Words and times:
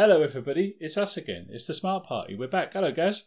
Hello, 0.00 0.22
everybody. 0.22 0.76
It's 0.78 0.96
us 0.96 1.16
again. 1.16 1.48
It's 1.50 1.64
the 1.64 1.74
Smart 1.74 2.06
Party. 2.06 2.36
We're 2.36 2.46
back. 2.46 2.72
Hello, 2.72 2.92
Gaz. 2.92 3.24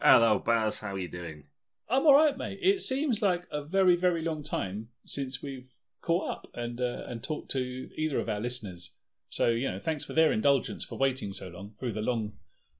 Hello, 0.00 0.38
Baz. 0.38 0.80
How 0.80 0.94
are 0.94 0.98
you 0.98 1.08
doing? 1.08 1.44
I'm 1.90 2.06
all 2.06 2.14
right, 2.14 2.38
mate. 2.38 2.58
It 2.62 2.80
seems 2.80 3.20
like 3.20 3.42
a 3.52 3.62
very, 3.62 3.96
very 3.96 4.22
long 4.22 4.42
time 4.42 4.88
since 5.04 5.42
we've 5.42 5.68
caught 6.00 6.30
up 6.30 6.46
and 6.54 6.80
uh, 6.80 7.02
and 7.06 7.22
talked 7.22 7.50
to 7.50 7.90
either 7.98 8.18
of 8.18 8.30
our 8.30 8.40
listeners. 8.40 8.92
So 9.28 9.48
you 9.48 9.70
know, 9.70 9.78
thanks 9.78 10.06
for 10.06 10.14
their 10.14 10.32
indulgence 10.32 10.86
for 10.86 10.96
waiting 10.96 11.34
so 11.34 11.48
long 11.48 11.72
through 11.78 11.92
the 11.92 12.00
long, 12.00 12.32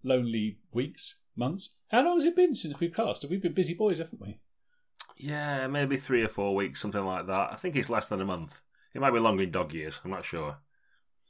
lonely 0.03 0.57
weeks, 0.72 1.16
months. 1.36 1.75
How 1.89 2.07
long 2.07 2.16
has 2.16 2.25
it 2.25 2.36
been 2.36 2.54
since 2.54 2.80
we've 2.80 2.94
cast? 2.94 3.29
We've 3.29 3.43
been 3.43 3.53
busy 3.53 3.75
boys, 3.75 3.98
haven't 3.98 4.22
we? 4.22 4.39
Yeah, 5.18 5.66
maybe 5.66 5.98
three 5.98 6.22
or 6.22 6.29
four 6.29 6.54
weeks, 6.54 6.80
something 6.80 7.04
like 7.04 7.26
that. 7.26 7.53
I 7.53 7.57
think 7.57 7.76
it's 7.76 7.90
less 7.90 8.08
than 8.08 8.22
a 8.22 8.25
month. 8.25 8.62
It 8.94 9.03
might 9.03 9.12
be 9.12 9.21
longer 9.21 9.43
in 9.43 9.50
dog 9.50 9.75
years. 9.75 10.00
I'm 10.03 10.11
not 10.11 10.25
sure. 10.25 10.57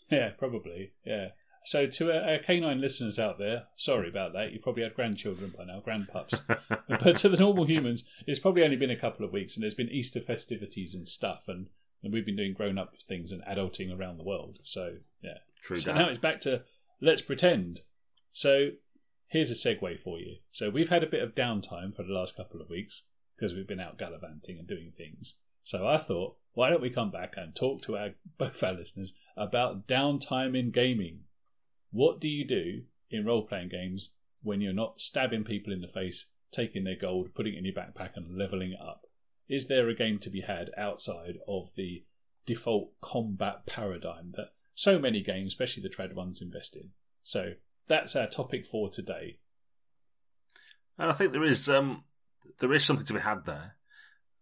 Yeah, 0.09 0.31
probably. 0.39 0.93
Yeah. 1.05 1.31
So 1.67 1.89
to 1.89 2.13
our, 2.13 2.39
canine 2.39 2.81
listeners 2.81 3.19
out 3.19 3.41
there, 3.41 3.65
sorry 3.75 4.09
about 4.09 4.33
that. 4.35 4.53
You 4.53 4.61
probably 4.61 4.85
had 4.85 4.95
grandchildren 4.95 5.53
by 5.59 5.65
now, 5.65 5.83
grandpups. 5.85 6.41
but 6.89 7.17
to 7.17 7.29
the 7.29 7.39
normal 7.39 7.65
humans, 7.65 8.05
it's 8.25 8.39
probably 8.39 8.63
only 8.63 8.77
been 8.77 8.89
a 8.89 8.97
couple 8.97 9.27
of 9.27 9.33
weeks, 9.33 9.57
and 9.57 9.65
there's 9.65 9.75
been 9.75 9.91
Easter 9.91 10.21
festivities 10.21 10.95
and 10.95 11.09
stuff, 11.09 11.49
and, 11.49 11.67
and 12.05 12.13
we've 12.13 12.25
been 12.25 12.37
doing 12.37 12.55
grown-up 12.55 12.95
things 13.09 13.33
and 13.33 13.43
adulting 13.43 13.93
around 13.93 14.17
the 14.17 14.23
world. 14.23 14.61
So 14.63 14.99
yeah. 15.21 15.39
True 15.61 15.75
So 15.75 15.93
that. 15.93 15.99
now 15.99 16.09
it's 16.09 16.19
back 16.19 16.41
to 16.43 16.63
let's 17.01 17.21
pretend. 17.21 17.81
So 18.31 18.69
here's 19.27 19.51
a 19.51 19.55
segue 19.55 19.99
for 19.99 20.21
you. 20.21 20.37
So 20.53 20.71
we've 20.71 20.91
had 20.91 21.03
a 21.03 21.09
bit 21.09 21.25
of 21.25 21.35
downtime 21.35 21.97
for 21.97 22.05
the 22.05 22.13
last 22.13 22.37
couple 22.37 22.61
of 22.61 22.71
weeks 22.71 23.03
because 23.35 23.55
we've 23.55 23.67
been 23.67 23.81
out 23.81 23.99
gallivanting 23.99 24.57
and 24.57 24.69
doing 24.69 24.93
things. 24.97 25.35
So 25.65 25.85
I 25.85 25.99
thought, 25.99 26.37
why 26.55 26.71
don't 26.71 26.81
we 26.81 26.91
come 26.91 27.11
back 27.11 27.35
and 27.37 27.57
talk 27.57 27.83
to 27.83 27.97
our 27.97 28.11
both 28.39 28.63
our 28.63 28.73
listeners 28.73 29.13
about 29.37 29.89
downtime 29.89 30.57
in 30.57 30.71
gaming? 30.71 31.25
What 31.91 32.21
do 32.21 32.29
you 32.29 32.47
do 32.47 32.83
in 33.11 33.25
role 33.25 33.47
playing 33.47 33.69
games 33.69 34.11
when 34.43 34.61
you're 34.61 34.73
not 34.73 35.01
stabbing 35.01 35.45
people 35.45 35.73
in 35.73 35.81
the 35.81 35.89
face, 35.89 36.27
taking 36.53 36.85
their 36.85 36.97
gold, 36.97 37.35
putting 37.35 37.55
it 37.55 37.59
in 37.59 37.65
your 37.65 37.75
backpack, 37.75 38.11
and 38.17 38.37
leveling 38.37 38.73
it 38.73 38.81
up? 38.81 39.07
Is 39.49 39.69
there 39.69 39.89
a 39.89 39.95
game 39.95 40.19
to 40.21 40.31
be 40.31 40.41
had 40.41 40.71
outside 40.77 41.39
of 41.47 41.71
the 41.77 42.05
default 42.47 42.93
combat 43.01 43.67
paradigm 43.67 44.33
that 44.37 44.53
so 44.75 44.99
many 44.99 45.23
games, 45.23 45.49
especially 45.49 45.83
the 45.83 45.89
trad 45.89 46.15
ones, 46.15 46.43
invest 46.43 46.77
in? 46.77 46.91
So 47.23 47.53
that's 47.87 48.17
our 48.17 48.27
topic 48.27 48.67
for 48.67 48.91
today. 48.91 49.39
And 50.99 51.11
I 51.11 51.15
think 51.15 51.33
there 51.33 51.45
is 51.45 51.69
um, 51.69 52.05
there 52.59 52.73
is 52.73 52.85
something 52.85 53.07
to 53.07 53.15
be 53.15 53.21
had 53.21 53.45
there. 53.45 53.77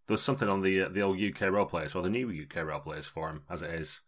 There's 0.07 0.21
something 0.21 0.47
on 0.47 0.61
the 0.61 0.83
uh, 0.83 0.89
the 0.89 1.01
old 1.01 1.19
UK 1.19 1.51
role 1.51 1.65
players 1.65 1.95
or 1.95 2.01
the 2.01 2.09
new 2.09 2.29
UK 2.29 2.65
role 2.65 2.79
players 2.79 3.07
forum 3.07 3.43
as 3.49 3.61
it 3.61 3.71
is. 3.71 4.01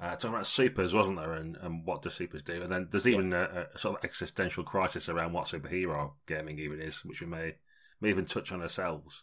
Uh, 0.00 0.10
talking 0.16 0.30
about 0.30 0.46
supers, 0.46 0.92
wasn't 0.92 1.18
there, 1.18 1.34
and, 1.34 1.56
and 1.62 1.86
what 1.86 2.02
do 2.02 2.10
supers 2.10 2.42
do? 2.42 2.62
And 2.62 2.72
then 2.72 2.88
there's 2.90 3.06
even 3.06 3.32
a, 3.32 3.68
a 3.74 3.78
sort 3.78 3.98
of 3.98 4.04
existential 4.04 4.64
crisis 4.64 5.08
around 5.08 5.32
what 5.32 5.46
superhero 5.46 6.12
gaming 6.26 6.58
even 6.58 6.80
is, 6.80 7.04
which 7.04 7.20
we 7.20 7.26
may 7.28 7.54
may 8.00 8.08
even 8.08 8.24
touch 8.24 8.50
on 8.50 8.60
ourselves. 8.60 9.22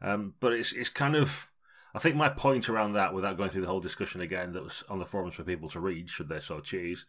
Um, 0.00 0.34
but 0.40 0.52
it's 0.52 0.72
it's 0.72 0.90
kind 0.90 1.14
of 1.14 1.50
I 1.94 1.98
think 1.98 2.16
my 2.16 2.28
point 2.28 2.68
around 2.68 2.94
that, 2.94 3.14
without 3.14 3.36
going 3.36 3.50
through 3.50 3.62
the 3.62 3.68
whole 3.68 3.80
discussion 3.80 4.20
again, 4.20 4.52
that 4.52 4.62
was 4.62 4.82
on 4.88 4.98
the 4.98 5.06
forums 5.06 5.34
for 5.34 5.44
people 5.44 5.68
to 5.70 5.80
read, 5.80 6.08
should 6.08 6.28
they 6.28 6.40
so 6.40 6.60
choose, 6.60 7.04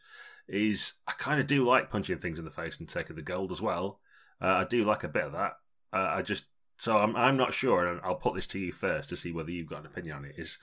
is 0.48 0.94
I 1.08 1.14
kind 1.14 1.40
of 1.40 1.48
do 1.48 1.66
like 1.66 1.90
punching 1.90 2.20
things 2.20 2.38
in 2.38 2.46
the 2.46 2.52
face 2.52 2.78
and 2.78 2.88
taking 2.88 3.16
the 3.16 3.22
gold 3.22 3.52
as 3.52 3.62
well. 3.62 4.00
Uh, 4.42 4.48
I 4.48 4.64
do 4.66 4.84
like 4.84 5.04
a 5.04 5.08
bit 5.10 5.24
of 5.24 5.32
that. 5.32 5.54
Uh, 5.94 6.16
I 6.16 6.22
just 6.22 6.46
so 6.78 6.98
I'm 6.98 7.16
I'm 7.16 7.38
not 7.38 7.54
sure, 7.54 7.88
and 7.88 8.02
I'll 8.04 8.16
put 8.16 8.36
this 8.36 8.48
to 8.48 8.60
you 8.60 8.72
first 8.72 9.10
to 9.10 9.18
see 9.18 9.32
whether 9.32 9.52
you've 9.52 9.70
got 9.70 9.82
an 9.82 9.86
opinion 9.86 10.18
on 10.18 10.26
it. 10.26 10.36
Is 10.38 10.58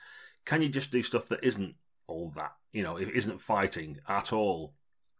can 0.45 0.61
you 0.61 0.69
just 0.69 0.91
do 0.91 1.01
stuff 1.03 1.27
that 1.29 1.43
isn't 1.43 1.75
all 2.11 2.31
that 2.35 2.53
you 2.71 2.83
know, 2.83 2.97
it 2.97 3.09
isn't 3.13 3.41
fighting 3.41 3.99
at 4.07 4.31
all, 4.31 4.73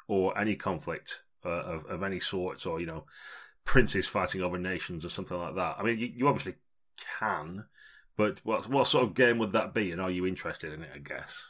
or 0.08 0.38
any 0.38 0.56
conflict 0.56 1.24
uh, 1.46 1.50
of 1.50 1.86
of 1.86 2.04
any 2.04 2.20
sorts, 2.20 2.66
or 2.66 2.80
you 2.80 2.86
know, 2.86 3.06
princes 3.66 4.08
fighting 4.08 4.42
over 4.42 4.58
nations 4.58 5.06
or 5.06 5.10
something 5.10 5.38
like 5.38 5.56
that? 5.56 5.76
I 5.78 5.84
mean, 5.84 6.00
you, 6.00 6.12
you 6.16 6.28
obviously 6.28 6.56
can, 7.20 7.66
but 8.16 8.40
what 8.44 8.68
what 8.70 8.88
sort 8.88 9.04
of 9.04 9.14
game 9.14 9.38
would 9.40 9.52
that 9.52 9.74
be, 9.74 9.92
and 9.92 10.02
are 10.02 10.12
you 10.12 10.26
interested 10.26 10.74
in 10.74 10.84
it? 10.84 10.92
I 10.96 11.00
guess. 11.00 11.44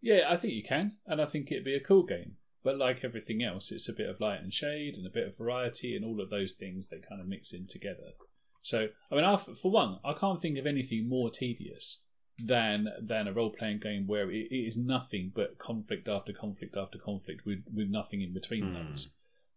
Yeah, 0.00 0.26
I 0.28 0.36
think 0.36 0.54
you 0.54 0.62
can, 0.62 0.92
and 1.06 1.20
I 1.20 1.26
think 1.26 1.50
it'd 1.50 1.64
be 1.64 1.76
a 1.76 1.80
cool 1.80 2.04
game. 2.04 2.36
But 2.62 2.78
like 2.78 3.04
everything 3.04 3.42
else, 3.42 3.70
it's 3.70 3.88
a 3.88 3.92
bit 3.92 4.08
of 4.08 4.20
light 4.20 4.40
and 4.40 4.52
shade 4.52 4.94
and 4.94 5.06
a 5.06 5.10
bit 5.10 5.28
of 5.28 5.38
variety, 5.38 5.94
and 5.94 6.04
all 6.04 6.20
of 6.20 6.30
those 6.30 6.52
things 6.52 6.88
they 6.88 6.98
kind 6.98 7.20
of 7.20 7.28
mix 7.28 7.52
in 7.52 7.66
together. 7.66 8.14
So, 8.62 8.88
I 9.12 9.14
mean, 9.14 9.24
I, 9.24 9.36
for 9.36 9.70
one, 9.70 10.00
I 10.04 10.12
can't 10.12 10.42
think 10.42 10.58
of 10.58 10.66
anything 10.66 11.08
more 11.08 11.30
tedious 11.30 12.00
than 12.38 12.88
than 13.00 13.26
a 13.28 13.32
role 13.32 13.50
playing 13.50 13.78
game 13.78 14.06
where 14.06 14.30
it, 14.30 14.48
it 14.50 14.54
is 14.54 14.76
nothing 14.76 15.32
but 15.34 15.58
conflict 15.58 16.06
after 16.08 16.32
conflict 16.32 16.76
after 16.76 16.98
conflict 16.98 17.46
with 17.46 17.64
with 17.72 17.88
nothing 17.88 18.20
in 18.20 18.32
between 18.34 18.68
Hmm. 18.68 18.74
those. 18.74 19.08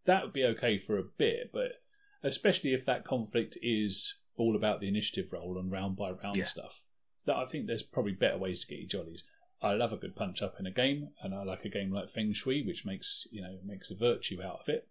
That 0.06 0.24
would 0.24 0.34
be 0.34 0.46
okay 0.46 0.78
for 0.78 0.98
a 0.98 1.04
bit, 1.04 1.52
but 1.52 1.82
especially 2.24 2.74
if 2.74 2.86
that 2.86 3.04
conflict 3.06 3.58
is 3.62 4.16
all 4.38 4.56
about 4.56 4.80
the 4.80 4.88
initiative 4.88 5.32
roll 5.34 5.58
and 5.60 5.70
round 5.72 5.98
by 5.98 6.12
round 6.12 6.38
Yeah. 6.38 6.46
stuff. 6.46 6.84
That 7.26 7.36
I 7.36 7.46
think 7.46 7.68
there's 7.68 7.84
probably 7.84 8.14
better 8.14 8.38
ways 8.38 8.62
to 8.62 8.68
get 8.68 8.80
your 8.80 8.88
jollies. 8.88 9.26
I 9.62 9.74
love 9.74 9.92
a 9.92 9.98
good 9.98 10.16
punch 10.16 10.42
up 10.42 10.58
in 10.58 10.66
a 10.66 10.72
game, 10.72 11.10
and 11.22 11.36
I 11.36 11.44
like 11.44 11.66
a 11.66 11.70
game 11.70 11.92
like 11.92 12.10
Feng 12.10 12.32
Shui, 12.32 12.62
which 12.64 12.86
makes 12.86 13.28
you 13.30 13.42
know 13.42 13.60
makes 13.64 13.92
a 13.92 13.96
virtue 13.96 14.42
out 14.42 14.62
of 14.62 14.70
it. 14.70 14.88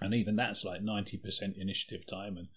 And 0.00 0.14
even 0.14 0.36
that's 0.36 0.64
like 0.64 0.80
ninety 0.82 1.16
percent 1.18 1.56
initiative 1.56 2.06
time 2.06 2.36
and 2.36 2.48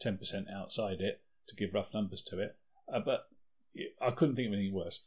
ten 0.00 0.18
percent 0.18 0.48
outside 0.50 1.00
it 1.00 1.22
to 1.46 1.54
give 1.54 1.72
rough 1.74 1.94
numbers 1.94 2.22
to 2.22 2.40
it. 2.40 2.56
Uh, 2.92 2.98
but 2.98 3.28
I 4.00 4.10
couldn't 4.10 4.36
think 4.36 4.48
of 4.48 4.54
anything 4.54 4.74
worse. 4.74 5.04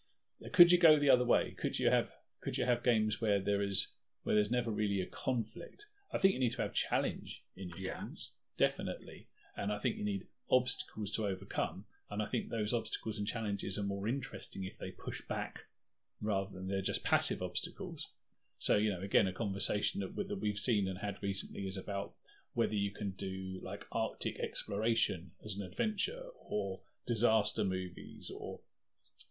Could 0.51 0.72
you 0.72 0.78
go 0.78 1.00
the 1.00 1.09
other 1.09 1.25
way? 1.25 1.56
Could 1.57 1.79
you 1.79 1.90
have 1.90 2.12
could 2.41 2.57
you 2.57 2.66
have 2.66 2.84
games 2.84 3.22
where 3.22 3.40
there 3.40 3.62
is 3.62 3.94
where 4.24 4.35
there's 4.35 4.51
never 4.51 4.72
really 4.72 5.01
a 5.01 5.06
conflict? 5.06 5.85
I 6.12 6.18
think 6.18 6.34
you 6.34 6.40
need 6.40 6.53
to 6.53 6.62
have 6.62 6.73
challenge 6.73 7.44
in 7.56 7.69
your 7.69 7.79
Yeah. 7.79 8.02
games, 8.02 8.34
definitely, 8.57 9.28
and 9.56 9.72
I 9.72 9.79
think 9.79 9.97
you 9.97 10.06
need 10.06 10.28
obstacles 10.50 11.12
to 11.12 11.25
overcome. 11.25 11.85
And 12.09 12.22
I 12.22 12.28
think 12.28 12.50
those 12.50 12.73
obstacles 12.73 13.18
and 13.18 13.28
challenges 13.28 13.78
are 13.78 13.84
more 13.84 14.07
interesting 14.07 14.63
if 14.63 14.78
they 14.78 14.91
push 14.91 15.22
back 15.28 15.66
rather 16.22 16.52
than 16.53 16.68
they're 16.68 16.81
just 16.81 17.03
passive 17.03 17.41
obstacles. 17.41 18.09
So 18.59 18.78
you 18.78 18.91
know, 18.91 19.02
again, 19.02 19.28
a 19.28 19.34
conversation 19.34 20.00
that 20.02 20.16
that 20.28 20.40
we've 20.40 20.59
seen 20.59 20.88
and 20.88 21.00
had 21.00 21.18
recently 21.22 21.66
is 21.66 21.78
about 21.78 22.13
whether 22.53 22.75
you 22.75 22.91
can 22.91 23.12
do 23.12 23.59
like 23.63 23.88
Arctic 23.91 24.40
exploration 24.40 25.31
as 25.44 25.56
an 25.56 25.63
adventure 25.66 26.25
or 26.35 26.81
disaster 27.06 27.64
movies 27.64 28.31
or 28.36 28.59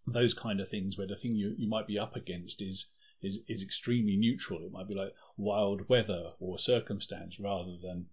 those 0.07 0.35
kind 0.35 0.61
of 0.61 0.69
things 0.69 0.99
where 0.99 1.07
the 1.07 1.17
thing 1.17 1.35
you, 1.35 1.55
you 1.57 1.69
might 1.69 1.87
be 1.87 1.99
up 1.99 2.17
against 2.17 2.61
is 2.61 2.89
is 3.23 3.39
is 3.49 3.63
extremely 3.63 4.17
neutral. 4.17 4.65
It 4.65 4.73
might 4.73 4.89
be 4.89 4.95
like 4.95 5.15
wild 5.37 5.89
weather 5.89 6.33
or 6.41 6.59
circumstance 6.59 7.39
rather 7.39 7.77
than 7.81 8.07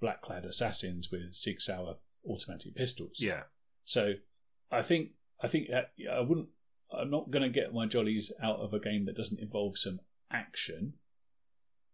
black 0.00 0.22
clad 0.22 0.44
assassins 0.44 1.10
with 1.10 1.34
six 1.34 1.68
hour 1.68 1.96
automatic 2.28 2.74
pistols. 2.74 3.16
Yeah. 3.18 3.44
So 3.84 4.14
I 4.70 4.82
think 4.82 5.10
I 5.42 5.48
think 5.48 5.68
that 5.70 5.92
I 6.10 6.20
wouldn't. 6.20 6.48
I'm 6.92 7.10
not 7.10 7.30
going 7.30 7.42
to 7.42 7.48
get 7.48 7.72
my 7.72 7.86
jollies 7.86 8.32
out 8.42 8.58
of 8.58 8.74
a 8.74 8.80
game 8.80 9.06
that 9.06 9.16
doesn't 9.16 9.40
involve 9.40 9.78
some 9.78 10.00
action. 10.30 10.94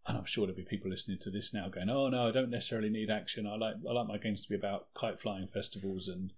And 0.07 0.17
I'm 0.17 0.25
sure 0.25 0.47
there'll 0.47 0.57
be 0.57 0.63
people 0.63 0.89
listening 0.89 1.19
to 1.21 1.29
this 1.29 1.53
now 1.53 1.69
going, 1.69 1.89
"Oh 1.89 2.09
no, 2.09 2.27
I 2.27 2.31
don't 2.31 2.49
necessarily 2.49 2.89
need 2.89 3.09
action. 3.09 3.45
I 3.45 3.55
like 3.55 3.75
I 3.87 3.93
like 3.93 4.07
my 4.07 4.17
games 4.17 4.41
to 4.41 4.49
be 4.49 4.55
about 4.55 4.87
kite 4.93 5.21
flying 5.21 5.47
festivals 5.47 6.07
and 6.07 6.33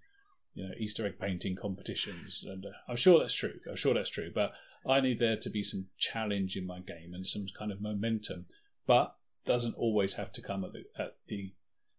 you 0.54 0.64
know 0.64 0.74
Easter 0.78 1.06
egg 1.06 1.18
painting 1.20 1.56
competitions." 1.56 2.44
And 2.46 2.64
uh, 2.66 2.70
I'm 2.88 2.96
sure 2.96 3.20
that's 3.20 3.34
true. 3.34 3.60
I'm 3.68 3.76
sure 3.76 3.94
that's 3.94 4.10
true. 4.10 4.30
But 4.34 4.52
I 4.86 5.00
need 5.00 5.18
there 5.18 5.36
to 5.36 5.50
be 5.50 5.62
some 5.62 5.86
challenge 5.98 6.56
in 6.56 6.66
my 6.66 6.80
game 6.80 7.12
and 7.14 7.26
some 7.26 7.46
kind 7.58 7.70
of 7.72 7.80
momentum. 7.80 8.46
But 8.86 9.14
doesn't 9.46 9.74
always 9.76 10.14
have 10.14 10.32
to 10.32 10.42
come 10.42 10.64
at 10.64 10.72
the, 10.72 10.84
at 10.98 11.16
the 11.28 11.52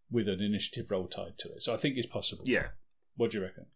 with 0.10 0.28
an 0.28 0.42
initiative 0.42 0.92
roll 0.92 1.08
tied 1.08 1.38
to 1.40 1.50
it. 1.50 1.64
So 1.64 1.74
I 1.74 1.78
think 1.78 1.98
it's 1.98 2.08
possible. 2.08 2.44
Yeah. 2.46 2.68
What 3.16 3.32
do 3.32 3.38
you 3.38 3.44
reckon? 3.44 3.68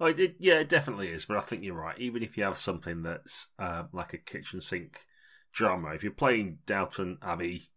Oh, 0.00 0.06
it, 0.06 0.36
yeah, 0.38 0.60
it 0.60 0.68
definitely 0.68 1.08
is. 1.08 1.24
But 1.24 1.38
I 1.38 1.40
think 1.40 1.62
you're 1.62 1.74
right. 1.74 1.98
Even 1.98 2.22
if 2.22 2.36
you 2.36 2.44
have 2.44 2.58
something 2.58 3.02
that's 3.02 3.46
uh, 3.58 3.84
like 3.92 4.12
a 4.12 4.18
kitchen 4.18 4.60
sink 4.60 5.04
drama, 5.52 5.94
if 5.94 6.02
you're 6.02 6.12
playing 6.12 6.58
Downton 6.66 7.18
Abbey, 7.22 7.70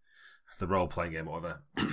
the 0.59 0.67
role 0.67 0.87
playing 0.87 1.13
game, 1.13 1.27
or 1.27 1.41
whatever, 1.41 1.63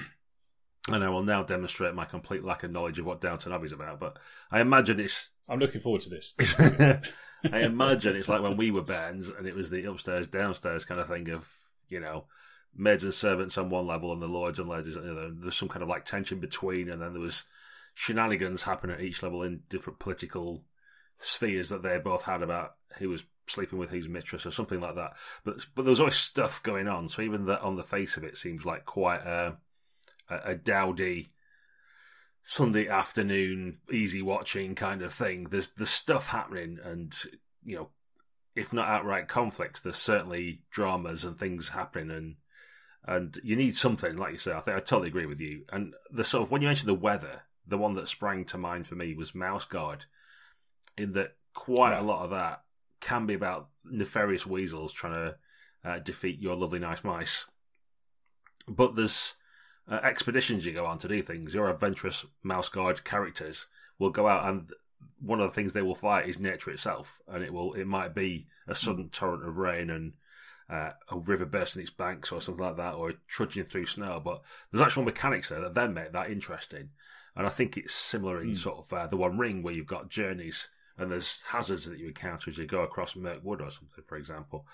and 0.89 1.05
I 1.05 1.09
will 1.09 1.23
now 1.23 1.43
demonstrate 1.43 1.95
my 1.95 2.05
complete 2.05 2.45
lack 2.45 2.63
of 2.63 2.71
knowledge 2.71 2.99
of 2.99 3.07
what 3.07 3.21
Downton 3.21 3.53
Abbey's 3.53 3.73
about. 3.73 4.01
But 4.01 4.19
I 4.51 4.61
imagine 4.61 5.01
it's. 5.01 5.31
I'm 5.49 5.59
looking 5.59 5.81
forward 5.81 6.03
to 6.03 6.11
this. 6.11 6.35
I 7.53 7.61
imagine 7.61 8.17
it's 8.17 8.29
like 8.29 8.43
when 8.43 8.57
we 8.57 8.71
were 8.71 8.83
bands 8.83 9.29
and 9.31 9.47
it 9.47 9.55
was 9.55 9.71
the 9.71 9.85
upstairs 9.85 10.27
downstairs 10.27 10.85
kind 10.85 11.01
of 11.01 11.09
thing 11.09 11.31
of 11.31 11.49
you 11.89 12.01
know 12.01 12.25
maids 12.77 13.05
and 13.05 13.15
servants 13.15 13.57
on 13.57 13.71
one 13.71 13.87
level 13.87 14.13
and 14.13 14.21
the 14.21 14.27
lords 14.27 14.59
and 14.59 14.69
ladies. 14.69 14.97
You 14.97 15.03
know, 15.03 15.35
there's 15.35 15.57
some 15.57 15.69
kind 15.69 15.83
of 15.83 15.89
like 15.89 16.05
tension 16.05 16.41
between, 16.41 16.91
and 16.91 17.01
then 17.01 17.13
there 17.13 17.23
was 17.23 17.45
shenanigans 17.95 18.63
happening 18.63 18.97
at 18.97 19.03
each 19.03 19.23
level 19.23 19.43
in 19.43 19.63
different 19.69 19.99
political 19.99 20.65
spheres 21.19 21.69
that 21.69 21.83
they 21.83 21.99
both 21.99 22.23
had 22.23 22.43
about 22.43 22.75
who 22.99 23.09
was 23.09 23.25
sleeping 23.47 23.79
with 23.79 23.91
whose 23.91 24.09
mistress 24.09 24.47
or 24.47 24.51
something 24.51 24.81
like 24.81 24.95
that. 24.95 25.13
But 25.45 25.67
but 25.75 25.83
there 25.83 25.91
was 25.91 26.01
always 26.01 26.15
stuff 26.15 26.63
going 26.63 26.89
on. 26.89 27.09
So 27.09 27.23
even 27.23 27.47
that 27.47 27.63
on 27.63 27.77
the 27.77 27.83
face 27.83 28.17
of 28.17 28.25
it 28.25 28.37
seems 28.37 28.65
like 28.65 28.85
quite 28.85 29.23
a 29.23 29.57
a, 30.29 30.51
a 30.51 30.55
dowdy 30.55 31.29
Sunday 32.43 32.89
afternoon 32.89 33.79
easy 33.93 34.23
watching 34.23 34.75
kind 34.75 35.03
of 35.03 35.13
thing. 35.13 35.45
There's 35.51 35.69
there's 35.69 35.91
stuff 35.91 36.29
happening, 36.29 36.79
and 36.83 37.15
you 37.65 37.77
know, 37.77 37.89
if 38.57 38.73
not 38.73 38.89
outright 38.89 39.29
conflicts, 39.29 39.81
there's 39.81 39.97
certainly 39.97 40.63
dramas 40.71 41.25
and 41.25 41.39
things 41.39 41.71
happening, 41.71 42.11
and 42.11 42.37
and 43.05 43.39
you 43.43 43.57
need 43.57 43.77
something, 43.77 44.17
like 44.17 44.33
you 44.33 44.39
say. 44.39 44.53
I 44.53 44.61
think 44.61 44.77
I 44.77 44.81
totally 44.81 45.09
agree 45.09 45.27
with 45.27 45.41
you. 45.41 45.65
And 45.71 45.95
the 46.11 46.25
sort 46.25 46.45
of 46.45 46.51
when 46.51 46.63
you 46.63 46.69
mentioned 46.69 46.89
the 46.89 46.95
weather, 46.95 47.43
the 47.67 47.79
one 47.79 47.93
that 47.95 48.09
sprang 48.09 48.45
to 48.47 48.59
mind 48.59 48.87
for 48.87 48.95
me 48.95 49.15
was 49.15 49.35
Mouse 49.35 49.65
Guard, 49.65 50.07
in 50.97 51.13
that 51.13 51.37
quite 51.55 51.99
a 51.99 52.03
lot 52.03 52.25
of 52.25 52.31
that 52.31 52.63
can 53.01 53.27
be 53.27 53.35
about 53.35 53.69
nefarious 53.85 54.47
weasels 54.47 54.93
trying 54.93 55.13
to 55.13 55.37
uh, 55.85 55.99
defeat 55.99 56.41
your 56.41 56.57
lovely 56.57 56.79
nice 56.79 57.05
mice. 57.05 57.47
But 58.67 58.97
there's 58.97 59.35
uh, 59.91 60.01
expeditions 60.03 60.67
you 60.67 60.73
go 60.73 60.87
on 60.87 60.99
to 60.99 61.09
do 61.09 61.23
things. 61.23 61.55
Your 61.55 61.71
adventurous 61.71 62.27
Mouse 62.43 62.69
Guard 62.69 63.05
characters 63.05 63.67
will 63.99 64.11
go 64.11 64.29
out 64.29 64.49
and 64.49 64.73
one 65.21 65.41
of 65.41 65.51
the 65.51 65.55
things 65.55 65.73
they 65.73 65.83
will 65.83 65.95
fight 65.95 66.29
is 66.29 66.39
nature 66.39 66.71
itself, 66.71 67.21
and 67.27 67.43
it 67.43 67.53
will 67.53 67.75
it 67.75 67.87
might 67.87 68.15
be 68.15 68.47
a 68.67 68.75
sudden 68.75 69.09
torrent 69.09 69.45
of 69.45 69.57
rain 69.57 69.91
and 69.91 70.13
uh, 70.71 70.91
a 71.09 71.19
river 71.19 71.47
bursting 71.47 71.83
its 71.83 71.91
banks 71.91 72.31
or 72.31 72.41
something 72.41 72.65
like 72.65 72.77
that, 72.77 72.95
or 72.95 73.15
trudging 73.27 73.65
through 73.65 73.87
snow. 73.87 74.21
But 74.25 74.43
there's 74.71 74.85
actual 74.85 75.05
mechanics 75.05 75.49
there 75.49 75.61
that 75.61 75.75
then 75.75 75.95
make 75.95 76.13
that 76.13 76.31
interesting, 76.31 76.91
and 77.35 77.47
I 77.47 77.51
think 77.51 77.77
it's 77.77 77.95
similar 77.95 78.41
in 78.41 78.51
mm. 78.51 78.57
sort 78.57 78.79
of 78.79 78.93
uh, 78.93 79.07
the 79.07 79.17
One 79.17 79.39
Ring 79.39 79.63
where 79.63 79.75
you've 79.75 79.87
got 79.87 80.09
journeys 80.09 80.69
and 80.99 81.13
there's 81.13 81.43
hazards 81.47 81.87
that 81.87 81.99
you 81.99 82.09
encounter 82.09 82.51
as 82.51 82.59
you 82.59 82.67
go 82.67 82.83
across 82.83 83.15
Mirkwood 83.15 83.63
or 83.63 83.71
something, 83.71 84.03
for 84.05 84.17
example. 84.17 84.67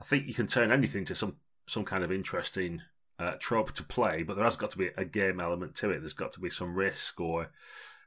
I 0.00 0.04
think 0.04 0.26
you 0.26 0.34
can 0.34 0.46
turn 0.46 0.70
anything 0.70 1.04
to 1.06 1.14
some 1.14 1.36
some 1.66 1.84
kind 1.84 2.04
of 2.04 2.12
interesting 2.12 2.82
uh, 3.18 3.32
trope 3.38 3.72
to 3.72 3.84
play, 3.84 4.22
but 4.22 4.34
there 4.34 4.44
has 4.44 4.56
got 4.56 4.70
to 4.70 4.78
be 4.78 4.90
a 4.96 5.04
game 5.04 5.40
element 5.40 5.74
to 5.76 5.90
it. 5.90 6.00
There's 6.00 6.12
got 6.12 6.32
to 6.32 6.40
be 6.40 6.50
some 6.50 6.74
risk 6.74 7.20
or 7.20 7.50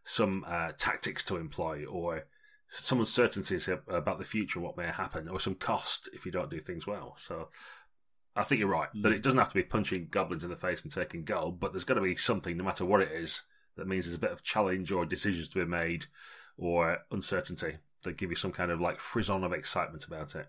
some 0.04 0.46
uh, 0.48 0.72
tactics 0.78 1.24
to 1.26 1.38
employ 1.38 1.86
or 1.86 2.26
some 2.70 3.00
uncertainties 3.00 3.70
about 3.88 4.20
the 4.20 4.26
future, 4.26 4.60
what 4.60 4.78
may 4.78 4.88
happen, 4.88 5.30
or 5.30 5.40
some 5.40 5.56
cost 5.56 6.10
if 6.14 6.26
you 6.26 6.32
don't 6.32 6.50
do 6.50 6.60
things 6.60 6.86
well. 6.86 7.16
So 7.18 7.48
I 8.36 8.44
think 8.44 8.60
you're 8.60 8.70
right 8.70 8.90
that 9.02 9.12
it 9.12 9.24
doesn't 9.24 9.40
have 9.40 9.50
to 9.50 9.56
be 9.56 9.64
punching 9.64 10.10
goblins 10.12 10.44
in 10.44 10.50
the 10.50 10.56
face 10.56 10.84
and 10.84 10.92
taking 10.92 11.24
gold, 11.24 11.60
but 11.60 11.72
there's 11.72 11.86
got 11.86 11.96
to 11.96 12.02
be 12.02 12.16
something, 12.16 12.58
no 12.58 12.64
matter 12.64 12.86
what 12.86 13.02
it 13.02 13.12
is, 13.12 13.44
that 13.78 13.88
means 13.88 14.06
there's 14.06 14.16
a 14.16 14.20
bit 14.20 14.32
of 14.32 14.44
challenge 14.44 14.92
or 14.92 15.06
decisions 15.06 15.48
to 15.50 15.60
be 15.60 15.66
made 15.66 16.06
or 16.58 17.00
uncertainty 17.12 17.78
that 18.04 18.18
give 18.18 18.30
you 18.30 18.36
some 18.36 18.52
kind 18.52 18.72
of 18.72 18.82
like 18.82 19.00
frisson 19.00 19.44
of 19.44 19.54
excitement 19.54 20.06
about 20.06 20.36
it. 20.36 20.48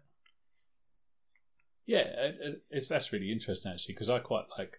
Yeah, 1.88 2.32
it's 2.70 2.88
that's 2.88 3.14
really 3.14 3.32
interesting 3.32 3.72
actually 3.72 3.94
because 3.94 4.10
I 4.10 4.18
quite 4.18 4.44
like 4.58 4.78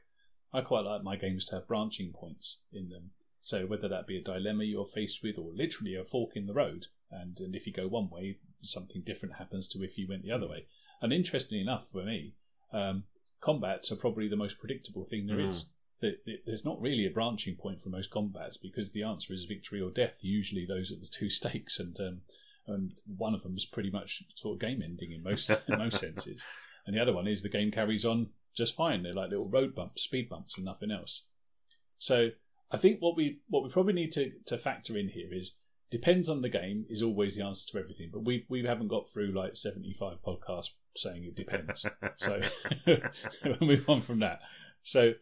I 0.53 0.61
quite 0.61 0.85
like 0.85 1.03
my 1.03 1.15
games 1.15 1.43
to 1.45 1.55
have 1.55 1.67
branching 1.67 2.13
points 2.13 2.59
in 2.71 2.89
them. 2.89 3.09
So 3.41 3.65
whether 3.65 3.87
that 3.87 4.05
be 4.05 4.17
a 4.17 4.23
dilemma 4.23 4.63
you're 4.63 4.85
faced 4.85 5.23
with 5.23 5.39
or 5.39 5.51
literally 5.51 5.95
a 5.95 6.03
fork 6.03 6.35
in 6.35 6.45
the 6.45 6.53
road, 6.53 6.85
and, 7.09 7.39
and 7.39 7.55
if 7.55 7.65
you 7.65 7.73
go 7.73 7.87
one 7.87 8.11
way, 8.11 8.37
something 8.61 9.01
different 9.03 9.37
happens 9.37 9.67
to 9.69 9.83
if 9.83 9.97
you 9.97 10.07
went 10.07 10.21
the 10.21 10.31
other 10.31 10.47
way. 10.47 10.67
And 11.01 11.11
interestingly 11.11 11.61
enough, 11.63 11.89
for 11.91 12.03
me, 12.03 12.35
um, 12.71 13.05
combats 13.41 13.91
are 13.91 13.95
probably 13.95 14.27
the 14.27 14.35
most 14.35 14.59
predictable 14.59 15.03
thing 15.03 15.25
there 15.25 15.37
mm. 15.37 15.49
is. 15.49 15.65
There's 16.45 16.65
not 16.65 16.79
really 16.79 17.07
a 17.07 17.11
branching 17.11 17.55
point 17.55 17.81
for 17.81 17.89
most 17.89 18.11
combats 18.11 18.57
because 18.57 18.91
the 18.91 19.01
answer 19.01 19.33
is 19.33 19.45
victory 19.45 19.81
or 19.81 19.89
death. 19.89 20.17
Usually, 20.21 20.63
those 20.63 20.91
are 20.91 20.99
the 20.99 21.09
two 21.09 21.29
stakes, 21.31 21.79
and 21.79 21.99
um, 21.99 22.21
and 22.67 22.91
one 23.17 23.33
of 23.33 23.41
them 23.41 23.57
is 23.57 23.65
pretty 23.65 23.89
much 23.89 24.23
sort 24.35 24.55
of 24.55 24.61
game 24.61 24.83
ending 24.83 25.11
in 25.11 25.23
most 25.23 25.49
in 25.49 25.77
most 25.79 25.97
senses, 25.99 26.45
and 26.89 26.97
the 26.97 27.01
other 27.03 27.13
one 27.13 27.27
is 27.27 27.43
the 27.43 27.49
game 27.49 27.69
carries 27.69 28.03
on 28.03 28.29
just 28.55 28.75
fine. 28.75 29.03
They're 29.03 29.13
like 29.13 29.29
little 29.29 29.47
road 29.47 29.75
bumps, 29.75 30.01
speed 30.01 30.27
bumps, 30.27 30.57
and 30.57 30.65
nothing 30.65 30.89
else. 30.89 31.21
So 31.99 32.29
I 32.71 32.77
think 32.77 32.99
what 32.99 33.15
we 33.15 33.41
what 33.47 33.63
we 33.63 33.69
probably 33.69 33.93
need 33.93 34.11
to, 34.13 34.31
to 34.47 34.57
factor 34.57 34.97
in 34.97 35.09
here 35.09 35.31
is 35.31 35.53
depends 35.91 36.29
on 36.29 36.41
the 36.41 36.49
game 36.49 36.87
is 36.89 37.03
always 37.03 37.35
the 37.35 37.45
answer 37.45 37.71
to 37.71 37.77
everything. 37.77 38.09
But 38.11 38.25
we 38.25 38.47
we 38.49 38.65
haven't 38.65 38.87
got 38.87 39.07
through 39.07 39.33
like 39.33 39.55
seventy 39.55 39.93
five 39.93 40.17
podcasts 40.25 40.71
saying 40.97 41.25
it 41.25 41.35
depends. 41.35 41.85
so 42.17 42.41
we'll 42.87 43.57
move 43.61 43.87
on 43.87 44.01
from 44.01 44.17
that. 44.21 44.39
So, 44.81 45.13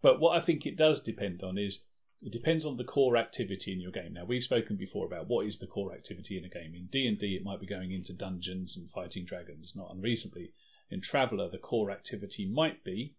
but 0.00 0.20
what 0.20 0.38
I 0.38 0.40
think 0.40 0.64
it 0.64 0.78
does 0.78 1.02
depend 1.02 1.42
on 1.42 1.58
is 1.58 1.84
it 2.22 2.32
depends 2.32 2.64
on 2.64 2.78
the 2.78 2.84
core 2.84 3.18
activity 3.18 3.74
in 3.74 3.80
your 3.82 3.92
game. 3.92 4.14
Now 4.14 4.24
we've 4.24 4.42
spoken 4.42 4.76
before 4.76 5.04
about 5.04 5.28
what 5.28 5.44
is 5.44 5.58
the 5.58 5.66
core 5.66 5.92
activity 5.92 6.38
in 6.38 6.46
a 6.46 6.48
game. 6.48 6.74
In 6.74 6.86
D 6.86 7.06
and 7.06 7.18
D, 7.18 7.36
it 7.36 7.44
might 7.44 7.60
be 7.60 7.66
going 7.66 7.92
into 7.92 8.14
dungeons 8.14 8.74
and 8.74 8.90
fighting 8.90 9.26
dragons, 9.26 9.74
not 9.76 9.92
unreasonably. 9.94 10.52
In 10.90 11.00
Traveller, 11.00 11.48
the 11.48 11.58
core 11.58 11.90
activity 11.90 12.46
might 12.46 12.82
be 12.82 13.14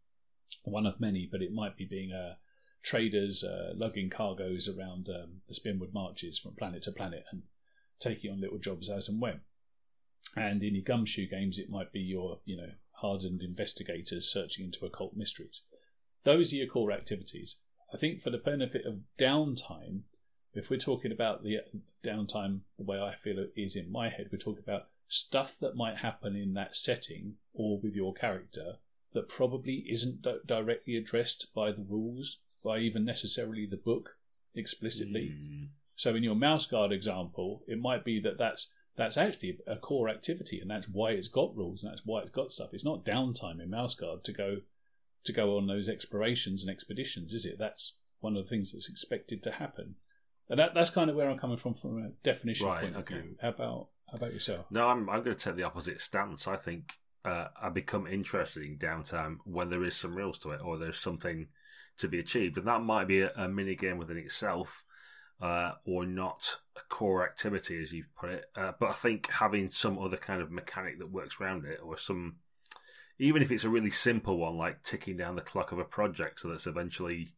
one 0.63 0.85
of 0.85 0.99
many, 0.99 1.27
but 1.31 1.41
it 1.41 1.53
might 1.53 1.77
be 1.77 1.85
being 1.85 2.11
a 2.11 2.37
traders 2.83 3.43
uh, 3.43 3.73
lugging 3.75 4.09
cargoes 4.09 4.67
around 4.67 5.07
um, 5.09 5.41
the 5.47 5.53
Spinward 5.53 5.93
marches 5.93 6.39
from 6.39 6.55
planet 6.55 6.83
to 6.83 6.91
planet 6.91 7.23
and 7.31 7.43
taking 7.99 8.31
on 8.31 8.41
little 8.41 8.57
jobs 8.57 8.89
as 8.89 9.07
and 9.07 9.21
when. 9.21 9.41
And 10.35 10.63
in 10.63 10.75
your 10.75 10.83
gumshoe 10.83 11.27
games, 11.27 11.59
it 11.59 11.69
might 11.69 11.91
be 11.91 11.99
your, 11.99 12.39
you 12.45 12.57
know, 12.57 12.71
hardened 12.93 13.41
investigators 13.41 14.31
searching 14.31 14.65
into 14.65 14.85
occult 14.85 15.15
mysteries. 15.15 15.61
Those 16.23 16.53
are 16.53 16.57
your 16.57 16.67
core 16.67 16.91
activities. 16.91 17.57
I 17.93 17.97
think 17.97 18.21
for 18.21 18.29
the 18.29 18.37
benefit 18.37 18.85
of 18.85 19.01
downtime, 19.19 20.01
if 20.53 20.69
we're 20.69 20.77
talking 20.77 21.11
about 21.11 21.43
the 21.43 21.59
downtime 22.03 22.61
the 22.77 22.83
way 22.83 23.01
I 23.01 23.15
feel 23.15 23.39
it 23.39 23.53
is 23.55 23.75
in 23.75 23.91
my 23.91 24.09
head, 24.09 24.29
we're 24.31 24.37
talking 24.37 24.63
about 24.65 24.87
stuff 25.11 25.57
that 25.59 25.75
might 25.75 25.97
happen 25.97 26.37
in 26.37 26.53
that 26.53 26.73
setting 26.73 27.33
or 27.53 27.77
with 27.77 27.93
your 27.93 28.13
character 28.13 28.77
that 29.13 29.27
probably 29.27 29.85
isn't 29.89 30.25
directly 30.47 30.95
addressed 30.95 31.47
by 31.53 31.69
the 31.69 31.85
rules 31.87 32.37
by 32.63 32.77
even 32.77 33.03
necessarily 33.03 33.65
the 33.65 33.75
book 33.75 34.15
explicitly. 34.55 35.33
Mm. 35.35 35.67
So 35.97 36.15
in 36.15 36.23
your 36.23 36.35
mouse 36.35 36.65
guard 36.65 36.93
example, 36.93 37.61
it 37.67 37.77
might 37.77 38.05
be 38.05 38.21
that 38.21 38.37
that's 38.37 38.69
that's 38.95 39.17
actually 39.17 39.59
a 39.67 39.75
core 39.75 40.07
activity, 40.07 40.61
and 40.61 40.71
that's 40.71 40.87
why 40.87 41.11
it's 41.11 41.27
got 41.27 41.55
rules 41.57 41.83
and 41.83 41.91
that's 41.91 42.05
why 42.05 42.21
it's 42.21 42.31
got 42.31 42.51
stuff. 42.51 42.69
It's 42.71 42.85
not 42.85 43.03
downtime 43.03 43.61
in 43.61 43.69
mouse 43.69 43.95
guard 43.95 44.23
to 44.23 44.31
go 44.31 44.61
to 45.25 45.33
go 45.33 45.57
on 45.57 45.67
those 45.67 45.89
explorations 45.89 46.61
and 46.61 46.71
expeditions, 46.71 47.33
is 47.33 47.45
it? 47.45 47.59
That's 47.59 47.95
one 48.21 48.37
of 48.37 48.45
the 48.45 48.49
things 48.49 48.71
that's 48.71 48.89
expected 48.89 49.43
to 49.43 49.51
happen. 49.51 49.95
And 50.49 50.59
that, 50.59 50.73
that's 50.73 50.89
kind 50.89 51.09
of 51.09 51.15
where 51.15 51.29
I'm 51.29 51.37
coming 51.37 51.57
from 51.57 51.73
from 51.73 52.03
a 52.03 52.09
definition 52.23 52.67
right, 52.67 52.81
point 52.81 52.95
okay. 52.95 53.15
of 53.15 53.21
view. 53.23 53.35
How 53.41 53.49
about 53.49 53.87
how 54.11 54.17
about 54.17 54.33
yourself? 54.33 54.65
No, 54.69 54.89
I'm 54.89 55.09
I'm 55.09 55.23
going 55.23 55.35
to 55.35 55.43
take 55.43 55.55
the 55.55 55.63
opposite 55.63 56.01
stance. 56.01 56.47
I 56.47 56.57
think 56.57 56.97
uh, 57.23 57.47
I 57.61 57.69
become 57.69 58.07
interested 58.07 58.63
in 58.63 58.77
downtime 58.77 59.37
when 59.45 59.69
there 59.69 59.83
is 59.83 59.95
some 59.95 60.15
rules 60.15 60.37
to 60.39 60.51
it, 60.51 60.61
or 60.61 60.77
there's 60.77 60.99
something 60.99 61.47
to 61.97 62.07
be 62.07 62.19
achieved, 62.19 62.57
and 62.57 62.67
that 62.67 62.81
might 62.81 63.07
be 63.07 63.21
a, 63.21 63.31
a 63.35 63.47
mini 63.47 63.75
game 63.75 63.97
within 63.97 64.17
itself, 64.17 64.83
uh, 65.41 65.73
or 65.85 66.05
not 66.05 66.57
a 66.75 66.81
core 66.93 67.23
activity 67.23 67.81
as 67.81 67.93
you 67.93 68.05
put 68.19 68.29
it. 68.31 68.45
Uh, 68.55 68.73
but 68.79 68.89
I 68.89 68.93
think 68.93 69.29
having 69.29 69.69
some 69.69 69.97
other 69.97 70.17
kind 70.17 70.41
of 70.41 70.51
mechanic 70.51 70.99
that 70.99 71.11
works 71.11 71.37
around 71.39 71.63
it, 71.65 71.79
or 71.81 71.97
some, 71.97 72.37
even 73.17 73.41
if 73.41 73.51
it's 73.51 73.63
a 73.63 73.69
really 73.69 73.91
simple 73.91 74.37
one 74.37 74.57
like 74.57 74.83
ticking 74.83 75.15
down 75.15 75.35
the 75.35 75.41
clock 75.41 75.71
of 75.71 75.79
a 75.79 75.85
project 75.85 76.41
so 76.41 76.49
that's 76.49 76.67
eventually 76.67 77.29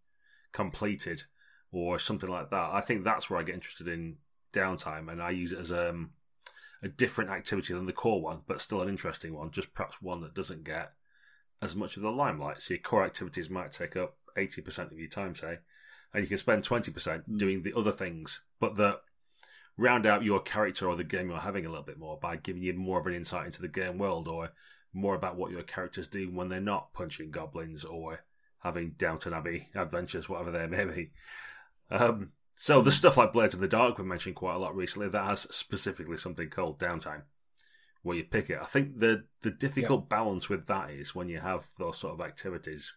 completed, 0.54 1.24
or 1.72 2.00
something 2.00 2.30
like 2.30 2.50
that. 2.50 2.70
I 2.74 2.82
think 2.82 3.04
that's 3.04 3.30
where 3.30 3.40
I 3.40 3.44
get 3.44 3.56
interested 3.56 3.88
in 3.88 4.18
downtime, 4.54 5.12
and 5.12 5.22
I 5.22 5.32
use 5.32 5.52
it 5.52 5.60
as 5.60 5.72
um, 5.72 6.12
a 6.84 6.90
different 6.90 7.32
activity 7.32 7.74
than 7.74 7.86
the 7.86 7.94
core 7.94 8.22
one, 8.22 8.42
but 8.46 8.62
still 8.62 8.82
an 8.82 8.90
interesting 8.90 9.34
one. 9.34 9.52
Just 9.52 9.74
perhaps 9.74 10.02
one 10.02 10.22
that 10.22 10.36
doesn't 10.36 10.66
get 10.66 10.92
as 11.62 11.76
much 11.76 11.96
of 11.96 12.04
the 12.04 12.12
limelight. 12.12 12.62
So 12.62 12.74
your 12.74 12.84
core 12.84 13.06
activities 13.06 13.50
might 13.50 13.72
take 13.72 13.96
up 13.96 14.18
80% 14.38 14.92
of 14.92 15.00
your 15.00 15.10
time, 15.10 15.34
say, 15.34 15.60
and 16.14 16.22
you 16.22 16.28
can 16.28 16.38
spend 16.38 16.64
20% 16.64 16.92
mm. 16.94 17.38
doing 17.38 17.64
the 17.64 17.74
other 17.76 17.92
things, 17.92 18.42
but 18.60 18.76
that 18.76 19.02
round 19.78 20.06
out 20.06 20.24
your 20.24 20.42
character 20.42 20.88
or 20.88 20.96
the 20.96 21.04
game 21.04 21.30
you're 21.30 21.40
having 21.40 21.66
a 21.66 21.70
little 21.70 21.86
bit 21.86 21.98
more 21.98 22.20
by 22.20 22.36
giving 22.36 22.62
you 22.62 22.74
more 22.74 23.00
of 23.00 23.08
an 23.08 23.16
insight 23.16 23.48
into 23.48 23.62
the 23.62 23.68
game 23.68 23.98
world 23.98 24.28
or 24.28 24.52
more 24.94 25.16
about 25.16 25.36
what 25.36 25.52
your 25.52 25.64
characters 25.64 26.08
do 26.08 26.30
when 26.30 26.50
they're 26.50 26.62
not 26.62 26.94
punching 26.94 27.32
goblins 27.32 27.84
or 27.84 28.20
having 28.60 28.92
Downton 28.98 29.34
Abbey 29.34 29.70
adventures, 29.74 30.30
whatever 30.30 30.52
they 30.52 30.68
may 30.68 30.86
be. 30.86 31.12
Um, 31.90 32.32
so 32.56 32.82
the 32.82 32.92
stuff 32.92 33.18
like 33.18 33.34
Blades 33.34 33.56
in 33.56 33.62
the 33.62 33.68
Dark 33.68 33.98
we've 33.98 34.08
mentioned 34.08 34.36
quite 34.36 34.56
a 34.56 34.60
lot 34.60 34.76
recently 34.76 35.10
that 35.10 35.26
has 35.26 35.48
specifically 35.50 36.18
something 36.18 36.50
called 36.50 36.80
downtime 36.80 37.24
where 38.04 38.18
you 38.18 38.24
pick 38.24 38.50
it. 38.50 38.60
I 38.62 38.66
think 38.66 39.00
the 39.00 39.24
the 39.42 39.52
difficult 39.52 40.08
yeah. 40.10 40.18
balance 40.18 40.50
with 40.50 40.68
that 40.68 40.92
is 40.92 41.16
when 41.16 41.30
you 41.30 41.40
have 41.40 41.68
those 41.78 41.98
sort 41.98 42.14
of 42.14 42.22
activities 42.22 42.94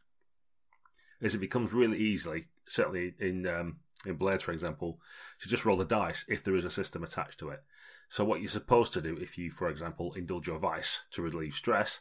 is 1.20 1.34
it 1.34 1.38
becomes 1.38 1.72
really 1.72 1.98
easily, 1.98 2.44
certainly 2.66 3.14
in 3.18 3.46
um, 3.46 3.78
in 4.04 4.16
Blades, 4.16 4.42
for 4.42 4.52
example, 4.52 5.00
to 5.40 5.48
just 5.48 5.64
roll 5.64 5.76
the 5.76 5.84
dice 5.84 6.24
if 6.28 6.44
there 6.44 6.56
is 6.56 6.64
a 6.64 6.70
system 6.70 7.02
attached 7.02 7.38
to 7.38 7.48
it. 7.48 7.62
So 8.08 8.24
what 8.24 8.40
you're 8.40 8.50
supposed 8.50 8.92
to 8.92 9.00
do 9.00 9.16
if 9.16 9.38
you, 9.38 9.50
for 9.50 9.68
example, 9.68 10.12
indulge 10.14 10.46
your 10.46 10.58
vice 10.58 11.02
to 11.12 11.22
relieve 11.22 11.54
stress, 11.54 12.00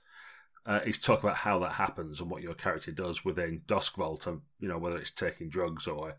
uh, 0.66 0.82
is 0.86 1.00
talk 1.00 1.24
about 1.24 1.38
how 1.38 1.58
that 1.60 1.74
happens 1.74 2.20
and 2.20 2.30
what 2.30 2.44
your 2.44 2.54
character 2.54 2.92
does 2.92 3.24
within 3.24 3.62
Doskvol, 3.68 4.26
and 4.28 4.42
you 4.60 4.68
know 4.68 4.78
whether 4.78 4.98
it's 4.98 5.12
taking 5.12 5.50
drugs 5.50 5.88
or 5.88 6.16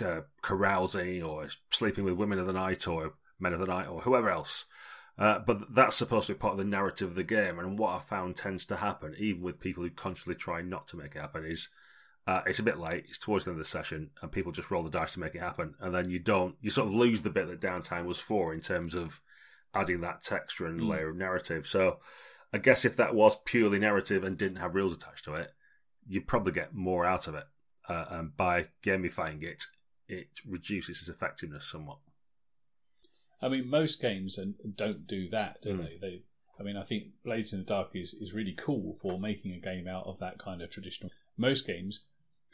uh, 0.00 0.22
carousing 0.42 1.22
or 1.22 1.48
sleeping 1.70 2.04
with 2.04 2.14
women 2.14 2.38
of 2.38 2.46
the 2.46 2.52
night 2.52 2.86
or 2.86 3.14
men 3.38 3.52
of 3.52 3.60
the 3.60 3.66
night 3.66 3.88
or 3.88 4.00
whoever 4.02 4.30
else. 4.30 4.66
Uh, 5.18 5.38
but 5.38 5.74
that's 5.74 5.96
supposed 5.96 6.26
to 6.26 6.34
be 6.34 6.38
part 6.38 6.52
of 6.52 6.58
the 6.58 6.64
narrative 6.64 7.08
of 7.08 7.14
the 7.14 7.24
game, 7.24 7.58
and 7.58 7.78
what 7.78 7.94
I 7.94 7.98
found 8.00 8.36
tends 8.36 8.66
to 8.66 8.76
happen, 8.76 9.14
even 9.18 9.42
with 9.42 9.60
people 9.60 9.82
who 9.82 9.88
consciously 9.88 10.34
try 10.34 10.60
not 10.60 10.88
to 10.88 10.96
make 10.98 11.16
it 11.16 11.20
happen, 11.20 11.46
is 11.46 11.70
uh, 12.26 12.42
it's 12.44 12.58
a 12.58 12.64
bit 12.64 12.78
late. 12.78 13.06
It's 13.08 13.18
towards 13.18 13.44
the 13.44 13.52
end 13.52 13.58
of 13.58 13.64
the 13.64 13.70
session, 13.70 14.10
and 14.20 14.30
people 14.30 14.52
just 14.52 14.70
roll 14.70 14.82
the 14.82 14.90
dice 14.90 15.14
to 15.14 15.20
make 15.20 15.34
it 15.34 15.40
happen, 15.40 15.74
and 15.80 15.94
then 15.94 16.10
you 16.10 16.18
don't. 16.18 16.56
You 16.60 16.68
sort 16.68 16.88
of 16.88 16.94
lose 16.94 17.22
the 17.22 17.30
bit 17.30 17.48
that 17.48 17.60
downtime 17.62 18.04
was 18.04 18.18
for 18.18 18.52
in 18.52 18.60
terms 18.60 18.94
of 18.94 19.22
adding 19.74 20.02
that 20.02 20.22
texture 20.22 20.66
and 20.66 20.80
mm. 20.80 20.88
layer 20.88 21.08
of 21.08 21.16
narrative. 21.16 21.66
So, 21.66 22.00
I 22.52 22.58
guess 22.58 22.84
if 22.84 22.96
that 22.96 23.14
was 23.14 23.38
purely 23.46 23.78
narrative 23.78 24.22
and 24.22 24.36
didn't 24.36 24.58
have 24.58 24.74
rules 24.74 24.92
attached 24.92 25.24
to 25.24 25.34
it, 25.34 25.52
you'd 26.06 26.28
probably 26.28 26.52
get 26.52 26.74
more 26.74 27.06
out 27.06 27.26
of 27.26 27.34
it. 27.34 27.44
Uh, 27.88 28.04
and 28.10 28.36
by 28.36 28.66
gamifying 28.82 29.42
it, 29.42 29.64
it 30.08 30.28
reduces 30.46 31.00
its 31.00 31.08
effectiveness 31.08 31.70
somewhat. 31.70 31.98
I 33.40 33.48
mean, 33.48 33.68
most 33.68 34.00
games 34.00 34.38
don't 34.76 35.06
do 35.06 35.28
that, 35.30 35.60
do 35.62 35.74
Mm. 35.74 35.84
they? 35.84 35.96
They, 35.98 36.22
I 36.58 36.62
mean, 36.62 36.76
I 36.76 36.84
think 36.84 37.22
Blades 37.22 37.52
in 37.52 37.58
the 37.60 37.64
Dark 37.66 37.90
is, 37.94 38.14
is 38.14 38.32
really 38.32 38.54
cool 38.54 38.94
for 38.94 39.20
making 39.20 39.52
a 39.52 39.58
game 39.60 39.86
out 39.86 40.06
of 40.06 40.18
that 40.20 40.38
kind 40.38 40.62
of 40.62 40.70
traditional. 40.70 41.10
Most 41.36 41.66
games 41.66 42.04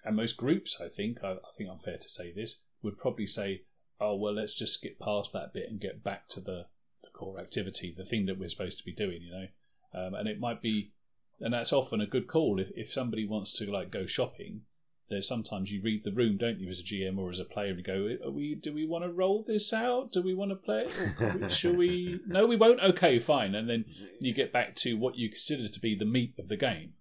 and 0.04 0.16
most 0.16 0.36
groups, 0.36 0.80
I 0.80 0.88
think, 0.88 1.22
I, 1.22 1.32
I 1.34 1.52
think 1.56 1.70
I'm 1.70 1.78
fair 1.78 1.98
to 1.98 2.08
say 2.08 2.32
this, 2.32 2.60
would 2.82 2.98
probably 2.98 3.28
say, 3.28 3.62
"Oh 4.00 4.16
well, 4.16 4.34
let's 4.34 4.54
just 4.54 4.74
skip 4.74 4.98
past 4.98 5.32
that 5.32 5.52
bit 5.52 5.70
and 5.70 5.80
get 5.80 6.02
back 6.02 6.28
to 6.30 6.40
the, 6.40 6.66
the 7.02 7.10
core 7.12 7.38
activity, 7.38 7.94
the 7.96 8.04
thing 8.04 8.26
that 8.26 8.38
we're 8.38 8.48
supposed 8.48 8.78
to 8.78 8.84
be 8.84 8.92
doing," 8.92 9.22
you 9.22 9.30
know. 9.30 9.46
Um, 9.94 10.14
and 10.14 10.28
it 10.28 10.40
might 10.40 10.60
be, 10.60 10.92
and 11.38 11.54
that's 11.54 11.72
often 11.72 12.00
a 12.00 12.06
good 12.06 12.26
call 12.26 12.58
if 12.58 12.72
if 12.74 12.92
somebody 12.92 13.24
wants 13.24 13.52
to 13.52 13.70
like 13.70 13.92
go 13.92 14.04
shopping. 14.06 14.62
There's 15.12 15.28
sometimes 15.28 15.70
you 15.70 15.80
read 15.82 16.02
the 16.02 16.10
room, 16.12 16.38
don't 16.38 16.58
you, 16.58 16.68
as 16.68 16.80
a 16.80 16.82
GM 16.82 17.18
or 17.18 17.30
as 17.30 17.38
a 17.38 17.44
player, 17.44 17.70
and 17.72 17.84
go, 17.84 18.08
"Are 18.24 18.30
we? 18.30 18.54
Do 18.56 18.72
we 18.72 18.86
want 18.86 19.04
to 19.04 19.10
roll 19.12 19.44
this 19.46 19.72
out? 19.72 20.10
Do 20.12 20.22
we 20.22 20.34
want 20.34 20.50
to 20.50 20.56
play 20.56 20.86
it? 20.88 21.42
Or 21.42 21.48
shall 21.50 21.74
we? 21.74 22.18
No, 22.26 22.46
we 22.46 22.56
won't. 22.56 22.80
Okay, 22.80 23.18
fine." 23.18 23.54
And 23.54 23.68
then 23.68 23.84
you 24.20 24.32
get 24.34 24.52
back 24.52 24.74
to 24.76 24.94
what 24.94 25.16
you 25.16 25.28
consider 25.28 25.68
to 25.68 25.80
be 25.80 25.94
the 25.94 26.04
meat 26.04 26.34
of 26.38 26.48
the 26.48 26.56
game. 26.56 26.94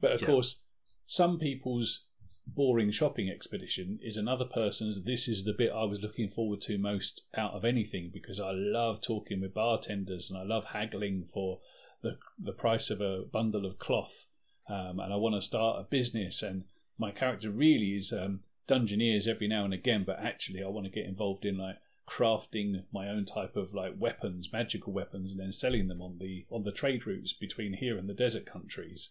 But 0.00 0.12
of 0.12 0.20
Yeah. 0.20 0.26
course, 0.26 0.60
some 1.06 1.38
people's 1.38 2.04
boring 2.46 2.90
shopping 2.90 3.30
expedition 3.30 3.98
is 4.02 4.18
another 4.18 4.44
person's. 4.44 5.02
This 5.04 5.26
is 5.28 5.44
the 5.44 5.54
bit 5.54 5.72
I 5.72 5.84
was 5.84 6.00
looking 6.02 6.28
forward 6.28 6.60
to 6.62 6.76
most 6.76 7.22
out 7.34 7.54
of 7.54 7.64
anything 7.64 8.10
because 8.12 8.38
I 8.38 8.50
love 8.52 9.00
talking 9.00 9.40
with 9.40 9.54
bartenders 9.54 10.30
and 10.30 10.38
I 10.38 10.42
love 10.42 10.66
haggling 10.66 11.26
for 11.32 11.60
the 12.02 12.18
the 12.38 12.52
price 12.52 12.90
of 12.90 13.00
a 13.00 13.22
bundle 13.32 13.64
of 13.64 13.78
cloth, 13.78 14.26
um, 14.68 15.00
and 15.00 15.10
I 15.12 15.16
want 15.16 15.34
to 15.36 15.40
start 15.42 15.80
a 15.80 15.84
business. 15.84 16.42
And 16.42 16.64
my 16.98 17.10
character 17.10 17.50
really 17.50 17.94
is 17.94 18.12
um, 18.12 18.40
dungeoneers 18.68 19.26
every 19.26 19.48
now 19.48 19.64
and 19.64 19.74
again, 19.74 20.04
but 20.04 20.18
actually 20.20 20.62
I 20.62 20.68
want 20.68 20.86
to 20.86 20.92
get 20.92 21.06
involved 21.06 21.44
in 21.44 21.58
like 21.58 21.76
crafting 22.08 22.84
my 22.92 23.08
own 23.08 23.24
type 23.24 23.56
of 23.56 23.74
like 23.74 23.94
weapons, 23.98 24.50
magical 24.52 24.92
weapons, 24.92 25.32
and 25.32 25.40
then 25.40 25.52
selling 25.52 25.88
them 25.88 26.02
on 26.02 26.18
the 26.18 26.46
on 26.50 26.64
the 26.64 26.72
trade 26.72 27.06
routes 27.06 27.32
between 27.32 27.74
here 27.74 27.98
and 27.98 28.08
the 28.08 28.14
desert 28.14 28.46
countries. 28.46 29.10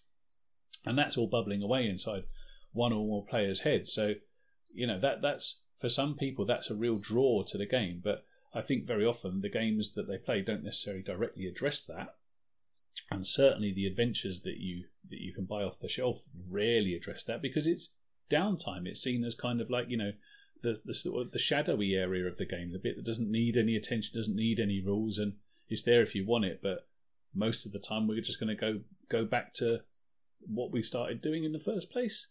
And 0.86 0.98
that's 0.98 1.18
all 1.18 1.28
bubbling 1.28 1.62
away 1.62 1.88
inside 1.88 2.24
one 2.72 2.94
or 2.94 3.06
more 3.06 3.25
players' 3.25 3.62
heads. 3.62 3.92
So, 3.94 4.16
you 4.74 4.88
know, 4.88 5.00
that 5.00 5.22
that's 5.22 5.62
for 5.80 5.90
some 5.90 6.16
people 6.16 6.46
that's 6.46 6.70
a 6.70 6.75
real 6.75 6.98
draw 6.98 7.44
to 7.44 7.58
the 7.58 7.66
game. 7.66 8.02
But 8.04 8.25
I 8.54 8.62
think 8.62 8.86
very 8.86 9.06
often 9.06 9.42
the 9.42 9.50
games 9.50 9.94
that 9.94 10.08
they 10.08 10.18
play 10.18 10.42
don't 10.42 10.63
necessarily 10.63 11.04
directly 11.04 11.48
address 11.48 11.82
that. 11.84 12.16
And 13.12 13.28
certainly 13.28 13.72
the 13.72 13.86
adventures 13.86 14.42
that 14.42 14.58
you 14.58 14.86
that 15.10 15.20
you 15.20 15.34
can 15.34 15.46
buy 15.46 15.64
off 15.64 15.80
the 15.80 15.90
shelf 15.90 16.24
rarely 16.50 16.96
address 16.96 17.24
that 17.26 17.42
because 17.42 17.68
it's 17.68 17.92
downtime. 18.30 18.88
It's 18.88 19.02
seen 19.02 19.24
as 19.24 19.36
kind 19.36 19.62
of 19.62 19.70
like, 19.70 19.90
you 19.90 19.98
know, 19.98 20.12
the 20.62 20.80
the 20.86 21.30
the 21.32 21.40
shadowy 21.40 21.94
area 21.94 22.26
of 22.26 22.38
the 22.38 22.46
game, 22.46 22.72
the 22.72 22.80
bit 22.80 22.96
that 22.96 23.06
doesn't 23.06 23.30
need 23.30 23.58
any 23.58 23.76
attention, 23.76 24.18
doesn't 24.18 24.36
need 24.36 24.60
any 24.60 24.82
rules, 24.82 25.20
and 25.20 25.34
it's 25.70 25.84
there 25.84 26.02
if 26.02 26.16
you 26.16 26.26
want 26.26 26.46
it. 26.46 26.62
But 26.64 26.88
most 27.36 27.66
of 27.66 27.72
the 27.72 27.80
time, 27.80 28.08
we're 28.08 28.22
just 28.22 28.40
going 28.40 28.56
to 28.56 28.60
go 28.60 28.80
go 29.10 29.26
back 29.26 29.54
to 29.56 29.82
what 30.40 30.72
we 30.72 30.82
started 30.82 31.22
doing 31.22 31.44
in 31.44 31.52
the 31.52 31.60
first 31.60 31.92
place. 31.92 32.28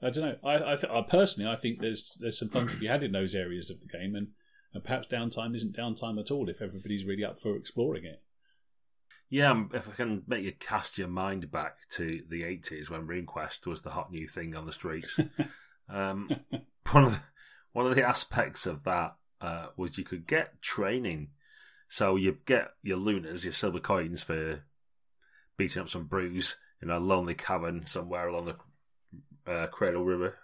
I 0.00 0.10
don't 0.10 0.24
know. 0.24 0.36
I 0.42 0.72
I, 0.72 0.76
th- 0.76 0.92
I 0.92 1.02
personally, 1.02 1.50
I 1.50 1.56
think 1.56 1.80
there's 1.80 2.16
there's 2.20 2.38
some 2.38 2.48
fun 2.48 2.68
to 2.68 2.76
be 2.76 2.86
had 2.86 3.02
in 3.02 3.12
those 3.12 3.34
areas 3.34 3.70
of 3.70 3.80
the 3.80 3.86
game, 3.86 4.14
and, 4.14 4.28
and 4.72 4.84
perhaps 4.84 5.08
downtime 5.08 5.54
isn't 5.54 5.76
downtime 5.76 6.18
at 6.18 6.30
all 6.30 6.48
if 6.48 6.62
everybody's 6.62 7.04
really 7.04 7.24
up 7.24 7.40
for 7.40 7.56
exploring 7.56 8.04
it. 8.04 8.22
Yeah, 9.32 9.50
um, 9.52 9.70
if 9.72 9.88
I 9.88 9.92
can 9.92 10.24
make 10.26 10.44
you 10.44 10.52
cast 10.52 10.98
your 10.98 11.08
mind 11.08 11.50
back 11.50 11.88
to 11.92 12.20
the 12.28 12.42
80s 12.42 12.90
when 12.90 13.06
RuneQuest 13.06 13.66
was 13.66 13.80
the 13.80 13.92
hot 13.92 14.12
new 14.12 14.28
thing 14.28 14.54
on 14.54 14.66
the 14.66 14.72
streets. 14.72 15.18
um, 15.88 16.28
one 16.90 17.04
of 17.04 17.12
the, 17.12 17.20
one 17.72 17.86
of 17.86 17.94
the 17.94 18.06
aspects 18.06 18.66
of 18.66 18.84
that 18.84 19.14
uh, 19.40 19.68
was 19.74 19.96
you 19.96 20.04
could 20.04 20.26
get 20.26 20.60
training. 20.60 21.28
So 21.88 22.16
you 22.16 22.36
get 22.44 22.72
your 22.82 22.98
lunars, 22.98 23.42
your 23.42 23.54
silver 23.54 23.80
coins 23.80 24.22
for 24.22 24.64
beating 25.56 25.80
up 25.80 25.88
some 25.88 26.04
broos 26.04 26.58
in 26.82 26.90
a 26.90 26.98
lonely 27.00 27.34
cavern 27.34 27.86
somewhere 27.86 28.28
along 28.28 28.52
the 29.46 29.50
uh, 29.50 29.66
Cradle 29.68 30.04
River. 30.04 30.36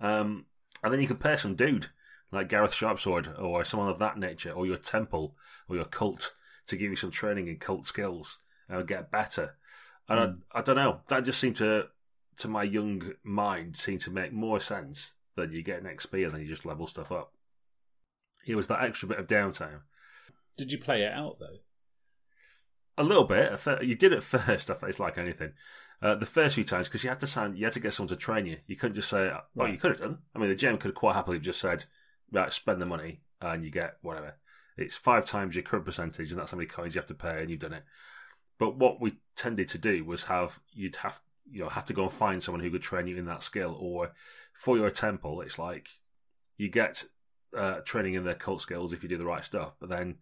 Um, 0.00 0.46
and 0.84 0.92
then 0.92 1.00
you 1.00 1.08
could 1.08 1.18
pay 1.18 1.34
some 1.34 1.56
dude 1.56 1.88
like 2.30 2.48
Gareth 2.48 2.74
Sharpsword 2.74 3.42
or 3.42 3.64
someone 3.64 3.88
of 3.88 3.98
that 3.98 4.18
nature, 4.18 4.52
or 4.52 4.66
your 4.66 4.76
temple 4.76 5.34
or 5.68 5.74
your 5.74 5.84
cult 5.84 6.32
to 6.66 6.76
give 6.76 6.90
you 6.90 6.96
some 6.96 7.10
training 7.10 7.48
in 7.48 7.56
cult 7.58 7.86
skills 7.86 8.38
and 8.68 8.86
get 8.86 9.10
better. 9.10 9.56
And 10.08 10.40
I, 10.52 10.58
I 10.58 10.62
don't 10.62 10.76
know, 10.76 11.00
that 11.08 11.24
just 11.24 11.40
seemed 11.40 11.56
to, 11.56 11.86
to 12.38 12.48
my 12.48 12.62
young 12.62 13.12
mind, 13.24 13.76
seemed 13.76 14.00
to 14.02 14.10
make 14.10 14.32
more 14.32 14.60
sense 14.60 15.14
than 15.36 15.52
you 15.52 15.62
get 15.62 15.80
an 15.82 15.86
XP 15.88 16.24
and 16.24 16.32
then 16.32 16.40
you 16.42 16.48
just 16.48 16.66
level 16.66 16.86
stuff 16.86 17.10
up. 17.12 17.32
It 18.46 18.54
was 18.54 18.68
that 18.68 18.82
extra 18.82 19.08
bit 19.08 19.18
of 19.18 19.26
downtime. 19.26 19.80
Did 20.56 20.72
you 20.72 20.78
play 20.78 21.02
it 21.02 21.10
out 21.12 21.38
though? 21.38 21.58
A 22.98 23.04
little 23.04 23.24
bit. 23.24 23.60
You 23.82 23.94
did 23.94 24.12
at 24.12 24.22
first. 24.22 24.70
It's 24.70 25.00
like 25.00 25.18
anything. 25.18 25.52
Uh, 26.00 26.14
the 26.14 26.26
first 26.26 26.54
few 26.54 26.64
times 26.64 26.88
because 26.88 27.02
you 27.02 27.08
had 27.10 27.20
to 27.20 27.26
sign, 27.26 27.56
you 27.56 27.64
had 27.64 27.72
to 27.72 27.80
get 27.80 27.92
someone 27.92 28.08
to 28.08 28.16
train 28.16 28.46
you. 28.46 28.58
You 28.66 28.76
couldn't 28.76 28.94
just 28.94 29.08
say, 29.08 29.30
"Oh, 29.30 29.40
Right. 29.54 29.72
you 29.72 29.78
could 29.78 29.92
have 29.92 30.00
done." 30.00 30.18
I 30.34 30.38
mean, 30.38 30.48
the 30.50 30.54
GM 30.56 30.78
could 30.78 30.90
have 30.90 30.94
quite 30.94 31.14
happily 31.14 31.36
have 31.38 31.44
just 31.44 31.60
said, 31.60 31.86
"Right, 32.30 32.52
spend 32.52 32.80
the 32.80 32.86
money 32.86 33.22
and 33.40 33.64
you 33.64 33.70
get 33.70 33.96
whatever." 34.02 34.36
It's 34.76 34.96
five 34.96 35.24
times 35.24 35.54
your 35.54 35.62
current 35.62 35.84
percentage, 35.84 36.30
and 36.30 36.38
that's 36.38 36.50
how 36.50 36.56
many 36.56 36.68
coins 36.68 36.94
you 36.94 37.00
have 37.00 37.06
to 37.08 37.14
pay, 37.14 37.40
and 37.40 37.50
you've 37.50 37.60
done 37.60 37.72
it. 37.72 37.84
But 38.58 38.76
what 38.76 39.00
we 39.00 39.18
tended 39.36 39.68
to 39.68 39.78
do 39.78 40.04
was 40.04 40.24
have 40.24 40.60
you'd 40.72 40.96
have 40.96 41.20
you 41.50 41.62
know 41.62 41.68
have 41.68 41.84
to 41.86 41.92
go 41.92 42.04
and 42.04 42.12
find 42.12 42.42
someone 42.42 42.62
who 42.62 42.70
could 42.70 42.82
train 42.82 43.06
you 43.06 43.16
in 43.16 43.26
that 43.26 43.42
skill, 43.42 43.76
or 43.78 44.12
for 44.52 44.76
your 44.76 44.90
temple, 44.90 45.40
it's 45.40 45.58
like 45.58 45.88
you 46.56 46.68
get 46.68 47.04
uh, 47.56 47.80
training 47.80 48.14
in 48.14 48.24
their 48.24 48.34
cult 48.34 48.60
skills 48.60 48.92
if 48.92 49.02
you 49.02 49.08
do 49.08 49.18
the 49.18 49.24
right 49.24 49.44
stuff, 49.44 49.76
but 49.78 49.88
then 49.88 50.16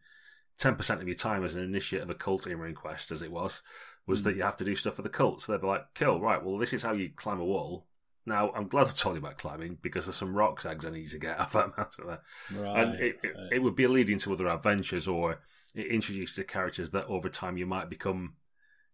ten 0.58 0.76
percent 0.76 1.00
of 1.00 1.08
your 1.08 1.16
time 1.16 1.44
as 1.44 1.54
an 1.54 1.62
initiate 1.62 2.02
of 2.02 2.10
a 2.10 2.14
cult 2.14 2.46
in 2.46 2.58
RuneQuest, 2.58 3.10
as 3.10 3.22
it 3.22 3.32
was, 3.32 3.62
was 4.06 4.20
Mm. 4.20 4.24
that 4.24 4.36
you 4.36 4.42
have 4.42 4.56
to 4.58 4.64
do 4.64 4.76
stuff 4.76 4.94
for 4.94 5.02
the 5.02 5.08
cult. 5.08 5.42
So 5.42 5.52
they'd 5.52 5.60
be 5.60 5.66
like, 5.66 5.94
"Cool, 5.94 6.20
right? 6.20 6.42
Well, 6.42 6.58
this 6.58 6.72
is 6.72 6.82
how 6.82 6.92
you 6.92 7.10
climb 7.10 7.40
a 7.40 7.44
wall." 7.44 7.86
Now, 8.26 8.52
I'm 8.52 8.68
glad 8.68 8.86
I 8.86 8.90
told 8.90 9.16
you 9.16 9.20
about 9.20 9.38
climbing 9.38 9.78
because 9.82 10.06
there's 10.06 10.16
some 10.16 10.34
roc's 10.34 10.64
eggs 10.64 10.86
I 10.86 10.90
need 10.90 11.10
to 11.10 11.18
get 11.18 11.38
off 11.40 11.54
of 11.54 11.70
that 11.70 11.76
mountain 11.76 12.06
there. 12.06 12.22
Right. 12.58 12.82
And 12.82 12.94
it, 13.00 13.16
right. 13.22 13.52
it 13.52 13.62
would 13.62 13.76
be 13.76 13.86
leading 13.86 14.18
to 14.20 14.32
other 14.32 14.48
adventures, 14.48 15.06
or 15.06 15.38
it 15.74 15.86
introduces 15.86 16.36
the 16.36 16.44
characters 16.44 16.90
that 16.90 17.06
over 17.06 17.28
time 17.28 17.56
you 17.58 17.66
might 17.66 17.90
become, 17.90 18.34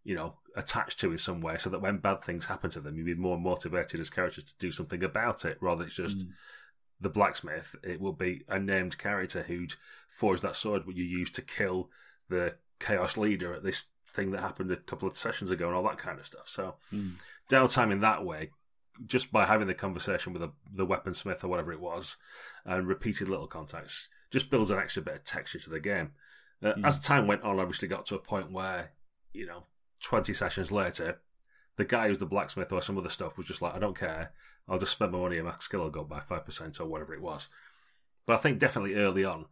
you 0.03 0.15
know, 0.15 0.35
attached 0.57 0.99
to 1.01 1.13
in 1.13 1.19
some 1.19 1.41
way, 1.41 1.57
so 1.57 1.71
that 1.71 1.81
when 1.81 1.99
bad 1.99 2.23
things 2.23 2.47
happen 2.47 2.71
to 2.71 2.81
them, 2.81 2.97
you'd 2.97 3.07
be 3.07 3.15
more 3.15 3.39
motivated 3.39 4.01
as 4.01 4.11
characters 4.11 4.45
to 4.45 4.59
do 4.59 4.73
something 4.73 5.05
about 5.05 5.45
it, 5.45 5.59
rather 5.61 5.79
than 5.79 5.87
it's 5.87 5.97
just 5.97 6.19
Mm. 6.19 6.33
the 7.01 7.09
blacksmith. 7.11 7.77
It 7.85 8.01
will 8.01 8.13
be 8.13 8.43
a 8.49 8.59
named 8.59 8.99
character 8.99 9.43
who'd 9.45 9.75
forged 10.09 10.43
that 10.43 10.57
sword 10.57 10.83
you 10.89 11.05
used 11.05 11.35
to 11.37 11.43
kill 11.43 11.89
the 12.29 12.57
chaos 12.81 13.17
leader 13.17 13.55
at 13.55 13.63
this 13.63 13.87
thing 14.13 14.33
that 14.33 14.41
happened 14.41 14.73
a 14.73 14.77
couple 14.77 15.07
of 15.07 15.17
sessions 15.17 15.51
ago, 15.53 15.69
and 15.69 15.77
all 15.77 15.85
that 15.85 15.99
kind 15.99 16.19
of 16.19 16.27
stuff. 16.27 16.49
So 16.49 16.75
Mm. 16.93 17.15
downtime 17.49 17.93
in 17.93 18.01
that 18.01 18.25
way, 18.25 18.51
just 19.07 19.33
by 19.33 19.47
having 19.47 19.67
the 19.67 19.75
conversation 19.75 20.33
with 20.33 20.43
the, 20.43 20.53
the 20.73 20.87
weaponsmith 20.87 21.43
or 21.45 21.49
whatever 21.49 21.73
it 21.73 21.81
was, 21.81 22.17
and 22.65 22.87
repeated 22.87 23.29
little 23.29 23.47
contacts, 23.47 24.09
just 24.31 24.51
builds 24.51 24.71
an 24.71 24.79
extra 24.79 25.03
bit 25.03 25.15
of 25.15 25.25
texture 25.25 25.59
to 25.59 25.71
the 25.71 25.81
game. 25.81 26.13
Uh, 26.63 26.75
Mm. 26.75 26.87
As 26.87 26.99
time 27.01 27.27
went 27.27 27.43
on, 27.43 27.59
obviously 27.59 27.89
got 27.89 28.05
to 28.07 28.15
a 28.17 28.19
point 28.19 28.53
where, 28.53 28.93
you 29.33 29.47
know, 29.47 29.65
20 30.03 30.35
sessions 30.35 30.71
later, 30.71 31.21
the 31.77 31.85
guy 31.85 32.09
who's 32.09 32.19
the 32.19 32.27
blacksmith 32.27 32.71
or 32.73 32.83
some 32.83 32.99
other 32.99 33.09
stuff 33.09 33.37
was 33.39 33.47
just 33.47 33.63
like, 33.63 33.75
I 33.75 33.79
don't 33.79 33.99
care. 33.99 34.33
I'll 34.69 34.79
just 34.79 34.93
spend 34.93 35.13
my 35.13 35.19
money 35.19 35.39
and 35.39 35.47
my 35.47 35.55
skill 35.59 35.81
will 35.81 35.91
go 35.91 36.05
by 36.05 36.21
5% 36.21 36.79
or 36.81 36.87
whatever 36.87 37.15
it 37.15 37.23
was. 37.23 37.49
But 38.27 38.35
I 38.35 38.37
think 38.39 38.59
definitely 38.59 38.95
early 38.95 39.25
on, 39.25 39.47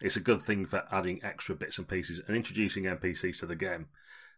it's 0.00 0.16
a 0.16 0.20
good 0.20 0.40
thing 0.40 0.64
for 0.66 0.84
adding 0.90 1.20
extra 1.24 1.54
bits 1.56 1.78
and 1.78 1.88
pieces 1.88 2.20
and 2.26 2.36
introducing 2.36 2.84
NPCs 2.84 3.40
to 3.40 3.46
the 3.46 3.56
game. 3.56 3.86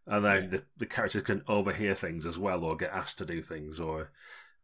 And 0.06 0.25
then 0.25 0.42
Yeah. 0.44 0.49
the, 0.49 0.62
the 0.78 0.87
characters 0.87 1.23
can 1.23 1.42
overhear 1.49 1.94
things 1.94 2.26
as 2.26 2.38
well, 2.38 2.64
or 2.64 2.76
get 2.76 2.92
asked 2.92 3.18
to 3.18 3.25
do 3.26 3.42
things, 3.42 3.80
or 3.80 4.11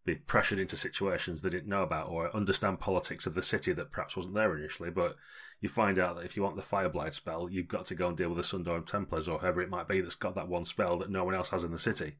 be 0.05 0.15
pressured 0.15 0.59
into 0.59 0.77
situations 0.77 1.43
they 1.43 1.51
didn't 1.51 1.69
know 1.69 1.83
about, 1.83 2.09
or 2.09 2.35
understand 2.35 2.81
politics 2.81 3.27
of 3.27 3.35
the 3.35 3.43
city 3.43 3.73
that 3.73 3.93
perhaps 3.93 4.17
wasn't 4.17 4.35
there 4.35 4.57
initially. 4.57 4.91
But 4.91 5.17
you 5.61 5.69
find 5.69 5.99
out 5.99 6.17
that 6.17 6.25
if 6.25 6.37
you 6.37 6.43
want 6.43 6.57
the 6.57 6.63
Fireblade 6.63 7.13
spell, 7.13 7.49
you've 7.51 7.69
got 7.69 7.85
to 7.87 7.95
go 7.95 8.09
and 8.09 8.17
deal 8.17 8.31
with 8.31 8.39
the 8.39 8.45
Sun 8.45 8.65
Dome 8.65 8.85
Templars, 8.85 9.29
or 9.29 9.39
whoever 9.39 9.61
it 9.61 9.71
might 9.71 9.89
be 9.89 10.01
that's 10.01 10.15
got 10.15 10.35
that 10.35 10.49
one 10.49 10.65
spell 10.65 10.99
that 10.99 11.11
no 11.11 11.25
one 11.25 11.35
else 11.35 11.51
has 11.51 11.65
in 11.65 11.71
the 11.71 11.79
city. 11.79 12.17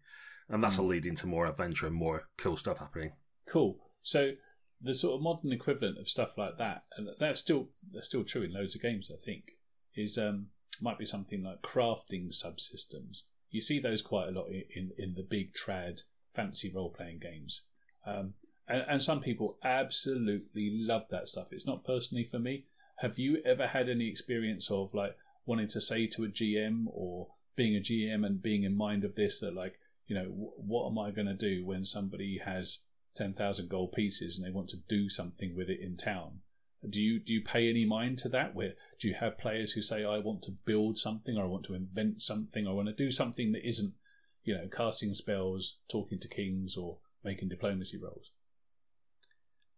And 0.49 0.63
that's 0.63 0.79
a 0.79 0.83
leading 0.83 1.15
to 1.17 1.27
more 1.27 1.47
adventure 1.47 1.87
and 1.87 1.95
more 1.95 2.25
cool 2.37 2.57
stuff 2.57 2.79
happening. 2.79 3.13
Cool. 3.47 3.79
So 4.03 4.33
the 4.81 4.95
sort 4.95 5.15
of 5.15 5.23
modern 5.23 5.53
equivalent 5.53 5.99
of 5.99 6.09
stuff 6.09 6.37
like 6.37 6.59
that, 6.59 6.85
and 6.97 7.09
that's 7.19 7.41
still 7.41 7.69
that's 7.93 8.07
still 8.07 8.25
true 8.25 8.43
in 8.43 8.53
loads 8.53 8.75
of 8.75 8.83
games. 8.83 9.11
I 9.13 9.23
think 9.23 9.53
is 9.95 10.19
um, 10.19 10.47
might 10.81 10.99
be 10.99 11.05
something 11.05 11.43
like 11.43 11.63
crafting 11.63 12.31
subsystems. 12.31 13.23
You 13.51 13.61
see 13.61 13.79
those 13.79 14.03
quite 14.03 14.29
a 14.29 14.33
lot 14.33 14.49
in 14.49 14.65
in, 14.75 14.91
in 14.99 15.15
the 15.15 15.23
big 15.23 15.55
trad 15.55 16.03
fantasy 16.35 16.73
role 16.73 16.91
playing 16.91 17.19
games, 17.19 17.63
um, 18.07 18.35
and, 18.69 18.85
and 18.89 19.03
some 19.03 19.21
people 19.21 19.59
absolutely 19.63 20.71
love 20.71 21.07
that 21.11 21.29
stuff. 21.29 21.49
It's 21.51 21.67
not 21.67 21.85
personally 21.85 22.25
for 22.25 22.39
me. 22.39 22.65
Have 22.99 23.19
you 23.19 23.41
ever 23.45 23.69
had 23.69 23.89
any 23.89 24.09
experience 24.09 24.71
of 24.71 24.95
like 24.95 25.17
wanting 25.47 25.69
to 25.69 25.81
say 25.81 26.07
to 26.07 26.25
a 26.25 26.29
GM 26.29 26.85
or 26.87 27.29
being 27.57 27.77
a 27.77 27.81
GM 27.81 28.25
and 28.25 28.43
being 28.43 28.63
in 28.63 28.77
mind 28.77 29.05
of 29.05 29.15
this 29.15 29.41
that 29.41 29.55
like 29.55 29.79
you 30.11 30.17
know, 30.17 30.25
what 30.57 30.91
am 30.91 30.99
I 30.99 31.13
going 31.13 31.29
to 31.29 31.35
do 31.35 31.65
when 31.65 31.85
somebody 31.85 32.41
has 32.45 32.79
ten 33.15 33.33
thousand 33.33 33.69
gold 33.69 33.93
pieces 33.93 34.37
and 34.37 34.45
they 34.45 34.51
want 34.51 34.69
to 34.71 34.83
do 34.89 35.09
something 35.09 35.55
with 35.55 35.71
it 35.71 35.81
in 35.81 35.97
town? 35.97 36.41
Do 36.89 37.01
you 37.01 37.21
do 37.21 37.33
you 37.33 37.43
pay 37.43 37.71
any 37.71 37.85
mind 37.85 38.19
to 38.21 38.29
that? 38.31 38.53
Where 38.53 38.73
do 38.99 39.07
you 39.07 39.15
have 39.15 39.39
players 39.39 39.73
who 39.73 39.83
say, 39.83 40.05
"I 40.05 40.19
want 40.19 40.43
to 40.45 40.57
build 40.65 40.99
something, 40.99 41.39
or 41.39 41.45
I 41.45 41.47
want 41.47 41.65
to 41.67 41.75
invent 41.75 42.23
something, 42.23 42.67
or 42.67 42.71
I 42.71 42.75
want 42.75 42.89
to 42.89 42.95
do 42.95 43.13
something 43.13 43.53
that 43.53 43.65
isn't, 43.65 43.95
you 44.43 44.55
know, 44.55 44.67
casting 44.67 45.15
spells, 45.15 45.77
talking 45.89 46.19
to 46.19 46.29
kings, 46.29 46.77
or 46.77 46.99
making 47.25 47.49
diplomacy 47.49 47.99
rolls"? 47.99 48.31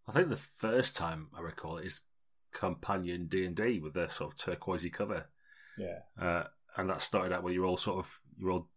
I 0.09 0.13
think 0.13 0.29
the 0.29 0.37
first 0.37 0.97
time 0.97 1.29
I 1.37 1.41
recall 1.41 1.79
it 1.79 1.87
is 1.87 2.03
companion 2.53 3.27
D 3.27 3.45
and 3.45 3.57
D 3.57 3.79
with 3.79 3.95
their 3.95 4.09
sort 4.09 4.33
of 4.33 4.39
turquoisey 4.39 4.91
cover. 4.91 5.27
Yeah, 5.79 6.01
uh, 6.21 6.45
and 6.77 6.91
that 6.91 7.03
started 7.03 7.33
out 7.33 7.43
where 7.43 7.53
you're 7.53 7.67
all 7.67 7.77
sort 7.77 7.99
of 7.99 8.21
you're 8.39 8.51
all. 8.51 8.69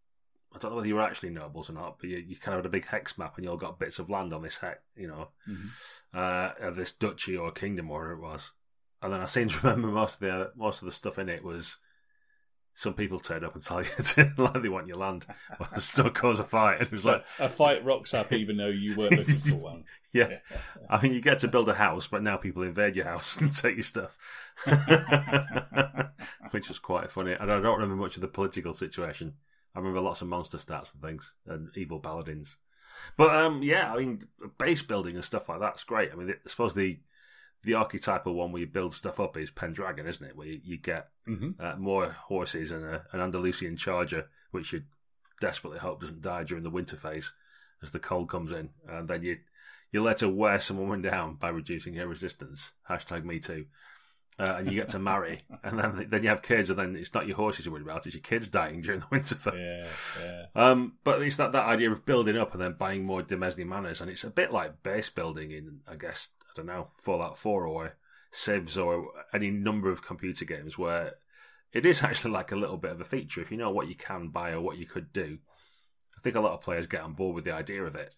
I 0.53 0.57
don't 0.57 0.71
know 0.71 0.77
whether 0.77 0.87
you 0.87 0.95
were 0.95 1.01
actually 1.01 1.31
nobles 1.31 1.69
or 1.69 1.73
not, 1.73 1.97
but 1.99 2.09
you, 2.09 2.17
you 2.17 2.37
kind 2.37 2.57
of 2.57 2.59
had 2.59 2.65
a 2.65 2.69
big 2.69 2.85
hex 2.85 3.17
map, 3.17 3.35
and 3.35 3.43
you 3.43 3.51
all 3.51 3.57
got 3.57 3.79
bits 3.79 3.99
of 3.99 4.09
land 4.09 4.31
on 4.31 4.41
this 4.41 4.59
hex, 4.59 4.79
you 4.95 5.07
know, 5.07 5.27
mm-hmm. 5.49 5.67
uh, 6.17 6.51
of 6.65 6.77
this 6.77 6.93
duchy 6.93 7.35
or 7.35 7.51
kingdom, 7.51 7.91
or 7.91 7.99
whatever 7.99 8.13
it 8.13 8.21
was. 8.21 8.51
And 9.01 9.11
then 9.11 9.21
I 9.21 9.25
seem 9.25 9.49
to 9.49 9.59
remember 9.63 9.89
most 9.89 10.15
of 10.15 10.19
the 10.21 10.51
most 10.55 10.81
of 10.81 10.85
the 10.85 10.91
stuff 10.91 11.19
in 11.19 11.27
it 11.27 11.43
was 11.43 11.77
some 12.77 12.93
people 12.93 13.19
turn 13.19 13.45
up 13.45 13.53
and 13.55 13.63
tell 13.63 13.81
you 13.81 13.89
to, 14.03 14.31
like 14.37 14.61
they 14.61 14.69
want 14.69 14.87
your 14.87 14.97
land, 14.97 15.25
or 15.59 15.79
still 15.79 16.09
cause 16.09 16.41
a 16.41 16.43
fight. 16.43 16.79
And 16.79 16.87
it 16.87 16.91
was 16.91 17.03
so 17.03 17.11
like 17.13 17.25
a 17.39 17.49
fight 17.49 17.83
rocks 17.85 18.13
up 18.13 18.33
even 18.33 18.57
though 18.57 18.67
you 18.67 18.95
weren't 18.95 19.17
looking 19.17 19.39
for 19.39 19.55
one. 19.55 19.85
yeah. 20.13 20.27
yeah. 20.29 20.57
I 20.89 21.01
mean, 21.01 21.13
you 21.13 21.21
get 21.21 21.39
to 21.39 21.47
build 21.47 21.69
a 21.69 21.75
house, 21.75 22.07
but 22.07 22.21
now 22.21 22.35
people 22.35 22.63
invade 22.63 22.97
your 22.97 23.05
house 23.05 23.37
and 23.41 23.55
take 23.55 23.75
your 23.75 23.83
stuff, 23.83 24.17
which 26.51 26.67
was 26.67 26.79
quite 26.79 27.09
funny. 27.09 27.31
And 27.31 27.51
I 27.51 27.61
don't 27.61 27.79
remember 27.79 27.95
much 27.95 28.15
of 28.15 28.21
the 28.21 28.27
political 28.27 28.73
situation. 28.73 29.35
I 29.73 29.79
remember 29.79 30.01
lots 30.01 30.21
of 30.21 30.27
monster 30.27 30.57
stats 30.57 30.93
and 30.93 31.01
things 31.01 31.31
and 31.47 31.69
evil 31.75 32.01
paladins. 32.01 32.57
But 33.17 33.33
um, 33.33 33.63
yeah, 33.63 33.93
I 33.93 33.97
mean, 33.97 34.21
base 34.57 34.81
building 34.81 35.15
and 35.15 35.23
stuff 35.23 35.47
like 35.47 35.61
that's 35.61 35.83
great. 35.85 36.11
I 36.11 36.15
mean, 36.15 36.31
I 36.31 36.49
suppose 36.49 36.73
the 36.73 36.99
the 37.65 37.73
archetypal 37.73 38.33
one 38.33 38.51
where 38.51 38.61
you 38.61 38.67
build 38.67 38.93
stuff 38.93 39.19
up 39.19 39.37
is 39.37 39.51
Pendragon, 39.51 40.07
isn't 40.07 40.25
it? 40.25 40.35
Where 40.37 40.47
you, 40.47 40.61
you 40.63 40.77
get 40.77 41.09
mm-hmm. 41.27 41.51
uh, 41.59 41.75
more 41.75 42.11
horses 42.11 42.71
and 42.71 42.85
a, 42.85 43.05
an 43.11 43.19
Andalusian 43.19 43.75
charger, 43.75 44.27
which 44.51 44.71
you 44.71 44.83
desperately 45.41 45.79
hope 45.79 46.01
doesn't 46.01 46.21
die 46.21 46.43
during 46.43 46.63
the 46.63 46.69
winter 46.69 46.95
phase 46.95 47.33
as 47.81 47.91
the 47.91 47.99
cold 47.99 48.29
comes 48.29 48.51
in, 48.51 48.69
and 48.87 49.07
then 49.07 49.23
you 49.23 49.37
you 49.91 50.01
let 50.01 50.21
her 50.21 50.29
wear 50.29 50.59
some 50.59 50.77
woman 50.77 51.01
down 51.11 51.35
by 51.35 51.49
reducing 51.49 51.95
her 51.95 52.07
resistance. 52.07 52.71
Hashtag 52.89 53.23
me 53.23 53.39
too. 53.39 53.65
Uh, 54.37 54.55
and 54.57 54.69
you 54.69 54.77
get 54.77 54.89
to 54.89 54.99
marry, 54.99 55.39
and 55.63 55.79
then 55.79 56.07
then 56.09 56.21
you 56.21 56.27
have 56.27 56.41
kids, 56.41 56.69
and 56.69 56.77
then 56.77 56.95
it's 56.95 57.13
not 57.13 57.25
your 57.25 57.37
horses 57.37 57.65
you're 57.65 57.71
worried 57.71 57.85
about; 57.85 58.05
it's 58.05 58.15
your 58.15 58.21
kids 58.21 58.49
dying 58.49 58.81
during 58.81 58.99
the 58.99 59.07
winter 59.09 59.35
phase. 59.35 59.53
Yeah, 59.55 59.87
yeah. 60.21 60.45
Um, 60.53 60.97
but 61.05 61.21
it's 61.21 61.37
that 61.37 61.53
that 61.53 61.65
idea 61.65 61.89
of 61.89 62.05
building 62.05 62.37
up 62.37 62.51
and 62.51 62.61
then 62.61 62.73
buying 62.73 63.05
more 63.05 63.23
Demesne 63.23 63.65
manors, 63.65 64.01
and 64.01 64.11
it's 64.11 64.25
a 64.25 64.29
bit 64.29 64.51
like 64.51 64.83
base 64.83 65.09
building 65.09 65.51
in, 65.51 65.79
I 65.87 65.95
guess, 65.95 66.29
I 66.55 66.57
don't 66.57 66.67
know, 66.67 66.87
Fallout 66.97 67.37
Four 67.37 67.67
or 67.67 67.95
Civs 68.31 68.77
or 68.77 69.07
any 69.33 69.51
number 69.51 69.91
of 69.91 70.05
computer 70.05 70.45
games 70.45 70.77
where 70.77 71.15
it 71.73 71.85
is 71.85 72.03
actually 72.03 72.31
like 72.31 72.51
a 72.51 72.57
little 72.57 72.77
bit 72.77 72.91
of 72.91 73.01
a 73.01 73.05
feature. 73.05 73.41
If 73.41 73.51
you 73.51 73.57
know 73.57 73.71
what 73.71 73.87
you 73.87 73.95
can 73.95 74.29
buy 74.29 74.51
or 74.51 74.61
what 74.61 74.77
you 74.77 74.85
could 74.85 75.11
do, 75.13 75.39
I 76.17 76.21
think 76.21 76.35
a 76.35 76.41
lot 76.41 76.53
of 76.53 76.61
players 76.61 76.87
get 76.87 77.01
on 77.01 77.13
board 77.13 77.35
with 77.35 77.45
the 77.45 77.53
idea 77.53 77.83
of 77.83 77.95
it, 77.95 78.15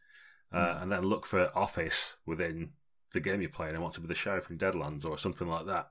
uh, 0.54 0.58
mm. 0.58 0.84
and 0.84 0.92
then 0.92 1.04
look 1.04 1.26
for 1.26 1.52
office 1.58 2.16
within 2.26 2.72
the 3.14 3.20
game 3.20 3.42
you're 3.42 3.50
playing 3.50 3.74
and 3.74 3.82
want 3.82 3.96
to 3.96 4.02
be 4.02 4.08
the 4.08 4.16
sheriff 4.16 4.50
in 4.50 4.58
Deadlands 4.58 5.06
or 5.06 5.18
something 5.18 5.48
like 5.48 5.66
that. 5.66 5.90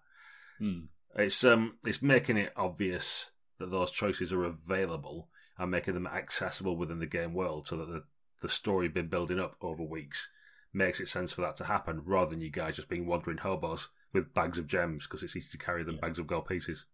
Mm. 0.61 0.87
It's 1.17 1.43
um, 1.45 1.79
it's 1.85 2.03
making 2.03 2.37
it 2.37 2.53
obvious 2.57 3.31
that 3.59 3.71
those 3.71 3.91
choices 3.91 4.33
are 4.33 4.45
available 4.45 5.29
and 5.59 5.71
making 5.71 5.95
them 5.95 6.07
accessible 6.07 6.77
within 6.77 6.99
the 6.99 7.07
game 7.07 7.35
world, 7.35 7.67
so 7.67 7.77
that 7.77 7.89
the 7.89 8.05
the 8.43 8.49
story 8.49 8.89
been 8.89 9.09
building 9.09 9.41
up 9.41 9.57
over 9.63 9.83
weeks 9.83 10.29
makes 10.77 11.01
it 11.01 11.09
sense 11.09 11.33
for 11.33 11.41
that 11.41 11.57
to 11.57 11.65
happen, 11.65 12.03
rather 12.05 12.31
than 12.31 12.41
you 12.41 12.51
guys 12.51 12.77
just 12.77 12.89
being 12.89 13.07
wandering 13.07 13.39
hobos 13.39 13.89
with 14.13 14.35
bags 14.35 14.59
of 14.59 14.67
gems 14.67 15.07
because 15.07 15.23
it's 15.23 15.37
easy 15.37 15.49
to 15.51 15.59
carry 15.59 15.83
them 15.83 15.97
yeah. 15.97 16.01
bags 16.01 16.19
of 16.19 16.27
gold 16.27 16.47
pieces. 16.47 16.85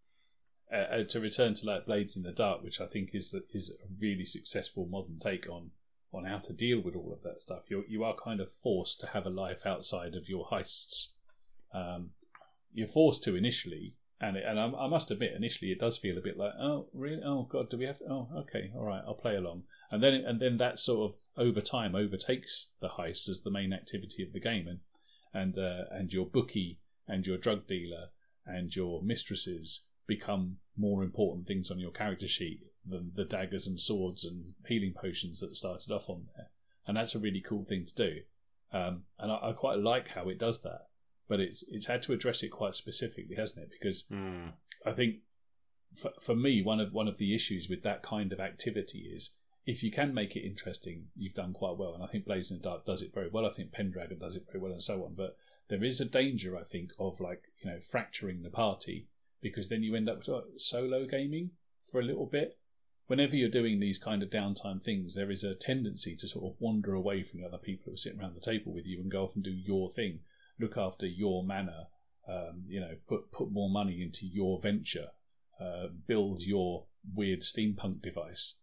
Uh, 0.72 0.76
uh, 0.76 1.04
to 1.04 1.20
return 1.20 1.52
to 1.52 1.66
like 1.66 1.84
Blades 1.84 2.16
in 2.16 2.22
the 2.22 2.32
Dark, 2.32 2.62
which 2.62 2.80
I 2.80 2.86
think 2.86 3.10
is 3.12 3.34
is 3.52 3.70
a 3.70 3.88
really 4.00 4.24
successful 4.24 4.86
modern 4.86 5.18
take 5.18 5.48
on 5.48 5.70
on 6.12 6.24
how 6.24 6.38
to 6.38 6.52
deal 6.52 6.80
with 6.80 6.94
all 6.94 7.12
of 7.12 7.22
that 7.22 7.42
stuff. 7.42 7.64
You 7.68 7.84
you 7.88 8.04
are 8.04 8.14
kind 8.14 8.40
of 8.40 8.52
forced 8.52 9.00
to 9.00 9.08
have 9.08 9.26
a 9.26 9.30
life 9.30 9.66
outside 9.66 10.14
of 10.14 10.28
your 10.28 10.46
heists. 10.46 11.08
Um, 11.74 12.10
you're 12.72 12.88
forced 12.88 13.22
to 13.24 13.36
initially, 13.36 13.96
and 14.20 14.36
it, 14.36 14.44
and 14.46 14.58
I, 14.58 14.66
I, 14.66 14.88
must 14.88 15.10
admit, 15.10 15.34
initially 15.34 15.72
it 15.72 15.80
does 15.80 15.98
feel 15.98 16.16
a 16.16 16.22
bit 16.22 16.38
like, 16.38 16.52
oh 16.58 16.86
really, 16.94 17.22
oh 17.22 17.42
god, 17.50 17.68
do 17.68 17.76
we 17.76 17.84
have 17.84 17.98
to? 17.98 18.04
Oh 18.08 18.28
okay, 18.38 18.72
all 18.74 18.84
right, 18.84 19.02
I'll 19.06 19.14
play 19.14 19.36
along, 19.36 19.64
and 19.92 20.02
then 20.02 20.14
and 20.14 20.40
then 20.40 20.56
that 20.56 20.80
sort 20.80 21.12
of 21.12 21.20
over 21.36 21.60
time 21.60 21.94
overtakes 21.94 22.68
the 22.80 22.88
heist 22.88 23.28
as 23.28 23.42
the 23.42 23.50
main 23.50 23.72
activity 23.72 24.22
of 24.22 24.32
the 24.32 24.40
game, 24.40 24.66
and 24.66 24.80
and 25.32 25.58
uh, 25.58 25.84
and 25.92 26.12
your 26.12 26.26
bookie 26.26 26.80
and 27.06 27.26
your 27.26 27.36
drug 27.36 27.68
dealer 27.68 28.08
and 28.44 28.74
your 28.74 29.02
mistresses 29.02 29.82
become 30.06 30.56
more 30.76 31.04
important 31.04 31.46
things 31.46 31.70
on 31.70 31.78
your 31.78 31.92
character 31.92 32.26
sheet 32.26 32.60
than 32.84 33.12
the 33.14 33.24
daggers 33.24 33.68
and 33.68 33.80
swords 33.80 34.24
and 34.24 34.54
healing 34.66 34.92
potions 34.92 35.38
that 35.38 35.54
started 35.54 35.92
off 35.92 36.08
on 36.08 36.26
there, 36.36 36.48
and 36.86 36.96
that's 36.96 37.14
a 37.14 37.20
really 37.20 37.40
cool 37.40 37.64
thing 37.64 37.86
to 37.86 37.94
do. 37.94 38.20
Um, 38.72 39.02
and 39.18 39.30
I, 39.30 39.50
I 39.50 39.52
quite 39.52 39.78
like 39.78 40.08
how 40.08 40.28
it 40.28 40.38
does 40.38 40.62
that 40.62 40.86
but 41.32 41.40
it's 41.40 41.64
it's 41.68 41.86
had 41.86 42.02
to 42.02 42.12
address 42.12 42.42
it 42.42 42.50
quite 42.50 42.74
specifically, 42.74 43.36
hasn't 43.36 43.62
it? 43.62 43.70
Because 43.70 44.04
mm. 44.12 44.50
I 44.84 44.92
think 44.92 45.20
for, 45.96 46.10
for 46.20 46.36
me, 46.36 46.62
one 46.62 46.78
of 46.78 46.92
one 46.92 47.08
of 47.08 47.16
the 47.16 47.34
issues 47.34 47.70
with 47.70 47.82
that 47.84 48.02
kind 48.02 48.34
of 48.34 48.38
activity 48.38 49.10
is 49.14 49.32
if 49.64 49.82
you 49.82 49.90
can 49.90 50.12
make 50.12 50.34
it 50.36 50.46
interesting, 50.46 51.06
you've 51.14 51.34
done 51.34 51.52
quite 51.52 51.76
well. 51.76 51.94
And 51.94 52.02
I 52.02 52.06
think 52.06 52.24
Blades 52.24 52.50
in 52.50 52.58
the 52.58 52.62
Dark 52.62 52.84
does 52.84 53.02
it 53.02 53.14
very 53.14 53.28
well. 53.28 53.46
I 53.46 53.52
think 53.52 53.72
Pendragon 53.72 54.18
does 54.18 54.36
it 54.36 54.46
very 54.50 54.62
well, 54.62 54.72
and 54.72 54.82
so 54.82 55.04
on. 55.04 55.14
But 55.14 55.36
there 55.68 55.84
is 55.84 56.00
a 56.00 56.04
danger, 56.04 56.56
I 56.56 56.64
think, 56.64 56.90
of 56.98 57.20
like 57.20 57.44
you 57.62 57.70
know 57.70 57.80
fracturing 57.80 58.42
the 58.42 58.50
party 58.50 59.08
because 59.40 59.68
then 59.68 59.82
you 59.82 59.94
end 59.94 60.08
up 60.08 60.22
solo 60.58 61.06
gaming 61.06 61.50
for 61.90 62.00
a 62.00 62.04
little 62.04 62.26
bit. 62.26 62.58
Whenever 63.08 63.36
you're 63.36 63.50
doing 63.50 63.80
these 63.80 63.98
kind 63.98 64.22
of 64.22 64.30
downtime 64.30 64.80
things, 64.82 65.14
there 65.14 65.30
is 65.30 65.42
a 65.42 65.54
tendency 65.54 66.16
to 66.16 66.28
sort 66.28 66.44
of 66.44 66.60
wander 66.60 66.94
away 66.94 67.22
from 67.22 67.40
the 67.40 67.46
other 67.46 67.58
people 67.58 67.86
who 67.86 67.94
are 67.94 67.96
sitting 67.96 68.20
around 68.20 68.34
the 68.34 68.40
table 68.40 68.72
with 68.72 68.86
you 68.86 69.00
and 69.00 69.10
go 69.10 69.24
off 69.24 69.34
and 69.34 69.44
do 69.44 69.50
your 69.50 69.90
thing 69.90 70.20
look 70.62 70.76
after 70.76 71.06
your 71.06 71.44
manor, 71.44 71.88
um, 72.28 72.64
you 72.68 72.80
know, 72.80 72.96
put 73.08 73.30
put 73.32 73.50
more 73.50 73.68
money 73.68 74.02
into 74.02 74.26
your 74.26 74.60
venture, 74.60 75.08
uh, 75.60 75.88
build 76.06 76.42
your 76.42 76.86
weird 77.14 77.40
steampunk 77.40 78.00
device. 78.00 78.54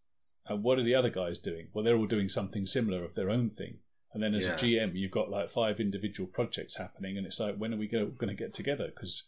And 0.47 0.63
what 0.63 0.79
are 0.79 0.83
the 0.83 0.95
other 0.95 1.09
guys 1.09 1.39
doing? 1.39 1.67
Well, 1.73 1.83
they're 1.83 1.97
all 1.97 2.07
doing 2.07 2.29
something 2.29 2.65
similar 2.65 3.03
of 3.03 3.15
their 3.15 3.29
own 3.29 3.49
thing. 3.49 3.79
And 4.13 4.23
then 4.23 4.33
as 4.33 4.47
yeah. 4.47 4.53
a 4.53 4.57
GM, 4.57 4.91
you've 4.95 5.11
got 5.11 5.29
like 5.29 5.51
five 5.51 5.79
individual 5.79 6.27
projects 6.27 6.77
happening, 6.77 7.17
and 7.17 7.27
it's 7.27 7.39
like, 7.39 7.57
when 7.57 7.73
are 7.73 7.77
we 7.77 7.87
going 7.87 8.15
to 8.19 8.33
get 8.33 8.53
together? 8.53 8.87
Because 8.87 9.27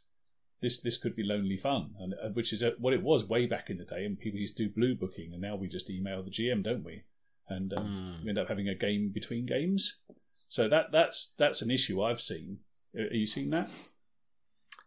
this 0.61 0.79
this 0.79 0.97
could 0.97 1.15
be 1.15 1.23
lonely 1.23 1.57
fun, 1.57 1.91
and 1.99 2.13
uh, 2.13 2.29
which 2.29 2.51
is 2.51 2.63
what 2.79 2.93
it 2.93 3.03
was 3.03 3.23
way 3.23 3.45
back 3.45 3.69
in 3.69 3.77
the 3.77 3.85
day. 3.85 4.05
And 4.05 4.19
people 4.19 4.39
used 4.39 4.57
to 4.57 4.67
do 4.67 4.73
blue 4.73 4.95
booking, 4.95 5.33
and 5.33 5.41
now 5.41 5.55
we 5.55 5.67
just 5.67 5.89
email 5.89 6.23
the 6.23 6.31
GM, 6.31 6.63
don't 6.63 6.83
we? 6.83 7.03
And 7.47 7.73
um, 7.73 7.85
mm. 7.85 8.23
we 8.23 8.29
end 8.29 8.39
up 8.39 8.47
having 8.47 8.67
a 8.67 8.75
game 8.75 9.11
between 9.13 9.45
games. 9.45 9.99
So 10.47 10.67
that 10.67 10.91
that's 10.91 11.33
that's 11.37 11.61
an 11.61 11.69
issue 11.69 12.01
I've 12.01 12.21
seen. 12.21 12.59
Are 12.95 13.15
you 13.15 13.27
seeing 13.27 13.51
that? 13.51 13.69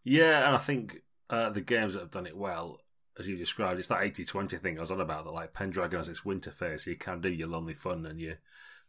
Yeah, 0.02 0.46
and 0.46 0.56
I 0.56 0.58
think 0.58 1.02
uh, 1.30 1.50
the 1.50 1.60
games 1.60 1.94
that 1.94 2.00
have 2.00 2.10
done 2.10 2.26
it 2.26 2.37
well, 2.37 2.80
as 3.18 3.29
you 3.29 3.37
described, 3.37 3.79
it's 3.79 3.88
that 3.88 4.00
80-20 4.00 4.61
thing 4.61 4.79
I 4.79 4.81
was 4.81 4.90
on 4.90 5.00
about. 5.00 5.24
That 5.24 5.33
like 5.33 5.53
Pendragon 5.53 5.98
has 5.98 6.09
its 6.09 6.24
winter 6.24 6.50
phase, 6.50 6.85
so 6.85 6.90
you 6.90 6.96
can 6.96 7.20
do 7.20 7.29
your 7.29 7.48
lonely 7.48 7.74
fun 7.74 8.07
and 8.07 8.20
you're 8.20 8.38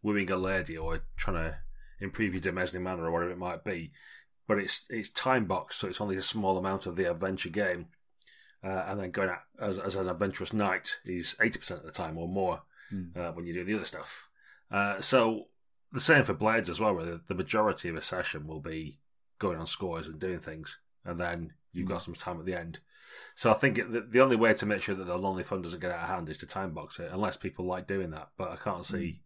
wooing 0.01 0.31
a 0.31 0.37
lady 0.37 0.77
or 0.77 1.01
trying 1.15 1.37
to 1.37 1.57
improve 1.99 2.33
your 2.33 2.41
Demesne 2.41 2.81
manor 2.81 3.05
or 3.05 3.11
whatever 3.11 3.31
it 3.31 3.37
might 3.37 3.63
be. 3.63 3.91
But 4.47 4.59
it's 4.59 4.85
it's 4.89 5.09
time 5.09 5.45
boxed, 5.45 5.79
so 5.79 5.87
it's 5.87 6.01
only 6.01 6.15
a 6.15 6.21
small 6.21 6.57
amount 6.57 6.85
of 6.85 6.95
the 6.95 7.09
adventure 7.09 7.49
game. 7.49 7.87
Uh, 8.63 8.83
and 8.87 8.99
then 8.99 9.11
going 9.11 9.29
out 9.29 9.41
as, 9.61 9.77
as 9.77 9.95
an 9.95 10.09
adventurous 10.09 10.51
knight 10.51 10.97
is 11.05 11.35
80% 11.39 11.71
of 11.71 11.83
the 11.83 11.91
time 11.91 12.17
or 12.17 12.27
more 12.27 12.63
mm. 12.91 13.15
uh, 13.15 13.31
when 13.31 13.45
you 13.45 13.53
do 13.53 13.63
the 13.63 13.75
other 13.75 13.85
stuff. 13.85 14.27
Uh, 14.71 14.99
so 14.99 15.49
the 15.91 15.99
same 15.99 16.23
for 16.23 16.33
Blades 16.33 16.67
as 16.67 16.79
well, 16.79 16.95
where 16.95 17.19
the 17.27 17.35
majority 17.35 17.89
of 17.89 17.95
a 17.95 18.01
session 18.01 18.47
will 18.47 18.61
be 18.61 18.97
going 19.37 19.59
on 19.59 19.67
scores 19.67 20.07
and 20.07 20.19
doing 20.19 20.39
things, 20.39 20.79
and 21.03 21.19
then 21.19 21.53
you've 21.73 21.87
got 21.87 22.01
mm. 22.01 22.05
some 22.05 22.13
time 22.15 22.39
at 22.39 22.45
the 22.45 22.59
end. 22.59 22.79
So 23.35 23.51
I 23.51 23.53
think 23.53 23.77
it, 23.77 23.91
the, 23.91 24.01
the, 24.01 24.21
only 24.21 24.35
way 24.35 24.53
to 24.53 24.65
make 24.65 24.81
sure 24.81 24.95
that 24.95 25.05
the 25.05 25.17
lonely 25.17 25.43
fun 25.43 25.61
doesn't 25.61 25.79
get 25.79 25.91
out 25.91 26.03
of 26.03 26.09
hand 26.09 26.29
is 26.29 26.37
to 26.37 26.45
time 26.45 26.73
box 26.73 26.99
it, 26.99 27.09
unless 27.11 27.37
people 27.37 27.65
like 27.65 27.87
doing 27.87 28.11
that. 28.11 28.29
But 28.37 28.51
I 28.51 28.55
can't 28.55 28.85
see 28.85 28.97
mm. 28.97 29.19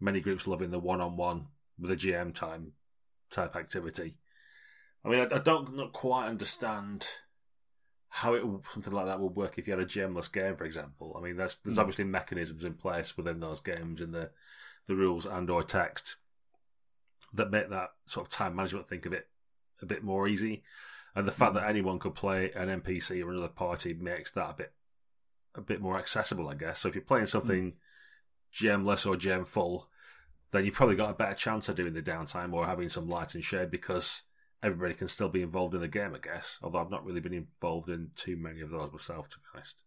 many 0.00 0.20
groups 0.20 0.46
loving 0.46 0.70
the 0.70 0.78
one-on-one 0.78 1.46
with 1.78 1.90
a 1.90 1.96
GM 1.96 2.34
time 2.34 2.72
type 3.30 3.56
activity. 3.56 4.16
I 5.04 5.08
mean, 5.08 5.20
I, 5.20 5.36
I 5.36 5.38
don't 5.38 5.76
not 5.76 5.92
quite 5.92 6.28
understand 6.28 7.06
how 8.10 8.34
it 8.34 8.42
something 8.72 8.92
like 8.92 9.06
that 9.06 9.20
would 9.20 9.36
work 9.36 9.58
if 9.58 9.66
you 9.66 9.74
had 9.74 9.82
a 9.82 9.86
GMless 9.86 10.32
game, 10.32 10.56
for 10.56 10.64
example. 10.64 11.14
I 11.18 11.22
mean, 11.22 11.36
there's 11.36 11.58
there's 11.64 11.76
mm. 11.76 11.80
obviously 11.80 12.04
mechanisms 12.04 12.64
in 12.64 12.74
place 12.74 13.16
within 13.16 13.40
those 13.40 13.60
games 13.60 14.00
in 14.00 14.12
the 14.12 14.30
the 14.86 14.96
rules 14.96 15.26
and 15.26 15.48
or 15.50 15.62
text 15.62 16.16
that 17.34 17.50
make 17.50 17.68
that 17.68 17.90
sort 18.06 18.26
of 18.26 18.32
time 18.32 18.56
management 18.56 18.88
think 18.88 19.04
of 19.06 19.12
it 19.12 19.28
a 19.82 19.86
bit 19.86 20.02
more 20.02 20.26
easy. 20.26 20.62
And 21.18 21.26
the 21.26 21.32
fact 21.32 21.54
that 21.54 21.64
mm. 21.64 21.68
anyone 21.68 21.98
could 21.98 22.14
play 22.14 22.52
an 22.52 22.68
NPC 22.80 23.24
or 23.24 23.32
another 23.32 23.48
party 23.48 23.92
makes 23.92 24.30
that 24.32 24.50
a 24.50 24.54
bit 24.56 24.72
a 25.56 25.60
bit 25.60 25.80
more 25.80 25.98
accessible, 25.98 26.48
I 26.48 26.54
guess. 26.54 26.78
So 26.78 26.88
if 26.88 26.94
you're 26.94 27.02
playing 27.02 27.26
something 27.26 27.72
mm. 27.72 27.76
GM-less 28.54 29.04
or 29.04 29.16
GM-full, 29.16 29.88
then 30.52 30.64
you've 30.64 30.74
probably 30.74 30.94
got 30.94 31.10
a 31.10 31.14
better 31.14 31.34
chance 31.34 31.68
of 31.68 31.74
doing 31.74 31.94
the 31.94 32.02
downtime 32.02 32.52
or 32.52 32.66
having 32.66 32.88
some 32.88 33.08
light 33.08 33.34
and 33.34 33.42
shade 33.42 33.68
because 33.68 34.22
everybody 34.62 34.94
can 34.94 35.08
still 35.08 35.28
be 35.28 35.42
involved 35.42 35.74
in 35.74 35.80
the 35.80 35.88
game, 35.88 36.14
I 36.14 36.18
guess. 36.18 36.56
Although 36.62 36.78
I've 36.78 36.90
not 36.90 37.04
really 37.04 37.18
been 37.18 37.34
involved 37.34 37.88
in 37.88 38.12
too 38.14 38.36
many 38.36 38.60
of 38.60 38.70
those 38.70 38.92
myself, 38.92 39.28
to 39.30 39.38
be 39.38 39.44
honest. 39.56 39.82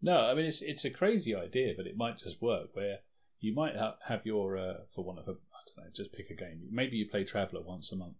No, 0.00 0.16
I 0.16 0.32
mean 0.32 0.46
it's 0.46 0.62
it's 0.62 0.86
a 0.86 0.90
crazy 0.90 1.34
idea, 1.34 1.74
but 1.76 1.86
it 1.86 1.98
might 1.98 2.20
just 2.20 2.40
work. 2.40 2.70
Where 2.72 3.00
you 3.40 3.54
might 3.54 3.76
ha- 3.76 3.98
have 4.08 4.24
your, 4.24 4.56
uh, 4.56 4.76
for 4.94 5.04
one 5.04 5.18
of 5.18 5.28
a, 5.28 5.32
I 5.32 5.60
don't 5.66 5.84
know, 5.84 5.90
just 5.94 6.14
pick 6.14 6.30
a 6.30 6.34
game. 6.34 6.62
Maybe 6.70 6.96
you 6.96 7.06
play 7.06 7.24
Traveller 7.24 7.60
once 7.60 7.92
a 7.92 7.96
month, 7.96 8.16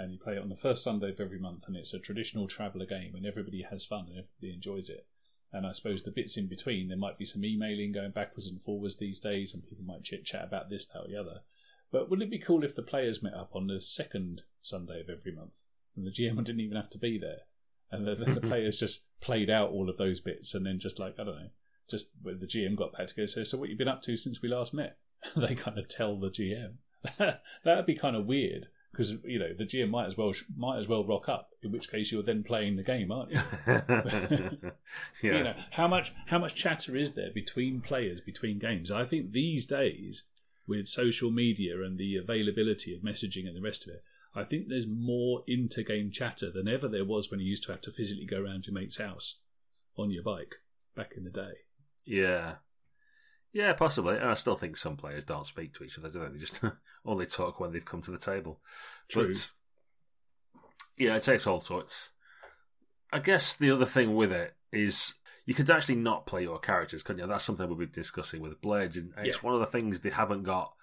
and 0.00 0.12
you 0.12 0.18
play 0.18 0.34
it 0.34 0.42
on 0.42 0.48
the 0.48 0.56
first 0.56 0.82
Sunday 0.82 1.10
of 1.10 1.20
every 1.20 1.38
month, 1.38 1.66
and 1.66 1.76
it's 1.76 1.92
a 1.92 1.98
traditional 1.98 2.48
Traveller 2.48 2.86
game, 2.86 3.14
and 3.14 3.26
everybody 3.26 3.62
has 3.70 3.84
fun 3.84 4.06
and 4.08 4.18
everybody 4.18 4.54
enjoys 4.54 4.88
it. 4.88 5.06
And 5.52 5.66
I 5.66 5.72
suppose 5.72 6.02
the 6.02 6.10
bits 6.10 6.36
in 6.36 6.48
between, 6.48 6.88
there 6.88 6.96
might 6.96 7.18
be 7.18 7.24
some 7.24 7.44
emailing 7.44 7.92
going 7.92 8.12
backwards 8.12 8.46
and 8.46 8.62
forwards 8.62 8.96
these 8.96 9.18
days, 9.18 9.52
and 9.52 9.66
people 9.66 9.84
might 9.84 10.04
chit 10.04 10.24
chat 10.24 10.44
about 10.44 10.70
this, 10.70 10.86
that, 10.86 11.00
or 11.00 11.08
the 11.08 11.16
other. 11.16 11.40
But 11.92 12.08
wouldn't 12.08 12.28
it 12.28 12.30
be 12.30 12.38
cool 12.38 12.64
if 12.64 12.74
the 12.74 12.82
players 12.82 13.22
met 13.22 13.34
up 13.34 13.50
on 13.54 13.66
the 13.66 13.80
second 13.80 14.42
Sunday 14.62 15.00
of 15.00 15.10
every 15.10 15.32
month, 15.32 15.60
and 15.96 16.06
the 16.06 16.10
GM 16.10 16.36
didn't 16.44 16.60
even 16.60 16.76
have 16.76 16.90
to 16.90 16.98
be 16.98 17.18
there, 17.18 17.42
and 17.90 18.06
the, 18.06 18.14
the 18.14 18.40
players 18.48 18.78
just 18.78 19.02
played 19.20 19.50
out 19.50 19.70
all 19.70 19.90
of 19.90 19.98
those 19.98 20.20
bits, 20.20 20.54
and 20.54 20.64
then 20.64 20.78
just 20.78 20.98
like 20.98 21.14
I 21.18 21.24
don't 21.24 21.36
know, 21.36 21.50
just 21.90 22.10
the 22.22 22.46
GM 22.46 22.76
got 22.76 22.92
back 22.96 23.08
to 23.08 23.14
go, 23.14 23.26
so 23.26 23.42
so 23.44 23.58
what 23.58 23.68
you 23.68 23.76
been 23.76 23.88
up 23.88 24.02
to 24.02 24.16
since 24.16 24.40
we 24.40 24.48
last 24.48 24.72
met? 24.72 24.98
they 25.36 25.54
kind 25.54 25.78
of 25.78 25.88
tell 25.88 26.18
the 26.18 26.30
GM. 26.30 26.76
That'd 27.64 27.86
be 27.86 27.94
kind 27.96 28.16
of 28.16 28.26
weird 28.26 28.68
because 29.00 29.16
you 29.24 29.38
know 29.38 29.54
the 29.56 29.64
GM 29.64 29.88
might 29.88 30.08
as 30.08 30.16
well 30.18 30.34
might 30.54 30.78
as 30.78 30.86
well 30.86 31.06
rock 31.06 31.26
up. 31.26 31.52
In 31.62 31.72
which 31.72 31.90
case, 31.90 32.12
you're 32.12 32.22
then 32.22 32.42
playing 32.42 32.76
the 32.76 32.82
game, 32.82 33.10
aren't 33.10 33.30
you? 33.30 33.40
yeah. 33.66 35.38
You 35.38 35.44
know 35.44 35.54
how 35.70 35.88
much 35.88 36.12
how 36.26 36.38
much 36.38 36.54
chatter 36.54 36.94
is 36.94 37.14
there 37.14 37.30
between 37.30 37.80
players 37.80 38.20
between 38.20 38.58
games? 38.58 38.90
I 38.90 39.06
think 39.06 39.32
these 39.32 39.64
days, 39.64 40.24
with 40.66 40.86
social 40.86 41.30
media 41.30 41.82
and 41.82 41.96
the 41.96 42.16
availability 42.16 42.94
of 42.94 43.00
messaging 43.00 43.46
and 43.46 43.56
the 43.56 43.62
rest 43.62 43.86
of 43.86 43.94
it, 43.94 44.04
I 44.34 44.44
think 44.44 44.68
there's 44.68 44.86
more 44.86 45.44
inter-game 45.46 46.10
chatter 46.10 46.50
than 46.50 46.68
ever 46.68 46.86
there 46.86 47.06
was 47.06 47.30
when 47.30 47.40
you 47.40 47.46
used 47.46 47.62
to 47.64 47.72
have 47.72 47.80
to 47.82 47.92
physically 47.92 48.26
go 48.26 48.42
around 48.42 48.66
your 48.66 48.74
mate's 48.74 48.98
house 48.98 49.38
on 49.96 50.10
your 50.10 50.22
bike 50.22 50.56
back 50.94 51.12
in 51.16 51.24
the 51.24 51.30
day. 51.30 51.52
Yeah. 52.04 52.56
Yeah, 53.52 53.72
possibly. 53.72 54.16
And 54.16 54.28
I 54.28 54.34
still 54.34 54.54
think 54.56 54.76
some 54.76 54.96
players 54.96 55.24
don't 55.24 55.46
speak 55.46 55.74
to 55.74 55.84
each 55.84 55.98
other, 55.98 56.08
do 56.08 56.20
they? 56.20 56.28
They 56.28 56.38
just 56.38 56.60
only 57.04 57.26
talk 57.26 57.58
when 57.58 57.72
they've 57.72 57.84
come 57.84 58.00
to 58.02 58.10
the 58.10 58.18
table. 58.18 58.60
True. 59.08 59.26
But 59.26 59.50
yeah, 60.96 61.16
it 61.16 61.22
takes 61.22 61.46
all 61.46 61.60
sorts. 61.60 62.10
I 63.12 63.18
guess 63.18 63.56
the 63.56 63.70
other 63.72 63.86
thing 63.86 64.14
with 64.14 64.32
it 64.32 64.54
is 64.72 65.14
you 65.46 65.54
could 65.54 65.68
actually 65.68 65.96
not 65.96 66.26
play 66.26 66.42
your 66.42 66.60
characters, 66.60 67.02
couldn't 67.02 67.20
you? 67.20 67.26
That's 67.26 67.42
something 67.42 67.68
we've 67.68 67.78
been 67.78 67.90
discussing 67.90 68.40
with 68.40 68.60
Blades. 68.60 68.96
And 68.96 69.12
it's 69.18 69.38
Yeah. 69.38 69.42
one 69.42 69.54
of 69.54 69.60
the 69.60 69.66
things 69.66 70.00
they 70.00 70.10
haven't 70.10 70.44
got 70.44 70.74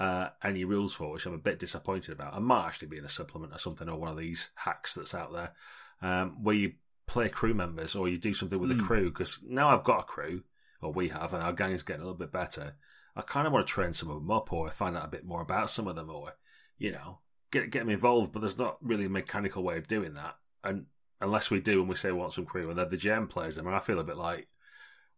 uh, 0.00 0.30
any 0.42 0.64
rules 0.64 0.94
for, 0.94 1.12
which 1.12 1.26
I'm 1.26 1.34
a 1.34 1.38
bit 1.38 1.58
disappointed 1.58 2.12
about. 2.12 2.34
It 2.34 2.40
might 2.40 2.66
actually 2.66 2.88
be 2.88 2.96
in 2.96 3.04
a 3.04 3.08
supplement 3.08 3.54
or 3.54 3.58
something, 3.58 3.86
or 3.86 3.98
one 3.98 4.10
of 4.10 4.16
these 4.16 4.48
hacks 4.54 4.94
that's 4.94 5.14
out 5.14 5.30
there, 5.32 5.52
um, 6.00 6.42
where 6.42 6.54
you 6.54 6.72
play 7.06 7.28
crew 7.28 7.52
members 7.52 7.94
or 7.94 8.08
you 8.08 8.16
do 8.16 8.32
something 8.32 8.58
with 8.58 8.70
Mm. 8.70 8.80
a 8.82 8.84
crew. 8.84 9.10
Because 9.10 9.40
now 9.46 9.68
I've 9.68 9.84
got 9.84 10.00
a 10.00 10.04
crew, 10.04 10.42
or 10.82 10.92
we 10.92 11.08
have, 11.08 11.34
and 11.34 11.42
our 11.42 11.52
gang's 11.52 11.82
getting 11.82 12.02
a 12.02 12.04
little 12.04 12.18
bit 12.18 12.32
better. 12.32 12.74
I 13.16 13.22
kind 13.22 13.46
of 13.46 13.52
want 13.52 13.66
to 13.66 13.72
train 13.72 13.92
some 13.92 14.10
of 14.10 14.16
them 14.16 14.30
up, 14.30 14.52
or 14.52 14.70
find 14.70 14.96
out 14.96 15.04
a 15.04 15.08
bit 15.08 15.24
more 15.24 15.42
about 15.42 15.70
some 15.70 15.88
of 15.88 15.96
them, 15.96 16.10
or 16.10 16.34
you 16.78 16.92
know, 16.92 17.18
get 17.50 17.70
get 17.70 17.80
them 17.80 17.90
involved. 17.90 18.32
But 18.32 18.40
there's 18.40 18.58
not 18.58 18.78
really 18.80 19.06
a 19.06 19.10
mechanical 19.10 19.62
way 19.62 19.76
of 19.76 19.88
doing 19.88 20.14
that, 20.14 20.36
and 20.64 20.86
unless 21.20 21.50
we 21.50 21.60
do 21.60 21.80
and 21.80 21.88
we 21.88 21.94
say 21.94 22.10
we 22.10 22.18
want 22.18 22.32
some 22.32 22.46
crew, 22.46 22.70
and 22.70 22.78
then 22.78 22.88
the 22.90 22.96
GM 22.96 23.28
plays 23.28 23.56
them, 23.56 23.66
and 23.66 23.76
I 23.76 23.80
feel 23.80 23.98
a 23.98 24.04
bit 24.04 24.16
like, 24.16 24.48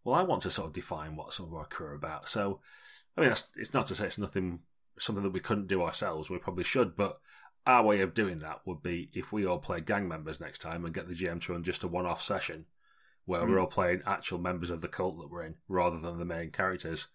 well, 0.05 0.15
I 0.15 0.23
want 0.23 0.43
to 0.43 0.51
sort 0.51 0.69
of 0.69 0.73
define 0.73 1.17
what 1.17 1.33
some 1.33 1.47
of 1.47 1.55
our 1.55 1.67
crew 1.67 1.87
are 1.89 1.95
about. 1.95 2.29
So, 2.29 2.61
I 3.17 3.21
mean, 3.21 3.31
it's 3.31 3.75
not 3.75 3.87
to 3.89 3.95
say 3.95 4.07
it's 4.07 4.19
nothing 4.19 4.61
something 4.99 5.25
that 5.25 5.33
we 5.33 5.41
couldn't 5.41 5.69
do 5.69 5.83
ourselves. 5.83 6.29
We 6.29 6.39
probably 6.39 6.65
should, 6.65 6.97
but 6.97 7.19
our 7.67 7.85
way 7.85 8.01
of 8.01 8.15
doing 8.15 8.39
that 8.39 8.61
would 8.67 8.83
be 8.83 9.09
if 9.15 9.33
we 9.33 9.47
all 9.47 9.59
play 9.59 9.81
gang 9.81 10.09
members 10.09 10.41
next 10.41 10.61
time 10.61 10.85
and 10.85 10.95
get 10.95 11.09
the 11.09 11.15
GM 11.15 11.41
to 11.43 11.53
run 11.53 11.63
just 11.63 11.85
a 11.85 11.89
one-off 11.89 12.21
session 12.21 12.67
where 13.25 13.43
Mm. 13.43 13.49
we're 13.51 13.61
all 13.61 13.67
playing 13.67 14.03
actual 14.07 14.39
members 14.39 14.71
of 14.71 14.81
the 14.81 14.89
cult 14.89 15.19
that 15.19 15.31
we're 15.31 15.45
in 15.45 15.57
rather 15.69 15.99
than 15.99 16.19
the 16.19 16.25
main 16.25 16.51
characters. 16.51 17.09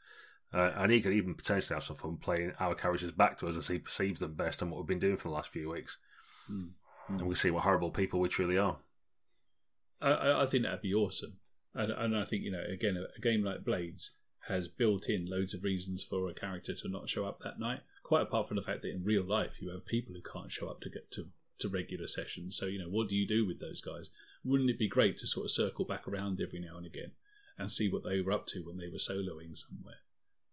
Uh, 0.54 0.72
and 0.76 0.92
he 0.92 1.02
could 1.02 1.12
even 1.14 1.36
potentially 1.36 1.76
have 1.76 1.84
some 1.84 1.96
fun 1.98 2.16
playing 2.18 2.54
our 2.60 2.74
characters 2.74 3.12
back 3.12 3.38
to 3.38 3.48
us 3.48 3.58
as 3.58 3.68
he 3.68 3.78
perceives 3.80 4.20
them 4.22 4.34
based 4.34 4.62
on 4.64 4.70
what 4.70 4.78
we've 4.80 4.88
been 4.88 5.00
doing 5.00 5.18
for 5.18 5.28
the 5.28 5.34
last 5.34 5.50
few 5.52 5.70
weeks. 5.70 5.98
Mm. 6.50 6.70
And 7.10 7.22
we 7.28 7.36
see 7.36 7.52
what 7.52 7.64
horrible 7.64 7.92
people 7.92 8.20
we 8.22 8.30
truly 8.30 8.58
are. 8.58 8.78
I- 10.02 10.44
I, 10.44 10.46
think 10.46 10.64
that'd 10.64 10.82
be 10.82 10.94
awesome, 10.94 11.40
and, 11.74 11.92
and 11.92 12.16
I 12.16 12.24
think 12.24 12.44
you 12.44 12.52
know 12.52 12.64
again 12.72 12.98
a, 12.98 13.08
a 13.18 13.20
game 13.20 13.44
like 13.44 13.64
Blades 13.66 14.16
has 14.48 14.68
built 14.68 15.10
in 15.10 15.26
loads 15.26 15.54
of 15.54 15.64
reasons 15.64 16.04
for 16.04 16.30
a 16.30 16.34
character 16.34 16.74
to 16.76 16.88
not 16.88 17.10
show 17.10 17.26
up 17.26 17.40
that 17.40 17.60
night. 17.60 17.82
Quite 18.04 18.22
apart 18.22 18.48
from 18.48 18.56
the 18.58 18.64
fact 18.64 18.84
that 18.84 18.92
in 18.92 19.04
real 19.04 19.24
life 19.24 19.60
you 19.60 19.72
have 19.72 19.86
people 19.86 20.14
who 20.14 20.22
can't 20.22 20.52
show 20.52 20.68
up 20.70 20.82
to 20.82 20.90
get 20.90 21.12
to 21.12 21.30
to 21.60 21.68
regular 21.68 22.08
sessions. 22.08 22.56
So 22.56 22.68
you 22.68 22.78
know 22.80 22.90
what 22.90 23.10
do 23.10 23.16
you 23.16 23.28
do 23.28 23.46
with 23.46 23.60
those 23.60 23.82
guys? 23.82 24.10
Wouldn't 24.48 24.70
it 24.70 24.80
be 24.80 24.88
great 24.88 25.18
to 25.20 25.28
sort 25.28 25.46
of 25.46 25.52
circle 25.52 25.86
back 25.86 26.08
around 26.08 26.40
every 26.42 26.60
now 26.60 26.78
and 26.78 26.86
again 26.86 27.12
and 27.58 27.72
see 27.72 27.90
what 27.90 28.04
they 28.04 28.22
were 28.22 28.32
up 28.32 28.48
to 28.48 28.60
when 28.62 28.78
they 28.78 28.88
were 28.88 28.98
soloing 28.98 29.58
somewhere? 29.58 30.02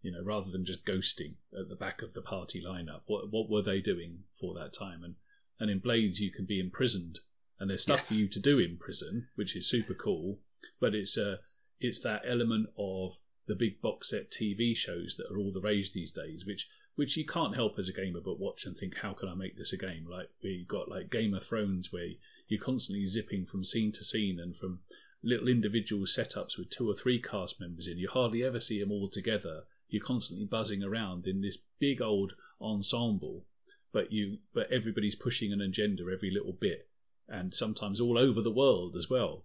You 0.02 0.12
know, 0.12 0.22
rather 0.22 0.50
than 0.50 0.64
just 0.64 0.84
ghosting 0.84 1.34
at 1.58 1.68
the 1.68 1.76
back 1.76 2.02
of 2.02 2.12
the 2.12 2.22
party 2.22 2.62
lineup, 2.62 3.02
what 3.06 3.30
what 3.30 3.48
were 3.48 3.62
they 3.62 3.80
doing 3.80 4.24
for 4.38 4.54
that 4.54 4.72
time? 4.74 5.02
And 5.02 5.14
and 5.58 5.70
in 5.70 5.78
Blades 5.78 6.20
you 6.20 6.30
can 6.30 6.44
be 6.44 6.60
imprisoned 6.60 7.20
and 7.58 7.70
there's 7.70 7.82
stuff 7.82 8.00
Yes. 8.00 8.08
for 8.08 8.14
you 8.14 8.28
to 8.28 8.40
do 8.40 8.58
in 8.58 8.76
prison, 8.76 9.28
which 9.36 9.54
is 9.56 9.70
super 9.70 9.94
cool. 9.94 10.40
But 10.80 10.94
it's 10.94 11.16
uh, 11.16 11.36
it's 11.80 12.00
that 12.00 12.22
element 12.26 12.68
of 12.78 13.12
the 13.46 13.54
big 13.54 13.80
box 13.80 14.10
set 14.10 14.30
TV 14.30 14.74
shows 14.76 15.16
that 15.16 15.30
are 15.32 15.38
all 15.38 15.52
the 15.52 15.60
rage 15.60 15.92
these 15.92 16.10
days, 16.12 16.44
which 16.46 16.68
which 16.96 17.16
you 17.16 17.24
can't 17.26 17.54
help 17.56 17.78
as 17.78 17.88
a 17.88 17.92
gamer 17.92 18.20
but 18.24 18.38
watch 18.38 18.64
and 18.66 18.76
think, 18.76 18.98
how 18.98 19.12
can 19.14 19.28
I 19.28 19.34
make 19.34 19.56
this 19.56 19.72
a 19.72 19.76
game? 19.76 20.06
Like 20.08 20.28
we 20.42 20.64
got 20.68 20.88
like 20.88 21.10
Game 21.10 21.34
of 21.34 21.44
Thrones, 21.44 21.92
where 21.92 22.08
you're 22.46 22.62
constantly 22.62 23.06
zipping 23.06 23.46
from 23.46 23.64
scene 23.64 23.92
to 23.92 24.04
scene 24.04 24.38
and 24.38 24.56
from 24.56 24.80
little 25.22 25.48
individual 25.48 26.04
setups 26.04 26.58
with 26.58 26.70
two 26.70 26.88
or 26.88 26.94
three 26.94 27.20
cast 27.20 27.60
members 27.60 27.86
in. 27.86 27.98
You 27.98 28.08
hardly 28.08 28.42
ever 28.42 28.60
see 28.60 28.80
them 28.80 28.92
all 28.92 29.08
together. 29.08 29.62
You're 29.88 30.04
constantly 30.04 30.46
buzzing 30.46 30.82
around 30.82 31.26
in 31.26 31.40
this 31.40 31.58
big 31.78 32.02
old 32.02 32.34
ensemble, 32.60 33.46
but 33.92 34.12
you 34.12 34.38
but 34.52 34.70
everybody's 34.70 35.14
pushing 35.14 35.52
an 35.52 35.60
agenda 35.60 36.04
every 36.12 36.30
little 36.30 36.52
bit 36.52 36.88
and 37.28 37.54
sometimes 37.54 38.00
all 38.00 38.18
over 38.18 38.42
the 38.42 38.50
world 38.50 38.96
as 38.96 39.08
well. 39.08 39.44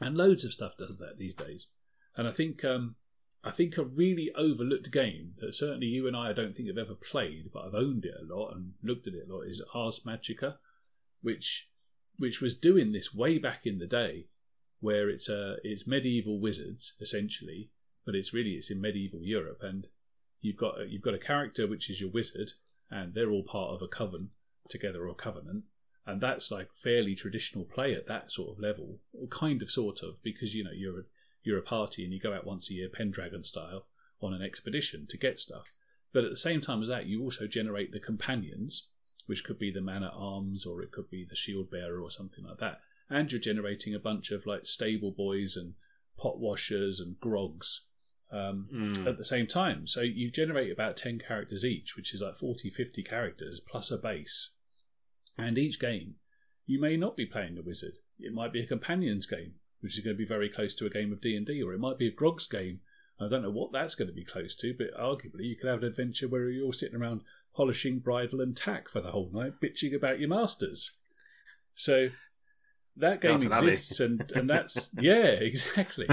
And 0.00 0.16
loads 0.16 0.44
of 0.44 0.52
stuff 0.52 0.76
does 0.76 0.98
that 0.98 1.18
these 1.18 1.34
days. 1.34 1.68
And 2.16 2.26
I 2.26 2.32
think 2.32 2.64
um, 2.64 2.96
I 3.44 3.50
think 3.52 3.76
a 3.76 3.84
really 3.84 4.30
overlooked 4.36 4.90
game 4.90 5.34
that 5.38 5.54
certainly 5.54 5.86
you 5.86 6.06
and 6.08 6.16
I, 6.16 6.30
I 6.30 6.32
don't 6.32 6.54
think 6.54 6.68
have 6.68 6.78
ever 6.78 6.94
played, 6.94 7.50
but 7.52 7.64
I've 7.64 7.74
owned 7.74 8.04
it 8.04 8.14
a 8.20 8.34
lot 8.34 8.54
and 8.54 8.72
looked 8.82 9.06
at 9.06 9.14
it 9.14 9.28
a 9.28 9.32
lot 9.32 9.42
is 9.42 9.62
Ars 9.74 10.00
Magica, 10.04 10.56
which 11.22 11.67
which 12.18 12.40
was 12.40 12.56
doing 12.56 12.92
this 12.92 13.14
way 13.14 13.38
back 13.38 13.64
in 13.64 13.78
the 13.78 13.86
day, 13.86 14.26
where 14.80 15.08
it's 15.08 15.28
uh, 15.28 15.56
it's 15.62 15.86
medieval 15.86 16.40
wizards 16.40 16.94
essentially, 17.00 17.70
but 18.04 18.14
it's 18.14 18.34
really 18.34 18.52
it's 18.52 18.70
in 18.70 18.80
medieval 18.80 19.22
Europe, 19.22 19.60
and 19.62 19.86
you've 20.40 20.56
got 20.56 20.80
a, 20.80 20.86
you've 20.86 21.02
got 21.02 21.14
a 21.14 21.18
character 21.18 21.66
which 21.66 21.90
is 21.90 22.00
your 22.00 22.10
wizard, 22.10 22.52
and 22.90 23.14
they're 23.14 23.30
all 23.30 23.44
part 23.44 23.70
of 23.74 23.82
a 23.82 23.88
coven 23.88 24.30
together 24.68 25.08
or 25.08 25.14
covenant, 25.14 25.64
and 26.06 26.20
that's 26.20 26.50
like 26.50 26.68
fairly 26.82 27.14
traditional 27.14 27.64
play 27.64 27.94
at 27.94 28.06
that 28.06 28.30
sort 28.30 28.50
of 28.50 28.62
level, 28.62 28.98
or 29.12 29.26
kind 29.28 29.62
of 29.62 29.70
sort 29.70 30.02
of, 30.02 30.22
because 30.22 30.54
you 30.54 30.64
know 30.64 30.72
you're 30.74 31.00
a, 31.00 31.02
you're 31.42 31.58
a 31.58 31.62
party 31.62 32.04
and 32.04 32.12
you 32.12 32.20
go 32.20 32.32
out 32.32 32.46
once 32.46 32.70
a 32.70 32.74
year, 32.74 32.88
Pendragon 32.92 33.44
style, 33.44 33.86
on 34.20 34.34
an 34.34 34.42
expedition 34.42 35.06
to 35.08 35.16
get 35.16 35.38
stuff. 35.38 35.72
But 36.12 36.24
at 36.24 36.30
the 36.30 36.36
same 36.36 36.60
time 36.60 36.82
as 36.82 36.88
that, 36.88 37.06
you 37.06 37.22
also 37.22 37.46
generate 37.46 37.92
the 37.92 38.00
companions, 38.00 38.88
which 39.28 39.44
could 39.44 39.58
be 39.58 39.70
the 39.70 39.80
man 39.80 40.02
at 40.02 40.12
arms 40.14 40.66
or 40.66 40.82
it 40.82 40.90
could 40.90 41.08
be 41.08 41.24
the 41.24 41.36
shield 41.36 41.70
bearer 41.70 42.00
or 42.00 42.10
something 42.10 42.44
like 42.44 42.58
that. 42.58 42.80
And 43.08 43.30
you're 43.30 43.40
generating 43.40 43.94
a 43.94 43.98
bunch 43.98 44.30
of 44.32 44.44
like 44.46 44.66
stable 44.66 45.12
boys 45.12 45.56
and 45.56 45.74
pot 46.18 46.38
washers 46.40 46.98
and 46.98 47.20
grogs 47.20 47.82
um, 48.32 48.68
Mm. 48.74 49.06
at 49.06 49.16
the 49.16 49.24
same 49.24 49.46
time. 49.46 49.86
So 49.86 50.00
you 50.02 50.30
generate 50.30 50.70
about 50.72 50.96
10 50.98 51.18
characters 51.20 51.64
each, 51.64 51.96
which 51.96 52.12
is 52.12 52.20
like 52.20 52.36
40, 52.36 52.68
50 52.70 53.02
characters 53.04 53.60
plus 53.60 53.90
a 53.90 53.96
base. 53.96 54.50
And 55.38 55.56
each 55.56 55.78
game, 55.80 56.16
you 56.66 56.80
may 56.80 56.96
not 56.96 57.16
be 57.16 57.24
playing 57.24 57.54
the 57.54 57.62
wizard. 57.62 57.94
It 58.18 58.34
might 58.34 58.52
be 58.52 58.60
a 58.60 58.66
companions 58.66 59.24
game, 59.26 59.54
which 59.80 59.96
is 59.96 60.04
going 60.04 60.16
to 60.16 60.18
be 60.18 60.26
very 60.26 60.48
close 60.50 60.74
to 60.74 60.86
a 60.86 60.90
game 60.90 61.12
of 61.12 61.20
D&D, 61.22 61.62
or 61.62 61.72
it 61.72 61.78
might 61.80 61.96
be 61.98 62.08
a 62.08 62.12
Grogs 62.12 62.50
game. 62.50 62.80
I 63.20 63.28
don't 63.28 63.42
know 63.42 63.50
what 63.50 63.72
that's 63.72 63.94
going 63.94 64.08
to 64.08 64.14
be 64.14 64.24
close 64.24 64.54
to, 64.56 64.74
but 64.76 64.92
arguably 64.98 65.44
you 65.44 65.56
could 65.56 65.70
have 65.70 65.82
an 65.82 65.88
adventure 65.88 66.28
where 66.28 66.50
you're 66.50 66.66
all 66.66 66.72
sitting 66.72 67.00
around 67.00 67.22
polishing 67.58 67.98
bridle 67.98 68.40
and 68.40 68.56
tack 68.56 68.88
for 68.88 69.00
the 69.00 69.10
whole 69.10 69.30
night, 69.32 69.54
bitching 69.60 69.92
about 69.92 70.20
your 70.20 70.28
masters. 70.28 70.92
So 71.74 72.10
that 72.96 73.20
game 73.20 73.32
Downton 73.32 73.52
Abbey. 73.52 73.72
exists, 73.72 73.98
and, 73.98 74.30
and 74.32 74.48
that's 74.48 74.90
yeah, 75.00 75.26
exactly 75.26 76.06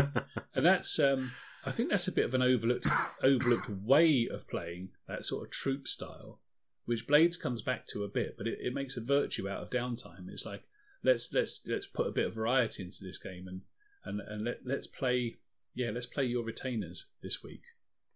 and 0.56 0.66
that's 0.66 0.98
um, 0.98 1.34
I 1.64 1.72
think 1.72 1.92
that's 1.92 2.08
a 2.08 2.12
bit 2.12 2.26
of 2.26 2.34
an 2.34 2.42
overlooked 2.42 2.88
overlooked 3.22 3.70
way 3.70 4.28
of 4.28 4.48
playing 4.48 4.90
that 5.08 5.24
sort 5.24 5.46
of 5.46 5.52
troop 5.52 5.88
style, 5.88 6.40
which 6.86 7.06
Blades 7.06 7.38
comes 7.38 7.62
back 7.62 7.86
to 7.88 8.04
a 8.04 8.08
bit, 8.08 8.36
but 8.40 8.48
it, 8.48 8.58
it 8.60 8.74
makes 8.74 8.98
a 8.98 9.02
virtue 9.02 9.48
out 9.48 9.62
of 9.62 9.70
downtime. 9.70 10.28
It's 10.30 10.48
like 10.48 10.64
let's 11.04 11.32
let's 11.32 11.62
let's 11.68 11.86
put 11.86 12.08
a 12.08 12.12
bit 12.12 12.26
of 12.26 12.34
variety 12.34 12.82
into 12.82 13.04
this 13.04 13.20
game 13.20 13.48
and 13.48 13.62
and 14.04 14.20
and 14.20 14.46
let 14.46 14.62
let's 14.66 14.88
play 14.88 15.36
yeah 15.76 15.92
let's 15.92 16.08
play 16.08 16.26
your 16.26 16.44
retainers 16.44 17.06
this 17.22 17.44
week 17.44 17.62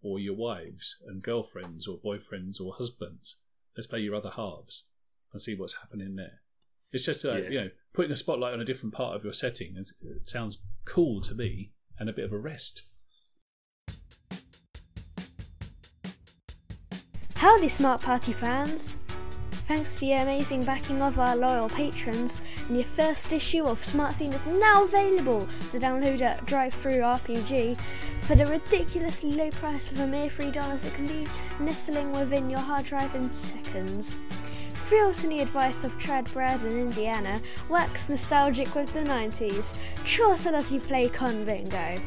or 0.02 0.20
your 0.20 0.36
wives 0.36 0.98
and 1.08 1.22
girlfriends 1.22 1.88
or 1.88 1.98
boyfriends 2.00 2.60
or 2.62 2.74
husbands. 2.78 3.36
Let's 3.76 3.88
play 3.88 4.00
your 4.00 4.16
other 4.16 4.32
halves 4.36 4.86
and 5.34 5.42
see 5.42 5.56
what's 5.56 5.76
happening 5.76 6.16
there. 6.16 6.42
It's 6.92 7.06
just 7.06 7.24
like, 7.24 7.44
Yeah. 7.46 7.50
you 7.50 7.60
know 7.62 7.70
putting 7.94 8.12
a 8.12 8.16
spotlight 8.16 8.54
on 8.54 8.62
a 8.62 8.66
different 8.66 8.94
part 8.94 9.16
of 9.16 9.24
your 9.24 9.34
setting. 9.34 9.76
It 9.78 9.92
it 10.02 10.28
sounds 10.30 10.58
cool 10.86 11.22
to 11.22 11.36
me 11.36 11.74
and 12.00 12.10
a 12.10 12.14
bit 12.14 12.26
of 12.26 12.32
a 12.34 12.38
rest. 12.38 12.84
Howdy, 17.36 17.70
Smart 17.70 18.02
Party 18.02 18.34
fans! 18.34 18.98
Thanks 19.68 19.94
to 19.96 20.00
the 20.02 20.14
amazing 20.14 20.64
backing 20.66 21.02
of 21.02 21.20
our 21.20 21.36
loyal 21.36 21.70
patrons, 21.70 22.42
and 22.68 22.76
your 22.76 22.86
first 22.86 23.32
issue 23.32 23.66
of 23.66 23.84
Smart 23.84 24.16
Scene 24.16 24.34
is 24.34 24.46
now 24.48 24.84
available 24.84 25.48
to 25.70 25.80
download 25.80 26.22
at 26.22 26.44
Drive-Thru 26.46 27.00
RPG 27.00 27.78
for 28.22 28.36
the 28.36 28.46
ridiculously 28.46 29.32
low 29.34 29.50
price 29.52 29.92
of 29.92 30.00
a 30.00 30.08
mere 30.08 30.28
$3 30.28 30.86
it 30.86 30.94
can 30.94 31.08
be 31.08 31.28
nestling 31.60 32.12
within 32.12 32.50
your 32.50 32.60
hard 32.60 32.86
drive 32.86 33.16
in 33.16 33.30
seconds. 33.30 34.20
Thrill 34.74 35.14
to 35.14 35.28
the 35.28 35.42
advice 35.42 35.84
of 35.84 35.98
Trad 36.00 36.32
Brad 36.34 36.64
in 36.64 36.80
Indiana, 36.80 37.40
wax 37.70 38.10
nostalgic 38.10 38.74
with 38.74 38.92
the 38.94 39.02
90s, 39.02 39.76
chortle 40.04 40.56
as 40.56 40.74
you 40.74 40.80
play 40.80 41.10
Con 41.10 41.46
Bingo. 41.46 42.02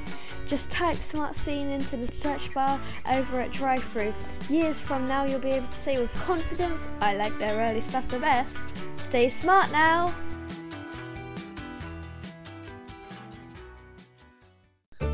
Just 0.49 0.71
type 0.71 0.97
Smart 0.97 1.37
Scene 1.37 1.71
into 1.71 1.97
the 1.97 2.13
search 2.13 2.53
bar 2.53 2.81
over 3.11 3.41
at 3.41 3.53
Drive 3.53 3.85
Through. 3.85 4.13
Years 4.51 4.81
from 4.81 5.07
now, 5.07 5.25
you'll 5.25 5.39
be 5.39 5.51
able 5.51 5.69
to 5.69 5.73
say 5.73 6.01
with 6.01 6.13
confidence, 6.15 6.89
I 7.01 7.15
like 7.17 7.39
their 7.39 7.57
early 7.57 7.81
stuff 7.81 8.09
the 8.09 8.19
best. 8.19 8.77
Stay 8.97 9.29
smart 9.29 9.71
now! 9.71 10.13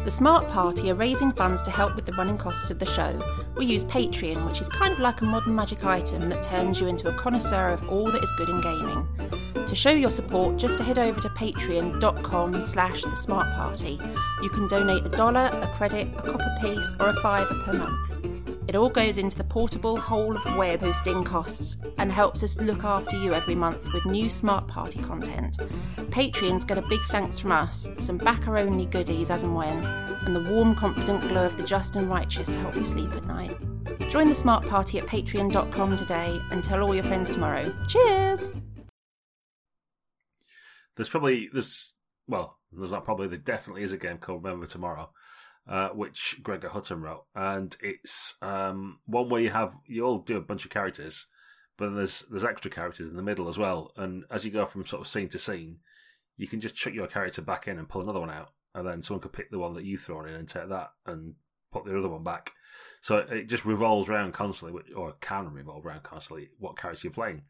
The 0.08 0.12
Smart 0.12 0.48
Party 0.48 0.90
are 0.90 0.94
raising 0.94 1.32
funds 1.32 1.60
to 1.64 1.70
help 1.70 1.94
with 1.94 2.06
the 2.06 2.14
running 2.14 2.38
costs 2.38 2.70
of 2.70 2.78
the 2.78 2.86
show. 2.86 3.18
We 3.58 3.66
use 3.66 3.84
Patreon, 3.84 4.48
which 4.48 4.62
is 4.62 4.68
kind 4.70 4.94
of 4.94 5.00
like 5.00 5.20
a 5.20 5.26
modern 5.26 5.54
magic 5.54 5.84
item 5.84 6.30
that 6.30 6.42
turns 6.42 6.80
you 6.80 6.86
into 6.86 7.10
a 7.10 7.12
connoisseur 7.12 7.68
of 7.68 7.86
all 7.90 8.10
that 8.10 8.24
is 8.24 8.32
good 8.38 8.48
in 8.48 8.62
gaming. 8.62 9.06
To 9.66 9.74
show 9.74 9.90
your 9.90 10.08
support, 10.08 10.56
just 10.56 10.78
head 10.78 10.98
over 10.98 11.20
to 11.20 11.28
patreon.com 11.28 12.62
slash 12.62 13.02
the 13.02 13.16
smart 13.16 13.54
party. 13.54 14.00
You 14.42 14.48
can 14.48 14.66
donate 14.66 15.04
a 15.04 15.10
dollar, 15.10 15.50
a 15.52 15.70
credit, 15.76 16.08
a 16.16 16.22
copper 16.22 16.56
piece, 16.62 16.94
or 16.98 17.10
a 17.10 17.16
fiver 17.20 17.62
per 17.64 17.74
month. 17.74 18.37
It 18.68 18.76
all 18.76 18.90
goes 18.90 19.16
into 19.16 19.38
the 19.38 19.44
portable 19.44 19.96
hole 19.96 20.36
of 20.36 20.56
web 20.58 20.80
hosting 20.80 21.24
costs 21.24 21.78
and 21.96 22.12
helps 22.12 22.42
us 22.42 22.60
look 22.60 22.84
after 22.84 23.16
you 23.16 23.32
every 23.32 23.54
month 23.54 23.90
with 23.94 24.04
new 24.04 24.28
Smart 24.28 24.68
Party 24.68 24.98
content. 25.00 25.56
Patreons 26.10 26.66
get 26.66 26.76
a 26.76 26.82
big 26.82 27.00
thanks 27.08 27.38
from 27.38 27.52
us, 27.52 27.88
some 27.98 28.18
backer 28.18 28.58
only 28.58 28.84
goodies 28.84 29.30
as 29.30 29.42
and 29.42 29.54
when, 29.54 29.82
and 30.26 30.36
the 30.36 30.52
warm, 30.52 30.74
confident 30.74 31.22
glow 31.22 31.46
of 31.46 31.56
the 31.56 31.62
just 31.62 31.96
and 31.96 32.10
righteous 32.10 32.48
to 32.48 32.58
help 32.58 32.76
you 32.76 32.84
sleep 32.84 33.10
at 33.12 33.24
night. 33.24 33.56
Join 34.10 34.28
the 34.28 34.34
Smart 34.34 34.66
Party 34.68 34.98
at 34.98 35.06
patreon.com 35.06 35.96
today 35.96 36.38
and 36.50 36.62
tell 36.62 36.82
all 36.82 36.94
your 36.94 37.04
friends 37.04 37.30
tomorrow. 37.30 37.74
Cheers! 37.88 38.50
There's 40.94 41.08
probably 41.08 41.48
there's 41.50 41.94
well, 42.26 42.58
there's 42.70 42.90
not 42.90 43.06
probably 43.06 43.28
there 43.28 43.38
definitely 43.38 43.82
is 43.82 43.92
a 43.92 43.96
game 43.96 44.18
called 44.18 44.44
Remember 44.44 44.66
Tomorrow, 44.66 45.10
uh, 45.68 45.90
which 45.90 46.40
Gregor 46.42 46.70
Hutton 46.70 47.02
wrote, 47.02 47.24
and 47.34 47.76
it's 47.82 48.36
um, 48.40 49.00
one 49.06 49.28
where 49.28 49.42
you 49.42 49.50
have 49.50 49.74
you 49.86 50.04
all 50.04 50.18
do 50.18 50.36
a 50.36 50.42
bunch 50.42 50.64
of 50.64 50.70
characters, 50.70 51.26
but 51.76 51.86
then 51.86 51.96
there's 51.96 52.24
there's 52.30 52.44
extra 52.44 52.70
characters 52.70 53.08
in 53.08 53.16
the 53.16 53.22
middle 53.22 53.48
as 53.48 53.58
well, 53.58 53.92
and 53.96 54.24
as 54.30 54.44
you 54.44 54.50
go 54.50 54.64
from 54.64 54.86
sort 54.86 55.02
of 55.02 55.08
scene 55.08 55.28
to 55.28 55.38
scene, 55.38 55.78
you 56.36 56.46
can 56.46 56.60
just 56.60 56.74
chuck 56.74 56.94
your 56.94 57.06
character 57.06 57.42
back 57.42 57.68
in 57.68 57.78
and 57.78 57.88
pull 57.88 58.00
another 58.00 58.20
one 58.20 58.30
out, 58.30 58.52
and 58.74 58.86
then 58.86 59.02
someone 59.02 59.20
could 59.20 59.32
pick 59.32 59.50
the 59.50 59.58
one 59.58 59.74
that 59.74 59.84
you've 59.84 60.00
thrown 60.00 60.28
in 60.28 60.34
and 60.34 60.48
take 60.48 60.68
that 60.68 60.92
and 61.04 61.34
put 61.70 61.84
the 61.84 61.98
other 61.98 62.08
one 62.08 62.24
back. 62.24 62.52
So 63.02 63.18
it 63.18 63.48
just 63.48 63.64
revolves 63.64 64.08
around 64.08 64.32
constantly, 64.32 64.80
or 64.94 65.12
can 65.20 65.52
revolve 65.52 65.84
around 65.84 66.02
constantly, 66.02 66.48
what 66.58 66.78
character 66.78 67.08
you're 67.08 67.12
playing. 67.12 67.42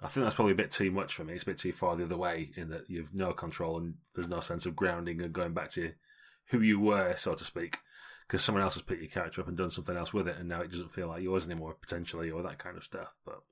I 0.00 0.06
think 0.08 0.24
that's 0.24 0.34
probably 0.34 0.52
a 0.52 0.56
bit 0.56 0.70
too 0.70 0.90
much 0.90 1.14
for 1.14 1.24
me. 1.24 1.34
It's 1.34 1.44
a 1.44 1.46
bit 1.46 1.58
too 1.58 1.72
far 1.72 1.96
the 1.96 2.04
other 2.04 2.16
way 2.16 2.50
in 2.56 2.68
that 2.70 2.88
you've 2.88 3.14
no 3.14 3.32
control 3.32 3.78
and 3.78 3.94
there's 4.14 4.28
no 4.28 4.40
sense 4.40 4.66
of 4.66 4.76
grounding 4.76 5.20
and 5.20 5.32
going 5.32 5.54
back 5.54 5.70
to 5.70 5.92
who 6.50 6.60
you 6.60 6.78
were, 6.80 7.14
so 7.16 7.34
to 7.34 7.44
speak, 7.44 7.78
because 8.26 8.42
someone 8.42 8.62
else 8.62 8.74
has 8.74 8.82
picked 8.82 9.02
your 9.02 9.10
character 9.10 9.40
up 9.40 9.48
and 9.48 9.56
done 9.56 9.70
something 9.70 9.96
else 9.96 10.12
with 10.12 10.28
it, 10.28 10.38
and 10.38 10.48
now 10.48 10.60
it 10.60 10.70
doesn't 10.70 10.92
feel 10.92 11.08
like 11.08 11.22
yours 11.22 11.46
anymore, 11.46 11.74
potentially, 11.80 12.30
or 12.30 12.42
that 12.42 12.58
kind 12.58 12.76
of 12.76 12.84
stuff. 12.84 13.16
But 13.24 13.42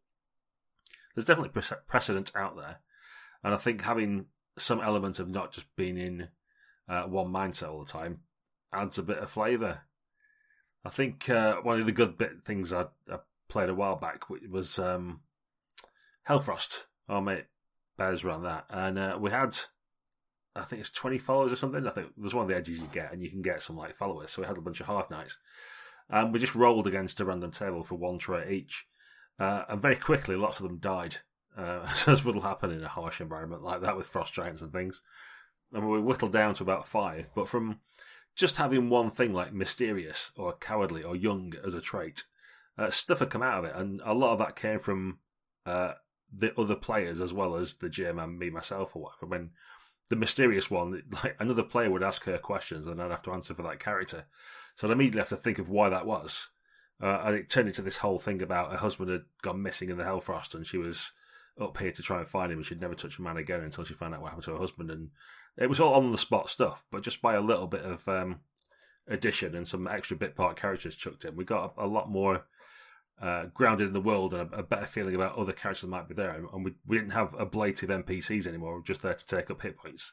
there's 1.14 1.26
definitely 1.26 1.50
pre- 1.50 1.76
precedent 1.86 2.32
out 2.34 2.56
there, 2.56 2.78
and 3.42 3.54
I 3.54 3.56
think 3.56 3.82
having 3.82 4.26
some 4.58 4.80
element 4.80 5.18
of 5.18 5.28
not 5.28 5.52
just 5.52 5.74
being 5.76 5.96
in 5.96 6.28
uh, 6.88 7.04
one 7.04 7.32
mindset 7.32 7.70
all 7.70 7.84
the 7.84 7.90
time 7.90 8.20
adds 8.72 8.98
a 8.98 9.02
bit 9.02 9.18
of 9.18 9.30
flavour. 9.30 9.82
I 10.84 10.90
think 10.90 11.30
uh, 11.30 11.56
one 11.56 11.80
of 11.80 11.86
the 11.86 11.92
good 11.92 12.18
bit 12.18 12.44
things 12.44 12.72
I, 12.72 12.86
I 13.10 13.18
played 13.48 13.68
a 13.68 13.74
while 13.74 13.96
back 13.96 14.28
was 14.28 14.78
um, 14.78 15.20
Hellfrost. 16.28 16.86
Our 17.08 17.22
mate 17.22 17.46
Bez 17.96 18.24
ran 18.24 18.42
that, 18.42 18.66
and 18.70 18.98
uh, 18.98 19.18
we 19.20 19.30
had, 19.30 19.56
I 20.54 20.62
think 20.62 20.80
it's 20.80 20.90
twenty 20.90 21.18
followers 21.18 21.52
or 21.52 21.56
something. 21.56 21.86
I 21.86 21.90
think 21.90 22.08
there's 22.16 22.34
one 22.34 22.44
of 22.44 22.48
the 22.48 22.56
edges 22.56 22.78
you 22.78 22.88
get, 22.92 23.12
and 23.12 23.22
you 23.22 23.30
can 23.30 23.42
get 23.42 23.62
some 23.62 23.76
like 23.76 23.94
followers. 23.94 24.30
So 24.30 24.42
we 24.42 24.48
had 24.48 24.58
a 24.58 24.62
bunch 24.62 24.80
of 24.80 24.86
Hearth 24.86 25.10
Knights, 25.10 25.38
and 26.08 26.32
we 26.32 26.38
just 26.38 26.54
rolled 26.54 26.86
against 26.86 27.20
a 27.20 27.24
random 27.24 27.50
table 27.50 27.82
for 27.82 27.94
one 27.94 28.18
trait 28.18 28.50
each, 28.50 28.86
uh, 29.38 29.64
and 29.68 29.80
very 29.80 29.96
quickly 29.96 30.36
lots 30.36 30.60
of 30.60 30.64
them 30.64 30.78
died, 30.78 31.18
uh, 31.56 31.86
as 32.06 32.24
will 32.24 32.40
happen 32.42 32.70
in 32.70 32.84
a 32.84 32.88
harsh 32.88 33.20
environment 33.20 33.62
like 33.62 33.80
that 33.80 33.96
with 33.96 34.06
frost 34.06 34.34
giants 34.34 34.62
and 34.62 34.72
things. 34.72 35.02
And 35.72 35.88
we 35.88 36.00
whittled 36.00 36.32
down 36.32 36.54
to 36.54 36.62
about 36.62 36.86
five, 36.86 37.30
but 37.34 37.48
from 37.48 37.80
just 38.34 38.56
having 38.56 38.90
one 38.90 39.10
thing 39.10 39.32
like 39.32 39.52
mysterious 39.52 40.32
or 40.36 40.52
cowardly 40.54 41.02
or 41.02 41.16
young 41.16 41.54
as 41.64 41.74
a 41.74 41.80
trait, 41.80 42.24
uh, 42.78 42.90
stuff 42.90 43.20
had 43.20 43.30
come 43.30 43.42
out 43.42 43.64
of 43.64 43.70
it, 43.70 43.76
and 43.76 44.00
a 44.04 44.14
lot 44.14 44.32
of 44.32 44.38
that 44.38 44.56
came 44.56 44.78
from 44.78 45.18
uh, 45.66 45.92
the 46.32 46.58
other 46.58 46.74
players 46.74 47.20
as 47.20 47.32
well 47.32 47.56
as 47.56 47.74
the 47.74 47.88
GM 47.88 48.22
and 48.22 48.38
me 48.38 48.50
myself 48.50 48.96
or 48.96 49.02
whatever. 49.02 49.26
When 49.26 49.50
the 50.12 50.16
mysterious 50.16 50.70
one, 50.70 51.02
like 51.24 51.36
another 51.40 51.62
player 51.62 51.90
would 51.90 52.02
ask 52.02 52.24
her 52.24 52.36
questions, 52.36 52.86
and 52.86 53.00
I'd 53.00 53.10
have 53.10 53.22
to 53.22 53.32
answer 53.32 53.54
for 53.54 53.62
that 53.62 53.80
character. 53.80 54.26
So 54.76 54.86
I'd 54.86 54.92
immediately 54.92 55.20
have 55.20 55.30
to 55.30 55.36
think 55.38 55.58
of 55.58 55.70
why 55.70 55.88
that 55.88 56.04
was. 56.04 56.50
Uh, 57.02 57.22
and 57.24 57.34
it 57.34 57.48
turned 57.48 57.68
into 57.68 57.80
this 57.80 57.96
whole 57.96 58.18
thing 58.18 58.42
about 58.42 58.72
her 58.72 58.76
husband 58.76 59.10
had 59.10 59.24
gone 59.40 59.62
missing 59.62 59.88
in 59.88 59.96
the 59.96 60.04
Hellfrost, 60.04 60.54
and 60.54 60.66
she 60.66 60.76
was 60.76 61.12
up 61.58 61.78
here 61.78 61.92
to 61.92 62.02
try 62.02 62.18
and 62.18 62.28
find 62.28 62.52
him, 62.52 62.58
and 62.58 62.66
she'd 62.66 62.82
never 62.82 62.94
touch 62.94 63.18
a 63.18 63.22
man 63.22 63.38
again 63.38 63.62
until 63.62 63.84
she 63.84 63.94
found 63.94 64.14
out 64.14 64.20
what 64.20 64.28
happened 64.28 64.44
to 64.44 64.50
her 64.50 64.58
husband. 64.58 64.90
And 64.90 65.12
it 65.56 65.70
was 65.70 65.80
all 65.80 65.94
on 65.94 66.12
the 66.12 66.18
spot 66.18 66.50
stuff, 66.50 66.84
but 66.90 67.02
just 67.02 67.22
by 67.22 67.32
a 67.32 67.40
little 67.40 67.66
bit 67.66 67.82
of 67.82 68.06
um, 68.06 68.40
addition 69.08 69.56
and 69.56 69.66
some 69.66 69.88
extra 69.88 70.14
bit 70.14 70.36
part 70.36 70.60
characters 70.60 70.94
chucked 70.94 71.24
in, 71.24 71.36
we 71.36 71.44
got 71.46 71.72
a, 71.78 71.84
a 71.84 71.86
lot 71.86 72.10
more 72.10 72.44
uh, 73.22 73.46
grounded 73.54 73.86
in 73.86 73.92
the 73.92 74.00
world 74.00 74.34
and 74.34 74.52
a, 74.52 74.58
a, 74.58 74.62
better 74.64 74.84
feeling 74.84 75.14
about 75.14 75.38
other 75.38 75.52
characters 75.52 75.82
that 75.82 75.88
might 75.88 76.08
be 76.08 76.14
there. 76.14 76.44
And 76.52 76.64
we, 76.64 76.74
we 76.84 76.98
didn't 76.98 77.12
have 77.12 77.34
ablative 77.38 77.88
NPCs 77.88 78.48
anymore, 78.48 78.82
just 78.84 79.02
there 79.02 79.14
to 79.14 79.24
take 79.24 79.48
up 79.48 79.62
hit 79.62 79.76
points. 79.76 80.12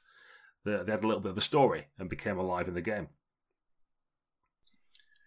They, 0.63 0.77
they 0.85 0.91
had 0.91 1.03
a 1.03 1.07
little 1.07 1.21
bit 1.21 1.31
of 1.31 1.37
a 1.37 1.41
story 1.41 1.87
and 1.97 2.07
became 2.07 2.37
alive 2.37 2.67
in 2.67 2.75
the 2.75 2.81
game. 2.81 3.07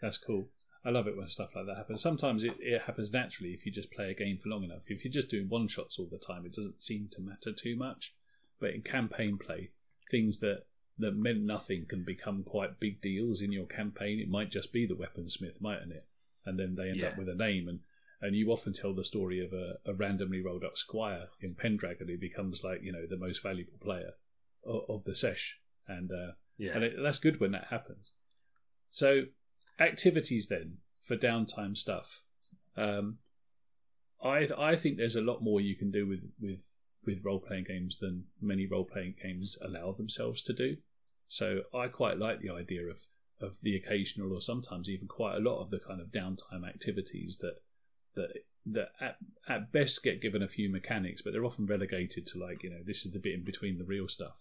That's 0.01 0.17
cool. 0.17 0.49
I 0.85 0.91
love 0.91 1.09
it 1.09 1.17
when 1.17 1.29
stuff 1.29 1.51
like 1.57 1.67
that 1.67 1.77
happens. 1.77 2.01
Sometimes 2.01 2.45
it, 2.45 2.55
it 2.61 2.83
happens 2.83 3.13
naturally 3.13 3.53
if 3.53 3.67
you 3.67 3.73
just 3.73 3.91
play 3.91 4.11
a 4.11 4.15
game 4.15 4.39
for 4.39 4.49
long 4.49 4.63
enough. 4.63 4.83
If 4.87 5.05
you're 5.05 5.13
just 5.13 5.31
doing 5.31 5.49
one 5.49 5.67
shots 5.67 5.99
all 5.99 6.09
the 6.11 6.19
time, 6.19 6.47
it 6.47 6.55
doesn't 6.55 6.83
seem 6.83 7.09
to 7.13 7.21
matter 7.21 7.53
too 7.53 7.77
much. 7.77 8.15
But 8.61 8.75
in 8.75 8.83
campaign 8.83 9.39
play, 9.39 9.71
things 10.09 10.39
that, 10.39 10.67
that 10.99 11.17
meant 11.17 11.43
nothing 11.43 11.87
can 11.89 12.05
become 12.05 12.45
quite 12.45 12.79
big 12.79 13.01
deals 13.01 13.43
in 13.43 13.51
your 13.51 13.67
campaign. 13.67 14.21
It 14.21 14.29
might 14.29 14.51
just 14.51 14.73
be 14.73 14.87
the 14.87 14.95
weaponsmith, 14.95 15.61
mightn't 15.61 15.93
it? 15.93 16.05
And 16.45 16.59
then 16.59 16.75
they 16.75 16.89
end 16.91 16.99
Yeah. 17.01 17.09
up 17.09 17.19
with 17.19 17.29
a 17.29 17.35
name. 17.35 17.69
And, 17.69 17.81
and 18.21 18.37
you 18.37 18.51
often 18.51 18.73
tell 18.73 18.95
the 18.95 19.05
story 19.05 19.45
of 19.45 19.53
a, 19.53 19.79
a 19.85 19.95
randomly 19.95 20.41
rolled 20.41 20.65
up 20.65 20.77
squire 20.77 21.29
in 21.41 21.55
Pendragon 21.55 22.09
who 22.09 22.19
becomes 22.19 22.63
like, 22.65 22.83
you 22.83 22.93
know, 22.93 23.07
the 23.09 23.17
most 23.17 23.43
valuable 23.43 23.79
player 23.81 24.13
of, 24.65 24.83
of 24.89 25.05
the 25.05 25.15
sesh. 25.15 25.59
And 25.89 26.11
uh, 26.11 26.33
Yeah. 26.59 26.75
and 26.75 26.85
it, 26.85 26.95
that's 27.03 27.19
good 27.19 27.41
when 27.41 27.53
that 27.53 27.67
happens. 27.71 28.13
So, 28.91 29.23
activities 29.81 30.49
then 30.49 30.79
for 31.03 31.17
downtime 31.17 31.77
stuff. 31.77 32.23
Um, 32.77 33.19
I 34.23 34.49
I 34.57 34.77
think 34.77 34.97
there's 34.97 35.17
a 35.17 35.21
lot 35.23 35.43
more 35.43 35.61
you 35.61 35.77
can 35.77 35.91
do 35.91 36.07
with 36.07 36.21
with 36.41 36.75
with 37.05 37.25
role 37.25 37.41
playing 37.41 37.65
games 37.65 37.99
than 37.99 38.25
many 38.41 38.67
role 38.67 38.85
playing 38.85 39.17
games 39.21 39.59
allow 39.61 39.93
themselves 39.93 40.43
to 40.43 40.53
do. 40.53 40.77
So 41.27 41.63
I 41.75 41.89
quite 41.89 42.19
like 42.19 42.41
the 42.41 42.51
idea 42.51 42.83
of 42.85 42.99
of 43.43 43.57
the 43.63 43.77
occasional 43.77 44.33
or 44.33 44.41
sometimes 44.41 44.89
even 44.89 45.09
quite 45.09 45.37
a 45.37 45.41
lot 45.41 45.61
of 45.61 45.71
the 45.71 45.79
kind 45.79 46.01
of 46.01 46.09
downtime 46.09 46.67
activities 46.67 47.39
that 47.41 47.57
that 48.15 48.29
that 48.65 48.93
at, 49.01 49.17
at 49.49 49.73
best 49.73 50.03
get 50.03 50.23
given 50.23 50.43
a 50.43 50.49
few 50.49 50.71
mechanics, 50.71 51.23
but 51.23 51.33
they're 51.33 51.45
often 51.45 51.67
relegated 51.67 52.27
to 52.27 52.39
like 52.39 52.63
you 52.63 52.71
know 52.71 52.83
this 52.85 53.05
is 53.05 53.13
the 53.13 53.19
bit 53.19 53.35
in 53.35 53.45
between 53.45 53.79
the 53.79 53.85
real 53.85 54.09
stuff. 54.09 54.37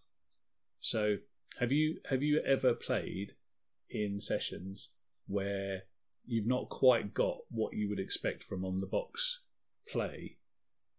So 0.79 1.17
have 1.59 1.71
you 1.71 1.99
have 2.09 2.21
you 2.21 2.41
ever 2.45 2.73
played 2.73 3.33
in 3.89 4.19
sessions 4.19 4.91
where 5.27 5.83
you've 6.25 6.47
not 6.47 6.69
quite 6.69 7.13
got 7.13 7.37
what 7.49 7.73
you 7.73 7.89
would 7.89 7.99
expect 7.99 8.43
from 8.43 8.63
on 8.63 8.79
the 8.79 8.87
box 8.87 9.41
play? 9.87 10.37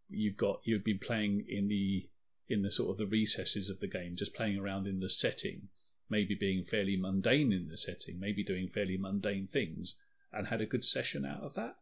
You've 0.09 0.37
got 0.37 0.61
you've 0.65 0.85
been 0.85 0.99
playing 0.99 1.45
in 1.49 1.69
the 1.69 2.09
in 2.49 2.63
the 2.63 2.71
sort 2.71 2.91
of 2.91 2.99
the 2.99 3.07
recesses 3.07 3.71
of 3.71 3.81
the 3.81 3.89
game, 3.89 4.15
just 4.17 4.35
playing 4.35 4.59
around 4.59 4.87
in 4.87 5.01
the 5.01 5.09
setting, 5.09 5.69
maybe 6.09 6.35
being 6.35 6.65
fairly 6.65 6.97
mundane 6.97 7.53
in 7.53 7.69
the 7.69 7.77
setting, 7.77 8.19
maybe 8.19 8.45
doing 8.45 8.69
fairly 8.69 8.97
mundane 8.97 9.47
things, 9.47 9.97
and 10.33 10.49
had 10.49 10.61
a 10.61 10.67
good 10.67 10.85
session 10.85 11.25
out 11.25 11.43
of 11.43 11.55
that? 11.55 11.77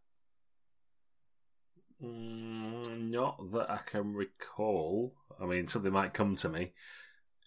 Mm, 2.02 3.11
not 3.11 3.52
that 3.52 3.70
I 3.70 3.80
can 3.85 4.14
recall. 4.14 5.14
I 5.40 5.46
mean, 5.46 5.66
something 5.66 5.92
might 5.92 6.14
come 6.14 6.37
to 6.37 6.48
me. 6.48 6.72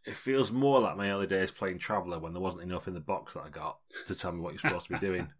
It 0.05 0.15
feels 0.15 0.51
more 0.51 0.81
like 0.81 0.97
my 0.97 1.09
early 1.11 1.27
days 1.27 1.49
playing 1.49 1.79
Traveller 1.79 2.19
when 2.19 2.33
there 2.33 2.41
wasn't 2.41 2.63
enough 2.63 2.89
in 2.89 2.93
the 2.93 2.99
box 2.99 3.33
that 3.33 3.43
I 3.45 3.49
got 3.49 3.77
to 4.05 4.15
tell 4.15 4.33
me 4.33 4.41
what 4.41 4.51
you're 4.51 4.59
supposed 4.59 4.87
to 4.87 4.93
be 4.93 4.99
doing. 4.99 5.29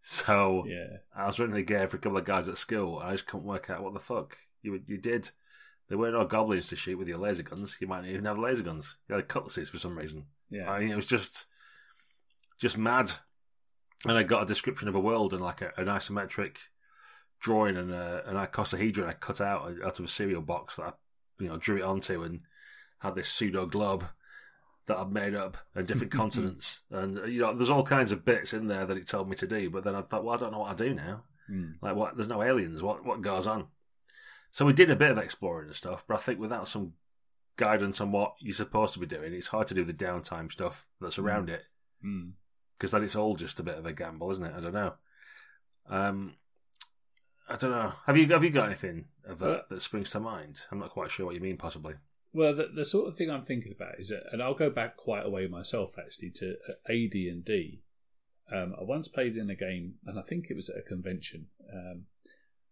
So 0.00 0.64
yeah, 0.66 0.98
I 1.14 1.26
was 1.26 1.38
running 1.38 1.56
a 1.56 1.62
game 1.62 1.88
for 1.88 1.96
a 1.96 2.00
couple 2.00 2.18
of 2.18 2.24
guys 2.24 2.48
at 2.48 2.56
school, 2.56 3.00
and 3.00 3.08
I 3.08 3.12
just 3.12 3.26
couldn't 3.26 3.46
work 3.46 3.68
out 3.68 3.82
what 3.82 3.92
the 3.92 4.00
fuck 4.00 4.38
you 4.62 4.80
you 4.86 4.96
did. 4.96 5.30
There 5.88 5.98
were 5.98 6.10
no 6.10 6.24
goblins 6.24 6.68
to 6.68 6.76
shoot 6.76 6.98
with 6.98 7.08
your 7.08 7.18
laser 7.18 7.42
guns. 7.42 7.76
You 7.80 7.86
might 7.86 8.02
not 8.02 8.10
even 8.10 8.24
have 8.24 8.38
laser 8.38 8.62
guns. 8.62 8.96
You 9.08 9.16
had 9.16 9.28
cutlasses 9.28 9.68
for 9.68 9.78
some 9.78 9.98
reason. 9.98 10.26
Yeah. 10.50 10.70
I 10.70 10.80
mean, 10.80 10.90
it 10.90 10.96
was 10.96 11.06
just 11.06 11.46
just 12.58 12.76
mad. 12.76 13.12
And 14.04 14.16
I 14.16 14.22
got 14.22 14.42
a 14.42 14.46
description 14.46 14.88
of 14.88 14.94
a 14.94 15.00
world 15.00 15.32
and 15.32 15.42
like 15.42 15.60
a, 15.60 15.72
an 15.76 15.86
isometric 15.86 16.56
drawing 17.40 17.76
and 17.76 17.92
a, 17.92 18.22
an 18.26 18.36
icosahedron 18.36 19.08
I 19.08 19.12
cut 19.12 19.40
out 19.40 19.72
out 19.84 19.98
of 19.98 20.04
a 20.04 20.08
cereal 20.08 20.42
box 20.42 20.76
that 20.76 20.82
I 20.82 20.92
you 21.38 21.48
know 21.48 21.56
drew 21.56 21.76
it 21.76 21.82
onto 21.82 22.22
and 22.22 22.40
had 23.00 23.14
this 23.14 23.28
pseudo 23.28 23.66
globe 23.66 24.04
that 24.86 24.96
I'd 24.96 25.12
made 25.12 25.34
up 25.34 25.56
and 25.74 25.86
different 25.86 26.12
continents 26.22 26.80
and 26.90 27.18
uh, 27.18 27.24
you 27.24 27.40
know 27.40 27.54
there's 27.54 27.70
all 27.70 27.84
kinds 27.84 28.12
of 28.12 28.24
bits 28.24 28.52
in 28.52 28.66
there 28.66 28.86
that 28.86 28.96
it 28.96 29.08
told 29.08 29.28
me 29.28 29.36
to 29.36 29.46
do. 29.46 29.70
But 29.70 29.84
then 29.84 29.94
I 29.94 30.02
thought, 30.02 30.24
well, 30.24 30.34
I 30.34 30.38
don't 30.38 30.52
know 30.52 30.60
what 30.60 30.72
I 30.72 30.74
do 30.74 30.94
now. 30.94 31.24
Hmm. 31.46 31.70
Like 31.80 31.96
what? 31.96 32.16
There's 32.16 32.28
no 32.28 32.42
aliens. 32.42 32.82
What 32.82 33.04
what 33.04 33.22
goes 33.22 33.46
on? 33.46 33.66
So 34.50 34.64
we 34.64 34.72
did 34.72 34.90
a 34.90 34.96
bit 34.96 35.10
of 35.10 35.18
exploring 35.18 35.68
and 35.68 35.76
stuff, 35.76 36.04
but 36.06 36.18
I 36.18 36.20
think 36.20 36.38
without 36.38 36.68
some 36.68 36.94
guidance 37.58 38.00
on 38.00 38.10
what 38.12 38.34
you're 38.40 38.54
supposed 38.54 38.94
to 38.94 39.00
be 39.00 39.06
doing, 39.06 39.34
it's 39.34 39.48
hard 39.48 39.66
to 39.68 39.74
do 39.74 39.84
the 39.84 39.92
downtime 39.92 40.50
stuff 40.50 40.86
that's 41.00 41.18
around 41.18 41.50
it 41.50 41.64
Hmm. 42.00 42.30
because 42.78 42.92
then 42.92 43.04
it's 43.04 43.16
all 43.16 43.34
just 43.36 43.60
a 43.60 43.62
bit 43.62 43.76
of 43.76 43.84
a 43.84 43.92
gamble, 43.92 44.30
isn't 44.30 44.44
it? 44.44 44.54
I 44.56 44.60
don't 44.60 44.72
know. 44.72 44.94
Um, 45.90 46.36
I 47.48 47.56
don't 47.56 47.70
know. 47.70 47.92
Have 48.06 48.16
you 48.16 48.26
have 48.28 48.44
you 48.44 48.50
got 48.50 48.66
anything 48.66 49.06
of 49.26 49.38
that 49.40 49.48
Uh, 49.48 49.62
that 49.70 49.82
springs 49.82 50.10
to 50.10 50.20
mind? 50.20 50.62
I'm 50.70 50.78
not 50.78 50.90
quite 50.90 51.10
sure 51.10 51.26
what 51.26 51.34
you 51.34 51.40
mean. 51.40 51.56
Possibly. 51.56 51.94
Well, 52.32 52.54
the, 52.54 52.66
the 52.68 52.84
sort 52.84 53.08
of 53.08 53.16
thing 53.16 53.30
I'm 53.30 53.42
thinking 53.44 53.72
about 53.72 53.98
is 53.98 54.10
that, 54.10 54.24
and 54.32 54.42
I'll 54.42 54.54
go 54.54 54.68
back 54.70 54.96
quite 54.96 55.24
a 55.24 55.30
way 55.30 55.46
myself 55.48 55.98
actually 55.98 56.30
to 56.36 56.56
AD 56.88 57.14
and 57.14 57.42
D. 57.44 57.82
Um, 58.52 58.74
I 58.78 58.82
once 58.84 59.08
played 59.08 59.36
in 59.36 59.48
a 59.50 59.54
game, 59.54 59.94
and 60.06 60.18
I 60.18 60.22
think 60.22 60.46
it 60.50 60.54
was 60.56 60.68
at 60.70 60.76
a 60.78 60.82
convention. 60.82 61.48
Um, 61.72 62.04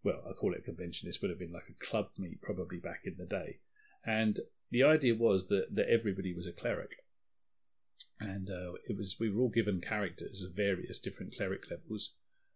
well, 0.02 0.22
I 0.28 0.32
call 0.34 0.52
it 0.52 0.60
a 0.60 0.62
convention. 0.62 1.08
This 1.08 1.20
would 1.20 1.30
have 1.30 1.38
been 1.38 1.52
like 1.52 1.68
a 1.70 1.84
club 1.84 2.10
meet 2.18 2.40
probably 2.42 2.78
back 2.78 3.00
in 3.04 3.16
the 3.18 3.24
day, 3.26 3.58
and 4.04 4.40
the 4.70 4.82
idea 4.82 5.14
was 5.14 5.48
that 5.48 5.74
that 5.74 5.88
everybody 5.88 6.34
was 6.34 6.46
a 6.46 6.52
cleric, 6.52 7.04
and 8.20 8.48
uh, 8.50 8.72
it 8.88 8.96
was 8.96 9.16
we 9.18 9.30
were 9.30 9.42
all 9.42 9.48
given 9.48 9.80
characters 9.80 10.42
of 10.42 10.52
various 10.52 10.98
different 10.98 11.36
cleric 11.36 11.70
levels, 11.70 12.12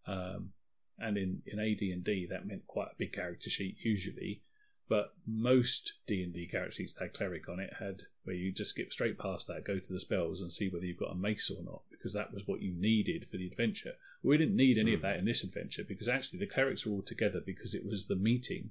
um, 0.06 0.50
and 0.98 1.16
in 1.16 1.42
in 1.46 1.58
AD 1.58 1.82
and 1.82 2.04
D 2.04 2.26
that 2.30 2.46
meant 2.46 2.66
quite 2.66 2.88
a 2.88 2.98
big 2.98 3.12
character 3.12 3.50
sheet 3.50 3.76
usually 3.82 4.42
but 4.90 5.14
most 5.24 5.92
D 6.08 6.20
and 6.24 6.34
D 6.34 6.48
characters 6.50 6.92
that 6.94 7.04
had 7.04 7.14
cleric 7.14 7.48
on 7.48 7.60
it 7.60 7.74
had 7.78 8.02
where 8.24 8.34
you 8.34 8.50
just 8.50 8.70
skip 8.70 8.92
straight 8.92 9.18
past 9.18 9.46
that, 9.46 9.64
go 9.64 9.78
to 9.78 9.92
the 9.92 10.00
spells, 10.00 10.40
and 10.40 10.52
see 10.52 10.68
whether 10.68 10.84
you've 10.84 10.98
got 10.98 11.12
a 11.12 11.14
mace 11.14 11.48
or 11.48 11.62
not, 11.62 11.82
because 11.92 12.12
that 12.12 12.34
was 12.34 12.42
what 12.44 12.60
you 12.60 12.74
needed 12.76 13.26
for 13.30 13.36
the 13.36 13.46
adventure. 13.46 13.92
We 14.22 14.36
didn't 14.36 14.56
need 14.56 14.78
any 14.78 14.92
of 14.92 15.02
that 15.02 15.16
in 15.16 15.26
this 15.26 15.44
adventure 15.44 15.84
because 15.86 16.08
actually 16.08 16.40
the 16.40 16.48
clerics 16.48 16.84
were 16.84 16.92
all 16.92 17.02
together 17.02 17.40
because 17.44 17.72
it 17.72 17.86
was 17.86 18.06
the 18.06 18.16
meeting 18.16 18.70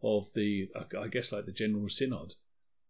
of 0.00 0.32
the, 0.32 0.70
I 0.96 1.08
guess, 1.08 1.32
like 1.32 1.44
the 1.44 1.52
general 1.52 1.88
synod. 1.88 2.36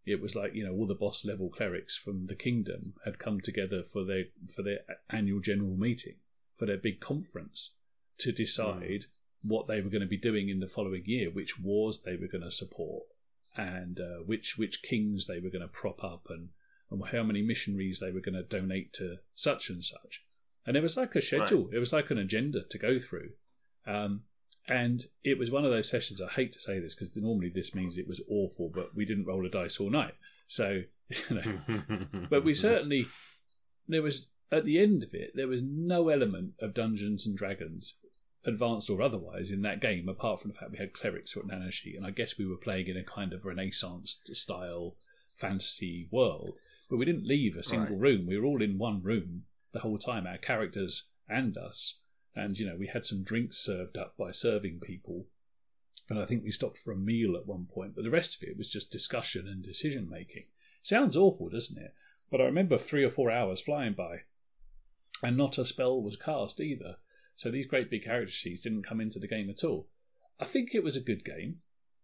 It 0.08 0.22
was 0.22 0.34
like 0.34 0.54
you 0.54 0.64
know 0.64 0.72
all 0.72 0.86
the 0.86 0.94
boss 0.94 1.24
level 1.24 1.48
clerics 1.48 1.96
from 1.96 2.26
the 2.26 2.34
kingdom 2.34 2.94
had 3.04 3.18
come 3.18 3.40
together 3.40 3.82
for 3.82 4.04
their 4.04 4.24
for 4.54 4.62
their 4.62 4.80
annual 5.10 5.40
general 5.40 5.76
meeting 5.76 6.16
for 6.58 6.66
their 6.66 6.76
big 6.76 7.00
conference 7.00 7.74
to 8.18 8.32
decide 8.32 9.06
what 9.42 9.68
they 9.68 9.80
were 9.80 9.90
going 9.90 10.02
to 10.02 10.08
be 10.08 10.16
doing 10.16 10.48
in 10.48 10.58
the 10.58 10.68
following 10.68 11.04
year, 11.06 11.30
which 11.30 11.60
wars 11.60 12.02
they 12.04 12.16
were 12.16 12.26
going 12.26 12.42
to 12.42 12.50
support, 12.50 13.04
and 13.56 14.00
uh, 14.00 14.22
which 14.26 14.58
which 14.58 14.82
kings 14.82 15.26
they 15.26 15.38
were 15.38 15.50
going 15.50 15.62
to 15.62 15.68
prop 15.68 16.02
up, 16.02 16.26
and, 16.28 16.48
and 16.90 17.02
how 17.12 17.22
many 17.22 17.42
missionaries 17.42 18.00
they 18.00 18.10
were 18.10 18.20
going 18.20 18.34
to 18.34 18.42
donate 18.42 18.92
to 18.94 19.18
such 19.34 19.70
and 19.70 19.84
such. 19.84 20.24
And 20.66 20.76
it 20.76 20.82
was 20.82 20.96
like 20.96 21.14
a 21.14 21.22
schedule. 21.22 21.70
It 21.72 21.78
was 21.78 21.92
like 21.92 22.10
an 22.10 22.18
agenda 22.18 22.62
to 22.68 22.78
go 22.78 22.98
through. 22.98 23.30
Um, 23.86 24.24
and 24.68 25.04
it 25.24 25.38
was 25.38 25.50
one 25.50 25.64
of 25.64 25.70
those 25.70 25.88
sessions. 25.90 26.20
I 26.20 26.28
hate 26.28 26.52
to 26.52 26.60
say 26.60 26.78
this 26.78 26.94
because 26.94 27.16
normally 27.16 27.48
this 27.48 27.74
means 27.74 27.96
it 27.96 28.08
was 28.08 28.20
awful, 28.28 28.70
but 28.72 28.94
we 28.94 29.04
didn't 29.04 29.26
roll 29.26 29.44
a 29.46 29.48
dice 29.48 29.78
all 29.80 29.90
night. 29.90 30.14
So, 30.46 30.82
you 31.08 31.36
know, 31.36 31.98
but 32.30 32.44
we 32.44 32.54
certainly 32.54 33.06
there 33.86 34.02
was 34.02 34.26
at 34.52 34.64
the 34.64 34.78
end 34.78 35.02
of 35.02 35.14
it 35.14 35.32
there 35.34 35.48
was 35.48 35.60
no 35.62 36.08
element 36.08 36.52
of 36.60 36.74
Dungeons 36.74 37.26
and 37.26 37.36
Dragons 37.36 37.94
advanced 38.44 38.88
or 38.88 39.02
otherwise 39.02 39.50
in 39.50 39.62
that 39.62 39.80
game 39.80 40.08
apart 40.08 40.40
from 40.40 40.50
the 40.50 40.56
fact 40.56 40.70
we 40.70 40.78
had 40.78 40.94
clerics 40.94 41.36
nano 41.44 41.70
sheet 41.70 41.96
and 41.96 42.06
I 42.06 42.10
guess 42.10 42.38
we 42.38 42.46
were 42.46 42.56
playing 42.56 42.86
in 42.86 42.96
a 42.96 43.02
kind 43.02 43.32
of 43.32 43.44
renaissance 43.44 44.22
style 44.32 44.94
fantasy 45.36 46.08
world 46.10 46.54
but 46.88 46.96
we 46.96 47.04
didn't 47.04 47.26
leave 47.26 47.56
a 47.56 47.62
single 47.62 47.96
Right. 47.96 48.00
room 48.00 48.26
we 48.26 48.38
were 48.38 48.46
all 48.46 48.62
in 48.62 48.78
one 48.78 49.02
room 49.02 49.44
the 49.72 49.80
whole 49.80 49.98
time 49.98 50.26
our 50.26 50.38
characters 50.38 51.08
and 51.28 51.58
us 51.58 51.98
and 52.38 52.58
you 52.58 52.66
know 52.66 52.76
we 52.78 52.86
had 52.86 53.04
some 53.04 53.22
drinks 53.22 53.58
served 53.58 53.96
up 53.96 54.16
by 54.16 54.30
serving 54.30 54.80
people 54.80 55.26
and 56.10 56.18
I 56.18 56.24
think 56.24 56.42
we 56.42 56.50
stopped 56.50 56.78
for 56.78 56.92
a 56.92 56.96
meal 56.96 57.36
at 57.36 57.46
one 57.46 57.66
point 57.66 57.94
but 57.94 58.04
the 58.04 58.10
rest 58.10 58.36
of 58.36 58.48
it 58.48 58.56
was 58.56 58.70
just 58.70 58.90
discussion 58.92 59.46
and 59.46 59.62
decision 59.62 60.08
making 60.08 60.44
sounds 60.82 61.16
awful 61.16 61.48
doesn't 61.48 61.78
it 61.78 61.94
but 62.30 62.40
I 62.40 62.44
remember 62.44 62.78
three 62.78 63.04
or 63.04 63.10
four 63.10 63.30
hours 63.30 63.60
flying 63.60 63.94
by 63.94 64.20
and 65.22 65.36
not 65.36 65.58
a 65.58 65.64
spell 65.64 66.00
was 66.00 66.16
cast 66.16 66.60
either. 66.60 66.96
So 67.36 67.50
these 67.50 67.66
great 67.66 67.90
big 67.90 68.04
character 68.04 68.32
sheets 68.32 68.60
didn't 68.60 68.82
come 68.82 69.00
into 69.00 69.18
the 69.18 69.28
game 69.28 69.50
at 69.50 69.64
all. 69.64 69.88
I 70.40 70.44
think 70.44 70.74
it 70.74 70.84
was 70.84 70.96
a 70.96 71.00
good 71.00 71.24
game. 71.24 71.58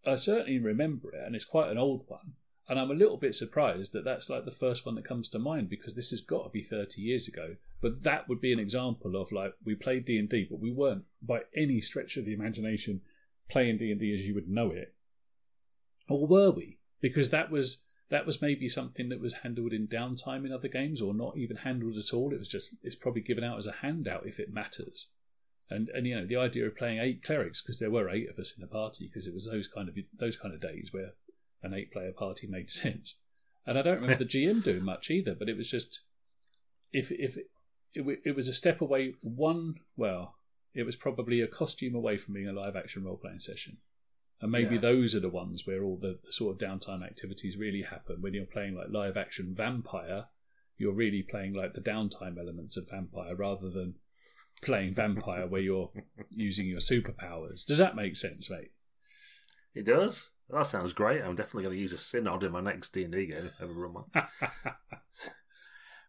I 0.05 0.15
certainly 0.15 0.59
remember 0.59 1.13
it, 1.13 1.23
and 1.25 1.35
it's 1.35 1.45
quite 1.45 1.71
an 1.71 1.77
old 1.77 2.03
one. 2.07 2.33
And 2.67 2.79
I'm 2.79 2.91
a 2.91 2.95
little 2.95 3.17
bit 3.17 3.35
surprised 3.35 3.93
that 3.93 4.05
that's 4.05 4.29
like 4.29 4.45
the 4.45 4.51
first 4.51 4.85
one 4.85 4.95
that 4.95 5.07
comes 5.07 5.29
to 5.29 5.39
mind 5.39 5.69
because 5.69 5.95
this 5.95 6.09
has 6.11 6.21
got 6.21 6.43
to 6.43 6.49
be 6.49 6.63
30 6.63 7.01
years 7.01 7.27
ago. 7.27 7.55
But 7.81 8.03
that 8.03 8.27
would 8.27 8.41
be 8.41 8.53
an 8.53 8.59
example 8.59 9.15
of 9.15 9.31
like 9.31 9.53
we 9.63 9.75
played 9.75 10.05
D 10.05 10.17
and 10.17 10.29
D, 10.29 10.47
but 10.49 10.59
we 10.59 10.71
weren't 10.71 11.03
by 11.21 11.41
any 11.55 11.81
stretch 11.81 12.17
of 12.17 12.25
the 12.25 12.33
imagination 12.33 13.01
playing 13.49 13.77
D 13.77 13.91
and 13.91 13.99
D 13.99 14.13
as 14.13 14.25
you 14.25 14.33
would 14.33 14.49
know 14.49 14.71
it, 14.71 14.95
or 16.09 16.25
were 16.25 16.51
we? 16.51 16.79
Because 17.01 17.29
that 17.29 17.51
was 17.51 17.81
that 18.09 18.25
was 18.25 18.41
maybe 18.41 18.69
something 18.69 19.09
that 19.09 19.19
was 19.19 19.35
handled 19.35 19.73
in 19.73 19.87
downtime 19.87 20.45
in 20.45 20.51
other 20.51 20.67
games 20.67 21.01
or 21.01 21.13
not 21.13 21.37
even 21.37 21.57
handled 21.57 21.97
at 21.97 22.13
all. 22.13 22.31
It 22.33 22.39
was 22.39 22.47
just 22.47 22.69
it's 22.83 22.95
probably 22.95 23.21
given 23.21 23.43
out 23.43 23.57
as 23.57 23.67
a 23.67 23.75
handout 23.81 24.25
if 24.25 24.39
it 24.39 24.53
matters. 24.53 25.09
And 25.69 25.89
and 25.89 26.05
you 26.05 26.15
know 26.15 26.25
the 26.25 26.37
idea 26.37 26.67
of 26.67 26.75
playing 26.75 26.99
eight 26.99 27.23
clerics 27.23 27.61
because 27.61 27.79
there 27.79 27.89
were 27.89 28.09
eight 28.09 28.29
of 28.29 28.37
us 28.37 28.53
in 28.55 28.61
the 28.61 28.67
party 28.67 29.07
because 29.07 29.25
it 29.25 29.33
was 29.33 29.47
those 29.47 29.67
kind 29.67 29.89
of 29.89 29.95
those 30.17 30.37
kind 30.37 30.53
of 30.53 30.61
days 30.61 30.89
where 30.91 31.13
an 31.63 31.73
eight 31.73 31.91
player 31.91 32.11
party 32.11 32.47
made 32.47 32.69
sense. 32.83 33.15
And 33.65 33.79
I 33.79 33.81
don't 33.81 34.01
remember 34.01 34.15
the 34.23 34.29
GM 34.29 34.63
doing 34.63 34.83
much 34.83 35.09
either, 35.09 35.33
but 35.33 35.49
it 35.49 35.57
was 35.57 35.69
just 35.69 36.01
if 36.93 37.11
if 37.11 37.37
it, 37.95 37.99
it, 37.99 38.01
w- 38.03 38.19
it 38.25 38.35
was 38.35 38.47
a 38.47 38.53
step 38.53 38.81
away 38.81 39.13
one 39.21 39.75
well 39.97 40.35
it 40.73 40.83
was 40.85 40.95
probably 40.97 41.39
a 41.41 41.47
costume 41.47 41.95
away 41.95 42.17
from 42.17 42.33
being 42.33 42.47
a 42.49 42.53
live 42.53 42.75
action 42.75 43.05
role 43.05 43.15
playing 43.15 43.39
session. 43.39 43.77
And 44.41 44.51
maybe 44.51 44.75
Yeah. 44.75 44.81
those 44.81 45.15
are 45.15 45.21
the 45.21 45.29
ones 45.29 45.65
where 45.65 45.81
all 45.81 45.95
the, 45.97 46.19
the 46.25 46.33
sort 46.33 46.61
of 46.61 46.67
downtime 46.69 47.01
activities 47.01 47.55
really 47.55 47.83
happen. 47.83 48.17
When 48.21 48.33
you're 48.33 48.45
playing 48.45 48.75
like 48.75 48.87
live 48.89 49.15
action 49.15 49.53
vampire, 49.55 50.25
you're 50.77 50.91
really 50.93 51.23
playing 51.23 51.53
like 51.53 51.73
the 51.75 51.79
downtime 51.81 52.37
elements 52.37 52.75
of 52.75 52.89
vampire 52.89 53.33
rather 53.35 53.69
than 53.69 53.95
playing 54.61 54.93
vampire 54.95 55.47
where 55.47 55.61
you're 55.61 55.91
using 56.29 56.67
your 56.67 56.81
superpowers. 56.81 57.65
Does 57.65 57.77
that 57.77 57.95
make 57.95 58.17
sense, 58.17 58.49
mate? 58.49 58.71
It 59.73 59.85
does. 59.85 60.29
That 60.49 60.65
sounds 60.65 60.91
great. 60.91 61.21
I'm 61.21 61.35
definitely 61.35 61.63
going 61.63 61.75
to 61.77 61.81
use 61.81 61.93
a 61.93 61.97
synod 61.97 62.43
in 62.43 62.51
my 62.51 62.59
next 62.59 62.91
D 62.91 63.03
and 63.05 63.13
D 63.13 63.27
game. 63.27 63.49
Ever 63.61 63.71
run 63.71 63.93
one. 63.93 64.05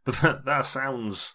But 0.05 0.15
that, 0.23 0.45
that 0.45 0.67
sounds. 0.67 1.35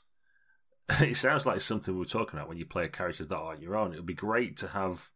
It 1.01 1.15
sounds 1.15 1.45
like 1.45 1.61
something 1.61 1.95
we 1.95 2.01
are 2.03 2.05
talking 2.05 2.37
about 2.37 2.49
when 2.49 2.57
you 2.57 2.65
play 2.65 2.87
characters 2.87 3.27
that 3.27 3.37
aren't 3.37 3.61
your 3.61 3.75
own. 3.75 3.93
It 3.93 3.97
would 3.97 4.05
be 4.05 4.13
great 4.13 4.57
to 4.57 4.67
have 4.69 5.09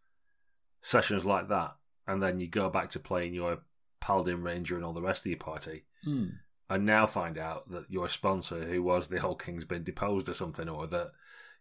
sessions 0.81 1.25
like 1.25 1.49
that, 1.49 1.75
and 2.07 2.21
then 2.21 2.39
you 2.39 2.47
go 2.47 2.69
back 2.69 2.89
to 2.91 2.99
playing 2.99 3.33
your 3.33 3.59
paladin 3.99 4.43
ranger 4.43 4.75
and 4.75 4.85
all 4.85 4.93
the 4.93 5.01
rest 5.01 5.25
of 5.25 5.31
your 5.31 5.39
party, 5.39 5.85
Hmm. 6.03 6.27
and 6.69 6.85
now 6.85 7.05
find 7.05 7.37
out 7.37 7.71
that 7.71 7.89
your 7.89 8.07
sponsor, 8.09 8.65
who 8.65 8.83
was 8.83 9.07
the 9.07 9.19
whole 9.19 9.35
king's 9.35 9.65
been 9.65 9.83
deposed 9.83 10.29
or 10.29 10.33
something, 10.33 10.69
or 10.69 10.87
that 10.87 11.11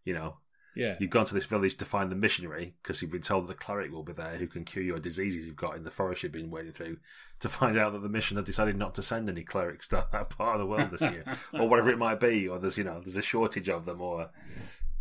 you 0.04 0.12
know 0.12 0.36
Yeah. 0.74 0.96
You've 0.98 1.10
gone 1.10 1.26
to 1.26 1.34
this 1.34 1.46
village 1.46 1.76
to 1.76 1.84
find 1.84 2.10
the 2.10 2.16
missionary 2.16 2.74
because 2.82 3.00
you've 3.00 3.10
been 3.10 3.22
told 3.22 3.46
the 3.46 3.54
cleric 3.54 3.92
will 3.92 4.02
be 4.02 4.12
there 4.12 4.36
who 4.36 4.46
can 4.46 4.64
cure 4.64 4.84
your 4.84 4.98
diseases 4.98 5.46
you've 5.46 5.56
got 5.56 5.76
in 5.76 5.84
the 5.84 5.90
forest 5.90 6.22
you've 6.22 6.32
been 6.32 6.50
wading 6.50 6.72
through. 6.72 6.98
To 7.40 7.48
find 7.48 7.78
out 7.78 7.92
that 7.92 8.02
the 8.02 8.08
mission 8.08 8.36
have 8.36 8.46
decided 8.46 8.76
not 8.76 8.94
to 8.96 9.02
send 9.02 9.28
any 9.28 9.42
clerics 9.42 9.86
to 9.88 10.06
that 10.10 10.30
part 10.30 10.56
of 10.56 10.60
the 10.60 10.66
world 10.66 10.90
this 10.90 11.00
year, 11.00 11.24
or 11.52 11.68
whatever 11.68 11.90
it 11.90 11.98
might 11.98 12.20
be, 12.20 12.48
or 12.48 12.58
there's 12.58 12.78
you 12.78 12.84
know 12.84 13.00
there's 13.00 13.16
a 13.16 13.22
shortage 13.22 13.68
of 13.68 13.84
them, 13.84 14.00
or 14.00 14.30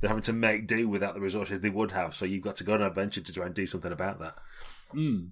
they're 0.02 0.10
having 0.10 0.24
to 0.24 0.34
make 0.34 0.68
do 0.68 0.90
without 0.90 1.14
the 1.14 1.22
resources 1.22 1.62
they 1.62 1.70
would 1.70 1.92
have. 1.92 2.14
So 2.14 2.26
you've 2.26 2.44
got 2.44 2.58
to 2.58 2.64
go 2.64 2.74
on 2.74 2.82
an 2.82 2.88
adventure 2.88 3.22
to 3.22 3.34
try 3.34 3.46
and 3.46 3.56
do 3.56 3.66
something 3.66 3.92
about 3.92 4.20
that. 4.20 4.36
Hmm. 4.92 5.26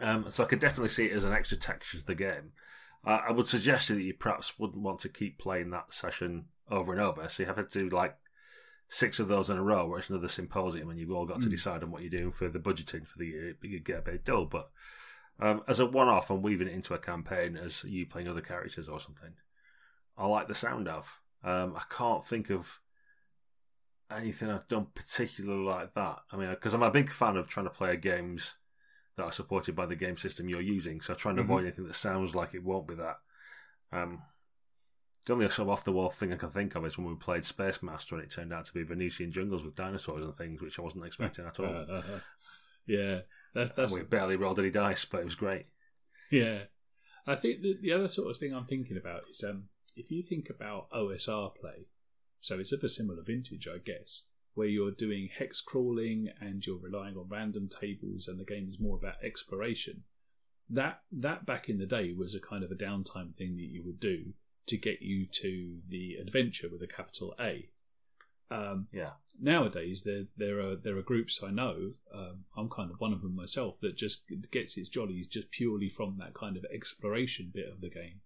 Um, 0.00 0.30
so 0.30 0.44
I 0.44 0.46
could 0.46 0.60
definitely 0.60 0.88
see 0.88 1.06
it 1.06 1.12
as 1.12 1.24
an 1.24 1.32
extra 1.32 1.58
texture 1.58 1.98
to 1.98 2.06
the 2.06 2.14
game. 2.14 2.52
Uh, 3.06 3.20
I 3.28 3.32
would 3.32 3.46
suggest 3.46 3.88
that 3.88 4.00
you 4.00 4.14
perhaps 4.14 4.58
wouldn't 4.58 4.82
want 4.82 5.00
to 5.00 5.08
keep 5.08 5.38
playing 5.38 5.70
that 5.70 5.92
session 5.92 6.46
over 6.70 6.92
and 6.92 7.00
over. 7.02 7.28
So 7.28 7.42
you 7.42 7.46
have 7.46 7.56
to 7.56 7.64
do 7.64 7.94
like 7.94 8.16
six 8.88 9.18
of 9.18 9.28
those 9.28 9.50
in 9.50 9.56
a 9.56 9.62
row, 9.62 9.86
where 9.86 9.98
it's 9.98 10.10
another 10.10 10.28
symposium, 10.28 10.90
and 10.90 10.98
you've 10.98 11.10
all 11.10 11.26
got 11.26 11.40
to 11.40 11.48
Mm. 11.48 11.52
decide 11.52 11.82
on 11.82 11.90
what 11.90 12.02
you're 12.02 12.10
doing 12.10 12.32
for 12.32 12.48
the 12.48 12.58
budgeting 12.58 13.06
for 13.06 13.18
the 13.18 13.26
year. 13.26 13.56
You 13.62 13.80
get 13.80 13.98
a 13.98 14.02
bit 14.02 14.24
dull, 14.24 14.46
but 14.46 14.70
um, 15.40 15.64
as 15.66 15.80
a 15.80 15.86
one-off 15.86 16.30
and 16.30 16.42
weaving 16.42 16.68
it 16.68 16.74
into 16.74 16.94
a 16.94 16.98
campaign 16.98 17.56
as 17.56 17.82
you 17.84 18.06
playing 18.06 18.28
other 18.28 18.40
characters 18.40 18.88
or 18.88 19.00
something, 19.00 19.34
I 20.16 20.26
like 20.26 20.46
the 20.48 20.54
sound 20.54 20.86
of. 20.86 21.20
Um, 21.42 21.74
I 21.76 21.82
can't 21.90 22.24
think 22.24 22.50
of 22.50 22.78
anything 24.10 24.48
I've 24.50 24.68
done 24.68 24.86
particularly 24.94 25.64
like 25.64 25.94
that. 25.94 26.18
I 26.30 26.36
mean, 26.36 26.50
because 26.50 26.74
I'm 26.74 26.82
a 26.82 26.90
big 26.90 27.10
fan 27.10 27.36
of 27.36 27.48
trying 27.48 27.66
to 27.66 27.70
play 27.70 27.96
games 27.96 28.56
that 29.16 29.24
are 29.24 29.32
supported 29.32 29.74
by 29.74 29.86
the 29.86 29.96
game 29.96 30.16
system 30.16 30.48
you're 30.48 30.60
using, 30.60 31.00
so 31.00 31.12
I 31.12 31.16
try 31.16 31.30
and 31.30 31.38
Mhm. 31.40 31.44
avoid 31.44 31.62
anything 31.64 31.86
that 31.86 31.94
sounds 31.94 32.34
like 32.34 32.54
it 32.54 32.62
won't 32.62 32.86
be 32.88 32.94
that. 32.96 33.20
Um, 33.92 34.22
the 35.26 35.32
only 35.32 35.48
sort 35.48 35.66
of 35.66 35.70
off 35.70 35.84
the 35.84 35.92
wall 35.92 36.10
thing 36.10 36.32
I 36.32 36.36
can 36.36 36.50
think 36.50 36.74
of 36.74 36.84
is 36.84 36.98
when 36.98 37.08
we 37.08 37.14
played 37.14 37.44
Space 37.44 37.82
Master 37.82 38.14
and 38.14 38.24
it 38.24 38.30
turned 38.30 38.52
out 38.52 38.66
to 38.66 38.74
be 38.74 38.82
Venusian 38.82 39.32
jungles 39.32 39.64
with 39.64 39.74
dinosaurs 39.74 40.22
and 40.22 40.36
things, 40.36 40.60
which 40.60 40.78
I 40.78 40.82
wasn't 40.82 41.06
expecting 41.06 41.46
at 41.46 41.58
all. 41.58 41.66
Uh, 41.66 41.92
uh, 41.92 42.02
yeah, 42.86 43.20
that's 43.54 43.70
that's 43.72 43.92
we 43.92 44.02
barely 44.02 44.36
rolled 44.36 44.58
any 44.58 44.70
dice, 44.70 45.04
but 45.04 45.20
it 45.20 45.24
was 45.24 45.34
great. 45.34 45.66
Yeah, 46.30 46.64
I 47.26 47.36
think 47.36 47.62
the, 47.62 47.78
the 47.80 47.92
other 47.92 48.08
sort 48.08 48.30
of 48.30 48.38
thing 48.38 48.54
I'm 48.54 48.66
thinking 48.66 48.98
about 48.98 49.22
is 49.30 49.42
um, 49.42 49.64
if 49.96 50.10
you 50.10 50.22
think 50.22 50.50
about 50.50 50.90
OSR 50.90 51.54
play, 51.54 51.86
so 52.40 52.58
it's 52.58 52.72
of 52.72 52.82
a 52.82 52.88
similar 52.90 53.22
vintage, 53.22 53.66
I 53.66 53.78
guess, 53.78 54.24
where 54.52 54.68
you're 54.68 54.90
doing 54.90 55.30
hex 55.38 55.62
crawling 55.62 56.28
and 56.38 56.64
you're 56.66 56.76
relying 56.76 57.16
on 57.16 57.28
random 57.30 57.68
tables, 57.68 58.28
and 58.28 58.38
the 58.38 58.44
game 58.44 58.68
is 58.68 58.78
more 58.78 58.98
about 58.98 59.24
exploration. 59.24 60.04
That 60.68 61.00
that 61.12 61.46
back 61.46 61.70
in 61.70 61.78
the 61.78 61.86
day 61.86 62.12
was 62.12 62.34
a 62.34 62.40
kind 62.40 62.62
of 62.62 62.70
a 62.70 62.74
downtime 62.74 63.34
thing 63.34 63.56
that 63.56 63.70
you 63.70 63.82
would 63.84 64.00
do 64.00 64.34
to 64.66 64.76
get 64.76 65.02
you 65.02 65.26
to 65.26 65.80
the 65.88 66.14
adventure 66.14 66.68
with 66.70 66.82
a 66.82 66.86
capital 66.86 67.34
A. 67.38 67.70
Um, 68.50 68.88
Yeah. 68.92 69.12
nowadays 69.40 70.04
there 70.04 70.24
there 70.36 70.60
are 70.60 70.76
there 70.76 70.96
are 70.96 71.02
groups 71.02 71.42
I 71.42 71.50
know. 71.50 71.94
Um, 72.12 72.44
I'm 72.56 72.68
kind 72.68 72.90
of 72.90 73.00
one 73.00 73.12
of 73.12 73.22
them 73.22 73.34
myself 73.34 73.80
that 73.80 73.96
just 73.96 74.24
gets 74.50 74.76
its 74.76 74.88
jollies 74.88 75.26
just 75.26 75.50
purely 75.50 75.88
from 75.88 76.16
that 76.18 76.34
kind 76.34 76.56
of 76.56 76.64
exploration 76.72 77.50
bit 77.52 77.68
of 77.68 77.80
the 77.80 77.90
game. 77.90 78.20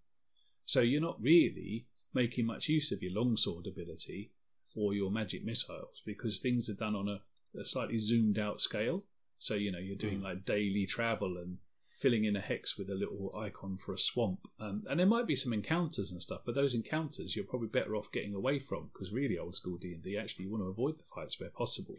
So 0.65 0.81
you're 0.81 1.01
not 1.01 1.21
really 1.21 1.87
making 2.13 2.47
much 2.47 2.69
use 2.69 2.93
of 2.93 3.03
your 3.03 3.13
longsword 3.13 3.67
ability 3.67 4.33
or 4.75 4.93
your 4.93 5.11
magic 5.11 5.45
missiles 5.45 6.03
because 6.05 6.41
things 6.41 6.69
are 6.69 6.75
done 6.75 6.95
on 6.95 7.09
a, 7.09 7.23
a 7.59 7.65
slightly 7.65 7.99
zoomed 7.99 8.39
out 8.39 8.61
scale. 8.61 9.05
So 9.39 9.55
you 9.55 9.71
know 9.73 9.79
you're 9.79 9.97
doing 9.97 10.21
Mm. 10.21 10.25
like 10.25 10.45
daily 10.45 10.85
travel 10.87 11.37
and 11.39 11.59
filling 11.99 12.25
in 12.25 12.37
a 12.37 12.41
hex 12.41 12.79
with 12.79 12.89
a 12.89 12.95
little 12.95 13.35
icon 13.37 13.77
for 13.77 13.93
a 13.93 13.99
swamp. 13.99 14.39
Um, 14.61 14.85
and 14.89 14.99
there 15.01 15.07
might 15.07 15.27
be 15.27 15.35
some 15.37 15.53
encounters 15.53 16.13
and 16.13 16.23
stuff, 16.23 16.43
but 16.47 16.55
those 16.55 16.73
encounters 16.75 17.35
you're 17.35 17.45
probably 17.45 17.69
better 17.69 17.97
off 17.97 18.13
getting 18.13 18.35
away 18.35 18.59
from 18.61 18.89
because 18.93 19.13
really 19.13 19.37
old 19.37 19.57
school 19.57 19.77
D 19.79 19.93
and 19.93 20.03
D 20.03 20.17
actually 20.17 20.45
you 20.45 20.51
want 20.51 20.63
to 20.63 20.69
avoid 20.69 20.97
the 20.97 21.05
fights 21.15 21.39
where 21.41 21.51
possible. 21.51 21.97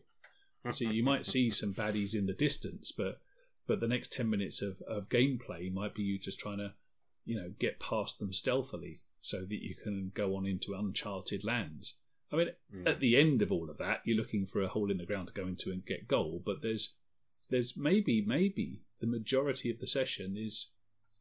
so 0.72 0.86
you 0.90 1.04
might 1.04 1.26
see 1.26 1.50
some 1.50 1.74
baddies 1.74 2.16
in 2.16 2.26
the 2.26 2.34
distance, 2.34 2.92
but 2.92 3.20
but 3.68 3.80
the 3.82 3.88
next 3.88 4.12
ten 4.12 4.30
minutes 4.30 4.62
of, 4.62 4.82
of 4.88 5.10
gameplay 5.10 5.72
might 5.72 5.94
be 5.94 6.02
you 6.04 6.18
just 6.18 6.40
trying 6.40 6.58
to 6.60 6.74
you 7.26 7.36
know 7.36 7.52
get 7.60 7.80
past 7.80 8.20
them 8.20 8.32
stealthily 8.34 9.02
so 9.22 9.42
that 9.42 9.62
you 9.62 9.76
can 9.84 10.12
go 10.16 10.36
on 10.36 10.46
into 10.46 10.74
uncharted 10.74 11.44
lands. 11.44 11.96
I 12.32 12.36
mean, 12.38 12.50
Mm. 12.74 12.88
at 12.88 13.00
the 13.00 13.18
end 13.18 13.42
of 13.42 13.52
all 13.52 13.70
of 13.70 13.78
that, 13.80 14.02
you're 14.06 14.16
looking 14.18 14.46
for 14.46 14.62
a 14.62 14.68
hole 14.68 14.92
in 14.92 14.98
the 14.98 15.06
ground 15.06 15.28
to 15.28 15.34
go 15.34 15.48
into 15.48 15.72
and 15.72 15.86
get 15.86 16.08
gold. 16.08 16.44
But 16.46 16.62
there's 16.62 16.96
there's 17.50 17.76
maybe 17.76 18.24
maybe 18.26 18.82
the 19.00 19.08
majority 19.08 19.70
of 19.70 19.80
the 19.80 19.88
session 19.88 20.36
is 20.38 20.72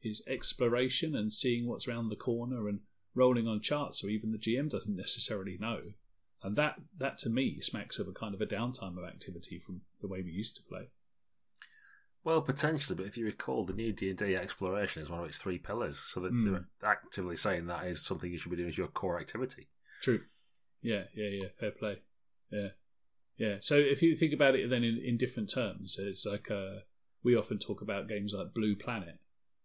is 0.02 0.22
exploration 0.28 1.16
and 1.16 1.32
seeing 1.32 1.66
what's 1.66 1.88
around 1.88 2.08
the 2.08 2.16
corner 2.16 2.68
and 2.68 2.80
rolling 3.14 3.48
on 3.48 3.60
charts, 3.60 4.00
so 4.00 4.06
even 4.08 4.30
the 4.30 4.38
GM 4.38 4.70
doesn't 4.70 4.94
necessarily 4.96 5.56
know. 5.58 5.80
And 6.42 6.54
that 6.56 6.76
that 6.98 7.18
to 7.20 7.30
me 7.30 7.60
smacks 7.60 7.98
of 7.98 8.06
a 8.08 8.12
kind 8.12 8.34
of 8.34 8.40
a 8.40 8.46
downtime 8.46 8.96
of 8.96 9.04
activity 9.04 9.58
from 9.58 9.80
the 10.00 10.06
way 10.08 10.22
we 10.22 10.30
used 10.30 10.54
to 10.56 10.62
play. 10.62 10.90
Well, 12.24 12.42
potentially, 12.42 12.96
but 12.96 13.06
if 13.06 13.16
you 13.16 13.24
recall, 13.24 13.64
the 13.64 13.72
new 13.72 13.92
D 13.92 14.10
and 14.10 14.18
D 14.18 14.36
exploration 14.36 15.02
is 15.02 15.08
one 15.10 15.20
of 15.20 15.26
its 15.28 15.38
three 15.38 15.58
pillars, 15.58 15.98
so 15.98 16.20
that 16.20 16.32
Mm. 16.32 16.52
they're 16.80 16.90
actively 16.90 17.36
saying 17.36 17.66
that 17.66 17.86
is 17.86 18.04
something 18.04 18.30
you 18.30 18.38
should 18.38 18.50
be 18.50 18.56
doing 18.56 18.68
as 18.68 18.78
your 18.78 18.88
core 18.88 19.18
activity. 19.18 19.68
True. 20.02 20.20
Yeah, 20.82 21.04
yeah, 21.14 21.28
yeah. 21.28 21.48
Fair 21.58 21.70
play. 21.72 22.02
Yeah, 22.50 22.68
yeah. 23.36 23.56
So 23.60 23.76
if 23.76 24.02
you 24.02 24.14
think 24.14 24.32
about 24.32 24.54
it, 24.56 24.68
then 24.68 24.84
in, 24.84 24.98
in 24.98 25.16
different 25.16 25.50
terms, 25.50 25.96
it's 25.98 26.26
like 26.26 26.50
uh, 26.50 26.80
we 27.22 27.36
often 27.36 27.58
talk 27.58 27.82
about 27.82 28.08
games 28.08 28.32
like 28.32 28.54
Blue 28.54 28.76
Planet, 28.76 29.18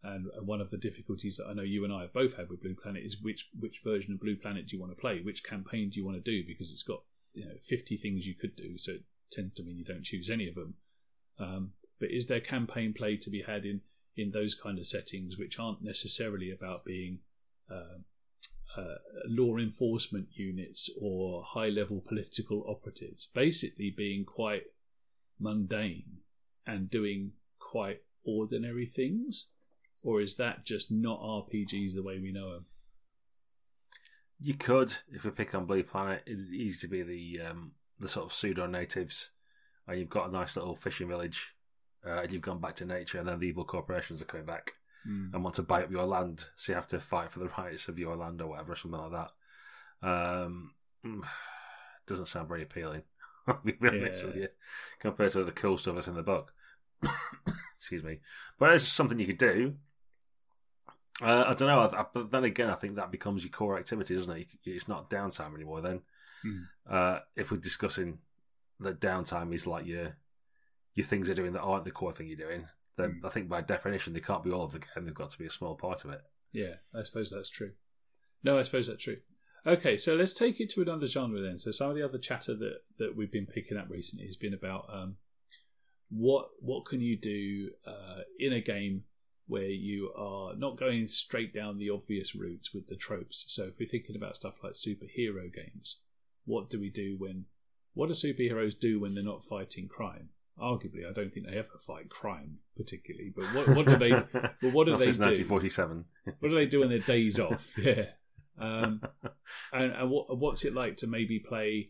and, 0.04 0.28
one 0.46 0.60
of 0.60 0.70
the 0.70 0.78
difficulties 0.78 1.38
that 1.38 1.48
I 1.48 1.54
know 1.54 1.62
you 1.62 1.86
and 1.86 1.94
I 1.94 2.02
have 2.02 2.14
both 2.14 2.36
had 2.36 2.50
with 2.50 2.62
Blue 2.62 2.76
Planet 2.76 3.04
is 3.06 3.22
which 3.22 3.50
which 3.58 3.82
version 3.84 4.14
of 4.14 4.20
Blue 4.20 4.36
Planet 4.36 4.68
do 4.68 4.76
you 4.76 4.82
want 4.82 4.92
to 4.92 5.00
play? 5.00 5.22
Which 5.22 5.44
campaign 5.44 5.90
do 5.90 6.00
you 6.00 6.06
want 6.06 6.24
to 6.24 6.32
do? 6.32 6.46
Because 6.46 6.72
it's 6.72 6.84
got 6.84 7.04
you 7.34 7.46
know 7.46 7.56
fifty 7.62 7.96
things 7.96 8.28
you 8.28 8.36
could 8.36 8.56
do, 8.56 8.78
so 8.78 8.94
it 8.94 9.04
tends 9.32 9.54
to 9.56 9.64
mean 9.64 9.78
you 9.78 9.86
don't 9.86 10.04
choose 10.04 10.30
any 10.30 10.48
of 10.48 10.56
them. 10.56 10.74
Um, 11.40 11.72
but 12.00 12.12
is 12.12 12.28
there 12.28 12.42
campaign 12.42 12.94
play 12.94 13.18
to 13.18 13.30
be 13.30 13.44
had 13.44 13.66
in 13.66 13.82
in 14.16 14.32
those 14.32 14.56
kind 14.56 14.78
of 14.78 14.88
settings, 14.88 15.38
which 15.38 15.58
aren't 15.58 15.82
necessarily 15.82 16.52
about 16.52 16.86
being 16.86 17.20
um, 17.72 18.06
uh, 18.78 18.96
law 19.28 19.58
enforcement 19.58 20.28
units 20.34 20.90
or 21.00 21.44
high 21.44 21.70
level 21.70 22.04
political 22.06 22.66
operatives, 22.68 23.30
basically 23.34 23.94
being 23.96 24.26
quite 24.26 24.64
mundane 25.40 26.18
and 26.66 26.90
doing 26.90 27.32
quite 27.74 28.02
ordinary 28.24 28.86
things? 28.86 29.48
Or 30.04 30.22
is 30.22 30.36
that 30.36 30.64
just 30.66 30.92
not 30.92 31.20
RPGs 31.22 31.96
the 31.96 32.04
way 32.04 32.20
we 32.20 32.32
know 32.32 32.54
them? 32.54 32.66
You 34.40 34.54
could, 34.54 34.94
if 35.12 35.24
we 35.24 35.32
pick 35.32 35.56
on 35.56 35.66
Blue 35.66 35.84
Planet, 35.84 36.22
it'd 36.28 36.54
easy 36.54 36.80
to 36.82 36.88
be 36.88 37.02
the 37.02 37.42
um, 37.50 37.72
the 38.00 38.08
sort 38.10 38.26
of 38.28 38.34
pseudo 38.34 38.68
natives, 38.68 39.32
and 39.88 39.98
you've 40.00 40.10
got 40.10 40.28
a 40.30 40.32
nice 40.32 40.56
little 40.58 40.76
fishing 40.76 41.08
village, 41.08 41.56
uh, 42.06 42.22
and 42.22 42.32
you've 42.32 42.42
gone 42.42 42.60
back 42.60 42.76
to 42.76 42.86
nature, 42.86 43.18
and 43.20 43.28
then 43.28 43.40
the 43.40 43.48
evil 43.48 43.64
corporations 43.64 44.22
are 44.22 44.26
coming 44.26 44.46
back 44.46 44.74
and 45.34 45.44
want 45.44 45.56
to 45.56 45.64
buy 45.64 45.84
up 45.84 45.92
your 45.92 46.06
land, 46.06 46.46
so 46.56 46.72
you 46.72 46.76
have 46.76 46.88
to 46.88 47.00
fight 47.00 47.32
for 47.32 47.40
the 47.40 47.50
rights 47.58 47.88
of 47.90 48.00
your 48.00 48.16
land 48.16 48.42
or 48.42 48.48
whatever, 48.48 48.76
something 48.76 49.00
like 49.02 49.12
that. 49.12 50.08
Um, 50.08 50.72
mm, 51.06 51.24
doesn't 52.08 52.28
sound 52.28 52.48
very 52.50 52.64
appealing. 52.64 53.04
I'll 53.48 53.60
be 53.64 53.76
honest 53.82 54.22
Yeah. 54.22 54.28
with 54.28 54.36
you, 54.36 54.48
compared 55.00 55.32
to 55.34 55.44
the 55.44 55.52
cool 55.52 55.78
stuff 55.78 55.96
that's 55.96 56.08
in 56.10 56.16
the 56.16 56.24
book. 56.24 56.54
Excuse 57.84 58.02
me, 58.02 58.20
but 58.58 58.72
it's 58.72 58.88
something 58.88 59.20
you 59.20 59.28
could 59.28 59.38
do. 59.38 59.76
Uh, 61.22 61.44
I 61.48 61.54
don't 61.54 61.68
know, 61.68 61.82
I, 61.82 62.02
I, 62.02 62.06
but 62.14 62.32
then 62.32 62.46
again, 62.46 62.70
I 62.70 62.76
think 62.76 62.96
that 62.96 63.12
becomes 63.12 63.44
your 63.44 63.52
core 63.52 63.78
activity, 63.78 64.16
doesn't 64.16 64.38
it? 64.38 64.48
It's 64.64 64.88
not 64.88 65.10
downtime 65.10 65.54
anymore. 65.54 65.82
Then, 65.82 66.02
Hmm. 66.44 66.62
uh, 66.90 67.20
if 67.36 67.52
we're 67.52 67.58
discussing 67.58 68.20
that 68.80 69.02
downtime 69.02 69.54
is 69.54 69.68
like 69.68 69.86
your 69.86 70.16
your 70.94 71.06
things 71.06 71.30
are 71.30 71.34
doing 71.34 71.52
that 71.54 71.62
aren't 71.62 71.84
the 71.84 71.92
core 71.92 72.14
thing 72.14 72.28
you're 72.28 72.38
doing, 72.38 72.68
then 72.96 73.18
Hmm. 73.20 73.26
I 73.26 73.30
think 73.30 73.50
by 73.50 73.60
definition 73.60 74.14
they 74.14 74.22
can't 74.22 74.46
be 74.46 74.52
all 74.52 74.64
of 74.64 74.72
the 74.72 74.80
game. 74.80 75.04
They've 75.04 75.14
got 75.14 75.32
to 75.32 75.38
be 75.38 75.46
a 75.46 75.50
small 75.50 75.76
part 75.76 76.06
of 76.06 76.12
it. 76.12 76.22
Yeah, 76.54 76.76
I 76.96 77.04
suppose 77.04 77.30
that's 77.32 77.50
true. 77.50 77.74
No, 78.44 78.58
I 78.58 78.64
suppose 78.64 78.88
that's 78.88 79.04
true. 79.04 79.18
Okay, 79.66 79.98
so 79.98 80.16
let's 80.16 80.34
take 80.34 80.62
it 80.62 80.70
to 80.72 80.82
another 80.84 81.08
genre 81.08 81.42
then. 81.42 81.60
So 81.60 81.72
some 81.72 81.90
of 81.90 81.96
the 81.98 82.04
other 82.04 82.18
chatter 82.18 82.56
that, 82.56 82.78
that 83.00 83.16
we've 83.18 83.32
been 83.32 83.46
picking 83.46 83.78
up 83.78 83.90
recently 83.90 84.26
has 84.28 84.38
been 84.38 84.54
about 84.54 84.86
um, 84.90 85.18
what 86.16 86.50
what 86.60 86.86
can 86.86 87.02
you 87.02 87.18
do 87.18 87.72
uh, 87.88 88.22
in 88.40 88.54
a 88.54 88.62
game 88.62 89.04
where 89.48 89.64
you 89.64 90.12
are 90.16 90.56
not 90.56 90.80
going 90.80 91.08
straight 91.08 91.54
down 91.54 91.78
the 91.78 91.90
obvious 91.90 92.34
routes 92.36 92.74
with 92.74 92.88
the 92.88 92.96
tropes. 92.96 93.46
So 93.50 93.66
if 93.66 93.74
we're 93.80 93.90
thinking 93.90 94.16
about 94.16 94.36
stuff 94.38 94.56
like 94.64 94.74
superhero 94.74 95.54
games, 95.54 96.00
what 96.46 96.70
do 96.70 96.80
we 96.80 96.90
do 96.90 97.16
when? 97.18 97.46
What 97.94 98.08
do 98.08 98.14
superheroes 98.14 98.80
do 98.80 99.00
when 99.00 99.14
they're 99.14 99.24
not 99.24 99.46
fighting 99.46 99.88
crime? 99.88 100.30
Arguably, 100.60 101.08
I 101.08 101.14
don't 101.14 101.34
think 101.34 101.48
they 101.48 101.58
ever 101.58 101.80
fight 101.86 102.10
crime 102.10 102.60
particularly. 102.78 103.32
But 103.36 103.46
what, 103.54 103.68
what 103.76 103.86
do 103.88 103.98
they? 103.98 104.12
Well, 104.62 104.72
what 104.72 104.86
do 104.86 104.92
Not 104.92 105.00
they 105.00 105.06
since 105.06 105.18
do? 105.18 105.24
1947. 105.24 106.06
What 106.40 106.50
do 106.50 106.56
they 106.56 106.66
do 106.66 106.84
on 106.84 106.90
their 106.90 107.00
days 107.00 107.40
off? 107.40 107.74
Yeah. 107.78 108.06
Um, 108.60 109.02
and 109.72 109.92
and 109.92 110.10
what, 110.10 110.38
what's 110.38 110.64
it 110.64 110.74
like 110.74 110.98
to 110.98 111.08
maybe 111.08 111.40
play, 111.40 111.90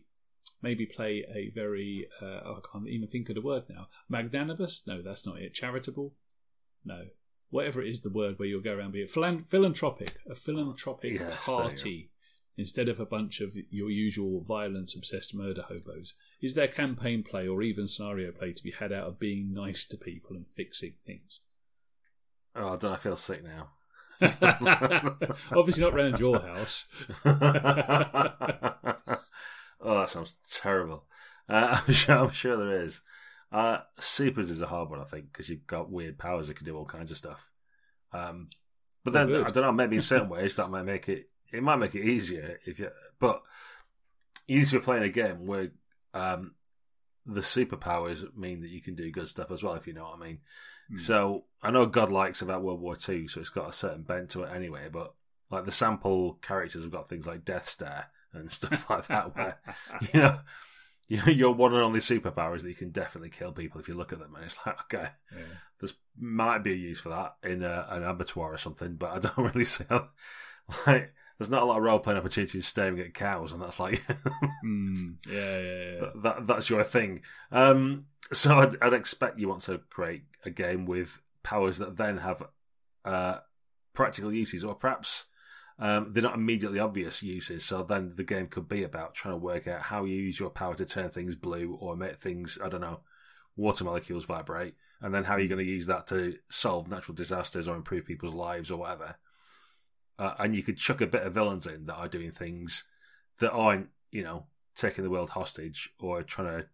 maybe 0.62 0.86
play 0.86 1.24
a 1.32 1.50
very 1.54 2.08
uh, 2.20 2.40
oh, 2.44 2.58
I 2.58 2.60
can't 2.72 2.88
even 2.88 3.08
think 3.08 3.28
of 3.28 3.34
the 3.34 3.42
word 3.42 3.64
now. 3.68 3.88
Magnanimous? 4.08 4.82
No, 4.86 5.02
that's 5.02 5.26
not 5.26 5.38
it. 5.38 5.54
Charitable? 5.54 6.14
No. 6.84 7.06
Whatever 7.50 7.82
it 7.82 7.88
is, 7.88 8.00
the 8.00 8.10
word 8.10 8.38
where 8.38 8.48
you'll 8.48 8.62
go 8.62 8.74
around 8.74 8.92
being 8.92 9.06
philan- 9.06 9.46
philanthropic, 9.46 10.16
a 10.28 10.34
philanthropic 10.34 11.20
Yes, 11.20 11.44
party 11.44 12.10
instead 12.56 12.88
of 12.88 13.00
a 13.00 13.06
bunch 13.06 13.40
of 13.40 13.56
your 13.70 13.90
usual 13.90 14.40
violence 14.40 14.96
obsessed 14.96 15.34
murder 15.34 15.62
hobos. 15.62 16.14
Is 16.40 16.54
there 16.54 16.68
campaign 16.68 17.22
play 17.22 17.48
or 17.48 17.62
even 17.62 17.88
scenario 17.88 18.32
play 18.32 18.52
to 18.52 18.62
be 18.62 18.70
had 18.70 18.92
out 18.92 19.06
of 19.06 19.18
being 19.18 19.52
nice 19.52 19.86
to 19.88 19.96
people 19.96 20.36
and 20.36 20.46
fixing 20.56 20.94
things? 21.06 21.40
Oh, 22.56 22.76
don't 22.76 22.92
I 22.92 22.96
feel 22.96 23.16
sick 23.16 23.42
now? 23.42 23.70
Obviously, 25.52 25.82
not 25.82 25.94
round 25.94 26.20
your 26.20 26.40
house. 26.40 26.86
oh, 29.84 29.98
that 29.98 30.08
sounds 30.08 30.36
terrible. 30.50 31.04
Uh, 31.48 31.80
I'm 31.86 31.94
sure. 31.94 32.18
I'm 32.18 32.30
sure 32.30 32.56
there 32.56 32.82
is. 32.82 33.02
Uh, 33.52 33.78
supers 34.00 34.50
is 34.50 34.60
a 34.60 34.66
hard 34.66 34.90
one, 34.90 35.00
I 35.00 35.04
think, 35.04 35.32
because 35.32 35.48
you've 35.48 35.66
got 35.66 35.90
weird 35.90 36.18
powers 36.18 36.48
that 36.48 36.56
can 36.56 36.66
do 36.66 36.76
all 36.76 36.84
kinds 36.84 37.10
of 37.10 37.16
stuff. 37.16 37.50
Um, 38.12 38.48
but 39.04 39.12
then 39.12 39.24
Oh, 39.30 39.38
good. 39.38 39.46
I 39.46 39.50
don't 39.50 39.64
know. 39.64 39.72
Maybe 39.72 39.96
in 39.96 40.02
certain 40.02 40.28
ways 40.30 40.56
that 40.56 40.70
might 40.70 40.84
make 40.84 41.08
it. 41.08 41.28
It 41.52 41.62
might 41.62 41.76
make 41.76 41.94
it 41.94 42.04
easier 42.04 42.58
if 42.66 42.78
you. 42.78 42.90
But 43.20 43.42
you 44.48 44.58
need 44.58 44.66
to 44.66 44.78
be 44.78 44.84
playing 44.84 45.04
a 45.04 45.08
game 45.08 45.46
where 45.46 45.70
um, 46.12 46.54
the 47.26 47.42
superpowers 47.42 48.24
mean 48.36 48.62
that 48.62 48.70
you 48.70 48.82
can 48.82 48.94
do 48.94 49.10
good 49.10 49.28
stuff 49.28 49.50
as 49.50 49.62
well, 49.62 49.74
if 49.74 49.86
you 49.86 49.92
know 49.92 50.04
what 50.04 50.18
I 50.20 50.26
mean. 50.26 50.38
Hmm. 50.90 50.98
So 50.98 51.44
I 51.62 51.70
know 51.70 51.86
Godlike's 51.86 52.42
about 52.42 52.62
World 52.62 52.80
War 52.80 52.96
Two, 52.96 53.28
so 53.28 53.40
it's 53.40 53.50
got 53.50 53.68
a 53.68 53.72
certain 53.72 54.02
bent 54.02 54.30
to 54.30 54.42
it 54.42 54.52
anyway. 54.54 54.88
But 54.90 55.14
like 55.50 55.64
the 55.64 55.70
sample 55.70 56.38
characters 56.42 56.82
have 56.82 56.92
got 56.92 57.08
things 57.08 57.26
like 57.26 57.44
Death 57.44 57.68
Stare 57.68 58.06
and 58.34 58.50
stuff 58.50 58.86
like 58.90 59.06
that, 59.08 59.34
where 59.36 59.58
you 61.08 61.18
know 61.18 61.26
your 61.26 61.52
one 61.54 61.74
and 61.74 61.82
only 61.82 62.00
superpower 62.00 62.56
is 62.56 62.62
that 62.62 62.68
you 62.70 62.74
can 62.74 62.90
definitely 62.90 63.30
kill 63.30 63.52
people 63.52 63.80
if 63.80 63.88
you 63.88 63.94
look 63.94 64.12
at 64.12 64.18
them, 64.18 64.34
and 64.34 64.44
it's 64.44 64.58
like 64.66 64.76
okay, 64.82 65.08
Yeah. 65.32 65.42
there's 65.80 65.94
might 66.18 66.62
be 66.62 66.72
a 66.72 66.76
use 66.76 67.00
for 67.00 67.10
that 67.10 67.36
in 67.42 67.62
a, 67.62 67.86
an 67.90 68.02
abattoir 68.04 68.52
or 68.54 68.58
something, 68.58 68.94
but 68.96 69.10
I 69.10 69.18
don't 69.18 69.38
really 69.54 69.64
see 69.64 69.84
how, 69.88 70.08
like 70.86 71.12
there's 71.38 71.50
not 71.50 71.62
a 71.62 71.64
lot 71.64 71.78
of 71.78 71.82
role 71.82 71.98
playing 71.98 72.18
opportunities 72.18 72.66
staring 72.66 73.00
at 73.00 73.14
cows, 73.14 73.52
and 73.52 73.60
that's 73.62 73.80
like 73.80 74.02
Mm, 74.64 75.16
yeah, 75.28 75.58
yeah, 75.58 75.60
yeah. 75.60 76.00
that, 76.00 76.22
that 76.22 76.46
that's 76.46 76.70
your 76.70 76.84
thing. 76.84 77.20
Um, 77.52 78.06
so 78.32 78.58
I'd, 78.58 78.80
I'd 78.80 78.94
expect 78.94 79.38
you 79.38 79.48
want 79.48 79.62
to 79.64 79.78
create 79.90 80.22
a 80.44 80.50
game 80.50 80.86
with 80.86 81.18
powers 81.42 81.76
that 81.78 81.96
then 81.98 82.18
have 82.18 82.42
uh, 83.04 83.38
practical 83.92 84.32
uses, 84.32 84.64
or 84.64 84.74
perhaps 84.74 85.26
um, 85.78 86.12
they're 86.12 86.22
not 86.22 86.36
immediately 86.36 86.78
obvious 86.78 87.22
uses. 87.22 87.64
So 87.64 87.82
then 87.82 88.14
the 88.16 88.24
game 88.24 88.46
could 88.46 88.68
be 88.68 88.82
about 88.84 89.14
trying 89.14 89.34
to 89.34 89.38
work 89.38 89.66
out 89.66 89.82
how 89.82 90.04
you 90.04 90.16
use 90.16 90.38
your 90.38 90.50
power 90.50 90.74
to 90.74 90.84
turn 90.84 91.10
things 91.10 91.34
blue 91.34 91.76
or 91.80 91.96
make 91.96 92.18
things 92.18 92.58
I 92.62 92.68
don't 92.68 92.80
know 92.80 93.00
water 93.56 93.84
molecules 93.84 94.24
vibrate, 94.24 94.74
and 95.00 95.14
then 95.14 95.24
how 95.24 95.34
are 95.34 95.38
you're 95.38 95.48
going 95.48 95.64
to 95.64 95.72
use 95.72 95.86
that 95.86 96.06
to 96.08 96.36
solve 96.48 96.88
natural 96.88 97.14
disasters 97.14 97.68
or 97.68 97.76
improve 97.76 98.04
people's 98.04 98.34
lives 98.34 98.70
or 98.70 98.78
whatever. 98.78 99.16
Uh, 100.18 100.34
and 100.38 100.54
you 100.54 100.62
could 100.62 100.76
chuck 100.76 101.00
a 101.00 101.06
bit 101.06 101.22
of 101.22 101.34
villains 101.34 101.66
in 101.66 101.86
that 101.86 101.94
are 101.94 102.08
doing 102.08 102.30
things 102.30 102.84
that 103.40 103.52
aren't, 103.52 103.88
you 104.10 104.22
know, 104.22 104.46
taking 104.76 105.04
the 105.04 105.10
world 105.10 105.30
hostage 105.30 105.90
or 105.98 106.22
trying 106.22 106.60
to 106.60 106.66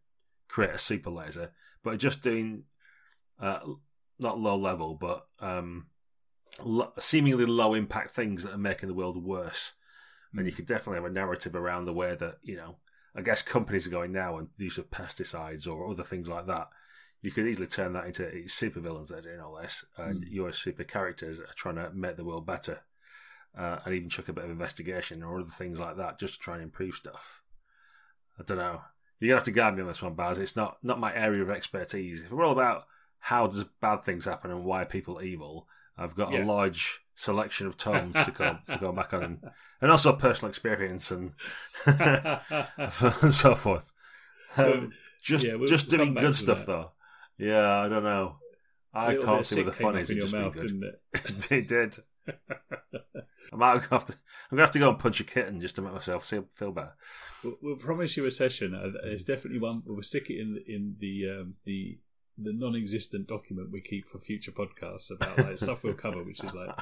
create 0.49 0.75
a 0.75 0.79
super 0.79 1.11
laser, 1.11 1.51
but 1.83 1.99
just 1.99 2.23
doing 2.23 2.65
uh, 3.41 3.61
not 4.19 4.39
low 4.39 4.57
level, 4.57 4.95
but 4.95 5.27
um, 5.41 5.87
lo- 6.65 6.93
seemingly 6.99 7.47
low 7.47 7.75
impact 7.75 8.11
things 8.13 8.45
that 8.45 8.55
are 8.55 8.59
making 8.59 8.89
the 8.89 8.95
world 8.95 9.23
worse. 9.23 9.73
And 10.33 10.47
you 10.47 10.53
could 10.53 10.67
definitely 10.67 10.97
have 11.03 11.11
a 11.11 11.15
narrative 11.15 11.57
around 11.57 11.85
the 11.87 11.93
way 11.93 12.15
that 12.15 12.39
you 12.43 12.57
know, 12.57 12.77
I 13.17 13.23
guess 13.23 13.43
companies 13.43 13.87
are 13.87 13.91
going 13.91 14.13
now 14.13 14.39
and 14.39 14.49
the 14.59 14.65
use 14.65 14.79
of 14.79 14.91
pesticides 14.91 15.67
or 15.67 15.91
other 15.91 16.05
things 16.05 16.29
like 16.29 16.47
that. 16.47 16.69
You 17.23 17.31
could 17.33 17.47
easily 17.47 17.67
turn 17.67 17.93
that 17.95 18.07
into 18.07 18.49
super 18.49 18.81
villains 18.81 19.09
that 19.09 19.19
are 19.19 19.23
doing 19.23 19.41
all 19.41 19.57
this, 19.61 19.85
and 19.97 20.25
Mm. 20.25 20.33
your 20.33 20.53
super 20.53 20.85
characters 20.85 21.39
are 21.41 21.53
trying 21.55 21.75
to 21.75 21.91
make 21.93 22.17
the 22.17 22.25
world 22.25 22.47
better, 22.47 22.81
uh, 23.59 23.81
and 23.85 23.95
even 23.95 24.09
chuck 24.09 24.29
a 24.29 24.33
bit 24.33 24.45
of 24.45 24.51
investigation 24.51 25.23
or 25.23 25.41
other 25.41 25.51
things 25.51 25.79
like 25.81 25.97
that 25.97 26.19
just 26.19 26.35
to 26.35 26.41
try 26.41 26.55
and 26.55 26.63
improve 26.63 26.95
stuff. 26.95 27.43
I 28.39 28.43
don't 28.45 28.57
know. 28.57 28.83
You're 29.19 29.29
gonna 29.31 29.41
have 29.41 29.45
to 29.45 29.51
guide 29.51 29.75
me 29.75 29.83
on 29.83 29.89
this 29.89 30.01
one, 30.01 30.15
Baz. 30.15 30.39
It's 30.39 30.57
not 30.57 30.83
not 30.83 30.99
my 31.01 31.15
area 31.15 31.43
of 31.43 31.51
expertise. 31.51 32.23
If 32.23 32.31
we're 32.31 32.45
all 32.45 32.53
about 32.53 32.87
how 33.19 33.47
does 33.49 33.65
bad 33.65 34.03
things 34.03 34.25
happen 34.25 34.51
and 34.51 34.65
why 34.65 34.83
are 34.83 34.87
people 34.87 35.21
evil, 35.21 35.69
I've 36.01 36.15
got 36.17 36.33
Yeah. 36.33 36.43
a 36.43 36.47
large 36.47 37.01
selection 37.15 37.67
of 37.67 37.77
tomes 37.77 38.15
to 38.15 38.31
go 38.31 38.59
to 38.69 38.79
go 38.79 38.93
back 38.93 39.13
on, 39.13 39.23
and, 39.23 39.39
and 39.83 39.91
also 39.91 40.13
personal 40.15 40.49
experience 40.49 41.11
and 41.11 41.33
and 41.87 42.41
so 43.33 43.55
forth. 43.55 43.91
Um, 44.57 44.93
just 45.23 45.45
yeah, 45.45 45.55
we'll- 45.55 45.69
just 45.69 45.91
we'll 45.91 45.99
doing 45.99 46.15
good 46.15 46.35
stuff 46.35 46.61
that. 46.61 46.67
though. 46.67 46.91
Yeah, 47.39 47.79
I 47.81 47.89
don't 47.89 48.03
know. 48.05 48.37
I 48.93 49.17
can't 49.17 49.47
see 49.47 49.63
what 49.63 49.67
the 49.67 49.73
fun 49.73 49.97
is. 49.99 50.11
in 50.11 50.21
just 50.21 50.33
mouth, 50.33 50.53
good. 50.55 50.83
it? 51.15 51.51
it 51.53 51.69
did. 51.69 51.97
I 53.53 53.57
might 53.57 53.83
have 53.85 54.05
to. 54.07 54.13
I'm 54.15 54.57
gonna 54.57 54.63
have 54.63 54.71
to 54.73 54.79
go 54.79 54.89
and 54.91 54.99
punch 54.99 55.21
a 55.21 55.25
kitten 55.25 55.61
just 55.61 55.77
to 55.77 55.83
make 55.83 55.93
myself 55.93 56.27
feel, 56.27 56.47
feel 56.55 56.73
better. 56.73 56.95
We'll, 57.45 57.57
we'll 57.63 57.77
promise 57.77 58.17
you 58.17 58.25
a 58.27 58.31
session. 58.31 58.75
Uh, 58.75 58.91
It's 59.05 59.25
definitely 59.25 59.61
one. 59.61 59.83
We'll 59.87 60.03
stick 60.03 60.29
it 60.31 60.41
in 60.41 60.63
in 60.67 60.97
the 60.99 61.31
um, 61.41 61.55
the 61.65 61.99
the 62.43 62.53
non-existent 62.53 63.27
document 63.27 63.71
we 63.71 63.81
keep 63.81 64.09
for 64.09 64.19
future 64.19 64.53
podcasts 64.53 65.11
about 65.11 65.39
like 65.39 65.59
stuff 65.59 65.83
we'll 65.83 65.95
cover, 65.95 66.23
which 66.23 66.43
is 66.43 66.55
like 66.55 66.77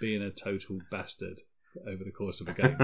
being 0.00 0.22
a 0.22 0.30
total 0.30 0.80
bastard 0.90 1.40
over 1.86 2.04
the 2.04 2.10
course 2.10 2.40
of 2.40 2.48
a 2.48 2.52
game. 2.52 2.76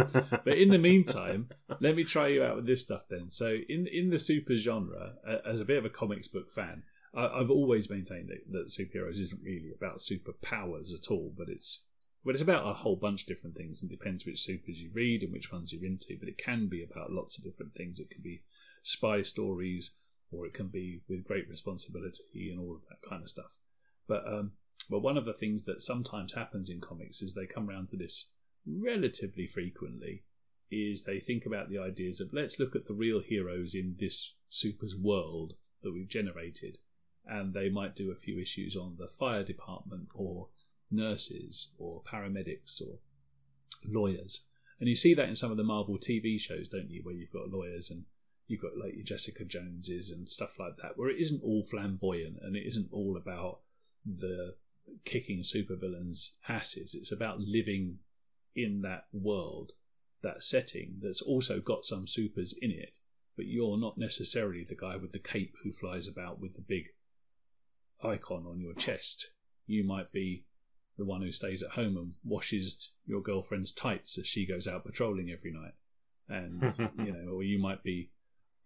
But 0.45 0.59
in 0.59 0.71
the 0.71 0.79
meantime, 0.79 1.49
let 1.81 1.97
me 1.97 2.05
try 2.05 2.29
you 2.29 2.43
out 2.43 2.57
with 2.57 2.67
this 2.67 2.83
stuff 2.83 3.03
then. 3.11 3.31
So, 3.31 3.57
in 3.69 3.87
in 3.87 4.11
the 4.11 4.19
super 4.19 4.57
genre, 4.57 5.15
as 5.47 5.61
a 5.61 5.65
bit 5.65 5.79
of 5.79 5.85
a 5.85 5.91
comics 5.91 6.29
book 6.29 6.53
fan, 6.53 6.83
I, 7.15 7.27
I've 7.27 7.51
always 7.51 7.91
maintained 7.91 8.29
that, 8.29 8.51
that 8.53 8.69
superheroes 8.69 9.21
isn't 9.21 9.43
really 9.43 9.73
about 9.77 9.99
superpowers 9.99 10.95
at 10.95 11.11
all, 11.11 11.33
but 11.37 11.49
it's 11.49 11.85
but 12.25 12.35
it's 12.35 12.43
about 12.43 12.69
a 12.69 12.75
whole 12.75 12.97
bunch 12.97 13.23
of 13.23 13.29
different 13.29 13.57
things, 13.57 13.81
and 13.81 13.91
depends 13.91 14.27
which 14.27 14.43
supers 14.43 14.81
you 14.81 14.91
read 14.93 15.23
and 15.23 15.33
which 15.33 15.53
ones 15.53 15.73
you're 15.73 15.85
into. 15.85 16.17
But 16.19 16.29
it 16.29 16.39
can 16.39 16.69
be 16.69 16.83
about 16.83 17.13
lots 17.13 17.39
of 17.39 17.45
different 17.45 17.75
things. 17.75 18.01
It 18.01 18.11
can 18.11 18.23
be 18.23 18.43
spy 18.83 19.23
stories, 19.23 19.93
or 20.31 20.47
it 20.47 20.55
can 20.55 20.69
be 20.69 21.01
with 21.09 21.25
great 21.25 21.49
responsibility 21.49 22.51
and 22.51 22.61
all 22.61 22.75
of 22.75 22.83
that 22.89 23.09
kind 23.09 23.23
of 23.23 23.29
stuff. 23.29 23.55
But 24.07 24.27
um, 24.27 24.53
but 24.91 25.01
one 25.01 25.19
of 25.19 25.25
the 25.25 25.35
things 25.35 25.65
that 25.65 25.83
sometimes 25.83 26.35
happens 26.35 26.71
in 26.71 26.81
comics 26.81 27.21
is 27.21 27.35
they 27.35 27.47
come 27.47 27.69
around 27.69 27.91
to 27.91 27.97
this 27.97 28.31
relatively 28.67 29.47
frequently 29.47 30.25
is 30.71 31.05
they 31.05 31.21
think 31.21 31.47
about 31.47 31.69
the 31.71 31.79
ideas 31.79 32.21
of 32.21 32.33
let's 32.33 32.59
look 32.59 32.77
at 32.77 32.87
the 32.87 32.95
real 32.95 33.21
heroes 33.21 33.75
in 33.75 33.97
this 33.99 34.35
super's 34.49 34.95
world 34.95 35.55
that 35.83 35.93
we've 35.93 36.09
generated 36.09 36.79
and 37.27 37.53
they 37.53 37.69
might 37.69 37.97
do 37.97 38.11
a 38.11 38.17
few 38.17 38.39
issues 38.39 38.77
on 38.77 38.97
the 38.99 39.09
fire 39.19 39.43
department 39.43 40.09
or 40.15 40.49
nurses 40.91 41.71
or 41.79 42.03
paramedics 42.03 42.81
or 42.81 42.99
lawyers 43.87 44.43
and 44.81 44.89
you 44.89 44.97
see 44.97 45.15
that 45.15 45.29
in 45.29 45.37
some 45.37 45.51
of 45.51 45.57
the 45.57 45.65
marvel 45.65 45.99
tv 45.99 46.39
shows 46.41 46.69
don't 46.69 46.91
you 46.91 47.01
where 47.03 47.15
you've 47.15 47.33
got 47.33 47.51
lawyers 47.51 47.91
and 47.91 48.05
you've 48.49 48.63
got 48.63 48.77
like 48.77 48.95
your 48.95 49.05
jessica 49.05 49.45
joneses 49.45 50.11
and 50.11 50.29
stuff 50.29 50.59
like 50.59 50.77
that 50.83 50.93
where 50.97 51.11
it 51.11 51.21
isn't 51.21 51.43
all 51.45 51.63
flamboyant 51.63 52.37
and 52.43 52.57
it 52.57 52.67
isn't 52.67 52.89
all 52.91 53.17
about 53.17 53.61
the 54.05 54.55
kicking 55.05 55.43
supervillains 55.43 56.31
asses 56.49 56.95
it's 56.95 57.13
about 57.13 57.39
living 57.39 57.99
in 58.59 58.83
that 58.83 59.05
world, 59.13 59.73
that 60.23 60.43
setting, 60.43 60.97
that's 61.01 61.23
also 61.23 61.61
got 61.61 61.85
some 61.85 62.07
supers 62.07 62.55
in 62.61 62.71
it, 62.71 62.97
but 63.37 63.47
you're 63.47 63.79
not 63.79 63.97
necessarily 63.97 64.65
the 64.65 64.75
guy 64.75 64.97
with 64.97 65.13
the 65.13 65.19
cape 65.19 65.55
who 65.63 65.73
flies 65.73 66.09
about 66.09 66.41
with 66.41 66.55
the 66.55 66.61
big 66.61 66.87
icon 68.03 68.45
on 68.47 68.61
your 68.61 68.75
chest. 68.75 69.31
You 69.67 69.85
might 69.85 70.13
be 70.13 70.45
the 70.97 71.05
one 71.05 71.23
who 71.23 71.31
stays 71.31 71.63
at 71.63 71.73
home 71.73 71.97
and 71.97 72.15
washes 72.25 72.91
your 73.07 73.23
girlfriend's 73.23 73.73
tights 73.73 74.19
as 74.19 74.27
she 74.27 74.47
goes 74.47 74.67
out 74.67 74.85
patrolling 74.85 75.31
every 75.31 75.53
night. 75.53 75.75
And 76.29 76.75
you 76.99 77.13
know, 77.13 77.33
or 77.33 77.45
you 77.45 77.61
might 77.61 77.85
be 77.85 78.11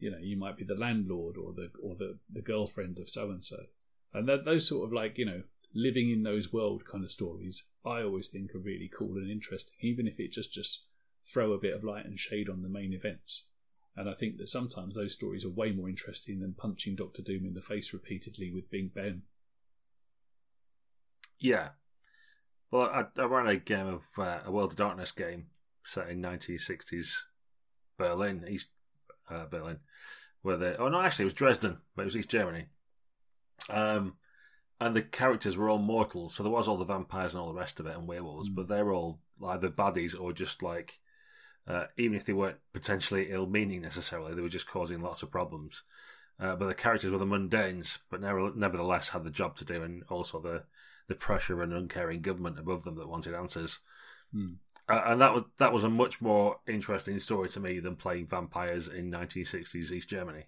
you 0.03 0.11
know, 0.11 0.19
you 0.21 0.37
might 0.37 0.57
be 0.57 0.65
the 0.65 0.75
landlord 0.75 1.37
or 1.37 1.53
the 1.53 1.71
or 1.81 1.95
the, 1.95 2.19
the 2.31 2.43
girlfriend 2.43 2.99
of 2.99 3.09
so 3.09 3.31
and 3.31 3.45
so. 3.45 3.57
And 4.13 4.29
that 4.29 4.45
those 4.45 4.69
sort 4.69 4.87
of 4.87 4.93
like, 4.93 5.17
you 5.17 5.25
know, 5.25 5.43
living 5.73 6.11
in 6.11 6.25
those 6.25 6.53
world 6.53 6.83
kind 6.85 7.05
of 7.05 7.11
stories, 7.11 7.65
I 7.87 8.03
always 8.03 8.29
think 8.29 8.53
are 8.53 8.59
really 8.59 8.91
cool 8.93 9.17
and 9.17 9.31
interesting, 9.31 9.77
even 9.81 10.09
if 10.09 10.19
it 10.19 10.33
just 10.33 10.53
just 10.53 10.87
throw 11.25 11.53
a 11.53 11.61
bit 11.61 11.73
of 11.73 11.85
light 11.85 12.05
and 12.05 12.19
shade 12.19 12.49
on 12.49 12.63
the 12.63 12.69
main 12.69 12.93
events. 12.93 13.45
And 13.95 14.11
I 14.11 14.15
think 14.15 14.39
that 14.39 14.49
sometimes 14.49 14.97
those 14.97 15.13
stories 15.13 15.45
are 15.45 15.51
way 15.51 15.71
more 15.71 15.89
interesting 15.89 16.41
than 16.41 16.55
punching 16.55 16.97
Doctor 16.97 17.23
Doom 17.23 17.47
in 17.47 17.55
the 17.55 17.63
face 17.63 17.93
repeatedly 17.93 18.51
with 18.51 18.71
Big 18.71 18.93
Ben. 18.93 19.23
Yeah. 21.39 21.71
Well, 22.73 22.91
I, 22.93 23.05
I 23.21 23.25
ran 23.27 23.47
a 23.47 23.57
game 23.57 23.87
of 23.87 24.03
uh, 24.19 24.41
a 24.47 24.51
World 24.51 24.73
of 24.73 24.77
Darkness 24.79 25.13
game 25.13 25.47
set 25.85 26.09
in 26.09 26.23
1960s 26.23 27.13
Berlin, 27.99 28.45
East 28.49 28.69
uh, 29.31 29.47
Berlin, 29.47 29.79
where 30.43 30.57
they 30.57 30.75
oh 30.77 30.89
no, 30.89 31.01
actually 31.01 31.25
it 31.25 31.27
was 31.27 31.35
Dresden, 31.35 31.79
but 31.95 32.03
it 32.03 32.07
was 32.07 32.17
East 32.17 32.31
Germany. 32.31 32.67
Um, 33.69 34.15
and 34.81 34.97
the 34.97 35.03
characters 35.03 35.57
were 35.57 35.69
all 35.69 35.79
mortals, 35.79 36.35
so 36.35 36.43
there 36.43 36.51
was 36.51 36.67
all 36.67 36.77
the 36.77 36.85
vampires 36.85 37.35
and 37.35 37.41
all 37.41 37.53
the 37.53 37.59
rest 37.59 37.79
of 37.79 37.87
it 37.87 37.97
and 37.97 38.09
werewolves, 38.09 38.49
Mm. 38.49 38.55
but 38.57 38.69
they 38.69 38.83
were 38.83 38.93
all 38.93 39.21
either 39.47 39.69
baddies 39.71 40.19
or 40.19 40.33
just 40.33 40.63
like, 40.63 41.01
uh, 41.69 41.85
even 41.97 42.17
if 42.17 42.25
they 42.25 42.33
weren't 42.33 42.59
potentially 42.73 43.31
ill-meaning 43.31 43.81
necessarily, 43.83 44.35
they 44.35 44.41
were 44.41 44.49
just 44.49 44.67
causing 44.67 45.01
lots 45.01 45.23
of 45.23 45.31
problems. 45.31 45.85
Uh, 46.41 46.57
but 46.57 46.67
the 46.67 46.75
characters 46.75 47.13
were 47.13 47.19
the 47.19 47.25
mundanes, 47.25 47.99
but 48.11 48.21
never, 48.21 48.51
nevertheless 48.57 49.11
had 49.11 49.23
the 49.23 49.31
job 49.31 49.55
to 49.57 49.65
do, 49.65 49.83
and 49.83 50.03
also 50.09 50.41
the 50.41 50.65
the 51.09 51.15
pressure 51.17 51.63
and 51.63 51.73
uncaring 51.73 52.23
government 52.23 52.59
above 52.59 52.85
them 52.85 52.95
that 52.97 53.09
wanted 53.09 53.35
answers. 53.35 53.81
Hmm. 54.33 54.55
Uh, 54.89 55.03
and 55.07 55.21
that 55.21 55.33
was 55.33 55.45
that 55.59 55.73
was 55.73 55.85
a 55.85 55.89
much 55.89 56.21
more 56.21 56.57
interesting 56.67 57.19
story 57.19 57.49
to 57.49 57.61
me 57.61 57.79
than 57.79 57.97
playing 57.97 58.27
vampires 58.27 58.89
in 58.89 59.11
1960s 59.11 59.93
East 59.93 60.09
Germany, 60.09 60.47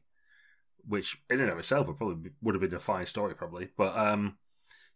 which 0.86 1.18
in 1.30 1.40
and 1.40 1.50
of 1.50 1.58
itself 1.58 1.86
would 1.86 1.96
probably 1.96 2.16
be, 2.16 2.30
would 2.42 2.54
have 2.54 2.62
been 2.62 2.74
a 2.74 2.80
fine 2.80 3.06
story, 3.06 3.34
probably. 3.34 3.68
But 3.76 3.96
um, 3.96 4.38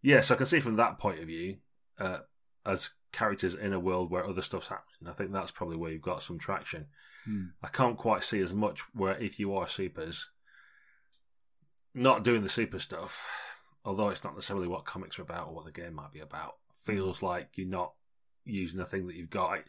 yeah, 0.02 0.20
so 0.20 0.34
I 0.34 0.38
can 0.38 0.46
see 0.46 0.60
from 0.60 0.76
that 0.76 0.98
point 0.98 1.20
of 1.20 1.26
view, 1.26 1.58
uh, 1.98 2.18
as 2.66 2.90
characters 3.12 3.54
in 3.54 3.72
a 3.72 3.80
world 3.80 4.10
where 4.10 4.26
other 4.26 4.42
stuff's 4.42 4.68
happening, 4.68 5.08
I 5.08 5.12
think 5.12 5.32
that's 5.32 5.52
probably 5.52 5.76
where 5.76 5.92
you've 5.92 6.02
got 6.02 6.22
some 6.22 6.38
traction. 6.38 6.86
Hmm. 7.24 7.46
I 7.62 7.68
can't 7.68 7.96
quite 7.96 8.24
see 8.24 8.40
as 8.40 8.52
much 8.52 8.80
where 8.92 9.16
if 9.18 9.38
you 9.38 9.54
are 9.54 9.68
supers, 9.68 10.30
not 11.94 12.24
doing 12.24 12.42
the 12.42 12.48
super 12.48 12.80
stuff, 12.80 13.24
although 13.84 14.08
it's 14.08 14.24
not 14.24 14.34
necessarily 14.34 14.68
what 14.68 14.84
comics 14.84 15.18
are 15.18 15.22
about 15.22 15.48
or 15.48 15.54
what 15.54 15.64
the 15.64 15.72
game 15.72 15.94
might 15.94 16.12
be 16.12 16.20
about, 16.20 16.56
feels 16.84 17.22
like 17.22 17.50
you're 17.54 17.68
not 17.68 17.92
using 18.48 18.78
the 18.78 18.86
thing 18.86 19.06
that 19.06 19.16
you've 19.16 19.30
got. 19.30 19.60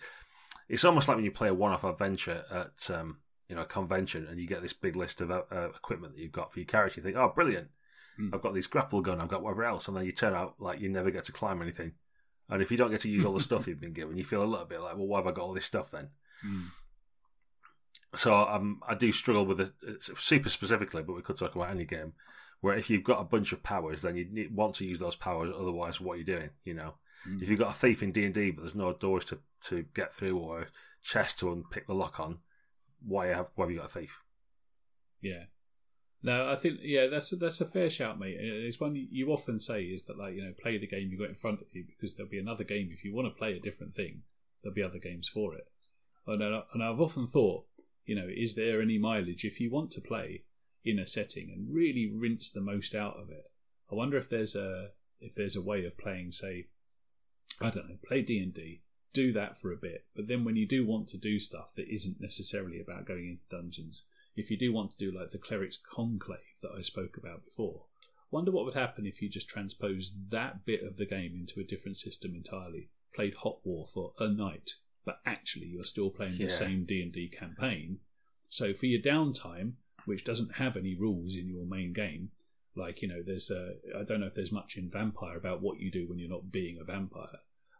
It's 0.68 0.86
almost 0.86 1.08
like 1.08 1.16
when 1.16 1.26
you 1.26 1.32
play 1.32 1.50
a 1.50 1.54
one-off 1.54 1.84
adventure 1.84 2.44
at 2.52 2.90
um, 2.96 3.18
you 3.48 3.56
know 3.56 3.64
a 3.64 3.66
convention 3.66 4.28
and 4.30 4.40
you 4.40 4.48
get 4.48 4.62
this 4.62 4.74
big 4.74 4.96
list 4.96 5.22
of 5.22 5.32
uh, 5.32 5.44
uh, 5.52 5.70
equipment 5.70 6.16
that 6.16 6.22
you've 6.22 6.32
got 6.32 6.54
for 6.54 6.60
your 6.60 6.68
character. 6.68 7.00
You 7.00 7.04
think, 7.04 7.18
oh, 7.18 7.32
brilliant! 7.34 7.70
Hmm. 8.18 8.30
I've 8.34 8.42
got 8.42 8.54
this 8.54 8.68
grapple 8.68 9.02
gun, 9.02 9.22
I've 9.22 9.30
got 9.30 9.42
whatever 9.42 9.66
else, 9.66 9.88
and 9.88 9.98
then 9.98 10.06
you 10.06 10.12
turn 10.12 10.34
out 10.34 10.56
like 10.60 10.80
you 10.80 10.90
never 10.90 11.12
get 11.12 11.26
to 11.26 11.32
climb 11.32 11.62
anything. 11.62 11.94
And 12.50 12.62
if 12.62 12.72
you 12.72 12.78
don't 12.78 12.92
get 12.92 13.02
to 13.02 13.10
use 13.10 13.26
all 13.26 13.34
the 13.34 13.40
stuff 13.40 13.68
you've 13.68 13.80
been 13.80 13.94
given, 13.94 14.18
you 14.18 14.24
feel 14.24 14.44
a 14.44 14.46
little 14.46 14.66
bit 14.66 14.82
like, 14.82 14.96
well, 14.98 15.06
why 15.06 15.20
have 15.20 15.28
I 15.28 15.32
got 15.32 15.44
all 15.44 15.54
this 15.54 15.66
stuff 15.66 15.92
then? 15.92 16.10
Mm. 16.46 16.66
So 18.16 18.34
um, 18.34 18.82
I 18.88 18.96
do 18.96 19.12
struggle 19.12 19.46
with 19.46 19.60
it 19.62 19.72
super 20.18 20.50
specifically, 20.50 21.04
but 21.04 21.16
we 21.16 21.22
could 21.22 21.38
talk 21.38 21.56
about 21.56 21.70
any 21.70 21.86
game 21.86 22.14
where 22.62 22.76
if 22.76 22.90
you've 22.90 23.04
got 23.04 23.22
a 23.22 23.26
bunch 23.26 23.54
of 23.54 23.64
powers, 23.64 24.02
then 24.02 24.16
you 24.16 24.50
want 24.52 24.76
to 24.76 24.86
use 24.86 25.00
those 25.00 25.16
powers. 25.16 25.54
Otherwise, 25.56 26.02
what 26.02 26.14
are 26.14 26.18
you 26.18 26.26
doing? 26.26 26.50
You 26.66 26.74
know, 26.74 26.96
Mm. 27.28 27.42
if 27.42 27.50
you've 27.50 27.60
got 27.60 27.76
a 27.76 27.78
thief 27.78 28.04
in 28.04 28.12
D 28.12 28.26
and 28.26 28.34
D, 28.34 28.52
but 28.52 28.62
there's 28.62 28.76
no 28.76 28.94
doors 28.94 29.26
to, 29.26 29.40
to 29.66 29.86
get 29.94 30.14
through 30.14 30.38
or 30.38 30.62
a 30.62 30.68
chest 31.04 31.40
to 31.40 31.52
unpick 31.52 31.88
the 31.88 31.94
lock 31.94 32.20
on, 32.20 32.40
why 33.06 33.28
have 33.28 33.50
why 33.56 33.66
have 33.66 33.72
you 33.72 33.78
got 33.78 33.88
a 33.88 34.00
thief? 34.00 34.22
Yeah. 35.22 35.46
No, 36.22 36.50
I 36.50 36.56
think 36.58 36.80
yeah, 36.82 37.08
that's 37.08 37.32
a, 37.32 37.38
that's 37.38 37.62
a 37.62 37.66
fair 37.66 37.90
shout, 37.90 38.20
mate. 38.20 38.38
And 38.38 38.66
It's 38.66 38.80
one 38.80 38.96
you 38.96 39.32
often 39.32 39.60
say 39.60 39.84
is 39.84 40.04
that 40.06 40.18
like 40.18 40.36
you 40.36 40.44
know 40.44 40.54
play 40.62 40.78
the 40.78 40.88
game 40.88 41.10
you 41.12 41.18
got 41.18 41.30
in 41.30 41.36
front 41.36 41.62
of 41.62 41.68
you 41.74 41.86
because 41.88 42.16
there'll 42.16 42.32
be 42.32 42.40
another 42.40 42.64
game 42.64 42.90
if 42.92 43.04
you 43.04 43.14
want 43.14 43.28
to 43.28 43.38
play 43.38 43.56
a 43.56 43.62
different 43.62 43.96
thing. 43.96 44.24
There'll 44.62 44.76
be 44.76 44.84
other 44.84 45.00
games 45.00 45.30
for 45.30 45.56
it. 45.56 45.68
And, 46.28 46.44
and 46.44 46.84
I've 46.84 47.00
often 47.00 47.28
thought, 47.28 47.66
you 48.06 48.16
know, 48.16 48.28
is 48.30 48.56
there 48.56 48.82
any 48.82 48.98
mileage 48.98 49.46
if 49.46 49.60
you 49.60 49.72
want 49.72 49.92
to 49.92 50.02
play 50.02 50.44
in 50.84 51.00
a 51.00 51.08
setting 51.08 51.52
and 51.56 51.74
really 51.74 52.12
rinse 52.14 52.52
the 52.52 52.62
most 52.62 52.94
out 52.94 53.16
of 53.16 53.30
it? 53.30 53.50
I 53.92 53.96
wonder 53.96 54.18
if 54.18 54.30
there's 54.30 54.56
a 54.56 54.90
if 55.22 55.36
there's 55.36 55.56
a 55.56 55.62
way 55.62 55.86
of 55.86 55.98
playing, 55.98 56.32
say, 56.32 56.68
I 57.62 57.70
don't 57.70 57.90
know, 57.90 57.98
play 58.08 58.22
D 58.22 58.40
and 58.40 58.54
D, 58.54 58.82
do 59.14 59.34
that 59.34 59.60
for 59.60 59.72
a 59.72 59.78
bit, 59.78 60.06
but 60.16 60.28
then 60.28 60.44
when 60.44 60.56
you 60.56 60.68
do 60.68 60.86
want 60.86 61.10
to 61.10 61.18
do 61.18 61.40
stuff 61.40 61.74
that 61.76 61.94
isn't 61.94 62.22
necessarily 62.22 62.80
about 62.80 63.06
going 63.06 63.28
into 63.28 63.44
dungeons, 63.50 64.06
if 64.36 64.50
you 64.50 64.58
do 64.58 64.72
want 64.72 64.92
to 64.92 64.98
do 64.98 65.12
like 65.18 65.32
the 65.32 65.38
cleric's 65.38 65.78
conclave 65.78 66.40
that 66.62 66.72
I 66.78 66.82
spoke 66.82 67.18
about 67.18 67.44
before, 67.46 67.84
wonder 68.32 68.52
what 68.52 68.66
would 68.66 68.76
happen 68.76 69.06
if 69.06 69.22
you 69.22 69.28
just 69.30 69.50
transposed 69.50 70.32
that 70.32 70.66
bit 70.66 70.84
of 70.84 70.98
the 70.98 71.06
game 71.06 71.34
into 71.36 71.60
a 71.60 71.64
different 71.64 71.98
system 71.98 72.34
entirely. 72.36 72.90
Played 73.14 73.34
Hot 73.38 73.58
War 73.66 73.88
for 73.88 74.14
a 74.20 74.28
night, 74.28 74.74
but 75.04 75.20
actually 75.26 75.66
you're 75.66 75.84
still 75.84 76.12
playing 76.12 76.34
Yeah. 76.38 76.46
the 76.46 76.52
same 76.52 76.86
D 76.86 77.02
and 77.02 77.12
D 77.12 77.28
campaign. 77.28 78.00
So 78.48 78.74
for 78.74 78.86
your 78.86 79.02
downtime, 79.02 79.74
which 80.06 80.24
doesn't 80.24 80.56
have 80.56 80.78
any 80.78 80.94
rules 80.96 81.36
in 81.36 81.50
your 81.50 81.66
main 81.66 81.92
game, 81.92 82.30
like 82.76 83.02
you 83.02 83.08
know, 83.08 83.22
there's 83.26 83.50
uh, 83.52 83.74
I 84.00 84.04
don't 84.04 84.20
know 84.22 84.28
if 84.28 84.36
there's 84.36 84.52
much 84.52 84.78
in 84.78 84.90
Vampire 84.92 85.36
about 85.36 85.62
what 85.62 85.80
you 85.80 85.92
do 85.92 86.08
when 86.08 86.20
you're 86.20 86.30
not 86.30 86.52
being 86.52 86.78
a 86.80 86.84
vampire, 86.84 87.40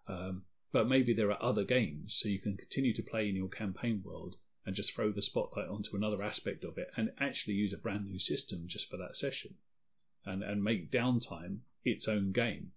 um, 0.10 0.44
but 0.72 0.90
maybe 0.90 1.14
there 1.14 1.32
are 1.32 1.42
other 1.42 1.64
games 1.64 2.18
so 2.20 2.28
you 2.28 2.40
can 2.40 2.58
continue 2.58 2.94
to 2.94 3.04
play 3.04 3.30
in 3.30 3.36
your 3.36 3.48
campaign 3.48 4.02
world 4.04 4.36
and 4.66 4.76
just 4.76 4.94
throw 4.94 5.12
the 5.12 5.22
spotlight 5.22 5.70
onto 5.70 5.96
another 5.96 6.24
aspect 6.24 6.64
of 6.64 6.78
it 6.78 6.92
and 6.98 7.12
actually 7.20 7.54
use 7.54 7.74
a 7.74 7.78
brand 7.78 8.06
new 8.06 8.20
system 8.20 8.64
just 8.68 8.90
for 8.90 8.98
that 8.98 9.16
session 9.16 9.56
and, 10.26 10.44
and 10.44 10.64
make 10.64 10.92
downtime 10.92 11.60
its 11.86 12.08
own 12.08 12.32
game. 12.32 12.72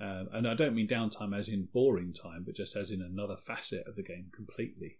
Um, 0.00 0.28
and 0.32 0.48
I 0.48 0.54
don't 0.54 0.74
mean 0.74 0.88
downtime 0.88 1.36
as 1.36 1.48
in 1.48 1.68
boring 1.72 2.12
time, 2.12 2.44
but 2.44 2.54
just 2.54 2.76
as 2.76 2.90
in 2.90 3.02
another 3.02 3.36
facet 3.36 3.86
of 3.86 3.96
the 3.96 4.02
game 4.02 4.30
completely. 4.34 4.98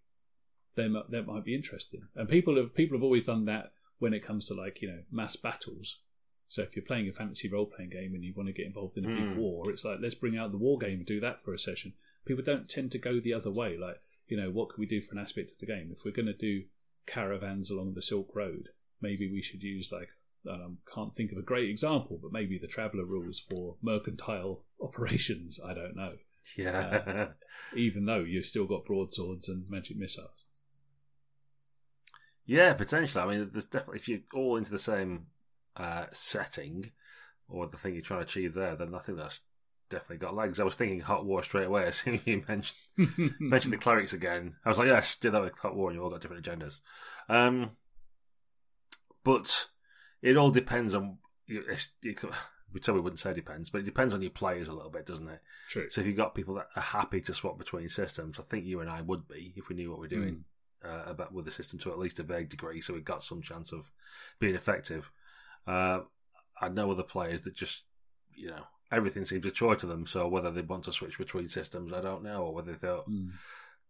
That 0.74 1.06
that 1.10 1.26
might 1.26 1.44
be 1.44 1.54
interesting. 1.54 2.02
And 2.14 2.28
people 2.28 2.56
have 2.56 2.74
people 2.74 2.96
have 2.96 3.02
always 3.02 3.24
done 3.24 3.46
that 3.46 3.72
when 3.98 4.14
it 4.14 4.24
comes 4.24 4.46
to 4.46 4.54
like 4.54 4.80
you 4.80 4.88
know 4.88 5.02
mass 5.10 5.34
battles. 5.36 5.98
So 6.48 6.62
if 6.62 6.74
you're 6.74 6.84
playing 6.84 7.08
a 7.08 7.12
fantasy 7.12 7.48
role 7.48 7.66
playing 7.66 7.90
game 7.90 8.14
and 8.14 8.24
you 8.24 8.32
want 8.34 8.46
to 8.48 8.52
get 8.54 8.66
involved 8.66 8.96
in 8.96 9.04
a 9.04 9.08
big 9.08 9.18
Mm. 9.18 9.36
war, 9.36 9.70
it's 9.70 9.84
like 9.84 9.98
let's 10.00 10.14
bring 10.14 10.36
out 10.38 10.50
the 10.50 10.58
war 10.58 10.78
game 10.78 10.98
and 10.98 11.06
do 11.06 11.20
that 11.20 11.42
for 11.42 11.52
a 11.52 11.58
session. 11.58 11.92
People 12.24 12.42
don't 12.44 12.68
tend 12.68 12.90
to 12.92 12.98
go 12.98 13.20
the 13.20 13.34
other 13.34 13.50
way. 13.50 13.76
Like 13.76 14.00
you 14.28 14.36
know, 14.36 14.50
what 14.50 14.70
can 14.70 14.80
we 14.80 14.86
do 14.86 15.00
for 15.02 15.12
an 15.14 15.20
aspect 15.20 15.52
of 15.52 15.58
the 15.58 15.66
game? 15.66 15.90
If 15.92 16.04
we're 16.04 16.10
going 16.10 16.26
to 16.26 16.32
do 16.32 16.64
caravans 17.06 17.70
along 17.70 17.94
the 17.94 18.02
Silk 18.02 18.30
Road, 18.34 18.68
maybe 19.00 19.30
we 19.30 19.40
should 19.42 19.62
use 19.62 19.90
like 19.92 20.08
I 20.48 20.54
um, 20.54 20.78
can't 20.94 21.14
think 21.14 21.32
of 21.32 21.38
a 21.38 21.42
great 21.42 21.68
example, 21.68 22.18
but 22.22 22.32
maybe 22.32 22.58
the 22.58 22.66
traveller 22.66 23.04
rules 23.04 23.40
for 23.50 23.76
mercantile 23.82 24.64
operations. 24.80 25.58
I 25.64 25.74
don't 25.74 25.96
know. 25.96 26.14
Yeah, 26.56 27.28
Even 27.76 28.06
though 28.06 28.20
you've 28.20 28.46
still 28.46 28.66
got 28.66 28.86
broadswords 28.86 29.50
and 29.50 29.68
magic 29.68 29.98
missiles. 29.98 30.44
yeah, 32.46 32.72
potentially. 32.72 33.22
I 33.22 33.26
mean, 33.36 33.50
there's 33.52 33.66
definitely 33.66 33.98
if 33.98 34.08
you're 34.08 34.20
all 34.32 34.56
into 34.56 34.70
the 34.70 34.78
same 34.78 35.26
uh, 35.78 36.06
setting 36.12 36.90
or 37.48 37.66
the 37.66 37.76
thing 37.78 37.94
you're 37.94 38.02
trying 38.02 38.20
to 38.20 38.26
achieve 38.26 38.54
there, 38.54 38.76
then 38.76 38.94
I 38.94 38.98
think 38.98 39.18
that's 39.18 39.40
definitely 39.90 40.18
got 40.18 40.34
legs. 40.34 40.60
I 40.60 40.64
was 40.64 40.74
thinking 40.74 41.00
Hot 41.00 41.24
War 41.24 41.42
straight 41.42 41.66
away 41.66 41.84
as 41.86 41.96
soon 42.00 42.14
as 42.16 42.26
you 42.26 42.44
mentioned 42.46 43.34
mentioned 43.40 43.72
the 43.72 43.78
clerics 43.78 44.12
again. 44.12 44.56
I 44.64 44.68
was 44.68 44.78
like, 44.78 44.88
yes, 44.88 45.16
do 45.16 45.30
that 45.30 45.40
with 45.42 45.56
Hot 45.58 45.74
War, 45.76 45.88
and 45.90 45.96
you 45.96 46.02
all 46.04 46.10
got 46.10 46.20
different 46.20 46.44
agendas. 46.44 46.80
Um, 47.28 47.70
but 49.24 49.68
it 50.22 50.36
all 50.36 50.50
depends 50.50 50.94
on. 50.94 51.18
you- 51.46 51.64
It's, 51.68 51.90
you 52.02 52.14
could, 52.14 52.30
we 52.72 52.80
probably 52.80 53.02
wouldn't 53.02 53.20
say 53.20 53.32
depends, 53.32 53.70
but 53.70 53.80
it 53.80 53.84
depends 53.84 54.14
on 54.14 54.22
your 54.22 54.30
players 54.30 54.68
a 54.68 54.72
little 54.74 54.90
bit, 54.90 55.06
doesn't 55.06 55.28
it? 55.28 55.40
True. 55.68 55.88
So 55.90 56.00
if 56.00 56.06
you've 56.06 56.16
got 56.16 56.34
people 56.34 56.54
that 56.56 56.68
are 56.76 56.82
happy 56.82 57.20
to 57.22 57.34
swap 57.34 57.58
between 57.58 57.88
systems, 57.88 58.38
I 58.38 58.42
think 58.44 58.64
you 58.66 58.80
and 58.80 58.90
I 58.90 59.00
would 59.02 59.26
be 59.28 59.54
if 59.56 59.68
we 59.68 59.74
knew 59.76 59.90
what 59.90 60.00
we're 60.00 60.08
doing 60.08 60.44
uh, 60.84 61.04
about 61.06 61.32
with 61.32 61.44
the 61.44 61.50
system 61.50 61.78
to 61.80 61.90
at 61.92 61.98
least 61.98 62.20
a 62.20 62.22
vague 62.22 62.48
degree, 62.50 62.80
so 62.80 62.92
we've 62.94 63.04
got 63.04 63.22
some 63.22 63.40
chance 63.42 63.72
of 63.72 63.90
being 64.38 64.54
effective. 64.54 65.10
Uh, 65.68 66.00
I 66.60 66.68
know 66.68 66.90
other 66.90 67.02
players 67.02 67.42
that 67.42 67.54
just, 67.54 67.84
you 68.34 68.48
know, 68.48 68.62
everything 68.90 69.24
seems 69.24 69.44
a 69.46 69.50
chore 69.50 69.76
to 69.76 69.86
them. 69.86 70.06
So 70.06 70.26
whether 70.26 70.50
they 70.50 70.62
want 70.62 70.84
to 70.84 70.92
switch 70.92 71.18
between 71.18 71.48
systems, 71.48 71.92
I 71.92 72.00
don't 72.00 72.22
know, 72.22 72.42
or 72.44 72.54
whether 72.54 72.72
they 72.72 72.78
thought 72.78 73.08
Mm. 73.08 73.32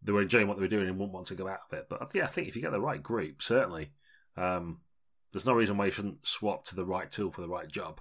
they 0.03 0.13
were 0.13 0.23
enjoying 0.23 0.49
what 0.49 0.57
they 0.57 0.63
were 0.63 0.69
doing 0.69 0.89
and 0.89 0.99
wouldn't 0.99 1.15
want 1.15 1.29
to 1.29 1.35
go 1.35 1.49
out 1.49 1.61
of 1.71 1.79
it. 1.79 1.87
But 1.89 2.11
yeah, 2.15 2.25
I 2.25 2.27
think 2.29 2.49
if 2.49 2.57
you 2.57 2.63
get 2.63 2.73
the 2.73 2.81
right 2.81 3.03
group, 3.03 3.43
certainly, 3.43 3.93
um, 4.37 4.81
there's 5.33 5.47
no 5.47 5.53
reason 5.55 5.77
why 5.77 5.87
you 5.87 5.91
shouldn't 5.93 6.27
swap 6.27 6.65
to 6.67 6.75
the 6.75 6.85
right 6.85 7.11
tool 7.11 7.31
for 7.31 7.43
the 7.43 7.49
right 7.49 7.71
job. 7.71 8.01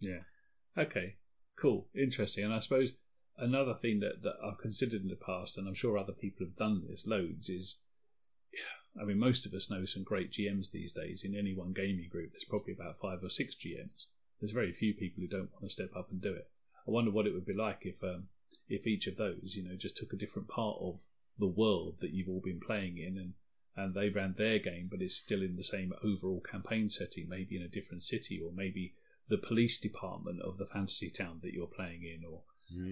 Yeah. 0.00 0.20
Okay. 0.76 1.16
Cool. 1.56 1.88
Interesting. 1.94 2.44
And 2.44 2.52
I 2.52 2.58
suppose 2.58 2.94
another 3.38 3.74
thing 3.74 4.00
that, 4.00 4.22
that 4.22 4.34
I've 4.44 4.58
considered 4.58 5.02
in 5.02 5.08
the 5.08 5.16
past, 5.16 5.56
and 5.56 5.68
I'm 5.68 5.74
sure 5.74 5.96
other 5.96 6.12
people 6.12 6.46
have 6.46 6.56
done 6.56 6.82
this 6.88 7.06
loads, 7.06 7.48
is 7.48 7.76
I 9.00 9.04
mean, 9.04 9.18
most 9.18 9.44
of 9.44 9.54
us 9.54 9.70
know 9.70 9.84
some 9.84 10.04
great 10.04 10.30
GMs 10.30 10.70
these 10.70 10.92
days. 10.92 11.24
In 11.24 11.34
any 11.34 11.54
one 11.54 11.72
gaming 11.72 12.08
group, 12.08 12.32
there's 12.32 12.44
probably 12.44 12.72
about 12.74 13.00
five 13.00 13.22
or 13.22 13.30
six 13.30 13.54
GMs. 13.54 14.06
There's 14.40 14.52
very 14.52 14.72
few 14.72 14.94
people 14.94 15.22
who 15.22 15.28
don't 15.28 15.52
want 15.52 15.64
to 15.64 15.70
step 15.70 15.90
up 15.96 16.10
and 16.10 16.20
do 16.20 16.32
it. 16.32 16.48
I 16.86 16.90
wonder 16.90 17.10
what 17.10 17.26
it 17.26 17.34
would 17.34 17.46
be 17.46 17.54
like 17.54 17.80
if 17.82 18.02
um, 18.04 18.28
if 18.68 18.86
each 18.86 19.06
of 19.06 19.16
those, 19.16 19.54
you 19.56 19.64
know, 19.64 19.76
just 19.76 19.96
took 19.96 20.12
a 20.12 20.16
different 20.16 20.48
part 20.48 20.76
of 20.80 21.00
the 21.38 21.46
world 21.46 21.96
that 22.00 22.12
you've 22.12 22.28
all 22.28 22.42
been 22.42 22.60
playing 22.60 22.98
in 22.98 23.18
and 23.18 23.34
and 23.76 23.94
they 23.94 24.08
ran 24.08 24.34
their 24.38 24.60
game, 24.60 24.88
but 24.88 25.02
it's 25.02 25.16
still 25.16 25.42
in 25.42 25.56
the 25.56 25.64
same 25.64 25.92
overall 26.04 26.40
campaign 26.40 26.88
setting, 26.88 27.28
maybe 27.28 27.56
in 27.56 27.62
a 27.62 27.68
different 27.68 28.04
city, 28.04 28.40
or 28.40 28.52
maybe 28.54 28.94
the 29.28 29.38
police 29.38 29.80
department 29.80 30.40
of 30.42 30.58
the 30.58 30.66
fantasy 30.66 31.10
town 31.10 31.40
that 31.42 31.52
you're 31.52 31.66
playing 31.66 32.02
in, 32.04 32.22
or 32.24 32.42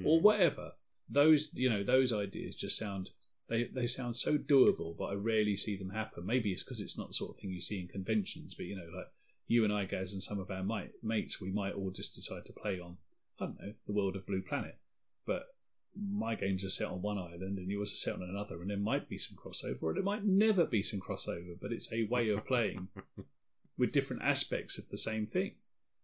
or 0.04 0.20
whatever. 0.20 0.72
Those 1.08 1.50
you 1.54 1.70
know 1.70 1.84
those 1.84 2.12
ideas 2.12 2.56
just 2.56 2.76
sound 2.76 3.10
they 3.48 3.64
they 3.64 3.86
sound 3.86 4.16
so 4.16 4.38
doable, 4.38 4.96
but 4.96 5.06
I 5.06 5.14
rarely 5.14 5.56
see 5.56 5.76
them 5.76 5.90
happen. 5.90 6.26
Maybe 6.26 6.52
it's 6.52 6.62
because 6.62 6.80
it's 6.80 6.98
not 6.98 7.08
the 7.08 7.14
sort 7.14 7.32
of 7.32 7.40
thing 7.40 7.50
you 7.50 7.60
see 7.60 7.80
in 7.80 7.88
conventions, 7.88 8.54
but 8.54 8.66
you 8.66 8.76
know, 8.76 8.88
like 8.96 9.08
you 9.46 9.64
and 9.64 9.72
I, 9.72 9.84
Gaz, 9.84 10.12
and 10.12 10.22
some 10.22 10.40
of 10.40 10.50
our 10.50 10.62
mate, 10.62 10.92
mates, 11.02 11.40
we 11.40 11.50
might 11.50 11.74
all 11.74 11.90
just 11.90 12.14
decide 12.14 12.46
to 12.46 12.52
play 12.52 12.80
on 12.80 12.96
I 13.40 13.46
don't 13.46 13.60
know 13.60 13.72
the 13.86 13.92
world 13.92 14.16
of 14.16 14.26
Blue 14.26 14.42
Planet, 14.42 14.78
but 15.26 15.54
my 15.96 16.34
games 16.34 16.64
are 16.64 16.70
set 16.70 16.88
on 16.88 17.02
one 17.02 17.18
island 17.18 17.58
and 17.58 17.70
yours 17.70 17.92
are 17.92 17.96
set 17.96 18.14
on 18.14 18.22
another, 18.22 18.60
and 18.60 18.70
there 18.70 18.78
might 18.78 19.08
be 19.08 19.18
some 19.18 19.36
crossover, 19.36 19.82
or 19.82 19.94
there 19.94 20.02
might 20.02 20.24
never 20.24 20.64
be 20.64 20.82
some 20.82 21.00
crossover, 21.00 21.56
but 21.60 21.72
it's 21.72 21.92
a 21.92 22.04
way 22.04 22.28
of 22.30 22.46
playing 22.46 22.88
with 23.78 23.92
different 23.92 24.22
aspects 24.22 24.78
of 24.78 24.88
the 24.88 24.98
same 24.98 25.26
thing. 25.26 25.52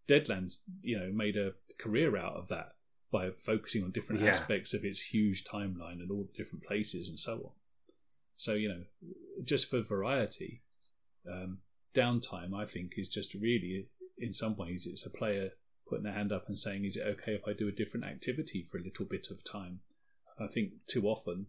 Deadlands, 0.07 0.59
you 0.83 0.99
know, 0.99 1.11
made 1.13 1.37
a 1.37 1.53
career 1.79 2.17
out 2.17 2.35
of 2.35 2.49
that 2.49 2.73
by 3.11 3.31
focusing 3.31 3.83
on 3.85 3.91
different 3.91 4.21
Yeah. 4.21 4.29
aspects 4.31 4.75
of 4.75 4.85
its 4.85 5.01
huge 5.01 5.45
timeline 5.45 6.01
and 6.03 6.11
all 6.11 6.25
the 6.25 6.33
different 6.33 6.65
places 6.65 7.09
and 7.09 7.19
so 7.19 7.35
on. 7.45 7.53
So, 8.37 8.55
you 8.55 8.69
know, 8.69 8.85
just 9.45 9.67
for 9.67 9.81
variety, 9.81 10.63
um, 11.27 11.63
downtime, 11.95 12.55
I 12.55 12.67
think, 12.67 12.95
is 12.97 13.09
just 13.09 13.35
really, 13.35 13.89
in 14.19 14.33
some 14.35 14.57
ways, 14.57 14.87
it's 14.87 15.07
a 15.07 15.11
player 15.11 15.53
putting 15.87 16.05
their 16.05 16.13
hand 16.13 16.33
up 16.33 16.49
and 16.49 16.59
saying, 16.59 16.85
Is 16.85 16.97
it 16.97 17.07
okay 17.07 17.35
if 17.35 17.49
I 17.49 17.53
do 17.55 17.67
a 17.67 17.73
different 17.73 18.05
activity 18.07 18.63
for 18.63 18.79
a 18.79 18.83
little 18.83 19.07
bit 19.07 19.29
of 19.31 19.43
time? 19.43 19.81
I 20.39 20.47
think 20.47 20.87
too 20.87 21.07
often 21.09 21.47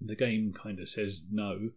the 0.00 0.16
game 0.16 0.52
kind 0.52 0.80
of 0.80 0.88
says 0.88 1.22
no, 1.30 1.70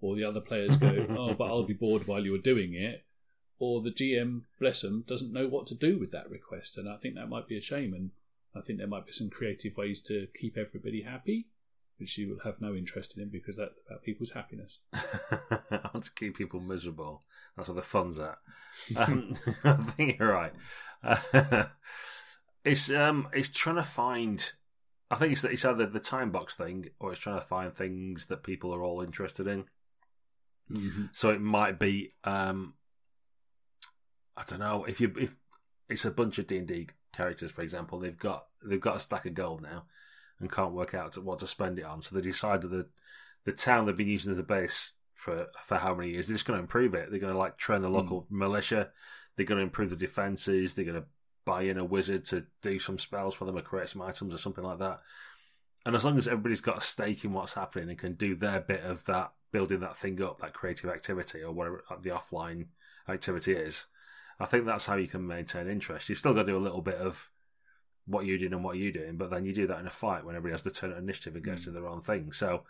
or 0.00 0.14
the 0.14 0.24
other 0.24 0.40
players 0.40 0.76
go, 0.76 1.06
Oh, 1.18 1.34
but 1.34 1.44
I'll 1.46 1.62
be 1.64 1.72
bored 1.74 2.06
while 2.06 2.24
you're 2.24 2.38
doing 2.38 2.74
it. 2.74 3.04
Or 3.58 3.82
the 3.82 3.90
GM, 3.90 4.42
bless 4.58 4.82
them, 4.82 5.02
doesn't 5.06 5.32
know 5.32 5.48
what 5.48 5.66
to 5.68 5.74
do 5.74 5.98
with 5.98 6.12
that 6.12 6.30
request. 6.30 6.78
And 6.78 6.88
I 6.88 6.96
think 6.96 7.14
that 7.16 7.28
might 7.28 7.48
be 7.48 7.58
a 7.58 7.62
shame. 7.62 7.92
And 7.92 8.10
I 8.54 8.60
think 8.60 8.78
there 8.78 8.88
might 8.88 9.06
be 9.06 9.12
some 9.12 9.30
creative 9.30 9.76
ways 9.76 10.00
to 10.02 10.26
keep 10.38 10.56
everybody 10.56 11.02
happy, 11.02 11.48
which 11.98 12.18
you 12.18 12.30
will 12.30 12.40
have 12.44 12.60
no 12.60 12.74
interest 12.74 13.16
in 13.16 13.28
because 13.28 13.56
that's 13.56 13.78
about 13.86 14.02
people's 14.02 14.32
happiness. 14.32 14.80
I 14.92 15.90
want 15.94 16.04
to 16.04 16.14
keep 16.14 16.36
people 16.36 16.60
miserable. 16.60 17.22
That's 17.56 17.68
where 17.68 17.76
the 17.76 17.82
fun's 17.82 18.18
at. 18.18 18.38
Um, 18.96 19.34
I 19.64 19.74
think 19.74 20.18
you're 20.18 20.32
right. 20.32 20.52
Uh, 21.02 21.66
it's 22.64 22.90
um, 22.90 23.28
it's 23.32 23.50
trying 23.50 23.76
to 23.76 23.82
find 23.82 24.52
I 25.10 25.16
think 25.16 25.32
it's, 25.32 25.44
it's 25.44 25.64
either 25.64 25.86
the 25.86 26.00
time 26.00 26.30
box 26.30 26.54
thing 26.54 26.90
or 27.00 27.10
it's 27.10 27.20
trying 27.20 27.40
to 27.40 27.46
find 27.46 27.74
things 27.74 28.26
that 28.26 28.44
people 28.44 28.72
are 28.74 28.82
all 28.82 29.02
interested 29.02 29.46
in. 29.46 29.64
Mm-hmm. 30.70 31.06
So 31.12 31.30
it 31.30 31.40
might 31.40 31.80
be, 31.80 32.14
um, 32.22 32.74
I 34.36 34.44
don't 34.46 34.60
know, 34.60 34.84
if 34.84 35.00
you 35.00 35.12
if 35.18 35.34
it's 35.88 36.04
a 36.04 36.12
bunch 36.12 36.38
of 36.38 36.46
D 36.46 36.58
and 36.58 36.68
D 36.68 36.88
characters, 37.12 37.50
for 37.50 37.62
example, 37.62 37.98
they've 37.98 38.18
got 38.18 38.46
they've 38.64 38.80
got 38.80 38.96
a 38.96 39.00
stack 39.00 39.26
of 39.26 39.34
gold 39.34 39.62
now 39.62 39.84
and 40.38 40.50
can't 40.50 40.72
work 40.72 40.94
out 40.94 41.16
what 41.18 41.38
to 41.40 41.46
spend 41.46 41.78
it 41.78 41.84
on. 41.84 42.02
So 42.02 42.14
they 42.14 42.22
decide 42.22 42.62
that 42.62 42.68
the 42.68 42.88
the 43.44 43.52
town 43.52 43.86
they've 43.86 43.96
been 43.96 44.08
using 44.08 44.32
as 44.32 44.38
a 44.38 44.44
base 44.44 44.92
for 45.14 45.46
for 45.62 45.76
how 45.78 45.94
many 45.94 46.10
years 46.10 46.26
they're 46.26 46.34
just 46.34 46.46
going 46.46 46.58
to 46.58 46.62
improve 46.62 46.94
it. 46.94 47.10
They're 47.10 47.20
going 47.20 47.32
to 47.32 47.38
like 47.38 47.56
train 47.56 47.82
the 47.82 47.88
hmm. 47.88 47.94
local 47.94 48.26
militia. 48.30 48.88
They're 49.36 49.46
going 49.46 49.58
to 49.58 49.64
improve 49.64 49.90
the 49.90 49.96
defenses. 49.96 50.74
They're 50.74 50.84
going 50.84 51.00
to 51.00 51.06
buy 51.44 51.62
in 51.62 51.78
a 51.78 51.84
wizard 51.84 52.24
to 52.26 52.46
do 52.62 52.78
some 52.78 52.98
spells 52.98 53.34
for 53.34 53.44
them 53.44 53.56
or 53.56 53.62
create 53.62 53.88
some 53.88 54.02
items 54.02 54.34
or 54.34 54.38
something 54.38 54.64
like 54.64 54.78
that. 54.78 55.00
And 55.86 55.94
as 55.94 56.04
long 56.04 56.18
as 56.18 56.28
everybody's 56.28 56.60
got 56.60 56.78
a 56.78 56.82
stake 56.82 57.24
in 57.24 57.32
what's 57.32 57.54
happening 57.54 57.88
and 57.88 57.98
can 57.98 58.14
do 58.14 58.34
their 58.34 58.60
bit 58.60 58.84
of 58.84 59.04
that, 59.06 59.32
building 59.50 59.80
that 59.80 59.96
thing 59.96 60.22
up, 60.22 60.40
that 60.40 60.52
creative 60.52 60.90
activity 60.90 61.42
or 61.42 61.52
whatever 61.52 61.82
the 62.02 62.10
offline 62.10 62.66
activity 63.08 63.52
is, 63.52 63.86
I 64.40 64.46
think 64.46 64.64
that's 64.64 64.86
how 64.86 64.96
you 64.96 65.06
can 65.06 65.26
maintain 65.26 65.68
interest. 65.68 66.08
You've 66.08 66.18
still 66.18 66.32
got 66.34 66.42
to 66.46 66.52
do 66.52 66.56
a 66.56 66.58
little 66.58 66.80
bit 66.80 66.96
of 66.96 67.30
what 68.06 68.24
you're 68.24 68.38
doing 68.38 68.54
and 68.54 68.64
what 68.64 68.76
you're 68.78 68.90
doing, 68.90 69.16
but 69.16 69.30
then 69.30 69.44
you 69.44 69.52
do 69.52 69.66
that 69.66 69.78
in 69.78 69.86
a 69.86 69.90
fight 69.90 70.24
when 70.24 70.34
everybody 70.34 70.52
has 70.54 70.62
the 70.62 70.70
turn 70.70 70.90
of 70.92 70.98
initiative 70.98 71.36
and 71.36 71.44
gets 71.44 71.60
Mm. 71.62 71.64
to 71.64 71.70
their 71.72 71.86
own 71.86 72.00
thing. 72.00 72.32
So 72.32 72.64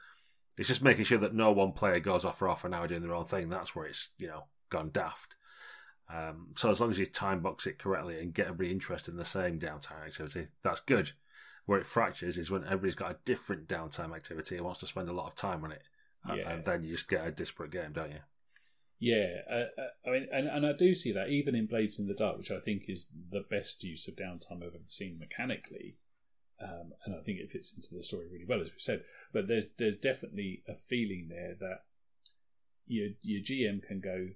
it's 0.58 0.68
just 0.68 0.82
making 0.82 1.04
sure 1.04 1.18
that 1.18 1.32
no 1.34 1.52
one 1.52 1.72
player 1.72 2.00
goes 2.00 2.24
off 2.24 2.38
for 2.38 2.48
off 2.48 2.64
an 2.64 2.74
hour 2.74 2.86
doing 2.88 3.02
their 3.02 3.14
own 3.14 3.24
thing. 3.24 3.48
That's 3.48 3.74
where 3.74 3.86
it's 3.86 4.10
you 4.18 4.26
know 4.26 4.44
gone 4.68 4.90
daft. 4.92 5.36
Um, 6.12 6.48
so 6.56 6.70
as 6.70 6.80
long 6.80 6.90
as 6.90 6.98
you 6.98 7.06
time 7.06 7.40
box 7.40 7.66
it 7.66 7.78
correctly 7.78 8.18
and 8.20 8.34
get 8.34 8.46
everybody 8.46 8.72
interested 8.72 9.12
in 9.12 9.16
the 9.16 9.24
same 9.24 9.60
downtime 9.60 10.04
activity, 10.04 10.48
that's 10.62 10.80
good. 10.80 11.12
Where 11.66 11.78
it 11.78 11.86
fractures 11.86 12.36
is 12.36 12.50
when 12.50 12.64
everybody's 12.64 12.96
got 12.96 13.12
a 13.12 13.18
different 13.24 13.68
downtime 13.68 14.14
activity 14.14 14.56
and 14.56 14.64
wants 14.64 14.80
to 14.80 14.86
spend 14.86 15.08
a 15.08 15.12
lot 15.12 15.28
of 15.28 15.36
time 15.36 15.62
on 15.64 15.70
it, 15.70 15.82
and, 16.24 16.38
Yeah. 16.38 16.50
and 16.50 16.64
then 16.64 16.82
you 16.82 16.90
just 16.90 17.06
get 17.08 17.24
a 17.24 17.30
disparate 17.30 17.70
game, 17.70 17.92
don't 17.92 18.10
you? 18.10 18.18
Yeah, 19.00 19.40
uh, 19.50 19.80
uh, 19.80 19.88
I 20.06 20.10
mean, 20.10 20.28
and, 20.30 20.46
and 20.46 20.66
I 20.66 20.74
do 20.74 20.94
see 20.94 21.10
that 21.12 21.30
even 21.30 21.54
in 21.54 21.64
Blades 21.64 21.98
in 21.98 22.06
the 22.06 22.12
Dark, 22.12 22.36
which 22.36 22.50
I 22.50 22.60
think 22.60 22.84
is 22.86 23.06
the 23.32 23.40
best 23.40 23.82
use 23.82 24.06
of 24.06 24.14
downtime 24.14 24.58
I've 24.58 24.74
ever 24.74 24.84
seen 24.88 25.18
mechanically, 25.18 25.96
um, 26.62 26.92
and 27.06 27.14
I 27.14 27.22
think 27.22 27.38
it 27.38 27.50
fits 27.50 27.72
into 27.74 27.94
the 27.94 28.04
story 28.04 28.26
really 28.30 28.44
well, 28.44 28.60
as 28.60 28.66
we 28.66 28.78
said. 28.78 29.04
But 29.32 29.48
there's 29.48 29.68
there's 29.78 29.96
definitely 29.96 30.62
a 30.68 30.74
feeling 30.74 31.28
there 31.30 31.56
that 31.60 31.84
your 32.86 33.08
your 33.22 33.40
GM 33.40 33.82
can 33.82 34.00
go, 34.00 34.28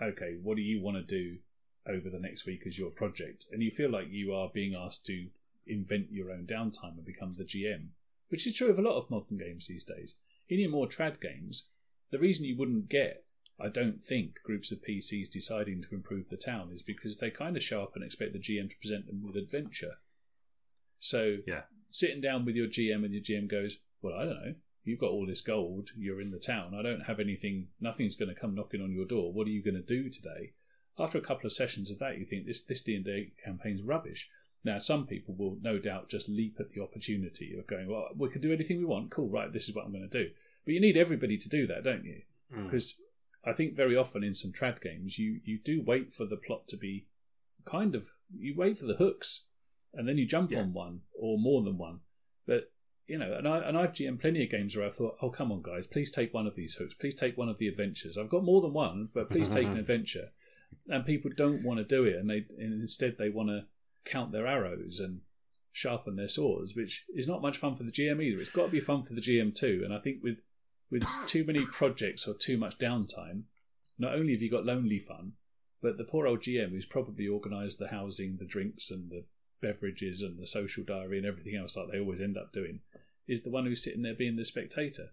okay, 0.00 0.36
what 0.40 0.56
do 0.56 0.62
you 0.62 0.80
want 0.80 0.96
to 0.96 1.02
do 1.02 1.38
over 1.84 2.08
the 2.08 2.20
next 2.20 2.46
week 2.46 2.62
as 2.68 2.78
your 2.78 2.90
project, 2.90 3.46
and 3.50 3.64
you 3.64 3.72
feel 3.72 3.90
like 3.90 4.06
you 4.10 4.32
are 4.32 4.48
being 4.54 4.76
asked 4.76 5.04
to 5.06 5.26
invent 5.66 6.12
your 6.12 6.30
own 6.30 6.46
downtime 6.46 6.96
and 6.96 7.04
become 7.04 7.34
the 7.36 7.42
GM, 7.42 7.88
which 8.28 8.46
is 8.46 8.54
true 8.54 8.70
of 8.70 8.78
a 8.78 8.82
lot 8.82 8.96
of 8.96 9.10
modern 9.10 9.38
games 9.38 9.66
these 9.66 9.84
days. 9.84 10.14
In 10.48 10.60
your 10.60 10.70
more 10.70 10.86
trad 10.86 11.20
games, 11.20 11.64
the 12.12 12.20
reason 12.20 12.44
you 12.44 12.56
wouldn't 12.56 12.88
get 12.88 13.24
I 13.58 13.68
don't 13.68 14.02
think 14.02 14.40
groups 14.42 14.72
of 14.72 14.82
PCs 14.82 15.30
deciding 15.30 15.82
to 15.82 15.94
improve 15.94 16.28
the 16.28 16.36
town 16.36 16.70
is 16.74 16.82
because 16.82 17.18
they 17.18 17.30
kind 17.30 17.56
of 17.56 17.62
show 17.62 17.82
up 17.82 17.94
and 17.94 18.04
expect 18.04 18.32
the 18.32 18.38
GM 18.38 18.68
to 18.70 18.76
present 18.78 19.06
them 19.06 19.22
with 19.24 19.36
adventure. 19.36 19.98
So, 20.98 21.38
Yeah. 21.46 21.64
sitting 21.90 22.20
down 22.20 22.44
with 22.44 22.56
your 22.56 22.66
GM 22.66 23.04
and 23.04 23.12
your 23.14 23.22
GM 23.22 23.46
goes, 23.46 23.78
Well, 24.02 24.14
I 24.16 24.24
don't 24.24 24.44
know. 24.44 24.54
You've 24.84 24.98
got 24.98 25.12
all 25.12 25.24
this 25.26 25.40
gold. 25.40 25.90
You're 25.96 26.20
in 26.20 26.30
the 26.30 26.38
town. 26.38 26.74
I 26.74 26.82
don't 26.82 27.04
have 27.04 27.18
anything. 27.18 27.68
Nothing's 27.80 28.16
going 28.16 28.28
to 28.28 28.38
come 28.38 28.54
knocking 28.54 28.82
on 28.82 28.92
your 28.92 29.06
door. 29.06 29.32
What 29.32 29.46
are 29.46 29.50
you 29.50 29.62
going 29.62 29.76
to 29.76 29.80
do 29.82 30.10
today? 30.10 30.52
After 30.98 31.16
a 31.16 31.22
couple 31.22 31.46
of 31.46 31.54
sessions 31.54 31.90
of 31.90 31.98
that, 32.00 32.18
you 32.18 32.26
think 32.26 32.44
this 32.46 32.60
this 32.62 32.82
D 32.82 32.94
and 32.94 33.04
D 33.04 33.32
campaign's 33.42 33.82
rubbish. 33.82 34.28
Now, 34.62 34.78
some 34.78 35.06
people 35.06 35.34
will 35.34 35.58
no 35.62 35.78
doubt 35.78 36.10
just 36.10 36.28
leap 36.28 36.56
at 36.60 36.70
the 36.70 36.82
opportunity 36.82 37.54
of 37.56 37.66
going, 37.66 37.88
"Well, 37.88 38.10
we 38.14 38.28
can 38.28 38.42
do 38.42 38.52
anything 38.52 38.78
we 38.78 38.84
want. 38.84 39.10
Cool, 39.10 39.28
right? 39.28 39.50
This 39.52 39.68
is 39.68 39.74
what 39.74 39.86
I'm 39.86 39.92
going 39.92 40.08
to 40.08 40.24
do." 40.24 40.32
But 40.64 40.74
you 40.74 40.80
need 40.80 40.96
everybody 40.98 41.38
to 41.38 41.48
do 41.48 41.66
that, 41.66 41.82
don't 41.84 42.04
you? 42.04 42.22
Mm. 42.52 42.64
because 42.64 42.94
I 43.46 43.52
think 43.52 43.74
very 43.74 43.96
often 43.96 44.24
in 44.24 44.34
some 44.34 44.52
trad 44.52 44.80
games 44.80 45.18
you 45.18 45.40
you 45.44 45.58
do 45.58 45.82
wait 45.82 46.12
for 46.12 46.24
the 46.26 46.36
plot 46.36 46.66
to 46.68 46.76
be 46.76 47.06
kind 47.64 47.94
of 47.94 48.08
you 48.36 48.54
wait 48.56 48.78
for 48.78 48.86
the 48.86 48.94
hooks 48.96 49.44
and 49.92 50.08
then 50.08 50.18
you 50.18 50.26
jump 50.26 50.50
Yeah. 50.50 50.60
on 50.60 50.72
one 50.72 51.00
or 51.14 51.38
more 51.38 51.62
than 51.62 51.78
one. 51.78 52.00
But 52.46 52.72
you 53.06 53.18
know, 53.18 53.34
and 53.34 53.46
I 53.46 53.58
and 53.58 53.76
I've 53.76 53.92
GM 53.92 54.18
plenty 54.18 54.42
of 54.44 54.50
games 54.50 54.74
where 54.76 54.86
I 54.86 54.90
thought, 54.90 55.16
oh 55.20 55.30
come 55.30 55.52
on 55.52 55.62
guys, 55.62 55.86
please 55.86 56.10
take 56.10 56.32
one 56.32 56.46
of 56.46 56.56
these 56.56 56.74
hooks, 56.76 56.94
please 56.94 57.14
take 57.14 57.36
one 57.36 57.48
of 57.48 57.58
the 57.58 57.68
adventures. 57.68 58.16
I've 58.16 58.30
got 58.30 58.44
more 58.44 58.62
than 58.62 58.72
one, 58.72 59.08
but 59.14 59.30
please 59.30 59.48
take 59.48 59.66
an 59.66 59.76
adventure. 59.84 60.30
And 60.88 61.06
people 61.06 61.30
don't 61.36 61.62
want 61.62 61.78
to 61.78 61.84
do 61.84 62.04
it, 62.04 62.16
and 62.16 62.28
they 62.28 62.46
and 62.58 62.80
instead 62.82 63.16
they 63.18 63.28
want 63.28 63.48
to 63.50 63.66
count 64.04 64.32
their 64.32 64.46
arrows 64.46 64.98
and 65.00 65.20
sharpen 65.72 66.16
their 66.16 66.28
swords, 66.28 66.74
which 66.74 67.04
is 67.14 67.28
not 67.28 67.42
much 67.42 67.56
fun 67.58 67.76
for 67.76 67.84
the 67.84 67.92
GM 67.92 68.22
either. 68.22 68.40
It's 68.40 68.50
got 68.50 68.66
to 68.66 68.72
be 68.72 68.80
fun 68.80 69.02
for 69.04 69.14
the 69.14 69.20
GM 69.20 69.54
too. 69.54 69.82
And 69.84 69.92
I 69.94 69.98
think 69.98 70.22
with 70.22 70.40
with 70.94 71.08
too 71.26 71.44
many 71.44 71.66
projects 71.66 72.28
or 72.28 72.34
too 72.34 72.56
much 72.56 72.78
downtime, 72.78 73.42
not 73.98 74.14
only 74.14 74.32
have 74.32 74.40
you 74.40 74.48
got 74.48 74.64
lonely 74.64 75.00
fun, 75.00 75.32
but 75.82 75.98
the 75.98 76.04
poor 76.04 76.24
old 76.24 76.40
GM 76.40 76.70
who's 76.70 76.86
probably 76.86 77.26
organised 77.26 77.80
the 77.80 77.88
housing, 77.88 78.36
the 78.38 78.46
drinks, 78.46 78.92
and 78.92 79.10
the 79.10 79.24
beverages, 79.60 80.22
and 80.22 80.38
the 80.38 80.46
social 80.46 80.84
diary, 80.84 81.18
and 81.18 81.26
everything 81.26 81.56
else 81.56 81.76
like 81.76 81.88
they 81.90 81.98
always 81.98 82.20
end 82.20 82.38
up 82.38 82.52
doing, 82.52 82.78
is 83.26 83.42
the 83.42 83.50
one 83.50 83.66
who's 83.66 83.82
sitting 83.82 84.02
there 84.02 84.14
being 84.14 84.36
the 84.36 84.44
spectator. 84.44 85.08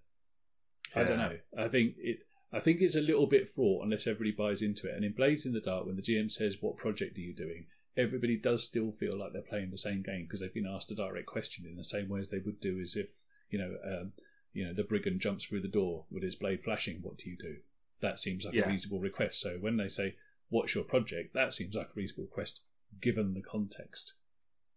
I 0.95 1.03
don't 1.03 1.17
know. 1.17 1.39
I 1.57 1.67
think 1.67 1.95
it. 1.97 2.19
I 2.53 2.59
think 2.59 2.81
it's 2.81 2.97
a 2.97 3.01
little 3.01 3.27
bit 3.27 3.49
fraught 3.49 3.83
unless 3.83 4.05
everybody 4.05 4.31
buys 4.31 4.61
into 4.61 4.87
it. 4.87 4.95
And 4.95 5.05
in 5.05 5.13
Blades 5.13 5.45
in 5.47 5.53
the 5.53 5.61
Dark, 5.61 5.87
when 5.87 5.95
the 5.95 6.01
GM 6.03 6.29
says, 6.31 6.57
"What 6.61 6.77
project 6.77 7.17
are 7.17 7.21
you 7.21 7.33
doing?" 7.33 7.65
everybody 7.97 8.37
does 8.37 8.63
still 8.63 8.89
feel 8.89 9.19
like 9.19 9.33
they're 9.33 9.41
playing 9.41 9.69
the 9.69 9.77
same 9.77 10.01
game 10.01 10.23
because 10.23 10.39
they've 10.39 10.53
been 10.53 10.65
asked 10.65 10.89
a 10.93 10.95
direct 10.95 11.25
question 11.25 11.65
in 11.65 11.75
the 11.75 11.83
same 11.83 12.07
way 12.07 12.21
as 12.21 12.29
they 12.29 12.39
would 12.39 12.57
do 12.61 12.79
as 12.79 12.95
if 12.95 13.07
you 13.51 13.59
know, 13.59 13.75
um, 13.85 14.13
you 14.53 14.65
know, 14.65 14.73
the 14.73 14.83
brigand 14.83 15.21
jumps 15.21 15.45
through 15.45 15.61
the 15.61 15.67
door 15.67 16.05
with 16.11 16.23
his 16.23 16.35
blade 16.35 16.63
flashing. 16.63 16.99
What 17.01 17.17
do 17.17 17.29
you 17.29 17.37
do? 17.37 17.57
That 18.01 18.19
seems 18.19 18.45
like 18.45 18.53
Yeah. 18.55 18.65
a 18.65 18.69
reasonable 18.69 18.99
request. 18.99 19.39
So 19.39 19.57
when 19.59 19.77
they 19.77 19.87
say, 19.87 20.15
"What's 20.49 20.73
your 20.75 20.83
project?" 20.83 21.33
that 21.33 21.53
seems 21.53 21.75
like 21.75 21.87
a 21.89 21.93
reasonable 21.95 22.25
request 22.25 22.61
given 22.99 23.33
the 23.33 23.41
context. 23.41 24.13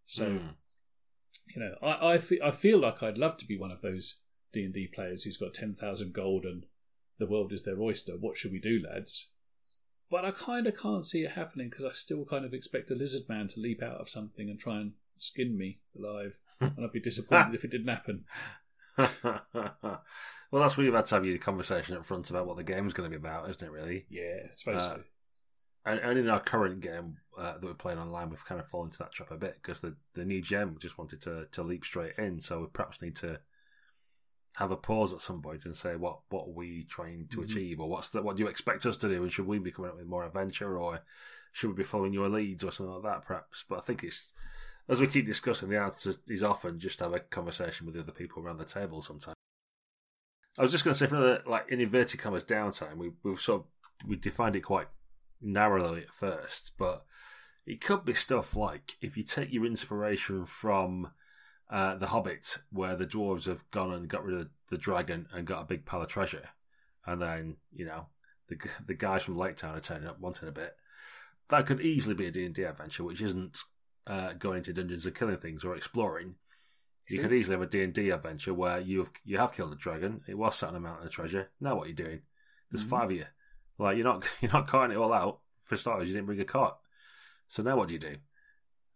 So 0.06 0.30
Mm. 0.38 0.54
you 1.54 1.60
know, 1.60 1.76
I 1.82 2.14
I, 2.14 2.18
fe- 2.18 2.40
I 2.42 2.50
feel 2.50 2.78
like 2.78 3.02
I'd 3.02 3.18
love 3.18 3.36
to 3.38 3.46
be 3.46 3.56
one 3.56 3.70
of 3.72 3.80
those 3.82 4.18
D 4.52 4.64
and 4.64 4.72
D 4.74 4.86
players 4.86 5.24
who's 5.24 5.36
got 5.36 5.54
ten 5.54 5.74
thousand 5.74 6.12
gold 6.12 6.44
and 6.44 6.66
the 7.18 7.26
world 7.26 7.52
is 7.52 7.62
their 7.62 7.80
oyster. 7.80 8.16
What 8.16 8.36
should 8.36 8.52
we 8.52 8.60
do, 8.60 8.80
lads? 8.80 9.28
But 10.10 10.24
I 10.24 10.30
kind 10.32 10.66
of 10.66 10.76
can't 10.76 11.04
see 11.04 11.22
it 11.24 11.32
happening 11.32 11.70
because 11.70 11.84
I 11.84 11.92
still 11.92 12.24
kind 12.24 12.44
of 12.44 12.52
expect 12.54 12.90
a 12.90 12.94
lizard 12.94 13.28
man 13.28 13.48
to 13.48 13.60
leap 13.60 13.82
out 13.82 14.00
of 14.00 14.08
something 14.08 14.48
and 14.50 14.60
try 14.60 14.80
and 14.80 14.92
skin 15.18 15.56
me 15.56 15.80
alive, 15.96 16.38
and 16.60 16.84
I'd 16.84 16.92
be 16.92 17.00
disappointed 17.00 17.54
if 17.54 17.64
it 17.64 17.70
didn't 17.70 17.88
happen. 17.88 18.26
well, 18.98 20.00
that's 20.52 20.76
where 20.76 20.84
you've 20.86 20.94
had 20.94 21.06
to 21.06 21.14
have 21.16 21.24
your 21.24 21.38
conversation 21.38 21.96
up 21.96 22.04
front 22.06 22.30
about 22.30 22.46
what 22.46 22.56
the 22.56 22.62
game's 22.64 22.92
going 22.92 23.10
to 23.10 23.18
be 23.18 23.20
about, 23.20 23.48
isn't 23.50 23.66
it? 23.66 23.70
Really, 23.72 24.06
Yeah, 24.08 24.46
I 24.48 24.52
suppose 24.54 24.82
Uh, 24.82 24.94
so. 24.96 25.02
and, 25.86 26.00
and 26.00 26.18
in 26.18 26.28
our 26.28 26.40
current 26.40 26.80
game 26.80 27.16
uh, 27.38 27.54
that 27.54 27.62
we're 27.62 27.74
playing 27.74 27.98
online, 27.98 28.30
we've 28.30 28.44
kind 28.44 28.60
of 28.60 28.68
fallen 28.68 28.88
into 28.88 28.98
that 28.98 29.12
trap 29.12 29.30
a 29.30 29.36
bit 29.36 29.56
because 29.60 29.80
the 29.80 29.96
the 30.14 30.24
new 30.24 30.40
GM 30.42 30.78
just 30.78 30.98
wanted 30.98 31.20
to 31.22 31.46
to 31.52 31.62
leap 31.62 31.84
straight 31.84 32.14
in. 32.18 32.40
So 32.40 32.60
we 32.60 32.66
perhaps 32.72 33.02
need 33.02 33.16
to 33.16 33.40
have 34.56 34.70
a 34.70 34.76
pause 34.76 35.12
at 35.12 35.20
some 35.20 35.42
point 35.42 35.64
and 35.64 35.76
say 35.76 35.96
what 35.96 36.20
what 36.28 36.46
are 36.46 36.52
we 36.52 36.84
trying 36.84 37.26
to 37.28 37.38
Mhm. 37.40 37.44
achieve, 37.44 37.80
or 37.80 37.88
what's 37.88 38.10
the, 38.10 38.22
what 38.22 38.36
do 38.36 38.44
you 38.44 38.48
expect 38.48 38.86
us 38.86 38.96
to 38.98 39.08
do, 39.08 39.22
and 39.22 39.32
should 39.32 39.46
we 39.48 39.58
be 39.58 39.72
coming 39.72 39.90
up 39.90 39.96
with 39.96 40.06
more 40.06 40.24
adventure, 40.24 40.78
or 40.78 41.00
should 41.52 41.70
we 41.70 41.76
be 41.76 41.84
following 41.84 42.12
your 42.12 42.28
leads, 42.28 42.62
or 42.62 42.70
something 42.70 42.94
like 42.94 43.02
that, 43.02 43.26
perhaps? 43.26 43.64
But 43.68 43.78
I 43.78 43.82
think 43.82 44.04
it's 44.04 44.28
as 44.88 45.00
we 45.00 45.06
keep 45.06 45.26
discussing, 45.26 45.68
the 45.68 45.80
answer 45.80 46.14
is 46.28 46.42
often 46.42 46.78
just 46.78 47.00
have 47.00 47.14
a 47.14 47.20
conversation 47.20 47.86
with 47.86 47.94
the 47.94 48.02
other 48.02 48.12
people 48.12 48.42
around 48.42 48.58
the 48.58 48.64
table. 48.64 49.00
Sometimes. 49.00 49.34
I 50.58 50.62
was 50.62 50.70
just 50.70 50.84
going 50.84 50.92
to 50.92 50.98
say, 50.98 51.06
for 51.06 51.16
the 51.16 51.42
like 51.46 51.68
in 51.68 51.80
inverted 51.80 52.20
commas 52.20 52.44
downtime, 52.44 52.96
we 52.96 53.12
we've 53.22 53.40
sort 53.40 53.62
of 53.62 53.66
we 54.06 54.16
defined 54.16 54.56
it 54.56 54.60
quite 54.60 54.88
narrowly 55.40 56.02
at 56.02 56.12
first, 56.12 56.72
but 56.78 57.04
it 57.66 57.80
could 57.80 58.04
be 58.04 58.14
stuff 58.14 58.54
like 58.54 58.96
if 59.00 59.16
you 59.16 59.22
take 59.22 59.52
your 59.52 59.64
inspiration 59.64 60.44
from 60.44 61.10
uh, 61.70 61.96
The 61.96 62.08
Hobbit, 62.08 62.58
where 62.70 62.94
the 62.94 63.06
dwarves 63.06 63.46
have 63.46 63.68
gone 63.70 63.92
and 63.92 64.08
got 64.08 64.24
rid 64.24 64.38
of 64.38 64.48
the 64.70 64.78
dragon 64.78 65.26
and 65.32 65.46
got 65.46 65.62
a 65.62 65.66
big 65.66 65.86
pile 65.86 66.02
of 66.02 66.08
treasure, 66.08 66.50
and 67.06 67.22
then 67.22 67.56
you 67.74 67.86
know 67.86 68.06
the 68.48 68.58
the 68.86 68.94
guys 68.94 69.22
from 69.22 69.38
Lake 69.38 69.56
Town 69.56 69.76
are 69.76 69.80
turning 69.80 70.08
up 70.08 70.20
wanting 70.20 70.48
a 70.48 70.52
bit. 70.52 70.76
That 71.48 71.66
could 71.66 71.80
easily 71.80 72.14
be 72.14 72.26
a 72.26 72.30
D 72.30 72.44
and 72.44 72.54
D 72.54 72.64
adventure, 72.64 73.04
which 73.04 73.22
isn't 73.22 73.64
uh, 74.06 74.32
going 74.34 74.58
into 74.58 74.72
dungeons 74.72 75.06
and 75.06 75.14
killing 75.14 75.36
things 75.38 75.64
or 75.64 75.74
exploring. 75.76 76.34
You 77.08 77.20
could 77.20 77.32
easily 77.32 77.54
have 77.56 77.62
a 77.62 77.70
D 77.70 77.82
and 77.82 77.92
D 77.92 78.10
adventure 78.10 78.54
where 78.54 78.80
you 78.80 78.98
have 79.00 79.10
you 79.24 79.36
have 79.38 79.52
killed 79.52 79.72
a 79.72 79.76
dragon. 79.76 80.22
It 80.26 80.38
was 80.38 80.56
sat 80.56 80.70
on 80.70 80.76
a 80.76 80.80
mountain 80.80 81.06
of 81.06 81.12
treasure. 81.12 81.50
Now 81.60 81.76
what 81.76 81.84
are 81.86 81.90
you 81.90 81.94
doing? 81.94 82.22
There's 82.70 82.84
Mhm. 82.84 82.88
five 82.90 83.10
of 83.10 83.16
you. 83.16 83.26
Like 83.78 83.96
you're 83.96 84.04
not 84.04 84.24
you're 84.40 84.52
not 84.52 84.66
carting 84.66 84.96
it 84.96 85.00
all 85.00 85.12
out. 85.12 85.40
For 85.64 85.76
starters, 85.76 86.08
you 86.08 86.14
didn't 86.14 86.26
bring 86.26 86.40
a 86.40 86.44
cart. 86.44 86.76
So 87.48 87.62
now 87.62 87.76
what 87.76 87.88
do 87.88 87.94
you 87.94 88.00
do? 88.00 88.16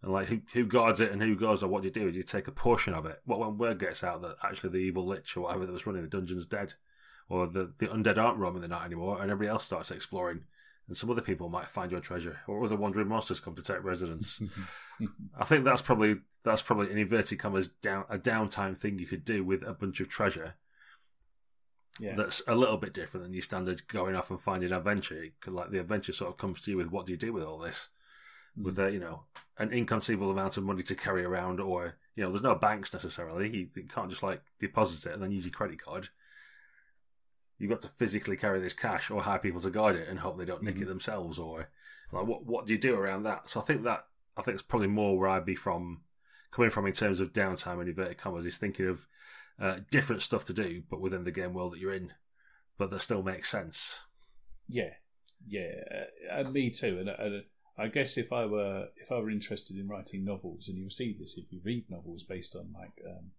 And 0.03 0.13
like 0.13 0.29
who 0.29 0.41
who 0.55 0.65
guards 0.65 1.01
it 1.01 1.13
and 1.13 1.21
who 1.23 1.37
goes 1.37 1.63
or 1.63 1.69
what 1.69 1.83
do 1.83 1.89
you 1.89 1.93
do? 1.93 2.11
Do 2.11 2.17
you 2.17 2.23
take 2.23 2.49
a 2.49 2.53
portion 2.53 2.95
of 2.95 3.05
it? 3.05 3.21
What 3.25 3.41
when 3.41 3.59
word 3.59 3.79
gets 3.79 4.03
out 4.03 4.23
that 4.23 4.37
actually 4.43 4.71
the 4.71 4.79
evil 4.79 5.07
lich 5.07 5.37
or 5.37 5.43
whatever 5.43 5.67
that 5.67 5.73
was 5.73 5.87
running 5.87 6.03
the 6.03 6.09
dungeon's 6.09 6.47
dead, 6.47 6.75
or 7.29 7.47
the 7.47 7.75
the 7.79 7.89
undead 7.89 8.17
aren't 8.17 8.39
roaming 8.39 8.63
the 8.63 8.69
night 8.69 8.87
anymore, 8.87 9.21
and 9.21 9.31
everybody 9.31 9.51
else 9.51 9.65
starts 9.65 9.91
exploring 9.91 10.45
and 10.89 10.97
some 10.97 11.11
other 11.11 11.21
people 11.21 11.51
might 11.51 11.69
find 11.69 11.93
your 11.93 12.01
treasure, 12.01 12.41
or 12.47 12.65
other 12.65 12.77
wandering 12.77 13.09
monsters 13.09 13.41
come 13.41 13.55
to 13.55 13.63
take 13.63 13.85
residence. 13.85 14.41
I 15.39 15.45
think 15.45 15.65
that's 15.65 15.83
probably 15.83 16.17
that's 16.43 16.63
probably 16.63 16.91
an 16.91 16.99
inverted 16.99 17.39
commas 17.39 17.69
down 17.69 18.05
a 18.09 18.19
downtime 18.19 18.77
thing 18.77 18.99
you 18.99 19.07
could 19.07 19.25
do 19.25 19.45
with 19.45 19.63
a 19.63 19.75
bunch 19.75 20.01
of 20.01 20.09
treasure. 20.09 20.55
Yeah. 22.01 22.15
That's 22.15 22.43
a 22.47 22.55
little 22.55 22.79
bit 22.79 22.95
different 22.95 23.25
than 23.25 23.33
your 23.33 23.43
standard 23.43 23.87
going 23.89 24.15
off 24.15 24.31
and 24.31 24.41
finding 24.41 24.73
adventure. 24.73 25.27
Like 25.47 25.71
the 25.71 25.81
adventure 25.81 26.13
sort 26.13 26.31
of 26.31 26.39
comes 26.39 26.63
to 26.63 26.71
you 26.71 26.77
with 26.79 26.91
what 26.91 27.07
do 27.07 27.13
you 27.13 27.19
do 27.19 27.33
with 27.33 27.43
all 27.43 27.59
this, 27.59 27.89
hmm. 28.57 28.65
with 28.65 28.79
a 28.79 28.91
you 28.91 29.01
know 29.01 29.25
an 29.59 29.71
inconceivable 29.71 30.31
amount 30.31 30.57
of 30.57 30.65
money 30.65 30.83
to 30.85 30.95
carry 30.95 31.23
around, 31.23 31.61
or 31.61 31.97
you 32.17 32.25
know 32.25 32.31
there's 32.31 32.43
no 32.43 32.55
banks 32.55 32.95
necessarily. 32.95 33.51
You, 33.51 33.69
you 33.75 33.85
can't 33.85 34.09
just 34.09 34.23
like 34.23 34.41
deposit 34.59 35.07
it 35.07 35.13
and 35.13 35.23
then 35.23 35.33
use 35.33 35.45
your 35.45 35.53
credit 35.53 35.85
card. 35.85 36.09
You've 37.59 37.71
got 37.71 37.83
to 37.83 37.89
physically 37.89 38.37
carry 38.37 38.61
this 38.61 38.73
cash 38.73 39.11
or 39.11 39.23
hire 39.23 39.39
people 39.39 39.61
to 39.61 39.71
guide 39.71 39.97
it 39.97 40.09
and 40.09 40.21
hope 40.21 40.39
they 40.39 40.45
don't 40.45 40.63
nick 40.63 40.77
Mhm. 40.77 40.83
it 40.83 40.89
themselves, 40.89 41.39
or 41.39 41.71
like 42.13 42.27
what 42.27 42.47
what 42.47 42.67
do 42.67 42.73
you 42.73 42.79
do 42.79 42.95
around 42.95 43.25
that? 43.25 43.49
So 43.49 43.61
I 43.61 43.65
think 43.65 43.83
that 43.83 44.07
I 44.37 44.43
think 44.43 44.55
it's 44.55 44.63
probably 44.63 44.89
more 44.89 45.19
where 45.19 45.29
I'd 45.29 45.45
be 45.45 45.57
from 45.57 46.05
coming 46.51 46.71
from 46.71 46.87
in 46.87 46.93
terms 46.93 47.21
of 47.21 47.33
downtime 47.33 47.81
and 47.81 47.89
inverted 47.89 48.19
commas 48.19 48.47
is 48.47 48.59
thinking 48.59 48.87
of 48.87 49.07
uh, 49.59 49.81
different 49.91 50.23
stuff 50.23 50.45
to 50.47 50.53
do, 50.55 50.83
but 50.89 51.01
within 51.01 51.25
the 51.25 51.33
game 51.33 51.53
world 51.53 51.73
that 51.73 51.81
you're 51.81 51.93
in, 51.93 52.13
but 52.79 52.91
that 52.91 53.01
still 53.01 53.23
makes 53.23 53.51
sense. 53.51 54.03
Yeah, 54.69 54.95
yeah, 55.47 55.83
uh, 55.91 56.39
and 56.39 56.53
me 56.53 56.71
too. 56.71 56.99
And, 57.01 57.09
and 57.09 57.45
I 57.77 57.89
guess 57.89 58.17
if 58.17 58.33
I 58.33 58.47
were 58.47 58.89
if 58.97 59.11
I 59.11 59.19
were 59.19 59.31
interested 59.31 59.77
in 59.77 59.89
writing 59.89 60.25
novels, 60.25 60.69
and 60.69 60.79
you'll 60.79 60.91
see 60.91 61.17
this 61.19 61.37
if 61.37 61.53
you 61.53 61.61
read 61.65 61.91
novels 61.91 62.23
based 62.23 62.55
on 62.55 62.73
like 62.73 62.93
um, 63.07 63.33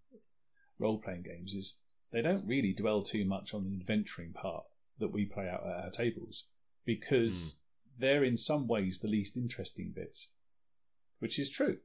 role 0.78 0.98
playing 0.98 1.22
games, 1.22 1.54
is 1.54 1.78
they 2.12 2.22
don't 2.22 2.46
really 2.46 2.72
dwell 2.72 3.02
too 3.02 3.24
much 3.24 3.54
on 3.54 3.64
the 3.64 3.74
adventuring 3.74 4.32
part 4.32 4.64
that 4.98 5.12
we 5.12 5.24
play 5.24 5.48
out 5.48 5.66
at 5.66 5.84
our 5.84 5.90
tables 5.90 6.44
because 6.84 7.56
hmm. 7.96 8.00
they're 8.00 8.24
in 8.24 8.36
some 8.36 8.66
ways 8.66 8.98
the 8.98 9.08
least 9.08 9.36
interesting 9.36 9.92
bits, 9.94 10.28
which 11.18 11.38
is 11.38 11.50
true. 11.50 11.78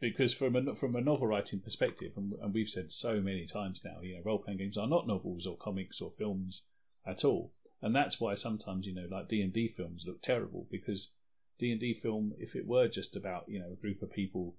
Because 0.00 0.32
from 0.32 0.56
a 0.56 0.74
from 0.74 0.96
a 0.96 1.02
novel 1.02 1.26
writing 1.26 1.60
perspective, 1.60 2.12
and, 2.16 2.32
and 2.40 2.54
we've 2.54 2.68
said 2.68 2.90
so 2.90 3.20
many 3.20 3.44
times 3.44 3.82
now, 3.84 4.00
you 4.00 4.14
know, 4.14 4.22
role 4.24 4.38
playing 4.38 4.58
games 4.58 4.78
are 4.78 4.86
not 4.86 5.06
novels 5.06 5.46
or 5.46 5.58
comics 5.58 6.00
or 6.00 6.10
films 6.10 6.62
at 7.06 7.22
all 7.22 7.52
and 7.82 7.94
that's 7.94 8.20
why 8.20 8.34
sometimes 8.34 8.86
you 8.86 8.94
know 8.94 9.06
like 9.10 9.28
d&d 9.28 9.68
films 9.68 10.04
look 10.06 10.22
terrible 10.22 10.66
because 10.70 11.12
d&d 11.58 11.94
film 11.94 12.32
if 12.38 12.54
it 12.54 12.66
were 12.66 12.88
just 12.88 13.16
about 13.16 13.44
you 13.48 13.58
know 13.58 13.72
a 13.72 13.80
group 13.80 14.02
of 14.02 14.12
people 14.12 14.54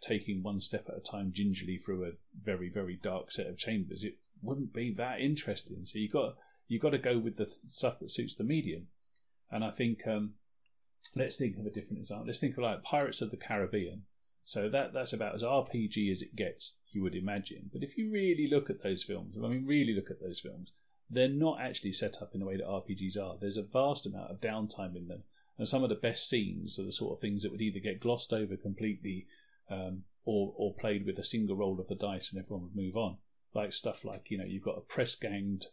taking 0.00 0.42
one 0.42 0.60
step 0.60 0.86
at 0.88 0.96
a 0.96 1.00
time 1.00 1.32
gingerly 1.32 1.78
through 1.78 2.04
a 2.04 2.12
very 2.42 2.68
very 2.68 2.96
dark 2.96 3.30
set 3.30 3.46
of 3.46 3.58
chambers 3.58 4.04
it 4.04 4.16
wouldn't 4.42 4.72
be 4.72 4.92
that 4.94 5.20
interesting. 5.20 5.84
So 5.84 5.98
you 5.98 6.08
got 6.08 6.36
you 6.66 6.78
got 6.78 6.90
to 6.90 6.98
go 6.98 7.18
with 7.18 7.36
the 7.36 7.50
stuff 7.68 7.98
that 8.00 8.10
suits 8.10 8.34
the 8.34 8.44
medium. 8.44 8.88
And 9.50 9.64
i 9.64 9.70
think 9.70 10.06
um 10.06 10.34
let's 11.16 11.36
think 11.36 11.56
of 11.58 11.66
a 11.66 11.70
different 11.70 11.98
example. 11.98 12.26
Let's 12.26 12.40
think 12.40 12.56
of 12.56 12.62
like 12.62 12.82
pirates 12.82 13.22
of 13.22 13.30
the 13.30 13.36
caribbean. 13.36 14.02
So 14.44 14.68
that 14.68 14.92
that's 14.92 15.12
about 15.12 15.34
as 15.34 15.42
rpg 15.42 16.10
as 16.10 16.22
it 16.22 16.36
gets 16.36 16.74
you 16.90 17.02
would 17.02 17.14
imagine. 17.14 17.70
But 17.72 17.82
if 17.82 17.96
you 17.96 18.10
really 18.10 18.48
look 18.50 18.70
at 18.70 18.82
those 18.82 19.02
films 19.02 19.36
i 19.36 19.48
mean 19.48 19.66
really 19.66 19.94
look 19.94 20.10
at 20.10 20.20
those 20.20 20.40
films 20.40 20.72
they're 21.10 21.28
not 21.28 21.60
actually 21.60 21.92
set 21.92 22.20
up 22.20 22.34
in 22.34 22.40
the 22.40 22.46
way 22.46 22.58
that 22.58 22.66
RPGs 22.66 23.16
are. 23.16 23.38
There's 23.40 23.56
a 23.56 23.62
vast 23.62 24.04
amount 24.04 24.30
of 24.30 24.42
downtime 24.42 24.94
in 24.94 25.08
them, 25.08 25.22
and 25.56 25.66
some 25.66 25.82
of 25.82 25.88
the 25.88 25.94
best 25.94 26.28
scenes 26.28 26.78
are 26.78 26.84
the 26.84 26.92
sort 26.92 27.14
of 27.14 27.20
things 27.20 27.42
that 27.42 27.50
would 27.50 27.62
either 27.62 27.78
get 27.78 28.00
glossed 28.00 28.30
over 28.30 28.58
completely, 28.58 29.26
um, 29.70 30.04
or 30.24 30.52
or 30.56 30.74
played 30.74 31.04
with 31.06 31.18
a 31.18 31.24
single 31.24 31.56
roll 31.56 31.80
of 31.80 31.86
the 31.88 31.94
dice 31.94 32.32
and 32.32 32.42
everyone 32.42 32.64
would 32.64 32.76
move 32.76 32.96
on. 32.96 33.18
Like 33.54 33.72
stuff 33.72 34.04
like 34.04 34.30
you 34.30 34.38
know 34.38 34.44
you've 34.44 34.64
got 34.64 34.78
a 34.78 34.82
press 34.82 35.14
ganged 35.16 35.66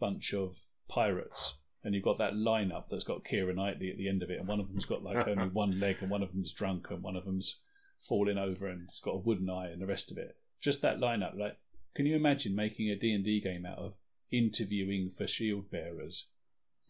bunch 0.00 0.34
of 0.34 0.56
pirates, 0.88 1.58
and 1.82 1.94
you've 1.94 2.04
got 2.04 2.18
that 2.18 2.34
lineup 2.34 2.84
that's 2.90 3.04
got 3.04 3.24
Keira 3.24 3.54
Knightley 3.54 3.90
at 3.90 3.96
the 3.96 4.08
end 4.08 4.22
of 4.22 4.30
it, 4.30 4.38
and 4.38 4.48
one 4.48 4.60
of 4.60 4.68
them's 4.68 4.84
got 4.86 5.02
like 5.02 5.26
only 5.28 5.48
one 5.52 5.78
leg, 5.80 5.96
and 6.00 6.10
one 6.10 6.22
of 6.22 6.32
them's 6.32 6.52
drunk, 6.52 6.88
and 6.90 7.02
one 7.02 7.16
of 7.16 7.24
them's 7.24 7.62
falling 8.00 8.36
over 8.36 8.66
and 8.66 8.88
it's 8.88 9.00
got 9.00 9.12
a 9.14 9.18
wooden 9.18 9.48
eye, 9.48 9.68
and 9.70 9.80
the 9.80 9.86
rest 9.86 10.10
of 10.10 10.18
it. 10.18 10.36
Just 10.60 10.82
that 10.82 10.98
lineup, 10.98 11.38
like. 11.38 11.56
Can 11.94 12.06
you 12.06 12.16
imagine 12.16 12.54
making 12.56 12.88
a 12.88 12.96
D&D 12.96 13.42
game 13.42 13.66
out 13.66 13.76
of 13.76 13.96
interviewing 14.32 15.10
for 15.16 15.26
shield 15.26 15.70
bearers. 15.70 16.28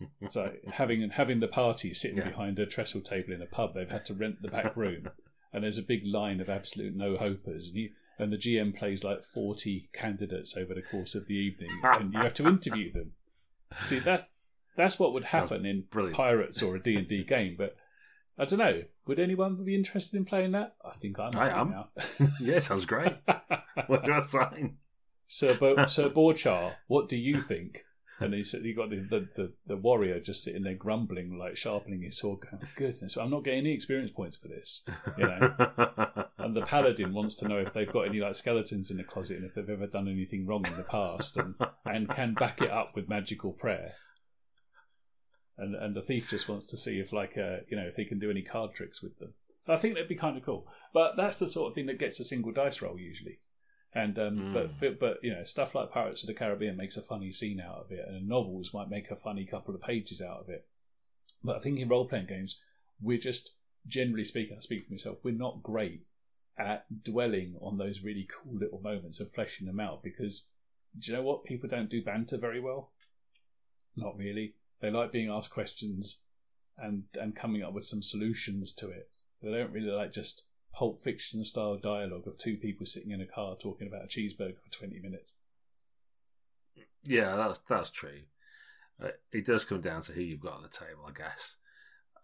So 0.31 0.53
having 0.73 1.11
having 1.11 1.41
the 1.41 1.49
party 1.49 1.93
sitting 1.95 2.17
Yeah. 2.19 2.29
behind 2.29 2.59
a 2.59 2.67
trestle 2.67 3.03
table 3.03 3.33
in 3.33 3.43
a 3.43 3.47
pub, 3.47 3.75
they've 3.75 3.89
had 3.91 4.05
to 4.07 4.15
rent 4.15 4.43
the 4.43 4.49
back 4.49 4.77
room, 4.77 5.09
and 5.53 5.65
there's 5.65 5.79
a 5.79 5.83
big 5.83 6.03
line 6.07 6.41
of 6.41 6.49
absolute 6.49 6.95
no 6.95 7.17
hopers, 7.17 7.69
and 7.69 7.77
you 7.77 7.91
and 8.19 8.33
the 8.33 8.37
GM 8.37 8.77
plays 8.77 9.03
like 9.05 9.25
forty 9.25 9.89
candidates 9.93 10.57
over 10.57 10.75
the 10.75 10.83
course 10.83 11.15
of 11.15 11.27
the 11.27 11.35
evening, 11.37 11.71
and 11.83 12.13
you 12.13 12.21
have 12.21 12.35
to 12.35 12.47
interview 12.47 12.93
them. 12.93 13.13
See 13.87 13.99
that's 13.99 14.25
that's 14.77 14.99
what 14.99 15.13
would 15.13 15.25
happen 15.25 15.67
in 15.67 15.85
brilliant. 15.91 16.17
Pirates 16.17 16.63
or 16.63 16.77
a 16.77 16.83
D 16.83 16.97
and 16.97 17.09
D 17.09 17.25
game, 17.25 17.57
but. 17.57 17.77
I 18.39 18.47
don't 18.47 18.61
know. 18.61 18.83
Would 19.07 19.21
anyone 19.21 19.63
be 19.63 19.75
interested 19.75 20.17
in 20.17 20.25
playing 20.25 20.53
that? 20.53 20.75
I 20.83 20.93
think 20.95 21.19
I 21.19 21.31
might 21.35 21.53
I 21.53 21.61
am. 21.61 21.71
now. 21.71 21.89
yeah, 22.41 22.61
sounds 22.61 22.87
great. 22.87 23.13
what 23.89 24.05
do 24.07 24.13
I 24.15 24.19
sign? 24.21 24.79
Sir, 25.27 25.55
Bo- 25.55 25.85
Sir 25.87 26.09
Borchar, 26.09 26.73
what 26.87 27.11
do 27.11 27.19
you 27.19 27.43
think? 27.43 27.85
And 28.23 28.35
he 28.35 28.45
said, 28.45 28.65
you 28.65 28.75
got 28.75 28.91
the, 28.91 28.97
the, 28.97 29.29
the, 29.35 29.53
the 29.67 29.77
warrior 29.77 30.21
just 30.21 30.43
sitting 30.45 30.63
there 30.63 30.75
grumbling, 30.75 31.39
like 31.39 31.57
sharpening 31.57 32.03
his 32.03 32.19
sword. 32.19 32.41
Going, 32.41 32.63
Goodness, 32.77 33.17
I'm 33.17 33.31
not 33.31 33.45
getting 33.45 33.61
any 33.61 33.73
experience 33.73 34.11
points 34.11 34.37
for 34.37 34.49
this, 34.49 34.83
you 35.19 35.27
know. 35.27 35.55
and 36.39 36.57
the 36.57 36.63
paladin 36.63 37.13
wants 37.13 37.35
to 37.37 37.49
know 37.49 37.59
if 37.59 37.73
they've 37.73 37.93
got 37.93 38.09
any 38.09 38.21
like 38.21 38.37
skeletons 38.37 38.91
in 38.91 38.97
the 38.97 39.05
closet 39.05 39.39
and 39.39 39.47
if 39.47 39.55
they've 39.55 39.69
ever 39.69 39.87
done 39.87 40.09
anything 40.09 40.47
wrong 40.47 40.67
in 40.67 40.77
the 40.77 40.85
past, 40.85 41.37
and 41.37 41.55
and 41.85 42.09
can 42.09 42.35
back 42.35 42.61
it 42.61 42.71
up 42.71 42.95
with 42.95 43.09
magical 43.09 43.53
prayer. 43.53 43.95
And 45.59 45.75
and 45.75 45.95
the 45.95 46.03
thief 46.03 46.29
just 46.29 46.49
wants 46.49 46.67
to 46.67 46.77
see 46.77 46.99
if 46.99 47.13
like 47.13 47.37
uh, 47.37 47.59
you 47.69 47.77
know 47.77 47.87
if 47.87 47.97
he 47.97 48.05
can 48.05 48.19
do 48.19 48.31
any 48.31 48.43
card 48.43 48.75
tricks 48.75 49.03
with 49.03 49.19
them. 49.19 49.35
I 49.69 49.77
think 49.77 49.95
that'd 49.95 50.09
be 50.09 50.17
kind 50.17 50.37
of 50.37 50.45
cool. 50.45 50.67
But 50.93 51.17
that's 51.17 51.39
the 51.39 51.47
sort 51.47 51.69
of 51.69 51.75
thing 51.75 51.87
that 51.87 51.99
gets 51.99 52.19
a 52.21 52.25
single 52.25 52.53
dice 52.53 52.83
roll 52.83 52.99
usually. 52.99 53.39
And 53.95 54.19
um, 54.19 54.39
Mm. 54.39 54.55
but 54.55 54.73
fi- 54.73 54.95
but 54.99 55.19
you 55.23 55.35
know 55.35 55.45
stuff 55.45 55.75
like 55.75 55.91
Pirates 55.91 56.23
of 56.23 56.27
the 56.27 56.35
Caribbean 56.35 56.77
makes 56.79 56.97
a 56.97 57.03
funny 57.03 57.31
scene 57.33 57.61
out 57.61 57.77
of 57.85 57.93
it, 57.93 58.05
and 58.09 58.27
novels 58.29 58.73
might 58.73 58.89
make 58.89 59.11
a 59.11 59.17
funny 59.17 59.45
couple 59.45 59.75
of 59.75 59.83
pages 59.83 60.23
out 60.23 60.41
of 60.41 60.49
it. 60.49 60.67
But 61.45 61.57
I 61.57 61.61
think 61.61 61.79
in 61.79 61.89
role 61.89 62.09
playing 62.09 62.27
games, 62.27 62.59
we're 63.01 63.19
just 63.19 63.53
generally 63.87 64.25
speaking, 64.25 64.57
I 64.57 64.61
speak 64.61 64.87
for 64.87 64.93
myself, 64.93 65.25
we're 65.25 65.35
not 65.35 65.63
great 65.63 66.07
at 66.57 66.87
dwelling 67.05 67.57
on 67.61 67.77
those 67.79 68.03
really 68.03 68.29
cool 68.31 68.55
little 68.59 68.81
moments 68.81 69.19
and 69.21 69.31
fleshing 69.33 69.67
them 69.67 69.81
out 69.81 70.03
because 70.03 70.45
do 70.99 71.11
you 71.11 71.17
know 71.17 71.23
what? 71.23 71.45
People 71.45 71.69
don't 71.69 71.89
do 71.91 72.03
banter 72.03 72.37
very 72.39 72.61
well. 72.61 72.93
Not 73.97 74.17
really. 74.17 74.55
They 74.81 74.91
like 74.91 75.13
being 75.13 75.29
asked 75.31 75.51
questions 75.51 76.19
and 76.79 77.05
and 77.21 77.37
coming 77.37 77.63
up 77.63 77.73
with 77.75 77.85
some 77.85 78.03
solutions 78.03 78.73
to 78.75 78.89
it. 78.89 79.11
They 79.43 79.51
don't 79.51 79.73
really 79.73 79.91
like 79.91 80.13
just 80.13 80.45
Pulp 80.73 81.03
Fiction 81.03 81.45
style 81.45 81.77
dialogue 81.77 82.27
of 82.27 82.39
two 82.39 82.57
people 82.57 82.87
sitting 82.87 83.11
in 83.11 83.21
a 83.21 83.27
car 83.27 83.57
talking 83.57 83.87
about 83.87 84.05
a 84.05 84.09
cheeseburger 84.09 84.61
for 84.63 84.71
twenty 84.71 84.99
minutes. 84.99 85.35
Yeah, 87.05 87.37
that's 87.37 87.61
that's 87.69 87.91
true. 87.91 88.23
Uh, 89.03 89.09
it 89.33 89.45
does 89.45 89.65
come 89.65 89.81
down 89.81 90.03
to 90.03 90.13
who 90.13 90.21
you've 90.21 90.41
got 90.41 90.55
on 90.55 90.63
the 90.63 90.69
table, 90.69 91.05
I 91.09 91.13
guess. 91.13 91.57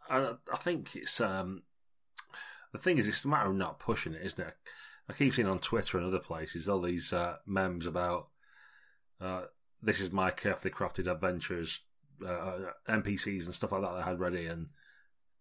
I, 0.08 0.34
I 0.52 0.56
think 0.56 0.94
it's 0.94 1.20
um, 1.20 1.62
the 2.72 2.78
thing 2.78 2.98
is, 2.98 3.08
it's 3.08 3.24
a 3.24 3.28
matter 3.28 3.50
of 3.50 3.56
not 3.56 3.78
pushing 3.78 4.14
it, 4.14 4.24
isn't 4.24 4.46
it? 4.46 4.54
I 5.08 5.14
keep 5.14 5.32
seeing 5.32 5.48
on 5.48 5.58
Twitter 5.58 5.98
and 5.98 6.06
other 6.06 6.18
places 6.18 6.68
all 6.68 6.82
these 6.82 7.12
uh, 7.12 7.36
memes 7.46 7.86
about 7.86 8.28
uh, 9.20 9.42
this 9.82 10.00
is 10.00 10.12
my 10.12 10.30
carefully 10.30 10.72
crafted 10.72 11.10
adventures, 11.10 11.80
uh, 12.26 12.58
NPCs 12.88 13.46
and 13.46 13.54
stuff 13.54 13.72
like 13.72 13.82
that 13.82 13.90
I 13.90 14.02
had 14.02 14.20
ready, 14.20 14.46
and 14.46 14.68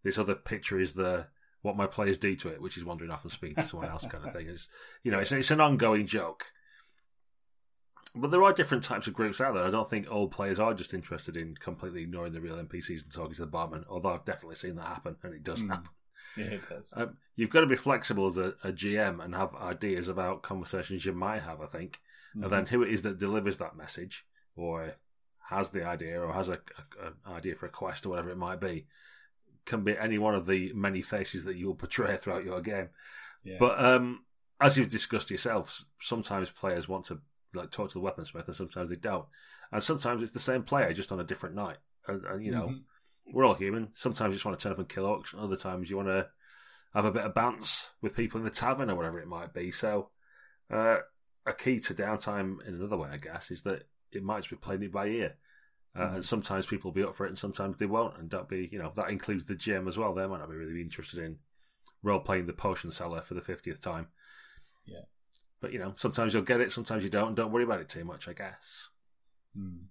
this 0.03 0.17
other 0.17 0.35
picture 0.35 0.79
is 0.79 0.93
the 0.93 1.27
what 1.67 1.77
my 1.77 1.85
players 1.85 2.17
do 2.17 2.35
to 2.37 2.49
it, 2.49 2.61
which 2.61 2.77
is 2.77 2.85
wandering 2.85 3.11
off 3.11 3.23
and 3.23 3.31
speaking 3.31 3.57
to 3.57 3.63
someone 3.67 3.89
else, 3.89 4.05
kind 4.07 4.25
of 4.25 4.33
thing. 4.33 4.47
It's 4.47 4.67
you 5.03 5.11
know, 5.11 5.19
it's 5.19 5.31
it's 5.31 5.51
an 5.51 5.61
ongoing 5.61 6.07
joke. 6.07 6.45
But 8.15 8.31
there 8.31 8.41
are 8.43 8.53
different 8.53 8.83
types 8.83 9.05
of 9.05 9.13
groups 9.13 9.39
out 9.39 9.53
there. 9.53 9.63
I 9.65 9.69
don't 9.69 9.89
think 9.89 10.09
all 10.09 10.27
players 10.27 10.59
are 10.59 10.73
just 10.73 10.93
interested 10.93 11.37
in 11.37 11.55
completely 11.55 12.01
ignoring 12.01 12.31
the 12.33 12.41
real 12.41 12.55
NPCs 12.55 13.03
and 13.03 13.11
talking 13.13 13.35
to 13.35 13.41
the 13.41 13.47
barman. 13.47 13.85
Although 13.89 14.13
I've 14.13 14.25
definitely 14.25 14.55
seen 14.55 14.75
that 14.77 14.87
happen, 14.87 15.17
and 15.23 15.33
it 15.33 15.43
does 15.43 15.61
Mm. 15.63 15.69
happen. 15.69 15.89
Yeah, 16.35 16.45
it 16.45 16.69
does. 16.69 16.93
Um, 16.95 17.17
you've 17.35 17.49
got 17.49 17.61
to 17.61 17.67
be 17.67 17.75
flexible 17.75 18.27
as 18.27 18.37
a, 18.37 18.53
a 18.63 18.71
GM 18.71 19.23
and 19.23 19.33
have 19.33 19.55
ideas 19.55 20.07
about 20.07 20.43
conversations 20.43 21.03
you 21.05 21.13
might 21.13 21.41
have. 21.41 21.61
I 21.61 21.65
think, 21.67 21.99
Mhm. 22.35 22.43
and 22.43 22.51
then 22.53 22.65
who 22.67 22.83
it 22.83 22.91
is 22.91 23.01
that 23.03 23.17
delivers 23.17 23.57
that 23.57 23.75
message 23.77 24.25
or 24.55 24.95
has 25.49 25.69
the 25.71 25.83
idea 25.87 26.19
or 26.21 26.33
has 26.33 26.49
a, 26.49 26.59
a, 27.01 27.07
an 27.07 27.13
idea 27.27 27.55
for 27.55 27.65
a 27.65 27.69
quest 27.69 28.05
or 28.05 28.09
whatever 28.09 28.29
it 28.29 28.37
might 28.37 28.59
be 28.59 28.85
can 29.67 29.83
be 29.83 29.95
any 29.97 30.17
one 30.17 30.33
of 30.33 30.47
the 30.47 30.71
many 30.73 31.01
faces 31.03 31.43
that 31.43 31.55
you 31.57 31.67
will 31.67 31.75
portray 31.75 32.17
throughout 32.21 32.43
your 32.43 32.61
game. 32.61 32.89
yeah. 33.43 33.57
But 33.59 33.79
um, 33.83 34.25
as 34.59 34.77
you've 34.77 34.89
discussed 34.89 35.29
yourselves, 35.29 35.85
sometimes 36.01 36.49
players 36.49 36.87
want 36.89 37.05
to 37.05 37.19
like 37.53 37.69
talk 37.71 37.91
to 37.91 37.99
the 37.99 38.05
weaponsmith, 38.05 38.47
and 38.47 38.55
sometimes 38.55 38.89
they 38.89 38.95
don't. 38.95 39.25
And 39.71 39.83
sometimes 39.83 40.23
it's 40.23 40.31
the 40.31 40.39
same 40.39 40.63
player 40.63 40.91
just 40.93 41.11
on 41.11 41.19
a 41.19 41.23
different 41.23 41.53
night. 41.55 41.77
And, 42.07 42.25
and 42.25 42.43
you 42.43 42.51
know, 42.51 42.67
Mhm. 42.69 42.81
we're 43.33 43.45
all 43.45 43.53
human. 43.53 43.89
Sometimes 43.93 44.31
you 44.31 44.35
just 44.37 44.45
want 44.45 44.57
to 44.57 44.63
turn 44.63 44.71
up 44.71 44.79
and 44.79 44.89
kill 44.89 45.03
orcs. 45.05 45.33
and 45.33 45.41
Other 45.41 45.57
times 45.57 45.89
you 45.89 45.97
want 45.97 46.07
to 46.09 46.29
have 46.95 47.05
a 47.05 47.11
bit 47.11 47.23
of 47.25 47.33
bants 47.33 47.89
with 48.01 48.15
people 48.15 48.39
in 48.39 48.45
the 48.45 48.49
tavern 48.51 48.89
or 48.89 48.95
whatever 48.95 49.19
it 49.19 49.27
might 49.27 49.53
be. 49.53 49.69
So, 49.71 50.09
uh, 50.71 50.99
a 51.45 51.53
key 51.53 51.79
to 51.81 51.93
downtime 51.93 52.65
in 52.67 52.75
another 52.75 52.97
way, 52.97 53.09
I 53.11 53.17
guess, 53.17 53.51
is 53.51 53.63
that 53.63 53.83
it 54.11 54.23
might 54.23 54.37
just 54.39 54.49
be 54.49 54.55
playing 54.55 54.83
it 54.83 54.91
by 54.91 55.07
ear. 55.07 55.35
Uh, 55.97 56.13
And 56.15 56.25
sometimes 56.25 56.65
people 56.65 56.91
will 56.91 56.95
be 56.95 57.03
up 57.03 57.15
for 57.15 57.25
it, 57.25 57.29
and 57.29 57.37
sometimes 57.37 57.77
they 57.77 57.85
won't. 57.85 58.17
And 58.17 58.29
don't 58.29 58.47
be, 58.47 58.69
you 58.71 58.79
know, 58.79 58.91
that 58.95 59.09
includes 59.09 59.45
the 59.45 59.55
GM 59.55 59.87
as 59.87 59.97
well. 59.97 60.13
They 60.13 60.27
might 60.27 60.39
not 60.39 60.49
be 60.49 60.55
really 60.55 60.81
interested 60.81 61.19
in 61.19 61.37
role 62.03 62.19
playing 62.19 62.45
the 62.45 62.53
potion 62.53 62.91
seller 62.91 63.21
for 63.21 63.33
the 63.33 63.41
fiftieth 63.41 63.81
time. 63.81 64.07
Yeah. 64.85 65.05
But 65.59 65.73
you 65.73 65.79
know, 65.79 65.93
sometimes 65.95 66.33
you'll 66.33 66.43
get 66.43 66.61
it, 66.61 66.71
sometimes 66.71 67.03
you 67.03 67.09
don't. 67.09 67.29
And 67.29 67.35
don't 67.35 67.51
worry 67.51 67.63
about 67.63 67.81
it 67.81 67.89
too 67.89 68.05
much, 68.05 68.27
I 68.27 68.33
guess. 68.33 68.89
Hmm. 69.55 69.85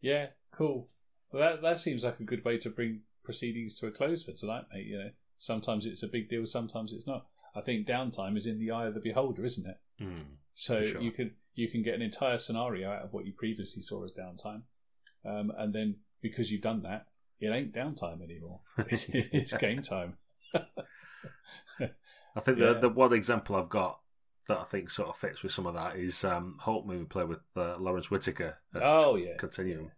Yeah, 0.00 0.28
cool. 0.52 0.88
Well, 1.30 1.42
that 1.42 1.62
that 1.62 1.80
seems 1.80 2.04
like 2.04 2.20
a 2.20 2.24
good 2.24 2.44
way 2.44 2.58
to 2.58 2.70
bring 2.70 3.00
proceedings 3.22 3.74
to 3.76 3.86
a 3.86 3.90
close 3.90 4.22
for 4.22 4.32
tonight, 4.32 4.64
mate. 4.72 4.86
You 4.86 4.98
know, 4.98 5.10
sometimes 5.38 5.86
it's 5.86 6.02
a 6.02 6.08
big 6.08 6.28
deal, 6.28 6.46
sometimes 6.46 6.92
it's 6.92 7.06
not. 7.06 7.26
I 7.54 7.60
think 7.60 7.86
downtime 7.86 8.36
is 8.36 8.46
in 8.46 8.58
the 8.58 8.70
eye 8.70 8.86
of 8.86 8.94
the 8.94 9.00
beholder, 9.00 9.44
isn't 9.44 9.66
it? 9.66 9.76
Mm. 10.02 10.24
So 10.54 10.84
sure. 10.84 11.00
you 11.00 11.10
can 11.10 11.32
you 11.54 11.68
can 11.68 11.82
get 11.82 11.94
an 11.94 12.02
entire 12.02 12.38
scenario 12.38 12.90
out 12.90 13.02
of 13.02 13.12
what 13.12 13.26
you 13.26 13.32
previously 13.32 13.82
saw 13.82 14.04
as 14.04 14.12
downtime, 14.12 14.62
um, 15.26 15.50
and 15.56 15.74
then 15.74 15.96
because 16.22 16.50
you've 16.50 16.62
done 16.62 16.82
that, 16.82 17.06
it 17.40 17.48
ain't 17.48 17.72
downtime 17.74 18.22
anymore. 18.22 18.60
It's, 18.88 19.08
it's 19.10 19.56
game 19.56 19.82
time. 19.82 20.16
I 21.80 22.40
think 22.40 22.58
Yeah. 22.58 22.74
the 22.74 22.80
the 22.80 22.88
one 22.88 23.12
example 23.12 23.56
I've 23.56 23.68
got 23.68 24.00
that 24.48 24.58
I 24.58 24.64
think 24.64 24.90
sort 24.90 25.08
of 25.08 25.16
fits 25.16 25.42
with 25.42 25.52
some 25.52 25.66
of 25.66 25.74
that 25.74 25.96
is 25.96 26.22
um, 26.24 26.56
Hulk 26.60 26.86
movie 26.86 27.04
play 27.04 27.24
with 27.24 27.40
uh, 27.56 27.76
Lawrence 27.78 28.10
Whitaker. 28.10 28.58
Oh 28.74 29.16
yeah, 29.16 29.36
Continuum. 29.38 29.90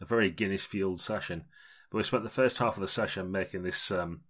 A 0.00 0.04
very 0.04 0.30
Guinness 0.30 0.64
fueled 0.64 1.00
session. 1.00 1.44
But 1.90 1.98
we 1.98 2.04
spent 2.04 2.22
the 2.22 2.28
first 2.30 2.58
half 2.58 2.76
of 2.76 2.80
the 2.80 2.86
session 2.86 3.32
making 3.32 3.62
this 3.64 3.90
um, 3.90 4.20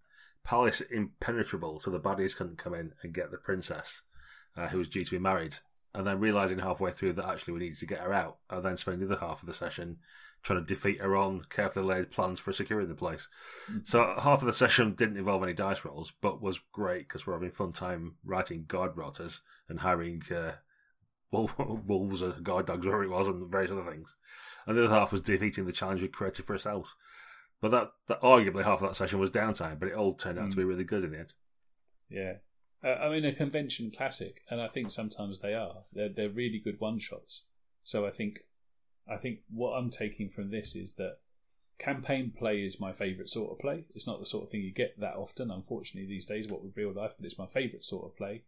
palace 0.45 0.81
impenetrable 0.81 1.79
so 1.79 1.91
the 1.91 2.01
baddies 2.01 2.35
couldn't 2.35 2.57
come 2.59 2.73
in 2.75 2.93
and 3.03 3.13
get 3.13 3.31
the 3.31 3.37
princess, 3.37 4.01
uh, 4.57 4.69
who 4.69 4.79
was 4.79 4.89
due 4.89 5.05
to 5.05 5.11
be 5.11 5.19
married. 5.19 5.57
And 5.93 6.07
then 6.07 6.21
realizing 6.21 6.61
halfway 6.61 6.93
through 6.93 7.15
that 7.15 7.29
actually 7.29 7.55
we 7.55 7.61
needed 7.61 7.79
to 7.79 7.87
get 7.87 8.01
her 8.01 8.13
out, 8.13 8.39
and 8.49 8.65
then 8.65 8.77
spending 8.77 9.07
the 9.07 9.15
other 9.15 9.27
half 9.27 9.43
of 9.43 9.47
the 9.47 9.53
session 9.53 9.99
trying 10.43 10.65
to 10.65 10.75
defeat 10.75 11.01
her 11.01 11.17
own 11.17 11.43
carefully 11.51 11.85
laid 11.85 12.11
plans 12.11 12.41
for 12.41 12.53
securing 12.53 12.89
the 12.89 12.95
place. 12.95 13.29
So 13.85 14.15
half 14.19 14.41
of 14.41 14.47
the 14.47 14.53
session 14.53 14.95
didn't 14.95 15.19
involve 15.19 15.43
any 15.43 15.53
dice 15.53 15.85
rolls, 15.85 16.13
but 16.21 16.41
was 16.41 16.61
great 16.73 17.09
because 17.09 17.27
we're 17.27 17.35
having 17.35 17.51
fun 17.51 17.73
time 17.73 18.15
writing 18.25 18.65
guard 18.67 18.95
rotas 18.95 19.41
and 19.69 19.81
hiring 19.81 20.23
uh, 20.35 20.53
wolves 21.33 22.23
or 22.23 22.33
guard 22.43 22.67
dogs, 22.67 22.87
whatever 22.87 23.05
it 23.05 23.11
was, 23.11 23.29
and 23.29 23.51
various 23.51 23.71
other 23.71 23.91
things. 23.91 24.17
And 24.67 24.79
the 24.79 24.85
other 24.85 24.95
half 24.95 25.13
was 25.13 25.21
defeating 25.21 25.67
the 25.67 25.73
challenge 25.73 26.01
we 26.01 26.09
created 26.09 26.47
for 26.47 26.55
ourselves. 26.55 26.95
But 27.61 27.73
that, 27.73 27.89
that 28.09 28.23
arguably 28.23 28.65
half 28.65 28.81
of 28.81 28.89
that 28.89 28.97
session 28.97 29.19
was 29.19 29.31
downtime, 29.31 29.79
but 29.79 29.89
it 29.89 29.95
all 29.95 30.15
turned 30.15 30.39
out 30.39 30.51
to 30.51 30.57
be 30.57 30.65
really 30.65 30.85
good 30.85 31.05
in 31.05 31.11
the 31.11 31.19
end. 31.19 31.35
yeah. 32.09 32.35
Uh, 32.83 32.89
I 32.89 33.11
mean, 33.11 33.25
a 33.25 33.33
convention 33.33 33.91
classic, 33.91 34.43
and 34.49 34.61
I 34.61 34.69
think 34.69 34.91
sometimes 34.91 35.41
they 35.41 35.55
are. 35.55 35.85
They're 35.93 36.09
they're 36.09 36.31
really 36.31 36.59
good 36.59 36.81
one 36.81 36.99
shots. 36.99 37.45
So 37.85 38.07
I 38.07 38.11
think, 38.11 38.41
I 39.09 39.17
think 39.17 39.41
what 39.51 39.73
I'm 39.73 39.91
taking 39.91 40.31
from 40.31 40.51
this 40.51 40.75
is 40.75 40.95
that 40.95 41.19
campaign 41.79 42.33
play 42.37 42.63
is 42.63 42.81
my 42.81 42.93
favourite 42.93 43.29
sort 43.29 43.53
of 43.53 43.59
play. 43.59 43.85
It's 43.95 44.07
not 44.07 44.21
the 44.21 44.27
sort 44.27 44.45
of 44.45 44.51
thing 44.51 44.63
you 44.63 44.73
get 44.73 44.99
that 45.01 45.17
often, 45.17 45.51
unfortunately, 45.51 46.09
these 46.09 46.27
days. 46.27 46.49
What 46.49 46.63
with 46.63 46.77
real 46.77 46.93
life, 46.93 47.13
but 47.17 47.27
it's 47.27 47.39
my 47.39 47.47
favourite 47.47 47.85
sort 47.85 48.07
of 48.07 48.17
play. 48.17 48.45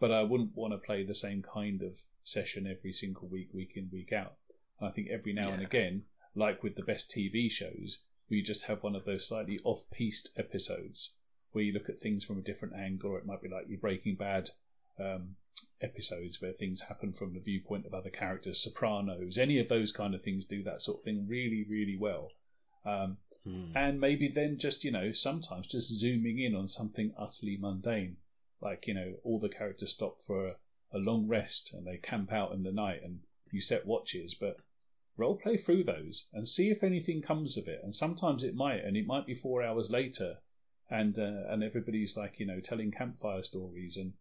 But 0.00 0.12
I 0.12 0.22
wouldn't 0.22 0.56
want 0.56 0.72
to 0.72 0.78
play 0.78 1.04
the 1.04 1.14
same 1.14 1.42
kind 1.42 1.82
of 1.82 1.98
session 2.24 2.66
every 2.66 2.92
single 2.92 3.28
week, 3.28 3.50
week 3.52 3.72
in, 3.76 3.90
week 3.92 4.12
out. 4.12 4.34
And 4.80 4.88
I 4.88 4.92
think 4.92 5.08
every 5.10 5.32
now 5.32 5.50
and 5.50 5.62
again, 5.62 6.04
like 6.34 6.62
with 6.62 6.74
the 6.74 6.82
best 6.82 7.10
TV 7.10 7.50
shows, 7.50 7.98
we 8.28 8.42
just 8.42 8.64
have 8.64 8.82
one 8.82 8.96
of 8.96 9.04
those 9.04 9.26
slightly 9.26 9.60
off-piste 9.62 10.30
episodes 10.36 11.10
where 11.54 11.64
you 11.64 11.72
look 11.72 11.88
at 11.88 12.00
things 12.00 12.24
from 12.24 12.38
a 12.38 12.42
different 12.42 12.74
angle, 12.74 13.12
or 13.12 13.18
it 13.18 13.26
might 13.26 13.42
be 13.42 13.48
like 13.48 13.68
your 13.68 13.78
Breaking 13.78 14.16
Bad 14.16 14.50
um, 14.98 15.36
episodes 15.80 16.40
where 16.42 16.52
things 16.52 16.82
happen 16.82 17.12
from 17.12 17.32
the 17.32 17.40
viewpoint 17.40 17.86
of 17.86 17.94
other 17.94 18.10
characters, 18.10 18.62
Sopranos, 18.62 19.38
any 19.38 19.58
of 19.58 19.68
those 19.68 19.92
kind 19.92 20.14
of 20.14 20.22
things 20.22 20.44
do 20.44 20.62
that 20.64 20.82
sort 20.82 20.98
of 20.98 21.04
thing 21.04 21.26
really, 21.28 21.64
really 21.68 21.96
well. 21.98 22.30
Um, 22.84 23.16
Hmm. 23.44 23.76
and 23.76 24.00
maybe 24.00 24.26
then 24.28 24.56
just, 24.58 24.84
you 24.84 24.90
know, 24.90 25.12
sometimes 25.12 25.66
just 25.66 25.92
zooming 25.92 26.38
in 26.38 26.54
on 26.54 26.66
something 26.66 27.12
utterly 27.18 27.58
mundane. 27.60 28.16
Like, 28.60 28.86
you 28.86 28.94
know, 28.94 29.16
all 29.22 29.38
the 29.38 29.50
characters 29.50 29.90
stop 29.92 30.22
for 30.22 30.46
a, 30.46 30.56
a 30.94 30.98
long 30.98 31.28
rest 31.28 31.74
and 31.74 31.86
they 31.86 31.98
camp 31.98 32.32
out 32.32 32.52
in 32.52 32.62
the 32.62 32.72
night 32.72 33.02
and 33.04 33.20
you 33.52 33.60
set 33.60 33.84
watches, 33.84 34.34
but 34.34 34.56
role 35.18 35.36
play 35.36 35.58
through 35.58 35.84
those 35.84 36.24
and 36.32 36.48
see 36.48 36.70
if 36.70 36.82
anything 36.82 37.20
comes 37.20 37.58
of 37.58 37.68
it. 37.68 37.80
And 37.84 37.94
sometimes 37.94 38.42
it 38.44 38.54
might, 38.54 38.82
and 38.82 38.96
it 38.96 39.06
might 39.06 39.26
be 39.26 39.34
four 39.34 39.62
hours 39.62 39.90
later 39.90 40.38
and 40.94 41.18
uh, 41.18 41.50
and 41.52 41.62
everybody's 41.62 42.16
like 42.16 42.38
you 42.38 42.46
know 42.46 42.60
telling 42.60 42.92
campfire 42.92 43.42
stories 43.42 43.96
and 43.96 44.12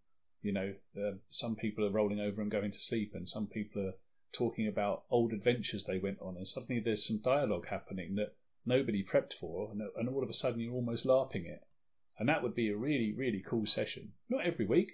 you 0.42 0.52
know 0.52 0.74
uh, 0.98 1.12
some 1.30 1.56
people 1.56 1.86
are 1.86 1.92
rolling 1.92 2.20
over 2.20 2.42
and 2.42 2.52
going 2.52 2.72
to 2.72 2.80
sleep 2.80 3.12
and 3.14 3.30
some 3.30 3.46
people 3.48 3.82
are 3.86 3.94
talking 4.32 4.68
about 4.68 5.04
old 5.12 5.32
adventures 5.32 5.84
they 5.84 6.00
went 6.00 6.18
on 6.20 6.36
and 6.36 6.48
suddenly 6.48 6.82
there's 6.82 7.08
some 7.08 7.20
dialogue 7.24 7.68
happening 7.68 8.16
that 8.16 8.34
nobody 8.66 9.04
prepped 9.04 9.34
for 9.34 9.70
and, 9.72 9.82
and 9.96 10.10
all 10.10 10.24
of 10.24 10.30
a 10.30 10.34
sudden 10.34 10.60
you're 10.60 10.74
almost 10.74 11.06
larping 11.06 11.46
it 11.46 11.64
and 12.18 12.28
that 12.28 12.42
would 12.42 12.56
be 12.56 12.70
a 12.70 12.76
really 12.78 13.14
really 13.16 13.44
cool 13.48 13.66
session 13.66 14.14
not 14.30 14.46
every 14.46 14.66
week 14.66 14.94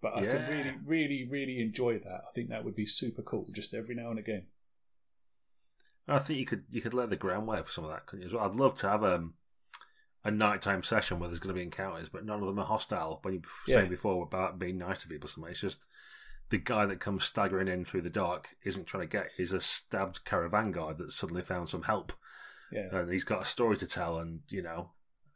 but 0.00 0.14
I 0.16 0.22
Yeah. 0.22 0.32
could 0.32 0.48
really 0.48 0.74
really 0.86 1.28
really 1.28 1.60
enjoy 1.60 1.98
that 1.98 2.22
I 2.28 2.32
think 2.34 2.48
that 2.50 2.64
would 2.64 2.76
be 2.76 2.86
super 2.86 3.22
cool 3.22 3.46
just 3.52 3.74
every 3.74 3.96
now 3.96 4.10
and 4.10 4.18
again 4.18 4.46
I 6.06 6.18
think 6.18 6.38
you 6.38 6.46
could 6.46 6.64
you 6.70 6.80
could 6.80 6.94
lay 6.94 7.06
the 7.06 7.16
groundwork 7.16 7.66
for 7.66 7.72
some 7.72 7.84
of 7.84 7.90
that, 7.90 8.06
couldn't 8.06 8.22
you? 8.22 8.26
As 8.26 8.34
well? 8.34 8.44
I'd 8.44 8.56
love 8.56 8.74
to 8.76 8.88
have 8.88 9.04
um, 9.04 9.34
a 10.24 10.30
nighttime 10.30 10.82
session 10.82 11.18
where 11.18 11.28
there's 11.28 11.38
going 11.38 11.54
to 11.54 11.58
be 11.58 11.64
encounters, 11.64 12.08
but 12.08 12.24
none 12.24 12.40
of 12.40 12.46
them 12.46 12.58
are 12.58 12.66
hostile. 12.66 13.20
When 13.22 13.34
you 13.34 13.42
Yeah. 13.66 13.84
before 13.84 14.22
about 14.22 14.58
being 14.58 14.78
nice 14.78 15.02
to 15.02 15.08
people, 15.08 15.28
something, 15.28 15.50
it's 15.50 15.60
just 15.60 15.86
the 16.50 16.58
guy 16.58 16.84
that 16.86 17.00
comes 17.00 17.24
staggering 17.24 17.68
in 17.68 17.84
through 17.84 18.02
the 18.02 18.10
dark 18.10 18.56
isn't 18.62 18.86
trying 18.86 19.08
to 19.08 19.16
get. 19.18 19.30
He's 19.36 19.52
a 19.52 19.60
stabbed 19.60 20.24
caravan 20.24 20.72
guard 20.72 20.98
that's 20.98 21.14
suddenly 21.14 21.42
found 21.42 21.68
some 21.68 21.84
help, 21.84 22.12
yeah 22.70 22.88
and 22.94 23.10
he's 23.10 23.24
got 23.24 23.42
a 23.42 23.46
story 23.46 23.76
to 23.78 23.86
tell, 23.86 24.18
and 24.18 24.40
you 24.48 24.62
know, 24.62 24.90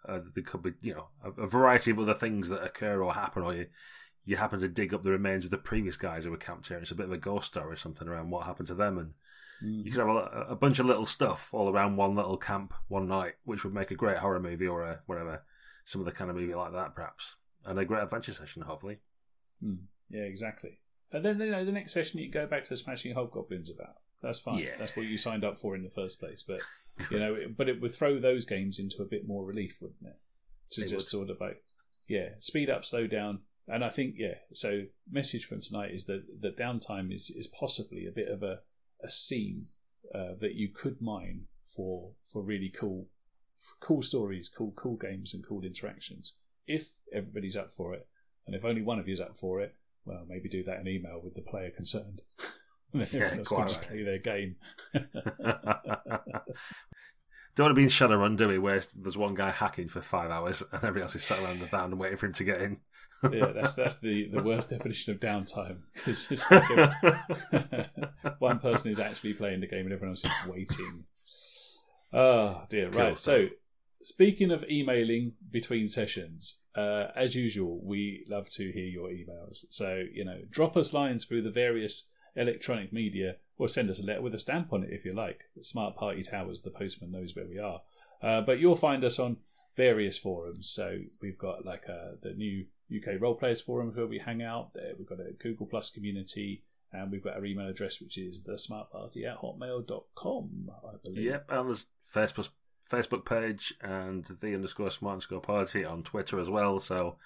uh, 0.07 0.21
there 0.35 0.45
could 0.45 0.63
be 0.63 0.73
you 0.83 0.95
know 0.95 1.09
a, 1.23 1.43
a 1.43 1.47
variety 1.47 1.91
of 1.91 1.99
other 1.99 2.15
things 2.15 2.49
that 2.49 2.63
occur 2.63 3.03
or 3.03 3.15
happen, 3.15 3.43
or 3.43 3.55
you 3.55 3.67
you 4.27 4.37
happen 4.37 4.59
to 4.59 4.69
dig 4.69 4.93
up 4.95 5.03
the 5.03 5.11
remains 5.11 5.45
of 5.45 5.51
the 5.51 5.59
previous 5.59 5.97
guys 5.97 6.25
who 6.25 6.31
were 6.31 6.37
camped 6.37 6.69
here. 6.69 6.79
And 6.79 6.83
it's 6.83 6.91
a 6.91 6.95
bit 6.95 7.07
of 7.07 7.13
a 7.13 7.19
ghost 7.19 7.49
story 7.49 7.75
or 7.75 7.77
something 7.77 8.09
around 8.09 8.31
what 8.31 8.47
happened 8.47 8.69
to 8.69 8.75
them, 8.75 8.99
and 8.99 9.15
Mm. 9.63 9.85
you 9.85 9.91
could 9.91 10.01
have 10.01 10.09
a, 10.09 10.47
a 10.51 10.57
bunch 10.57 10.79
of 10.79 10.87
little 10.87 11.07
stuff 11.07 11.49
all 11.53 11.69
around 11.69 11.97
one 11.97 12.15
little 12.15 12.37
camp 12.37 12.75
one 12.89 13.07
night, 13.09 13.35
which 13.45 13.65
would 13.65 13.75
make 13.75 13.91
a 13.91 13.95
great 13.95 14.19
horror 14.19 14.41
movie 14.41 14.67
or 14.67 14.83
a 14.83 15.01
whatever, 15.07 15.43
some 15.85 16.01
of 16.01 16.05
the 16.07 16.13
kind 16.13 16.31
of 16.31 16.37
movie 16.37 16.55
like 16.55 16.73
that, 16.73 16.95
perhaps, 16.95 17.37
and 17.65 17.79
a 17.79 17.85
great 17.85 18.03
adventure 18.03 18.33
session, 18.33 18.63
hopefully. 18.63 18.99
Mm. 19.63 19.79
Yeah, 20.11 20.23
exactly. 20.23 20.79
And 21.13 21.25
then 21.25 21.41
you 21.41 21.51
know 21.51 21.65
the 21.65 21.73
next 21.73 21.93
session 21.93 22.21
you 22.21 22.31
go 22.31 22.47
back 22.47 22.65
to 22.65 22.77
smashing 22.77 23.15
hobgoblins 23.15 23.71
about. 23.71 23.97
That's 24.23 24.39
fine. 24.39 24.59
Yeah. 24.59 24.77
That's 24.79 24.97
what 24.97 25.07
you 25.07 25.19
signed 25.19 25.45
up 25.45 25.59
for 25.59 25.77
in 25.77 25.83
the 25.83 25.91
first 25.91 26.19
place. 26.19 26.43
But 26.47 26.61
you 27.11 27.19
know, 27.19 27.33
it, 27.33 27.57
but 27.57 27.69
it 27.69 27.81
would 27.81 27.95
throw 27.95 28.19
those 28.19 28.45
games 28.47 28.79
into 28.79 29.03
a 29.03 29.07
bit 29.07 29.27
more 29.29 29.45
relief, 29.45 29.77
wouldn't 29.81 30.01
it? 30.03 30.19
To 30.73 30.81
It 30.81 30.85
just 30.85 30.95
would. 30.95 31.11
sort 31.11 31.31
of 31.31 31.41
like, 31.41 31.63
yeah, 32.09 32.31
speed 32.41 32.71
up, 32.71 32.85
slow 32.85 33.07
down. 33.07 33.41
And 33.69 33.85
I 33.85 33.91
think 33.91 34.15
yeah. 34.19 34.35
So 34.53 34.83
message 35.11 35.47
from 35.47 35.61
tonight 35.61 35.93
is 35.93 36.05
that 36.07 36.25
that 36.41 36.57
downtime 36.57 37.15
is 37.15 37.31
is 37.31 37.47
possibly 37.47 38.07
a 38.07 38.11
bit 38.13 38.29
of 38.29 38.43
a 38.43 38.61
a 39.03 39.11
scene 39.11 39.69
uh, 40.15 40.35
that 40.39 40.55
you 40.55 40.69
could 40.69 41.01
mine 41.01 41.43
for 41.67 42.11
for 42.25 42.43
really 42.43 42.69
cool 42.69 43.09
cool 43.81 44.03
stories, 44.03 44.51
cool 44.55 44.73
cool 44.77 44.97
games, 44.97 45.35
and 45.35 45.47
cool 45.47 45.65
interactions. 45.65 46.35
If 46.67 46.91
everybody's 47.13 47.57
up 47.57 47.73
for 47.73 47.95
it, 47.95 48.07
and 48.47 48.55
if 48.55 48.65
only 48.65 48.83
one 48.83 48.99
of 48.99 49.09
you 49.09 49.15
is 49.15 49.21
up 49.21 49.37
for 49.39 49.61
it, 49.61 49.75
well, 50.05 50.25
maybe 50.29 50.49
do 50.49 50.63
that 50.65 50.81
in 50.81 50.89
email 50.89 51.21
with 51.23 51.35
the 51.35 51.43
player 51.43 51.71
concerned. 51.71 52.23
Yeah, 52.97 53.03
everyone 53.03 53.39
else 53.41 53.49
can 53.49 53.57
quite 53.57 53.69
just 53.71 53.83
play 53.83 54.05
their 54.05 54.19
game. 54.19 54.55
Don't 57.55 57.67
want 57.67 57.77
to 57.77 57.79
be 57.79 57.85
in 57.85 57.89
Shadowrun, 57.89 58.37
do 58.37 58.49
we? 58.49 58.59
Where 58.59 58.83
there's 58.97 59.17
one 59.17 59.35
guy 59.35 59.51
hacking 59.51 59.89
for 59.89 60.01
five 60.03 60.31
hours 60.31 60.61
and 60.61 60.75
everybody 60.75 61.03
else 61.03 61.15
is 61.15 61.23
sat 61.25 61.39
around 61.41 61.61
the 61.61 61.67
van 61.67 61.85
and 61.85 61.99
waiting 61.99 62.17
for 62.17 62.27
him 62.27 62.33
to 62.33 62.45
get 62.45 62.61
in. 62.61 62.79
yeah, 63.33 63.53
that's 63.53 63.75
that's 63.75 63.97
the, 64.01 64.29
the 64.29 64.43
worst 64.43 64.71
definition 64.71 65.15
of 65.15 65.21
downtime 65.21 65.79
it's 66.05 66.31
like 66.51 66.69
a- 66.71 67.91
one 68.39 68.59
person 68.59 68.91
is 68.91 69.01
actually 69.01 69.33
playing 69.35 69.61
the 69.61 69.67
game 69.67 69.87
and 69.87 69.93
everyone 69.93 70.11
else 70.11 70.25
is 70.25 70.31
waiting. 70.49 71.05
Oh 72.13 72.63
dear! 72.69 72.91
Right. 72.91 73.17
So, 73.17 73.49
speaking 74.03 74.51
of 74.51 74.65
emailing 74.71 75.33
between 75.51 75.89
sessions, 75.89 76.59
uh, 76.75 77.07
as 77.17 77.35
usual, 77.35 77.81
we 77.83 78.25
love 78.29 78.51
to 78.51 78.71
hear 78.73 78.85
your 78.85 79.09
emails. 79.09 79.65
So 79.71 80.03
you 80.13 80.25
know, 80.25 80.41
drop 80.51 80.77
us 80.77 80.93
lines 80.93 81.25
through 81.25 81.43
the 81.43 81.51
various 81.51 82.09
electronic 82.37 82.93
media, 82.93 83.37
or 83.59 83.69
send 83.69 83.91
us 83.91 84.01
a 84.01 84.05
letter 84.05 84.23
with 84.23 84.35
a 84.35 84.39
stamp 84.39 84.73
on 84.73 84.83
it 84.83 84.91
if 84.93 85.05
you 85.05 85.15
like. 85.15 85.45
Smart 85.61 85.97
Party 85.97 86.23
Towers, 86.23 86.63
the 86.63 86.71
postman 86.71 87.13
knows 87.13 87.35
where 87.37 87.47
we 87.47 87.59
are. 87.59 87.83
Uh, 88.23 88.41
but 88.41 88.59
you'll 88.59 88.77
find 88.77 89.05
us 89.05 89.19
on 89.19 89.37
various 89.77 90.19
forums. 90.19 90.71
So 90.71 90.99
we've 91.21 91.39
got 91.39 91.65
like 91.65 91.85
uh, 91.89 92.17
the 92.23 92.33
new 92.35 92.67
UK 92.95 93.21
Role 93.21 93.35
Players 93.35 93.61
Forum 93.61 93.93
where 93.95 94.07
we 94.07 94.19
hang 94.19 94.43
out. 94.43 94.73
There 94.75 94.93
we've 94.97 95.09
got 95.09 95.21
a 95.21 95.33
Google 95.33 95.67
Plus 95.67 95.91
community, 95.91 96.63
and 96.93 97.11
we've 97.11 97.23
got 97.23 97.37
our 97.37 97.45
email 97.45 97.69
address 97.69 98.01
which 98.01 98.19
is 98.19 98.43
the 98.43 98.53
smartparty 98.53 99.25
at 99.31 99.39
hotmail.com, 99.39 100.71
I 100.71 100.97
believe. 101.03 101.25
Yep, 101.25 101.47
and 101.51 101.69
there's 101.69 101.87
Facebook 102.13 102.49
Facebook 102.91 103.25
page 103.25 103.75
and 103.81 104.25
the 104.41 104.55
underscore 104.55 104.91
smart 104.91 105.15
underscore 105.15 105.41
party 105.41 105.85
on 105.85 106.03
Twitter 106.03 106.39
as 106.39 106.51
well. 106.51 106.79
So 106.79 107.17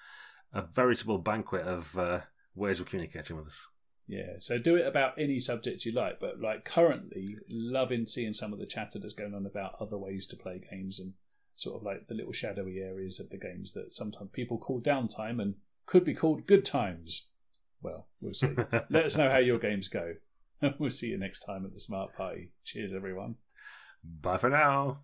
a 0.53 0.61
veritable 0.61 1.17
banquet 1.17 1.65
of 1.65 1.97
uh, 1.97 2.21
ways 2.55 2.79
of 2.79 2.87
communicating 2.87 3.35
with 3.35 3.47
us. 3.47 3.67
Yeah, 4.09 4.37
so 4.39 4.57
do 4.57 4.75
it 4.75 4.87
about 4.87 5.19
any 5.19 5.39
subject 5.39 5.85
you 5.85 5.91
like, 5.91 6.19
but 6.19 6.41
like 6.41 6.65
currently, 6.65 7.37
loving 7.47 8.07
seeing 8.07 8.33
some 8.33 8.51
of 8.51 8.57
the 8.57 8.65
chatter 8.65 8.97
that's 8.97 9.13
going 9.13 9.35
on 9.35 9.45
about 9.45 9.75
other 9.79 9.99
ways 9.99 10.25
to 10.27 10.35
play 10.35 10.59
games 10.71 10.99
and 10.99 11.13
sort 11.55 11.75
of 11.75 11.83
like 11.83 12.07
the 12.07 12.15
little 12.15 12.33
shadowy 12.33 12.79
areas 12.79 13.19
of 13.19 13.29
the 13.29 13.37
games 13.37 13.73
that 13.73 13.93
sometimes 13.93 14.31
people 14.33 14.57
call 14.57 14.81
downtime 14.81 15.39
and 15.39 15.53
could 15.85 16.03
be 16.03 16.15
called 16.15 16.47
good 16.47 16.65
times. 16.65 17.29
Well, 17.83 18.07
we'll 18.19 18.33
see. 18.33 18.55
Let 18.89 19.05
us 19.05 19.15
know 19.15 19.29
how 19.29 19.37
your 19.37 19.59
games 19.59 19.87
go. 19.87 20.15
we'll 20.79 20.89
see 20.89 21.09
you 21.09 21.19
next 21.19 21.41
time 21.41 21.63
at 21.63 21.73
the 21.73 21.79
Smart 21.79 22.15
Party. 22.15 22.51
Cheers, 22.65 22.93
everyone. 22.93 23.35
Bye 24.03 24.37
for 24.37 24.49
now. 24.49 25.01